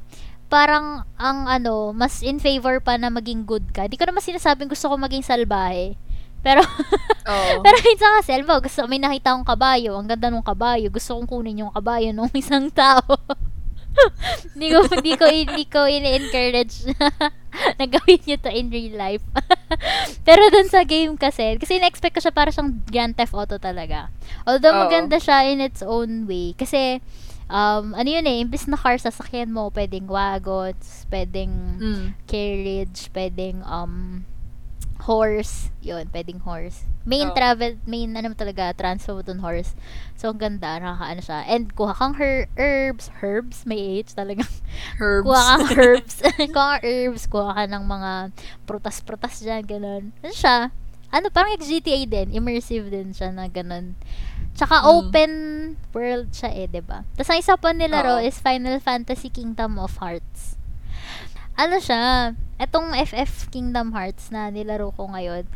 parang 0.49 1.05
ang 1.19 1.45
ano, 1.45 1.93
mas 1.93 2.23
in 2.25 2.41
favor 2.41 2.81
pa 2.81 2.97
na 2.97 3.13
maging 3.13 3.45
good 3.45 3.69
ka. 3.69 3.85
Di 3.85 3.99
ko 3.99 4.07
naman 4.07 4.23
sinasabing 4.23 4.71
gusto 4.71 4.89
ko 4.89 4.97
maging 4.97 5.21
salbahe. 5.21 5.93
Pero, 6.41 6.63
Oo. 7.29 7.61
pero 7.61 7.77
minsan 7.83 8.17
kasi, 8.17 8.33
alam 8.33 8.47
mo, 8.47 8.57
gusto, 8.63 8.87
may 8.87 8.97
nakita 8.97 9.35
akong 9.35 9.45
kabayo, 9.45 9.93
ang 9.93 10.07
ganda 10.07 10.31
ng 10.31 10.45
kabayo, 10.45 10.87
gusto 10.89 11.17
kong 11.19 11.29
kunin 11.29 11.61
yung 11.65 11.73
kabayo 11.75 12.09
ng 12.15 12.31
isang 12.41 12.71
tao. 12.71 13.19
Hindi 14.53 14.67
ko, 14.73 14.79
hindi 14.89 15.13
ko, 15.13 15.25
hindi 15.25 15.63
ko 15.65 15.79
ini-encourage 15.85 16.89
na 17.79 17.85
gawin 17.85 18.21
nyo 18.23 18.37
to 18.37 18.49
in 18.49 18.67
real 18.69 18.95
life. 18.95 19.23
Pero 20.27 20.41
dun 20.49 20.69
sa 20.69 20.81
game 20.83 21.13
kasi, 21.15 21.57
kasi 21.57 21.77
na-expect 21.77 22.17
ko 22.17 22.21
siya 22.21 22.33
para 22.33 22.49
siyang 22.49 22.81
Grand 22.85 23.13
Theft 23.13 23.33
Auto 23.33 23.57
talaga. 23.57 24.09
Although 24.45 24.73
Oo. 24.73 24.81
maganda 24.85 25.17
siya 25.17 25.45
in 25.47 25.61
its 25.61 25.81
own 25.81 26.25
way. 26.25 26.53
Kasi, 26.53 27.01
um, 27.47 27.93
ano 27.93 28.07
yun 28.07 28.25
eh, 28.25 28.41
imbis 28.41 28.67
na 28.67 28.77
car 28.77 28.97
sasakyan 28.97 29.51
mo, 29.51 29.69
pwedeng 29.73 30.07
wagons, 30.07 31.05
pwedeng 31.09 31.79
Mm. 31.79 32.05
carriage, 32.25 33.09
pwedeng 33.13 33.61
um 33.63 34.23
horse, 35.07 35.71
yun, 35.79 36.03
pwedeng 36.11 36.43
horse. 36.43 36.83
Main 37.07 37.31
Oo. 37.31 37.35
travel, 37.35 37.79
main 37.87 38.11
ano 38.11 38.35
talaga, 38.35 38.75
transfer 38.75 39.15
mo 39.15 39.23
dun 39.23 39.39
horse. 39.39 39.71
So, 40.13 40.27
ang 40.29 40.37
ganda, 40.37 40.75
nakakaano 40.77 41.23
siya. 41.23 41.47
And 41.47 41.71
kuha 41.71 41.95
kang 41.95 42.19
her- 42.19 42.51
herbs, 42.59 43.07
herbs, 43.23 43.63
may 43.63 44.03
H 44.03 44.11
talaga. 44.13 44.43
Herbs. 44.99 45.23
kuha 45.23 45.41
kang 45.47 45.65
herbs, 45.79 46.15
kuha 46.51 46.75
kang 46.75 46.83
herbs, 46.83 47.23
kuha 47.25 47.49
ka 47.55 47.63
ng 47.65 47.83
mga 47.87 48.11
prutas-prutas 48.67 49.39
dyan, 49.39 49.63
ganun. 49.63 50.03
Ano 50.19 50.35
siya? 50.35 50.75
Ano, 51.07 51.31
parang 51.31 51.55
GTA 51.55 52.03
din, 52.03 52.35
immersive 52.35 52.91
din 52.91 53.15
siya 53.15 53.31
na 53.31 53.47
ganun. 53.47 53.95
Tsaka 54.59 54.83
Mm. 54.83 54.89
open 54.91 55.31
world 55.93 56.33
siya 56.33 56.51
eh, 56.51 56.65
'di 56.65 56.81
ba? 56.81 57.05
Tapos 57.13 57.29
ang 57.29 57.39
isa 57.39 57.55
pa 57.55 57.71
nilaro 57.71 58.19
Oo. 58.19 58.25
is 58.25 58.41
Final 58.41 58.81
Fantasy 58.81 59.29
Kingdom 59.29 59.77
of 59.77 59.95
Hearts. 60.01 60.57
Ano 61.57 61.81
siya? 61.81 62.37
Etong 62.57 62.93
FF 62.93 63.49
Kingdom 63.49 63.89
Hearts 63.89 64.29
na 64.29 64.53
nilaro 64.53 64.93
ko 64.93 65.09
ngayon. 65.09 65.49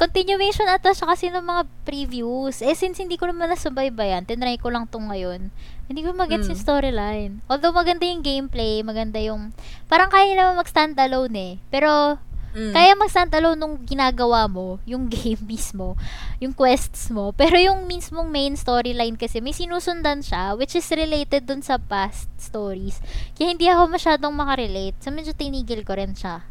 Continuation 0.00 0.66
ata 0.66 0.90
siya 0.90 1.06
kasi 1.06 1.28
ng 1.28 1.44
mga 1.44 1.62
previews. 1.84 2.64
Eh, 2.64 2.72
since 2.72 2.98
hindi 2.98 3.14
ko 3.14 3.28
naman 3.28 3.52
nasubaybayan, 3.52 4.24
tinry 4.24 4.56
ko 4.56 4.72
lang 4.72 4.88
tong 4.88 5.12
ngayon. 5.12 5.52
Hindi 5.86 6.00
ko 6.02 6.16
mag-gets 6.16 6.48
Mm. 6.48 6.52
yung 6.56 6.62
storyline. 6.64 7.32
Although 7.46 7.70
maganda 7.70 8.08
yung 8.08 8.24
gameplay, 8.24 8.80
maganda 8.80 9.20
yung... 9.20 9.52
Parang 9.86 10.08
kaya 10.08 10.32
naman 10.32 10.58
mag-stand 10.58 10.96
alone 10.96 11.34
eh. 11.36 11.52
Pero, 11.68 12.16
Mm. 12.52 12.76
kaya 12.76 12.92
mag-stand 12.92 13.32
alone 13.32 13.56
nung 13.56 13.80
ginagawa 13.80 14.44
mo, 14.44 14.76
yung 14.84 15.08
game 15.12 15.40
mismo, 15.44 15.96
yung 16.36 16.52
quests 16.52 17.08
mo. 17.08 17.32
Pero 17.32 17.56
yung 17.56 17.88
mismong 17.88 18.28
main 18.28 18.56
storyline 18.56 19.16
kasi, 19.16 19.40
may 19.40 19.56
sinusundan 19.56 20.20
siya, 20.20 20.52
which 20.56 20.76
is 20.76 20.84
related 20.92 21.48
dun 21.48 21.64
sa 21.64 21.80
past 21.80 22.28
stories. 22.36 23.00
Kaya 23.32 23.56
hindi 23.56 23.72
ako 23.72 23.88
masyadong 23.88 24.36
makarelate. 24.36 24.96
So, 25.00 25.08
medyo 25.08 25.32
tinigil 25.32 25.80
ko 25.88 25.96
rin 25.96 26.12
siya. 26.12 26.44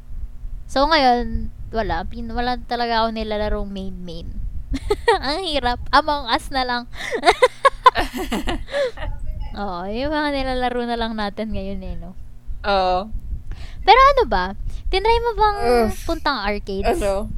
So, 0.65 0.89
ngayon, 0.89 1.53
wala. 1.69 2.01
Pin, 2.09 2.33
wala 2.33 2.57
talaga 2.65 3.05
ako 3.05 3.13
nilalarong 3.13 3.69
main-main. 3.69 4.41
Ang 5.25 5.45
hirap. 5.45 5.79
Among 5.91 6.31
Us 6.31 6.47
na 6.49 6.63
lang. 6.63 6.83
Oo, 9.59 9.83
yung 9.91 10.15
mga 10.15 10.29
nilalaro 10.31 10.81
na 10.87 10.95
lang 10.95 11.13
natin 11.13 11.51
ngayon 11.51 11.81
eh, 11.83 11.95
no? 11.99 12.15
Oo. 12.63 13.11
Pero 13.81 13.99
ano 14.13 14.23
ba? 14.25 14.45
Tinry 14.87 15.17
mo 15.19 15.31
bang 15.33 15.57
Ugh. 15.59 15.89
puntang 16.05 16.37
arcades? 16.41 16.99
ano? 16.99 17.29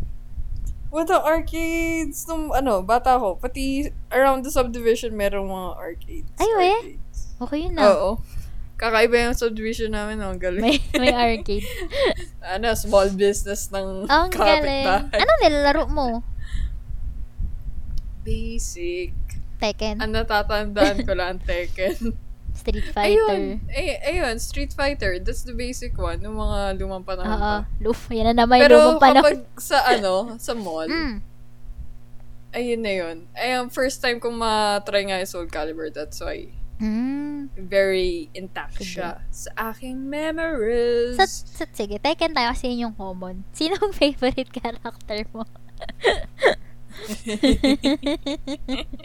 With 0.93 1.09
the 1.09 1.17
arcades, 1.17 2.29
nung 2.29 2.53
ano, 2.53 2.85
bata 2.85 3.17
ko, 3.17 3.33
pati 3.33 3.89
around 4.13 4.45
the 4.45 4.53
subdivision, 4.53 5.17
merong 5.17 5.49
mga 5.49 5.69
arcades. 5.73 6.37
Ay, 6.37 6.49
we? 6.53 6.69
arcades. 6.69 7.19
Okay 7.41 7.59
yun 7.65 7.73
na. 7.73 7.83
Oo. 7.89 8.09
Kakaiba 8.77 9.25
yung 9.25 9.37
subdivision 9.37 9.89
namin, 9.89 10.21
ang 10.21 10.37
galing. 10.37 10.61
May, 10.61 10.77
may 10.93 11.09
arcade. 11.33 11.65
ano, 12.41 12.73
small 12.77 13.09
business 13.09 13.73
ng 13.73 14.05
Ang 14.05 14.29
galing. 14.29 14.85
Ano 15.09 15.31
nilalaro 15.41 15.89
mo? 15.89 16.21
Basic. 18.21 19.13
Tekken? 19.57 19.97
Ang 19.97 20.11
natatandaan 20.13 21.03
ko 21.03 21.13
lang, 21.15 21.39
Tekken. 21.41 22.13
Street 22.63 22.87
Fighter? 22.89 23.19
Ayun. 23.27 23.43
Ay, 23.67 23.87
ayun, 24.01 24.39
Street 24.39 24.71
Fighter. 24.71 25.19
That's 25.19 25.43
the 25.43 25.51
basic 25.51 25.93
one. 25.93 26.19
Yung 26.19 26.35
mga 26.35 26.79
lumang 26.79 27.03
panahon 27.03 27.27
Oo. 27.29 27.39
pa. 27.59 27.67
Luf, 27.77 28.07
yan 28.07 28.31
na 28.31 28.43
naman 28.43 28.57
yung 28.57 28.65
Pero 28.65 28.77
lumang 28.79 29.03
panahon. 29.03 29.23
kapag 29.43 29.59
sa 29.59 29.77
ano, 29.93 30.13
sa 30.37 30.53
mall, 30.53 30.87
Mm. 30.87 31.19
ayun 32.51 32.81
na 32.81 32.93
yun. 32.93 33.17
Ay, 33.33 33.51
ang 33.53 33.67
first 33.67 33.99
time 33.99 34.17
kong 34.17 34.33
ma-try 34.33 35.03
nga 35.03 35.17
yung 35.17 35.27
Soul 35.27 35.47
Calibur. 35.47 35.89
That's 35.89 36.17
why 36.17 36.47
Mm. 36.79 37.53
very 37.55 38.27
intact 38.33 38.75
Sige. 38.77 38.97
siya 38.97 39.21
sa 39.29 39.49
aking 39.69 40.03
memories. 40.03 41.15
Sa, 41.15 41.27
sa, 41.27 41.63
sige, 41.69 41.95
Tekken 41.97 42.31
tayo 42.31 42.49
kasi 42.49 42.71
yun 42.71 42.89
yung 42.89 42.95
common. 42.95 43.45
Sinong 43.51 43.91
favorite 43.95 44.49
character 44.49 45.23
mo? 45.31 45.43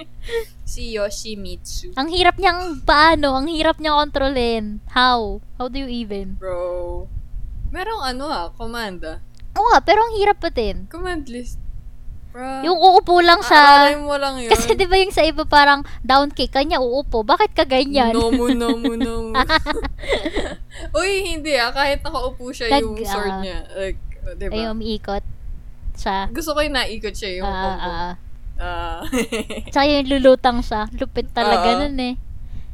si 0.69 0.95
Yoshimitsu. 0.95 1.97
ang 1.97 2.09
hirap 2.13 2.37
niyang 2.37 2.85
paano, 2.85 3.35
ang 3.35 3.49
hirap 3.49 3.81
niyang 3.81 4.09
kontrolin. 4.09 4.85
How? 4.93 5.41
How 5.57 5.67
do 5.67 5.81
you 5.81 5.89
even? 5.89 6.37
Bro. 6.37 7.09
Merong 7.69 8.03
ano 8.05 8.25
ah, 8.29 8.49
command 8.53 9.01
ah. 9.05 9.19
Oo 9.57 9.67
nga, 9.73 9.81
pero 9.83 10.05
ang 10.05 10.15
hirap 10.17 10.39
pa 10.39 10.53
din. 10.53 10.87
Command 10.87 11.27
list. 11.29 11.59
Bro. 12.29 12.45
Yung 12.63 12.77
uupo 12.77 13.25
lang 13.25 13.41
siya. 13.41 13.89
Aaralin 13.89 14.05
mo 14.05 14.15
lang 14.15 14.37
yun. 14.39 14.53
Kasi 14.53 14.77
di 14.77 14.85
ba 14.85 15.01
yung 15.01 15.11
sa 15.11 15.25
iba 15.25 15.49
parang 15.49 15.83
down 16.05 16.29
kick, 16.31 16.53
kanya 16.53 16.79
uupo. 16.79 17.25
Bakit 17.25 17.57
ka 17.57 17.65
ganyan? 17.65 18.13
Nomu, 18.13 18.53
nomu, 18.53 18.95
nomu. 18.95 19.33
Uy, 21.01 21.25
hindi 21.27 21.57
ah. 21.57 21.73
Kahit 21.73 22.05
nakaupo 22.05 22.53
siya 22.53 22.69
Nag- 22.69 22.85
yung 22.85 22.97
sword 23.03 23.33
ah. 23.33 23.41
niya. 23.41 23.59
Like, 23.73 24.01
uh, 24.23 24.33
di 24.37 24.45
Ay, 24.47 24.65
ba? 24.65 24.71
umiikot 24.71 25.25
siya. 25.99 26.31
Gusto 26.31 26.55
ko 26.55 26.63
yung 26.63 26.73
naikot 26.73 27.13
siya 27.13 27.31
yung 27.37 27.47
Ah, 27.47 27.59
combo. 27.61 27.83
ah, 27.85 27.93
ah. 27.93 28.13
Ah. 28.59 29.01
Tsaka 29.71 29.87
yung 29.87 30.09
lulutang 30.09 30.59
siya. 30.61 30.87
Lupit 30.93 31.31
talaga 31.31 31.75
Oo. 31.75 31.81
nun 31.85 31.99
eh. 32.01 32.15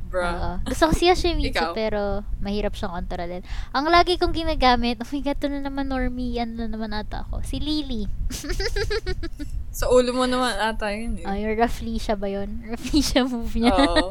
Bro. 0.06 0.62
Gusto 0.62 0.86
ko 0.86 0.92
si 0.94 1.10
Yoshimitsu 1.10 1.58
Ikaw? 1.58 1.74
pero 1.74 2.22
mahirap 2.38 2.72
siyang 2.72 2.94
kontrolin. 2.94 3.42
Ang 3.74 3.90
lagi 3.90 4.14
kong 4.14 4.30
ginagamit, 4.30 4.96
oh 4.96 5.08
my 5.10 5.20
god, 5.20 5.34
ito 5.34 5.50
na 5.50 5.58
naman 5.58 5.90
normie, 5.90 6.38
ano 6.38 6.54
na 6.54 6.70
naman 6.70 6.94
ata 6.94 7.26
ako. 7.26 7.42
Si 7.42 7.58
Lily. 7.58 8.06
Sa 9.74 9.90
ulo 9.90 10.14
mo 10.14 10.22
naman 10.22 10.54
ata 10.54 10.94
yun 10.94 11.18
eh. 11.18 11.26
Ay, 11.26 11.50
roughly 11.50 11.98
siya 11.98 12.14
ba 12.14 12.30
yun? 12.30 12.46
Roughly 12.70 13.02
siya 13.02 13.26
move 13.26 13.58
niya. 13.58 13.74
Oo. 13.74 14.06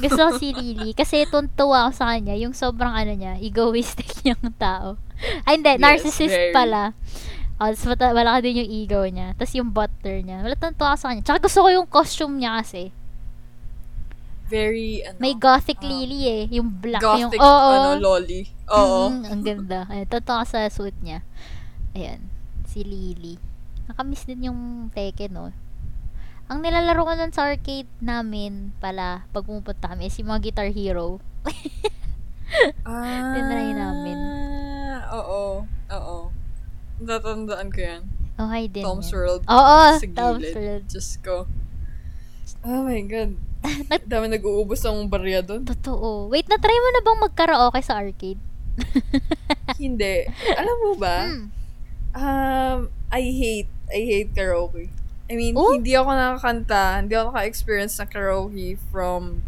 Gusto 0.00 0.16
ko 0.18 0.30
si 0.40 0.56
Lily 0.56 0.96
kasi 0.96 1.28
tuntua 1.28 1.84
ako 1.84 1.90
sa 1.92 2.08
kanya, 2.08 2.32
yung 2.32 2.56
sobrang 2.56 2.96
ano 2.96 3.12
niya, 3.12 3.36
egoistic 3.36 4.08
niyang 4.24 4.48
tao. 4.56 4.96
Ay, 5.44 5.60
hindi, 5.60 5.76
Yes, 5.76 5.82
narcissist 5.84 6.32
very. 6.32 6.56
pala. 6.56 6.96
Oh, 7.58 7.66
tapos 7.66 7.86
mata- 7.86 8.14
wala 8.14 8.38
ka 8.38 8.40
din 8.40 8.62
yung 8.62 8.70
ego 8.70 9.02
niya. 9.02 9.34
Tapos 9.34 9.54
yung 9.54 9.70
butter 9.74 10.22
niya. 10.22 10.46
Wala 10.46 10.54
ako 10.54 10.94
sa 10.94 11.08
kanya. 11.10 11.22
Tsaka 11.26 11.42
gusto 11.42 11.58
ko 11.58 11.68
yung 11.68 11.88
costume 11.90 12.38
niya 12.38 12.62
kasi. 12.62 12.94
Very, 14.48 15.04
ano, 15.04 15.18
May 15.20 15.34
gothic 15.34 15.82
Ah. 15.82 15.88
lily 15.90 16.20
eh. 16.24 16.42
Yung 16.54 16.70
black. 16.70 17.02
gothic, 17.02 17.36
yung, 17.36 17.44
oo. 17.44 17.70
ano, 17.74 18.00
lolly. 18.00 18.48
Oo. 18.70 19.10
Mm, 19.10 19.22
ang 19.26 19.42
ganda. 19.42 19.80
Ay, 19.90 20.06
totoo 20.06 20.40
sa 20.46 20.64
suit 20.70 20.96
niya. 21.02 21.20
Ayan. 21.92 22.22
Si 22.64 22.80
Lily. 22.80 23.36
Nakamiss 23.88 24.24
din 24.24 24.48
yung 24.48 24.60
Tekken, 24.94 25.34
no? 25.34 25.52
Ang 26.48 26.64
nilalaro 26.64 27.04
ko 27.04 27.12
nun 27.12 27.32
sa 27.32 27.44
arcade 27.44 27.88
namin 28.00 28.72
pala, 28.80 29.28
pag 29.32 29.44
pumupunta 29.44 29.92
kami, 29.92 30.08
yung 30.08 30.32
mga 30.32 30.44
Guitar 30.48 30.70
Hero. 30.72 31.20
Ah, 32.88 33.32
Tinry 33.36 33.76
namin. 33.76 34.16
Oo. 35.12 35.68
Oo. 35.92 36.16
Natandaan 36.98 37.68
ko 37.70 37.80
yan. 37.80 38.02
Okay 38.38 38.64
din. 38.70 38.84
Tom's 38.86 39.10
yan. 39.10 39.14
World. 39.18 39.42
Oo, 39.50 39.80
sa 39.98 40.06
Tom's 40.06 40.42
gilid. 40.42 40.54
World. 40.54 40.84
Diyos 40.86 41.10
ko. 41.22 41.36
Oh 42.62 42.82
my 42.86 43.02
God. 43.06 43.32
Dami 44.10 44.26
nag-uubos 44.30 44.82
ng 44.86 45.10
barya 45.10 45.42
doon. 45.42 45.66
Totoo. 45.66 46.30
Wait, 46.30 46.46
na-try 46.46 46.78
mo 46.78 46.88
na 46.94 47.02
bang 47.02 47.18
mag-karaoke 47.18 47.80
sa 47.82 47.98
arcade? 47.98 48.38
Hindi. 49.82 50.26
Alam 50.54 50.76
mo 50.86 50.92
ba? 50.94 51.26
Hmm. 51.26 51.44
Um, 52.14 52.78
I 53.10 53.22
hate, 53.26 53.70
I 53.90 54.00
hate 54.06 54.30
karaoke. 54.34 54.90
I 55.28 55.34
mean, 55.36 55.52
Oh? 55.58 55.76
hindi 55.76 55.92
ako 55.92 56.08
nakakanta, 56.08 57.04
hindi 57.04 57.12
ako 57.12 57.36
naka-experience 57.36 58.00
ng 58.00 58.08
karaoke 58.08 58.80
from 58.88 59.44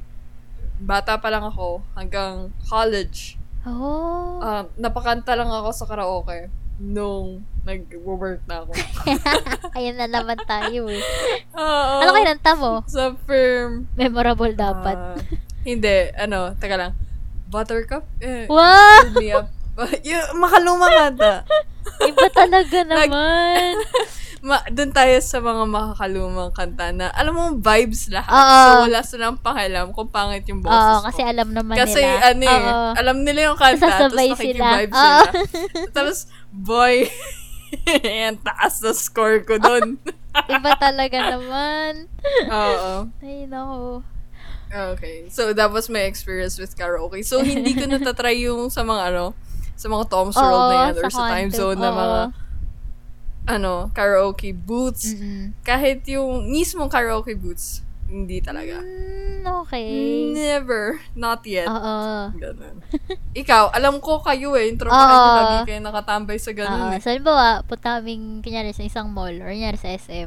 bata 0.76 1.16
pa 1.16 1.32
lang 1.32 1.40
ako 1.40 1.80
hanggang 1.96 2.52
college. 2.68 3.40
Oh. 3.64 4.44
Um, 4.44 4.64
napakanta 4.76 5.32
lang 5.32 5.48
ako 5.48 5.72
sa 5.72 5.88
karaoke 5.88 6.52
nung 6.80 7.44
nag-work 7.68 8.40
na 8.48 8.64
ako. 8.64 8.72
Ayan 9.76 10.00
na 10.00 10.08
naman 10.08 10.40
tayo 10.48 10.88
eh. 10.88 11.04
Oo. 11.52 11.96
Ano 12.00 12.16
kinanta 12.16 12.56
mo? 12.56 12.80
Sa 12.88 13.12
firm. 13.28 13.84
Memorable 14.00 14.56
dapat. 14.56 14.96
Ah, 14.96 15.20
hindi, 15.60 16.08
ano, 16.16 16.56
teka 16.56 16.80
lang. 16.80 16.92
Buttercup? 17.52 18.08
Eh, 18.24 18.48
wow! 18.48 19.04
fill 19.12 19.20
me 19.20 19.28
up. 19.36 19.52
yung 20.08 20.40
makalumang 20.40 20.88
kanta. 20.88 21.44
Iba 22.00 22.26
talaga 22.32 22.78
naman. 22.88 23.76
Ma, 24.40 24.56
doon 24.72 24.88
tayo 24.88 25.12
sa 25.20 25.36
mga 25.36 25.68
makakalumang 25.68 26.48
kanta 26.56 26.96
na, 26.96 27.12
alam 27.12 27.32
mo, 27.36 27.44
vibes 27.60 28.08
lahat. 28.08 28.32
Oo. 28.32 28.56
So, 28.64 28.72
wala 28.88 29.00
silang 29.04 29.36
pakialam 29.36 29.92
kung 29.92 30.08
pangit 30.08 30.48
yung 30.48 30.64
boses 30.64 30.80
Oo, 30.80 30.96
mo. 30.96 31.06
kasi 31.12 31.20
alam 31.20 31.52
naman 31.52 31.76
Kasi, 31.76 32.00
nila. 32.00 32.24
ano 32.32 32.42
eh, 32.48 32.64
alam 32.96 33.16
nila 33.20 33.52
yung 33.52 33.58
kanta, 33.60 33.84
tapos 33.84 34.16
Sasabay 34.16 34.28
nakikivibe 34.32 34.92
sila. 34.96 35.28
sila. 35.28 35.32
Tapos, 35.96 36.18
boy, 36.48 37.04
ang 38.32 38.40
taas 38.40 38.80
na 38.80 38.92
score 38.96 39.44
ko 39.44 39.60
doon. 39.60 40.00
Iba 40.56 40.72
talaga 40.80 41.36
naman. 41.36 42.08
Oo. 42.48 43.12
Ay, 43.20 43.44
nako. 43.44 44.00
Okay. 44.72 45.28
So, 45.28 45.52
that 45.52 45.68
was 45.68 45.92
my 45.92 46.08
experience 46.08 46.56
with 46.56 46.72
karaoke. 46.72 47.20
So, 47.26 47.44
hindi 47.44 47.76
ko 47.76 47.84
natatry 47.84 48.48
yung 48.48 48.72
sa 48.72 48.88
mga, 48.88 49.12
ano, 49.12 49.36
sa 49.76 49.92
mga 49.92 50.04
Tom's 50.08 50.38
World 50.38 50.64
na 50.64 50.76
yan, 50.88 50.92
or 50.96 51.10
sa 51.12 51.28
time 51.28 51.50
zone 51.52 51.76
na 51.76 51.90
mga, 51.92 52.20
ano, 53.46 53.88
karaoke 53.92 54.52
booths. 54.52 55.14
Mm-mm. 55.16 55.56
Kahit 55.62 56.04
yung 56.08 56.48
mismong 56.48 56.90
karaoke 56.92 57.32
booths, 57.36 57.80
hindi 58.10 58.42
talaga. 58.42 58.82
Mm, 58.82 59.46
okay. 59.64 59.90
Never. 60.34 60.98
Not 61.14 61.46
yet. 61.46 61.70
Oo. 61.70 62.34
Ganun. 62.34 62.82
Ikaw, 63.40 63.70
alam 63.70 64.02
ko 64.02 64.18
kayo 64.20 64.58
eh, 64.58 64.66
yung 64.66 64.78
tropa 64.82 64.98
niyo 64.98 65.30
lagi 65.38 65.56
kayo 65.70 65.80
nakatambay 65.80 66.38
sa 66.42 66.50
ganun 66.50 66.90
Oo. 66.90 66.94
eh. 66.98 67.00
So, 67.00 67.14
halimbawa, 67.14 67.62
punta 67.64 68.02
kaming, 68.02 68.42
kunyari, 68.42 68.74
sa 68.74 68.82
isang 68.82 69.14
mall, 69.14 69.38
or 69.38 69.54
kunyari 69.54 69.78
sa 69.78 69.94
SM. 69.94 70.26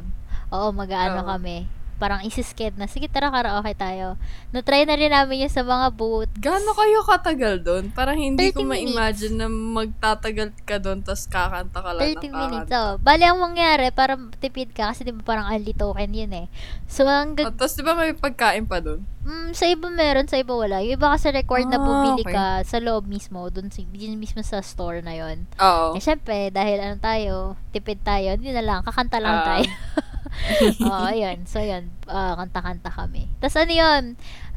Oo, 0.50 0.72
mag-ano 0.72 1.22
Oo. 1.22 1.28
kami. 1.36 1.68
Parang 2.04 2.20
isisked 2.20 2.76
na, 2.76 2.84
sige, 2.84 3.08
tara, 3.08 3.32
karaoke 3.32 3.72
tayo. 3.72 4.20
Na-try 4.52 4.84
na 4.84 4.92
rin 4.92 5.08
namin 5.08 5.48
yung 5.48 5.54
sa 5.56 5.64
mga 5.64 5.88
booth. 5.96 6.28
Gaano 6.36 6.76
kayo 6.76 7.00
katagal 7.00 7.64
doon? 7.64 7.84
Parang 7.96 8.20
hindi 8.20 8.52
30 8.52 8.60
ko 8.60 8.60
ma-imagine 8.60 9.40
na 9.40 9.48
magtatagal 9.48 10.52
ka 10.68 10.76
doon 10.76 11.00
tapos 11.00 11.24
kakanta 11.24 11.80
ka 11.80 11.96
lang 11.96 12.12
30 12.12 12.28
ng 12.28 12.34
minutes. 12.36 12.70
Oh. 12.76 13.00
Bali, 13.00 13.24
ang 13.24 13.40
mangyari, 13.40 13.88
parang 13.88 14.28
tipid 14.36 14.76
ka, 14.76 14.92
kasi 14.92 15.08
di 15.08 15.16
ba 15.16 15.24
parang 15.24 15.48
early 15.48 15.72
token 15.72 16.12
yun 16.12 16.44
eh. 16.44 16.46
So, 16.84 17.08
ang 17.08 17.40
Oh, 17.40 17.48
tapos 17.56 17.72
di 17.72 17.80
ba 17.80 17.96
may 17.96 18.12
pagkain 18.12 18.68
pa 18.68 18.84
doon? 18.84 19.00
Mm, 19.24 19.56
sa 19.56 19.64
iba 19.64 19.88
meron, 19.88 20.28
sa 20.28 20.36
iba 20.36 20.52
wala. 20.52 20.84
Yung 20.84 21.00
iba 21.00 21.08
kasi 21.08 21.32
required 21.32 21.72
na 21.72 21.80
Ah, 21.80 21.84
bumili 21.84 22.22
okay. 22.22 22.36
ka 22.36 22.46
sa 22.62 22.76
loob 22.76 23.08
mismo, 23.08 23.48
dun, 23.48 23.72
dun 23.72 24.20
mismo 24.20 24.44
sa 24.44 24.60
store 24.60 25.00
na 25.00 25.16
yon. 25.16 25.48
Oo. 25.56 25.96
Eh, 25.96 26.02
syempre, 26.04 26.52
dahil 26.52 26.76
ano 26.78 26.96
tayo, 27.00 27.34
tipid 27.72 28.04
tayo, 28.04 28.36
hindi 28.36 28.52
na 28.52 28.60
lang, 28.60 28.84
kakanta 28.84 29.16
lang 29.18 29.36
Ah. 29.40 29.44
tayo. 29.48 29.68
Oo, 30.84 31.04
ayun. 31.06 31.46
So, 31.46 31.62
yun, 31.62 31.88
ah, 32.04 32.34
kanta-kanta 32.36 32.90
kami. 32.90 33.30
Tapos 33.38 33.56
ano 33.56 33.72
yun, 33.72 34.02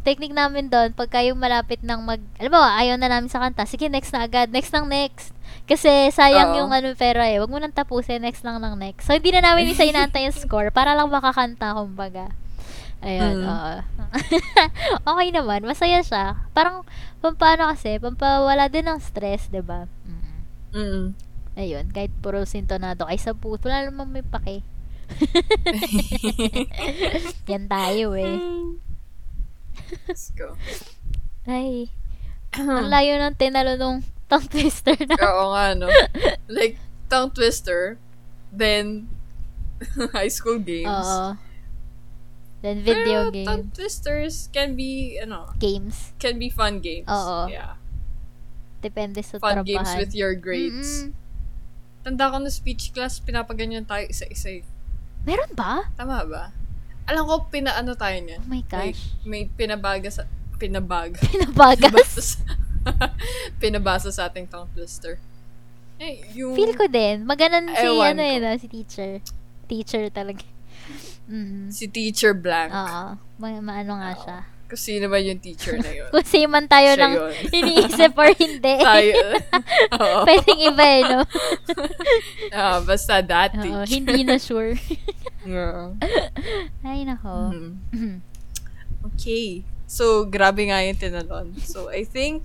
technique 0.02 0.34
namin 0.34 0.68
doon, 0.68 0.92
pagka 0.92 1.22
yung 1.22 1.38
malapit 1.38 1.80
ng 1.80 2.02
mag, 2.02 2.20
alam 2.40 2.52
mo, 2.52 2.60
ayaw 2.60 2.96
na 2.96 3.08
namin 3.08 3.30
sa 3.30 3.40
kanta, 3.40 3.64
sige, 3.64 3.88
next 3.88 4.12
na 4.12 4.26
agad, 4.26 4.50
next 4.50 4.72
ng 4.72 4.88
next. 4.88 5.32
Kasi 5.64 6.10
sayang 6.10 6.56
Oo. 6.56 6.60
yung 6.64 6.72
ano 6.72 6.96
pera 6.96 7.28
eh, 7.28 7.38
wag 7.38 7.52
mo 7.52 7.60
nang 7.60 7.76
tapusin, 7.76 8.24
next 8.24 8.42
lang 8.42 8.58
ng 8.58 8.76
next. 8.76 9.06
So, 9.06 9.16
hindi 9.16 9.32
na 9.32 9.44
namin 9.44 9.68
isa 9.68 9.84
inaantay 9.84 10.26
yung 10.26 10.36
score, 10.36 10.72
para 10.72 10.96
lang 10.96 11.12
makakanta, 11.12 11.76
kumbaga. 11.76 12.32
Ayun, 13.08 13.40
Mm. 13.40 13.48
oo. 13.48 13.76
okay 15.10 15.28
naman, 15.32 15.64
masaya 15.64 16.04
siya. 16.04 16.44
Parang, 16.52 16.84
pampano 17.24 17.72
kasi, 17.72 17.96
pampawala 17.98 18.68
din 18.68 18.84
ng 18.84 19.00
stress, 19.00 19.48
'di 19.48 19.64
ba 19.64 19.88
Mm. 20.04 20.36
Mm. 20.76 21.06
Ayun, 21.58 21.86
kahit 21.90 22.12
puro 22.20 22.44
sintonado 22.44 23.08
kay 23.08 23.18
sa 23.18 23.32
booth, 23.32 23.64
wala 23.64 23.88
namang 23.88 24.12
may 24.12 24.22
pake. 24.22 24.62
Yan 27.50 27.66
tayo 27.66 28.14
eh. 28.14 28.38
Let's 30.06 30.30
go. 30.36 30.54
Ay, 31.48 31.90
ang 32.54 32.90
layo 32.94 33.18
ng 33.18 33.34
tinalo 33.40 33.80
nung 33.80 34.04
tongue 34.28 34.52
twister 34.52 35.00
na. 35.08 35.16
Oo 35.16 35.56
nga, 35.56 35.72
no? 35.74 35.88
Like, 36.52 36.76
tongue 37.08 37.32
twister, 37.32 37.96
then, 38.52 39.08
high 40.12 40.30
school 40.30 40.60
games. 40.60 40.92
Oo. 40.92 41.40
Then 42.68 42.84
video 42.84 43.32
Pero 43.32 43.48
tongue 43.48 43.72
game. 43.72 43.72
twisters 43.72 44.52
can 44.52 44.76
be, 44.76 45.16
ano, 45.16 45.56
Games. 45.56 46.12
can 46.20 46.36
be 46.36 46.52
fun 46.52 46.84
games. 46.84 47.08
Oo. 47.08 47.48
Yeah. 47.48 47.80
Depende 48.78 49.24
sa 49.24 49.40
Fun 49.40 49.64
trabahan. 49.64 49.64
games 49.64 49.92
with 49.96 50.12
your 50.12 50.36
grades. 50.36 51.08
Mm-mm. 51.08 51.16
Tanda 52.04 52.28
ko 52.28 52.44
na 52.44 52.52
speech 52.52 52.92
class, 52.92 53.24
pinapaganyan 53.24 53.88
tayo 53.88 54.04
isa-isa. 54.04 54.52
eh. 54.52 54.68
Meron 55.24 55.56
ba? 55.56 55.88
Tama 55.96 56.28
ba? 56.28 56.52
Alam 57.08 57.24
ko, 57.24 57.48
pinaano 57.48 57.96
tayo 57.96 58.20
niyan. 58.20 58.44
Oh 58.44 58.52
my 58.52 58.64
gosh. 58.64 59.16
may 59.24 59.48
pinabaga 59.48 60.12
sa, 60.12 60.28
pinabaga. 60.62 61.24
Pinabagas. 61.24 62.36
Pinabasa 63.62 64.12
sa 64.12 64.28
ating 64.28 64.48
tongue 64.48 64.68
twister. 64.74 65.16
Eh, 65.98 66.20
yung... 66.36 66.52
Feel 66.52 66.76
ko 66.76 66.86
din. 66.86 67.24
Maganan 67.24 67.72
si, 67.72 67.80
Ewan 67.82 68.16
ano 68.16 68.22
ko. 68.22 68.30
yun, 68.30 68.42
ah, 68.44 68.58
si 68.60 68.68
teacher. 68.68 69.12
Teacher 69.66 70.04
talaga. 70.10 70.44
Mm. 71.28 71.68
Si 71.70 71.86
Teacher 71.88 72.32
Blank. 72.32 72.72
Oo. 72.72 73.04
Ma- 73.38 73.62
maano 73.62 74.00
nga 74.00 74.12
Oo. 74.12 74.22
siya. 74.22 74.38
Kung 74.68 74.76
sino 74.78 75.08
ba 75.08 75.16
yung 75.16 75.40
teacher 75.40 75.80
na 75.80 75.88
yun. 75.88 76.08
Kung 76.14 76.28
same 76.28 76.52
man 76.52 76.68
tayo 76.68 76.92
Siya 76.92 77.04
ng 77.04 77.14
yun. 77.16 77.32
iniisip 77.58 78.12
or 78.14 78.32
hindi. 78.32 78.74
tayo. 78.84 79.16
Oo. 79.96 80.20
Pwedeng 80.24 80.60
iba 80.62 80.84
eh, 80.84 81.02
no? 81.06 81.20
Ah, 82.52 82.80
basta 82.80 83.20
that 83.22 83.52
Oo, 83.54 83.64
teacher. 83.64 83.88
hindi 83.88 84.28
na 84.28 84.36
sure. 84.36 84.76
Oo. 85.46 85.96
Ay, 86.84 87.04
nako. 87.04 87.56
Mhm. 87.56 88.20
Okay. 89.16 89.64
So, 89.88 90.28
grabe 90.28 90.68
nga 90.68 90.84
yung 90.84 91.00
tinalon. 91.00 91.56
So, 91.64 91.88
I 91.88 92.04
think 92.04 92.44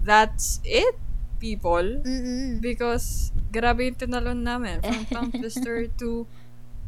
that's 0.00 0.62
it, 0.62 0.94
people. 1.38 1.82
Mm-mm. 2.06 2.62
Because, 2.62 3.34
grabe 3.50 3.90
yung 3.90 3.98
tinalon 3.98 4.46
namin. 4.46 4.78
From 4.80 5.02
tongue 5.06 5.32
twister 5.34 5.90
to 5.98 6.30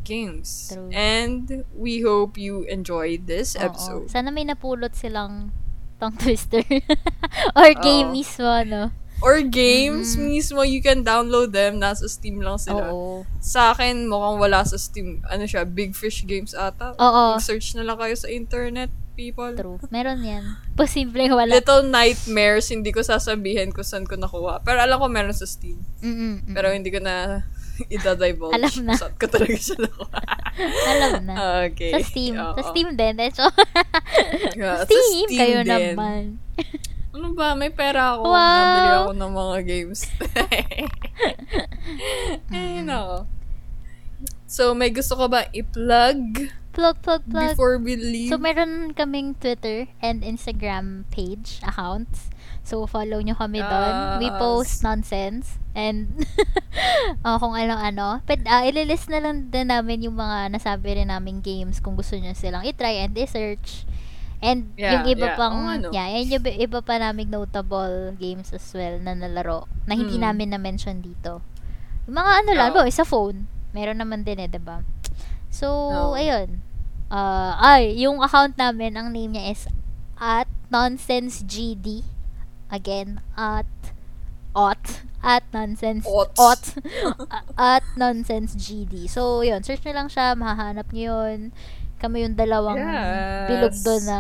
games. 0.03 0.71
True. 0.71 0.91
And 0.91 1.65
we 1.73 2.03
hope 2.03 2.37
you 2.37 2.63
enjoyed 2.67 3.27
this 3.27 3.55
Oo. 3.55 3.65
episode. 3.65 4.05
Sana 4.11 4.29
may 4.29 4.45
napulot 4.45 4.93
silang 4.93 5.51
tongue 5.97 6.19
twister. 6.19 6.63
or 7.59 7.71
game 7.79 8.11
Oo. 8.11 8.15
mismo, 8.15 8.51
no? 8.67 8.91
Or 9.23 9.39
games 9.39 10.19
Mm. 10.19 10.35
mismo, 10.35 10.67
you 10.67 10.83
can 10.83 11.07
download 11.07 11.55
them. 11.55 11.79
Nasa 11.79 12.11
Steam 12.11 12.43
lang 12.43 12.59
sila. 12.59 12.91
Oo. 12.91 13.23
Sa 13.39 13.71
akin, 13.71 14.11
mukhang 14.11 14.43
wala 14.43 14.67
sa 14.67 14.75
Steam. 14.75 15.23
Ano 15.31 15.47
siya, 15.47 15.63
Big 15.63 15.95
Fish 15.95 16.27
Games 16.27 16.59
ata. 16.59 16.99
Oo. 16.99 17.39
Search 17.39 17.79
na 17.79 17.87
lang 17.87 18.03
kayo 18.03 18.19
sa 18.19 18.27
internet, 18.27 18.91
people. 19.15 19.55
True. 19.55 19.79
Meron 19.95 20.27
yan. 20.27 20.59
Posibleng 20.75 21.39
wala. 21.39 21.55
Little 21.55 21.87
Nightmares, 21.87 22.75
hindi 22.75 22.91
ko 22.91 22.99
sasabihin 22.99 23.71
kung 23.71 23.87
saan 23.87 24.11
ko 24.11 24.19
nakuha. 24.19 24.59
Pero 24.67 24.83
alam 24.83 24.99
ko 24.99 25.07
meron 25.07 25.39
sa 25.39 25.47
Steam. 25.47 25.79
Mm-mm. 26.03 26.51
Pero 26.51 26.75
hindi 26.75 26.91
ko 26.91 26.99
na 26.99 27.47
idadivulge 27.89 28.55
Alam 28.55 28.75
na. 28.85 28.95
saan 28.95 29.15
ko 29.17 29.27
talaga 29.27 29.57
siya 29.57 29.77
nakuha. 29.81 30.19
Alam 30.93 31.13
na. 31.25 31.35
okay. 31.67 31.93
Sa 31.93 32.01
Steam. 32.05 32.33
Oo. 32.37 32.55
Sa 32.55 32.63
Steam 32.71 32.89
din. 32.93 33.15
Hecho, 33.17 33.47
Yeah, 34.55 34.85
sa 34.85 34.87
Steam, 34.87 35.29
kayo 35.29 35.59
din. 35.65 35.97
naman. 35.97 36.23
Ano 37.13 37.37
ba? 37.37 37.53
May 37.53 37.69
pera 37.69 38.17
ako. 38.17 38.25
Wow. 38.25 38.41
Nabili 38.57 38.91
ako 38.95 39.13
ng 39.15 39.33
mga 39.33 39.57
games. 39.65 40.01
Mm. 40.09 40.89
Ay, 42.53 42.81
nako. 42.83 43.19
So, 44.47 44.73
may 44.73 44.89
gusto 44.89 45.17
ko 45.17 45.29
ba 45.29 45.49
i-plug 45.51 46.53
plug, 46.73 46.97
plug, 47.05 47.21
plug. 47.29 47.53
Before 47.53 47.77
we 47.77 48.01
leave. 48.01 48.33
So, 48.33 48.41
meron 48.41 48.97
kaming 48.97 49.37
Twitter 49.37 49.93
and 50.01 50.25
Instagram 50.25 51.05
page, 51.13 51.61
accounts. 51.63 52.32
So, 52.63 52.87
follow 52.87 53.19
nyo 53.19 53.35
kami 53.35 53.59
doon. 53.59 53.95
We 54.19 54.31
Yes. 54.31 54.39
post 54.39 54.75
nonsense. 54.81 55.59
And, 55.75 56.15
oh, 57.27 57.37
kung 57.37 57.53
ano-ano. 57.53 58.23
But, 58.23 58.47
uh, 58.47 58.63
ililist 58.63 59.11
na 59.11 59.19
lang 59.19 59.51
din 59.51 59.67
namin 59.67 60.07
yung 60.07 60.15
mga 60.15 60.55
nasabi 60.55 60.95
rin 60.95 61.11
namin 61.11 61.43
games 61.43 61.83
kung 61.83 61.99
gusto 61.99 62.15
nyo 62.15 62.31
silang 62.33 62.63
itry 62.63 63.03
and 63.03 63.19
i-search. 63.19 63.83
And, 64.39 64.75
Yeah, 64.75 64.99
yung 64.99 65.07
iba 65.09 65.27
yeah. 65.33 65.39
pang, 65.39 65.55
Oo 65.55 65.65
nga, 65.67 65.75
no. 65.79 65.91
yeah, 65.91 66.07
yan 66.13 66.27
yung 66.29 66.45
iba- 66.59 66.83
pa 66.83 66.99
naming 66.99 67.31
notable 67.31 68.15
games 68.15 68.51
as 68.51 68.67
well 68.75 68.99
na 68.99 69.15
nalaro 69.15 69.71
na 69.87 69.95
hindi 69.95 70.19
Hmm. 70.19 70.27
namin 70.27 70.51
na-mention 70.51 70.99
dito. 70.99 71.39
Yung 72.07 72.19
mga 72.19 72.33
ano 72.43 72.51
lang, 72.53 72.71
oh, 72.75 72.87
sa 72.91 73.07
phone. 73.07 73.47
Meron 73.71 74.03
naman 74.03 74.27
din 74.27 74.43
eh, 74.43 74.51
'di 74.51 74.59
ba? 74.59 74.83
So, 75.49 75.67
Oo. 75.71 76.19
ayun. 76.19 76.59
Uh, 77.07 77.55
ay, 77.57 77.95
yung 78.03 78.19
account 78.21 78.57
namin, 78.59 78.97
ang 78.97 79.15
name 79.15 79.37
niya 79.37 79.53
is 79.53 79.65
at 80.19 80.49
nonsensegd. 80.69 82.03
Again, 82.73 83.21
at 83.37 83.69
ot 84.53 85.05
at 85.23 85.45
nonsense 85.55 86.05
Ot. 86.05 86.29
ot 86.37 86.77
at 87.57 87.81
nonsense 87.97 88.53
gd 88.53 89.09
so 89.09 89.41
yun 89.41 89.65
search 89.65 89.81
nyo 89.87 90.05
lang 90.05 90.09
siya 90.13 90.37
mahahanap 90.37 90.93
nyo 90.93 91.25
yun. 91.25 91.53
Kami 91.97 92.27
yung 92.27 92.35
dalawang 92.35 92.83
Yes. 92.83 93.47
bilog 93.47 93.75
doon 93.87 94.03
na 94.11 94.19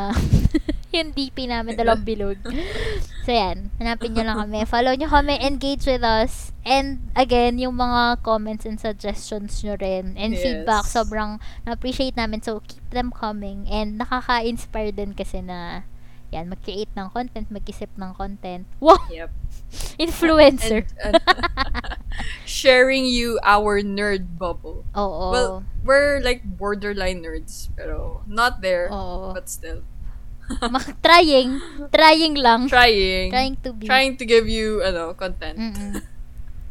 yung 0.96 1.10
DP 1.10 1.50
namin 1.50 1.74
dalawang 1.74 2.06
bilog. 2.06 2.38
So 3.22 3.30
yan 3.30 3.70
hanapin 3.78 4.14
nyo 4.14 4.22
lang 4.26 4.38
kami. 4.46 4.66
Follow 4.66 4.94
nyo 4.94 5.06
kami 5.06 5.38
engage 5.42 5.86
with 5.86 6.02
us. 6.02 6.50
And 6.62 7.06
again 7.14 7.58
yung 7.58 7.74
mga 7.74 8.22
comments 8.22 8.66
and 8.66 8.78
suggestions 8.78 9.60
nyo 9.62 9.74
rin. 9.78 10.14
And 10.14 10.32
Yes. 10.34 10.42
feedback 10.42 10.86
sobrang 10.86 11.38
na-appreciate 11.62 12.14
namin. 12.14 12.40
So 12.42 12.62
keep 12.62 12.82
them 12.90 13.10
coming. 13.14 13.66
And 13.70 13.98
nakaka-inspire 13.98 14.90
din 14.94 15.14
kasi 15.14 15.42
na 15.42 15.82
yan, 16.32 16.48
mag-create 16.48 16.88
ng 16.96 17.12
content, 17.12 17.46
mag-isip 17.52 17.92
ng 17.94 18.16
content. 18.16 18.64
Wow! 18.80 18.96
Yep. 19.12 19.30
Influencer. 20.02 20.88
And, 20.98 21.20
and 21.20 21.20
sharing 22.48 23.04
you 23.04 23.36
our 23.44 23.84
nerd 23.84 24.40
bubble. 24.40 24.84
Oo. 24.96 25.30
Well, 25.30 25.52
we're 25.84 26.20
like 26.24 26.40
borderline 26.44 27.20
nerds, 27.22 27.68
pero 27.76 28.24
not 28.26 28.60
there, 28.60 28.88
Oo. 28.88 29.32
but 29.32 29.48
still 29.48 29.84
Mak- 30.72 31.00
trying. 31.00 31.60
Trying 31.92 32.34
lang. 32.36 32.68
trying, 32.68 33.30
Trying 33.30 33.56
to 33.62 33.70
be. 33.72 33.86
trying 33.86 34.16
to 34.16 34.24
give 34.24 34.48
you 34.48 34.82
ano 34.82 35.14
content. 35.14 35.56
Mm-mm. 35.56 36.02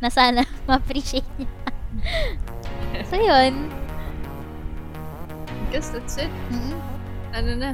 Na 0.02 0.10
sana 0.10 0.42
ma-appreciate 0.68 1.26
niya. 1.38 1.50
so, 3.10 3.16
yun. 3.18 3.70
I 5.48 5.66
guess 5.72 5.90
that's 5.90 6.18
it. 6.18 6.30
Mm-mm. 6.52 6.78
Ano 7.32 7.52
na? 7.56 7.72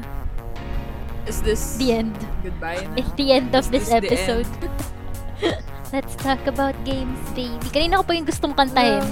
Is 1.27 1.43
this 1.43 1.75
The 1.75 1.91
end. 1.93 2.15
goodbye 2.39 2.79
na? 2.87 2.95
It's 2.97 3.11
the 3.13 3.27
end 3.29 3.51
of 3.51 3.67
Is 3.67 3.69
this 3.69 3.85
this 3.85 3.99
episode. 3.99 4.47
Let's 5.93 6.15
talk 6.15 6.39
about 6.47 6.75
games, 6.83 7.19
baby. 7.31 7.67
Kanina 7.67 7.99
ko 7.99 8.03
pa 8.03 8.13
yung 8.13 8.27
gustong 8.27 8.55
kantahin. 8.55 9.03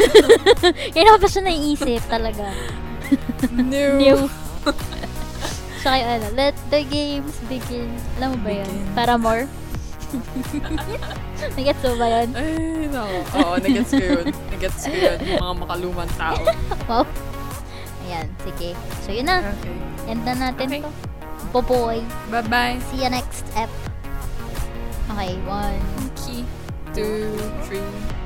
Kanina 0.92 1.16
ko 1.16 1.20
pa 1.20 1.28
siya 1.28 1.42
naiisip 1.44 2.04
talaga. 2.08 2.44
New. 3.52 3.90
New. 4.02 4.18
Tsaka 5.80 5.96
yung 5.96 6.10
ano, 6.10 6.26
let 6.36 6.56
the 6.68 6.84
games 6.84 7.36
begin. 7.48 7.88
Alam 8.20 8.36
mo 8.36 8.38
ba 8.44 8.50
yun? 8.60 8.72
Para 8.92 9.16
more? 9.16 9.44
Nagets 11.56 11.82
mo 11.82 11.94
ba 11.96 12.06
yun? 12.10 12.28
Ay, 12.32 12.52
no. 12.88 13.04
Oo, 13.36 13.54
nagets 13.56 13.92
ko 13.92 14.02
yun. 14.02 14.26
Nagets 14.52 14.82
ko 14.84 14.92
yun. 14.92 15.18
Mga 15.36 15.54
makalumang 15.56 16.12
tao. 16.16 16.36
Wow. 16.84 17.04
Ayan, 18.04 18.26
sige. 18.42 18.72
So, 19.04 19.12
yun 19.12 19.24
na. 19.24 19.40
Okay. 19.56 19.76
End 20.08 20.24
na 20.24 20.34
natin 20.34 20.66
Okay. 20.68 20.80
to. 20.80 20.90
Boboy. 21.52 22.06
Bye-bye. 22.30 22.78
See 22.90 23.02
you 23.02 23.10
next 23.10 23.44
ep. 23.56 23.70
Okay, 25.10 25.34
one. 25.42 25.80
Key. 26.14 26.44
Two, 26.94 27.36
three. 27.66 28.19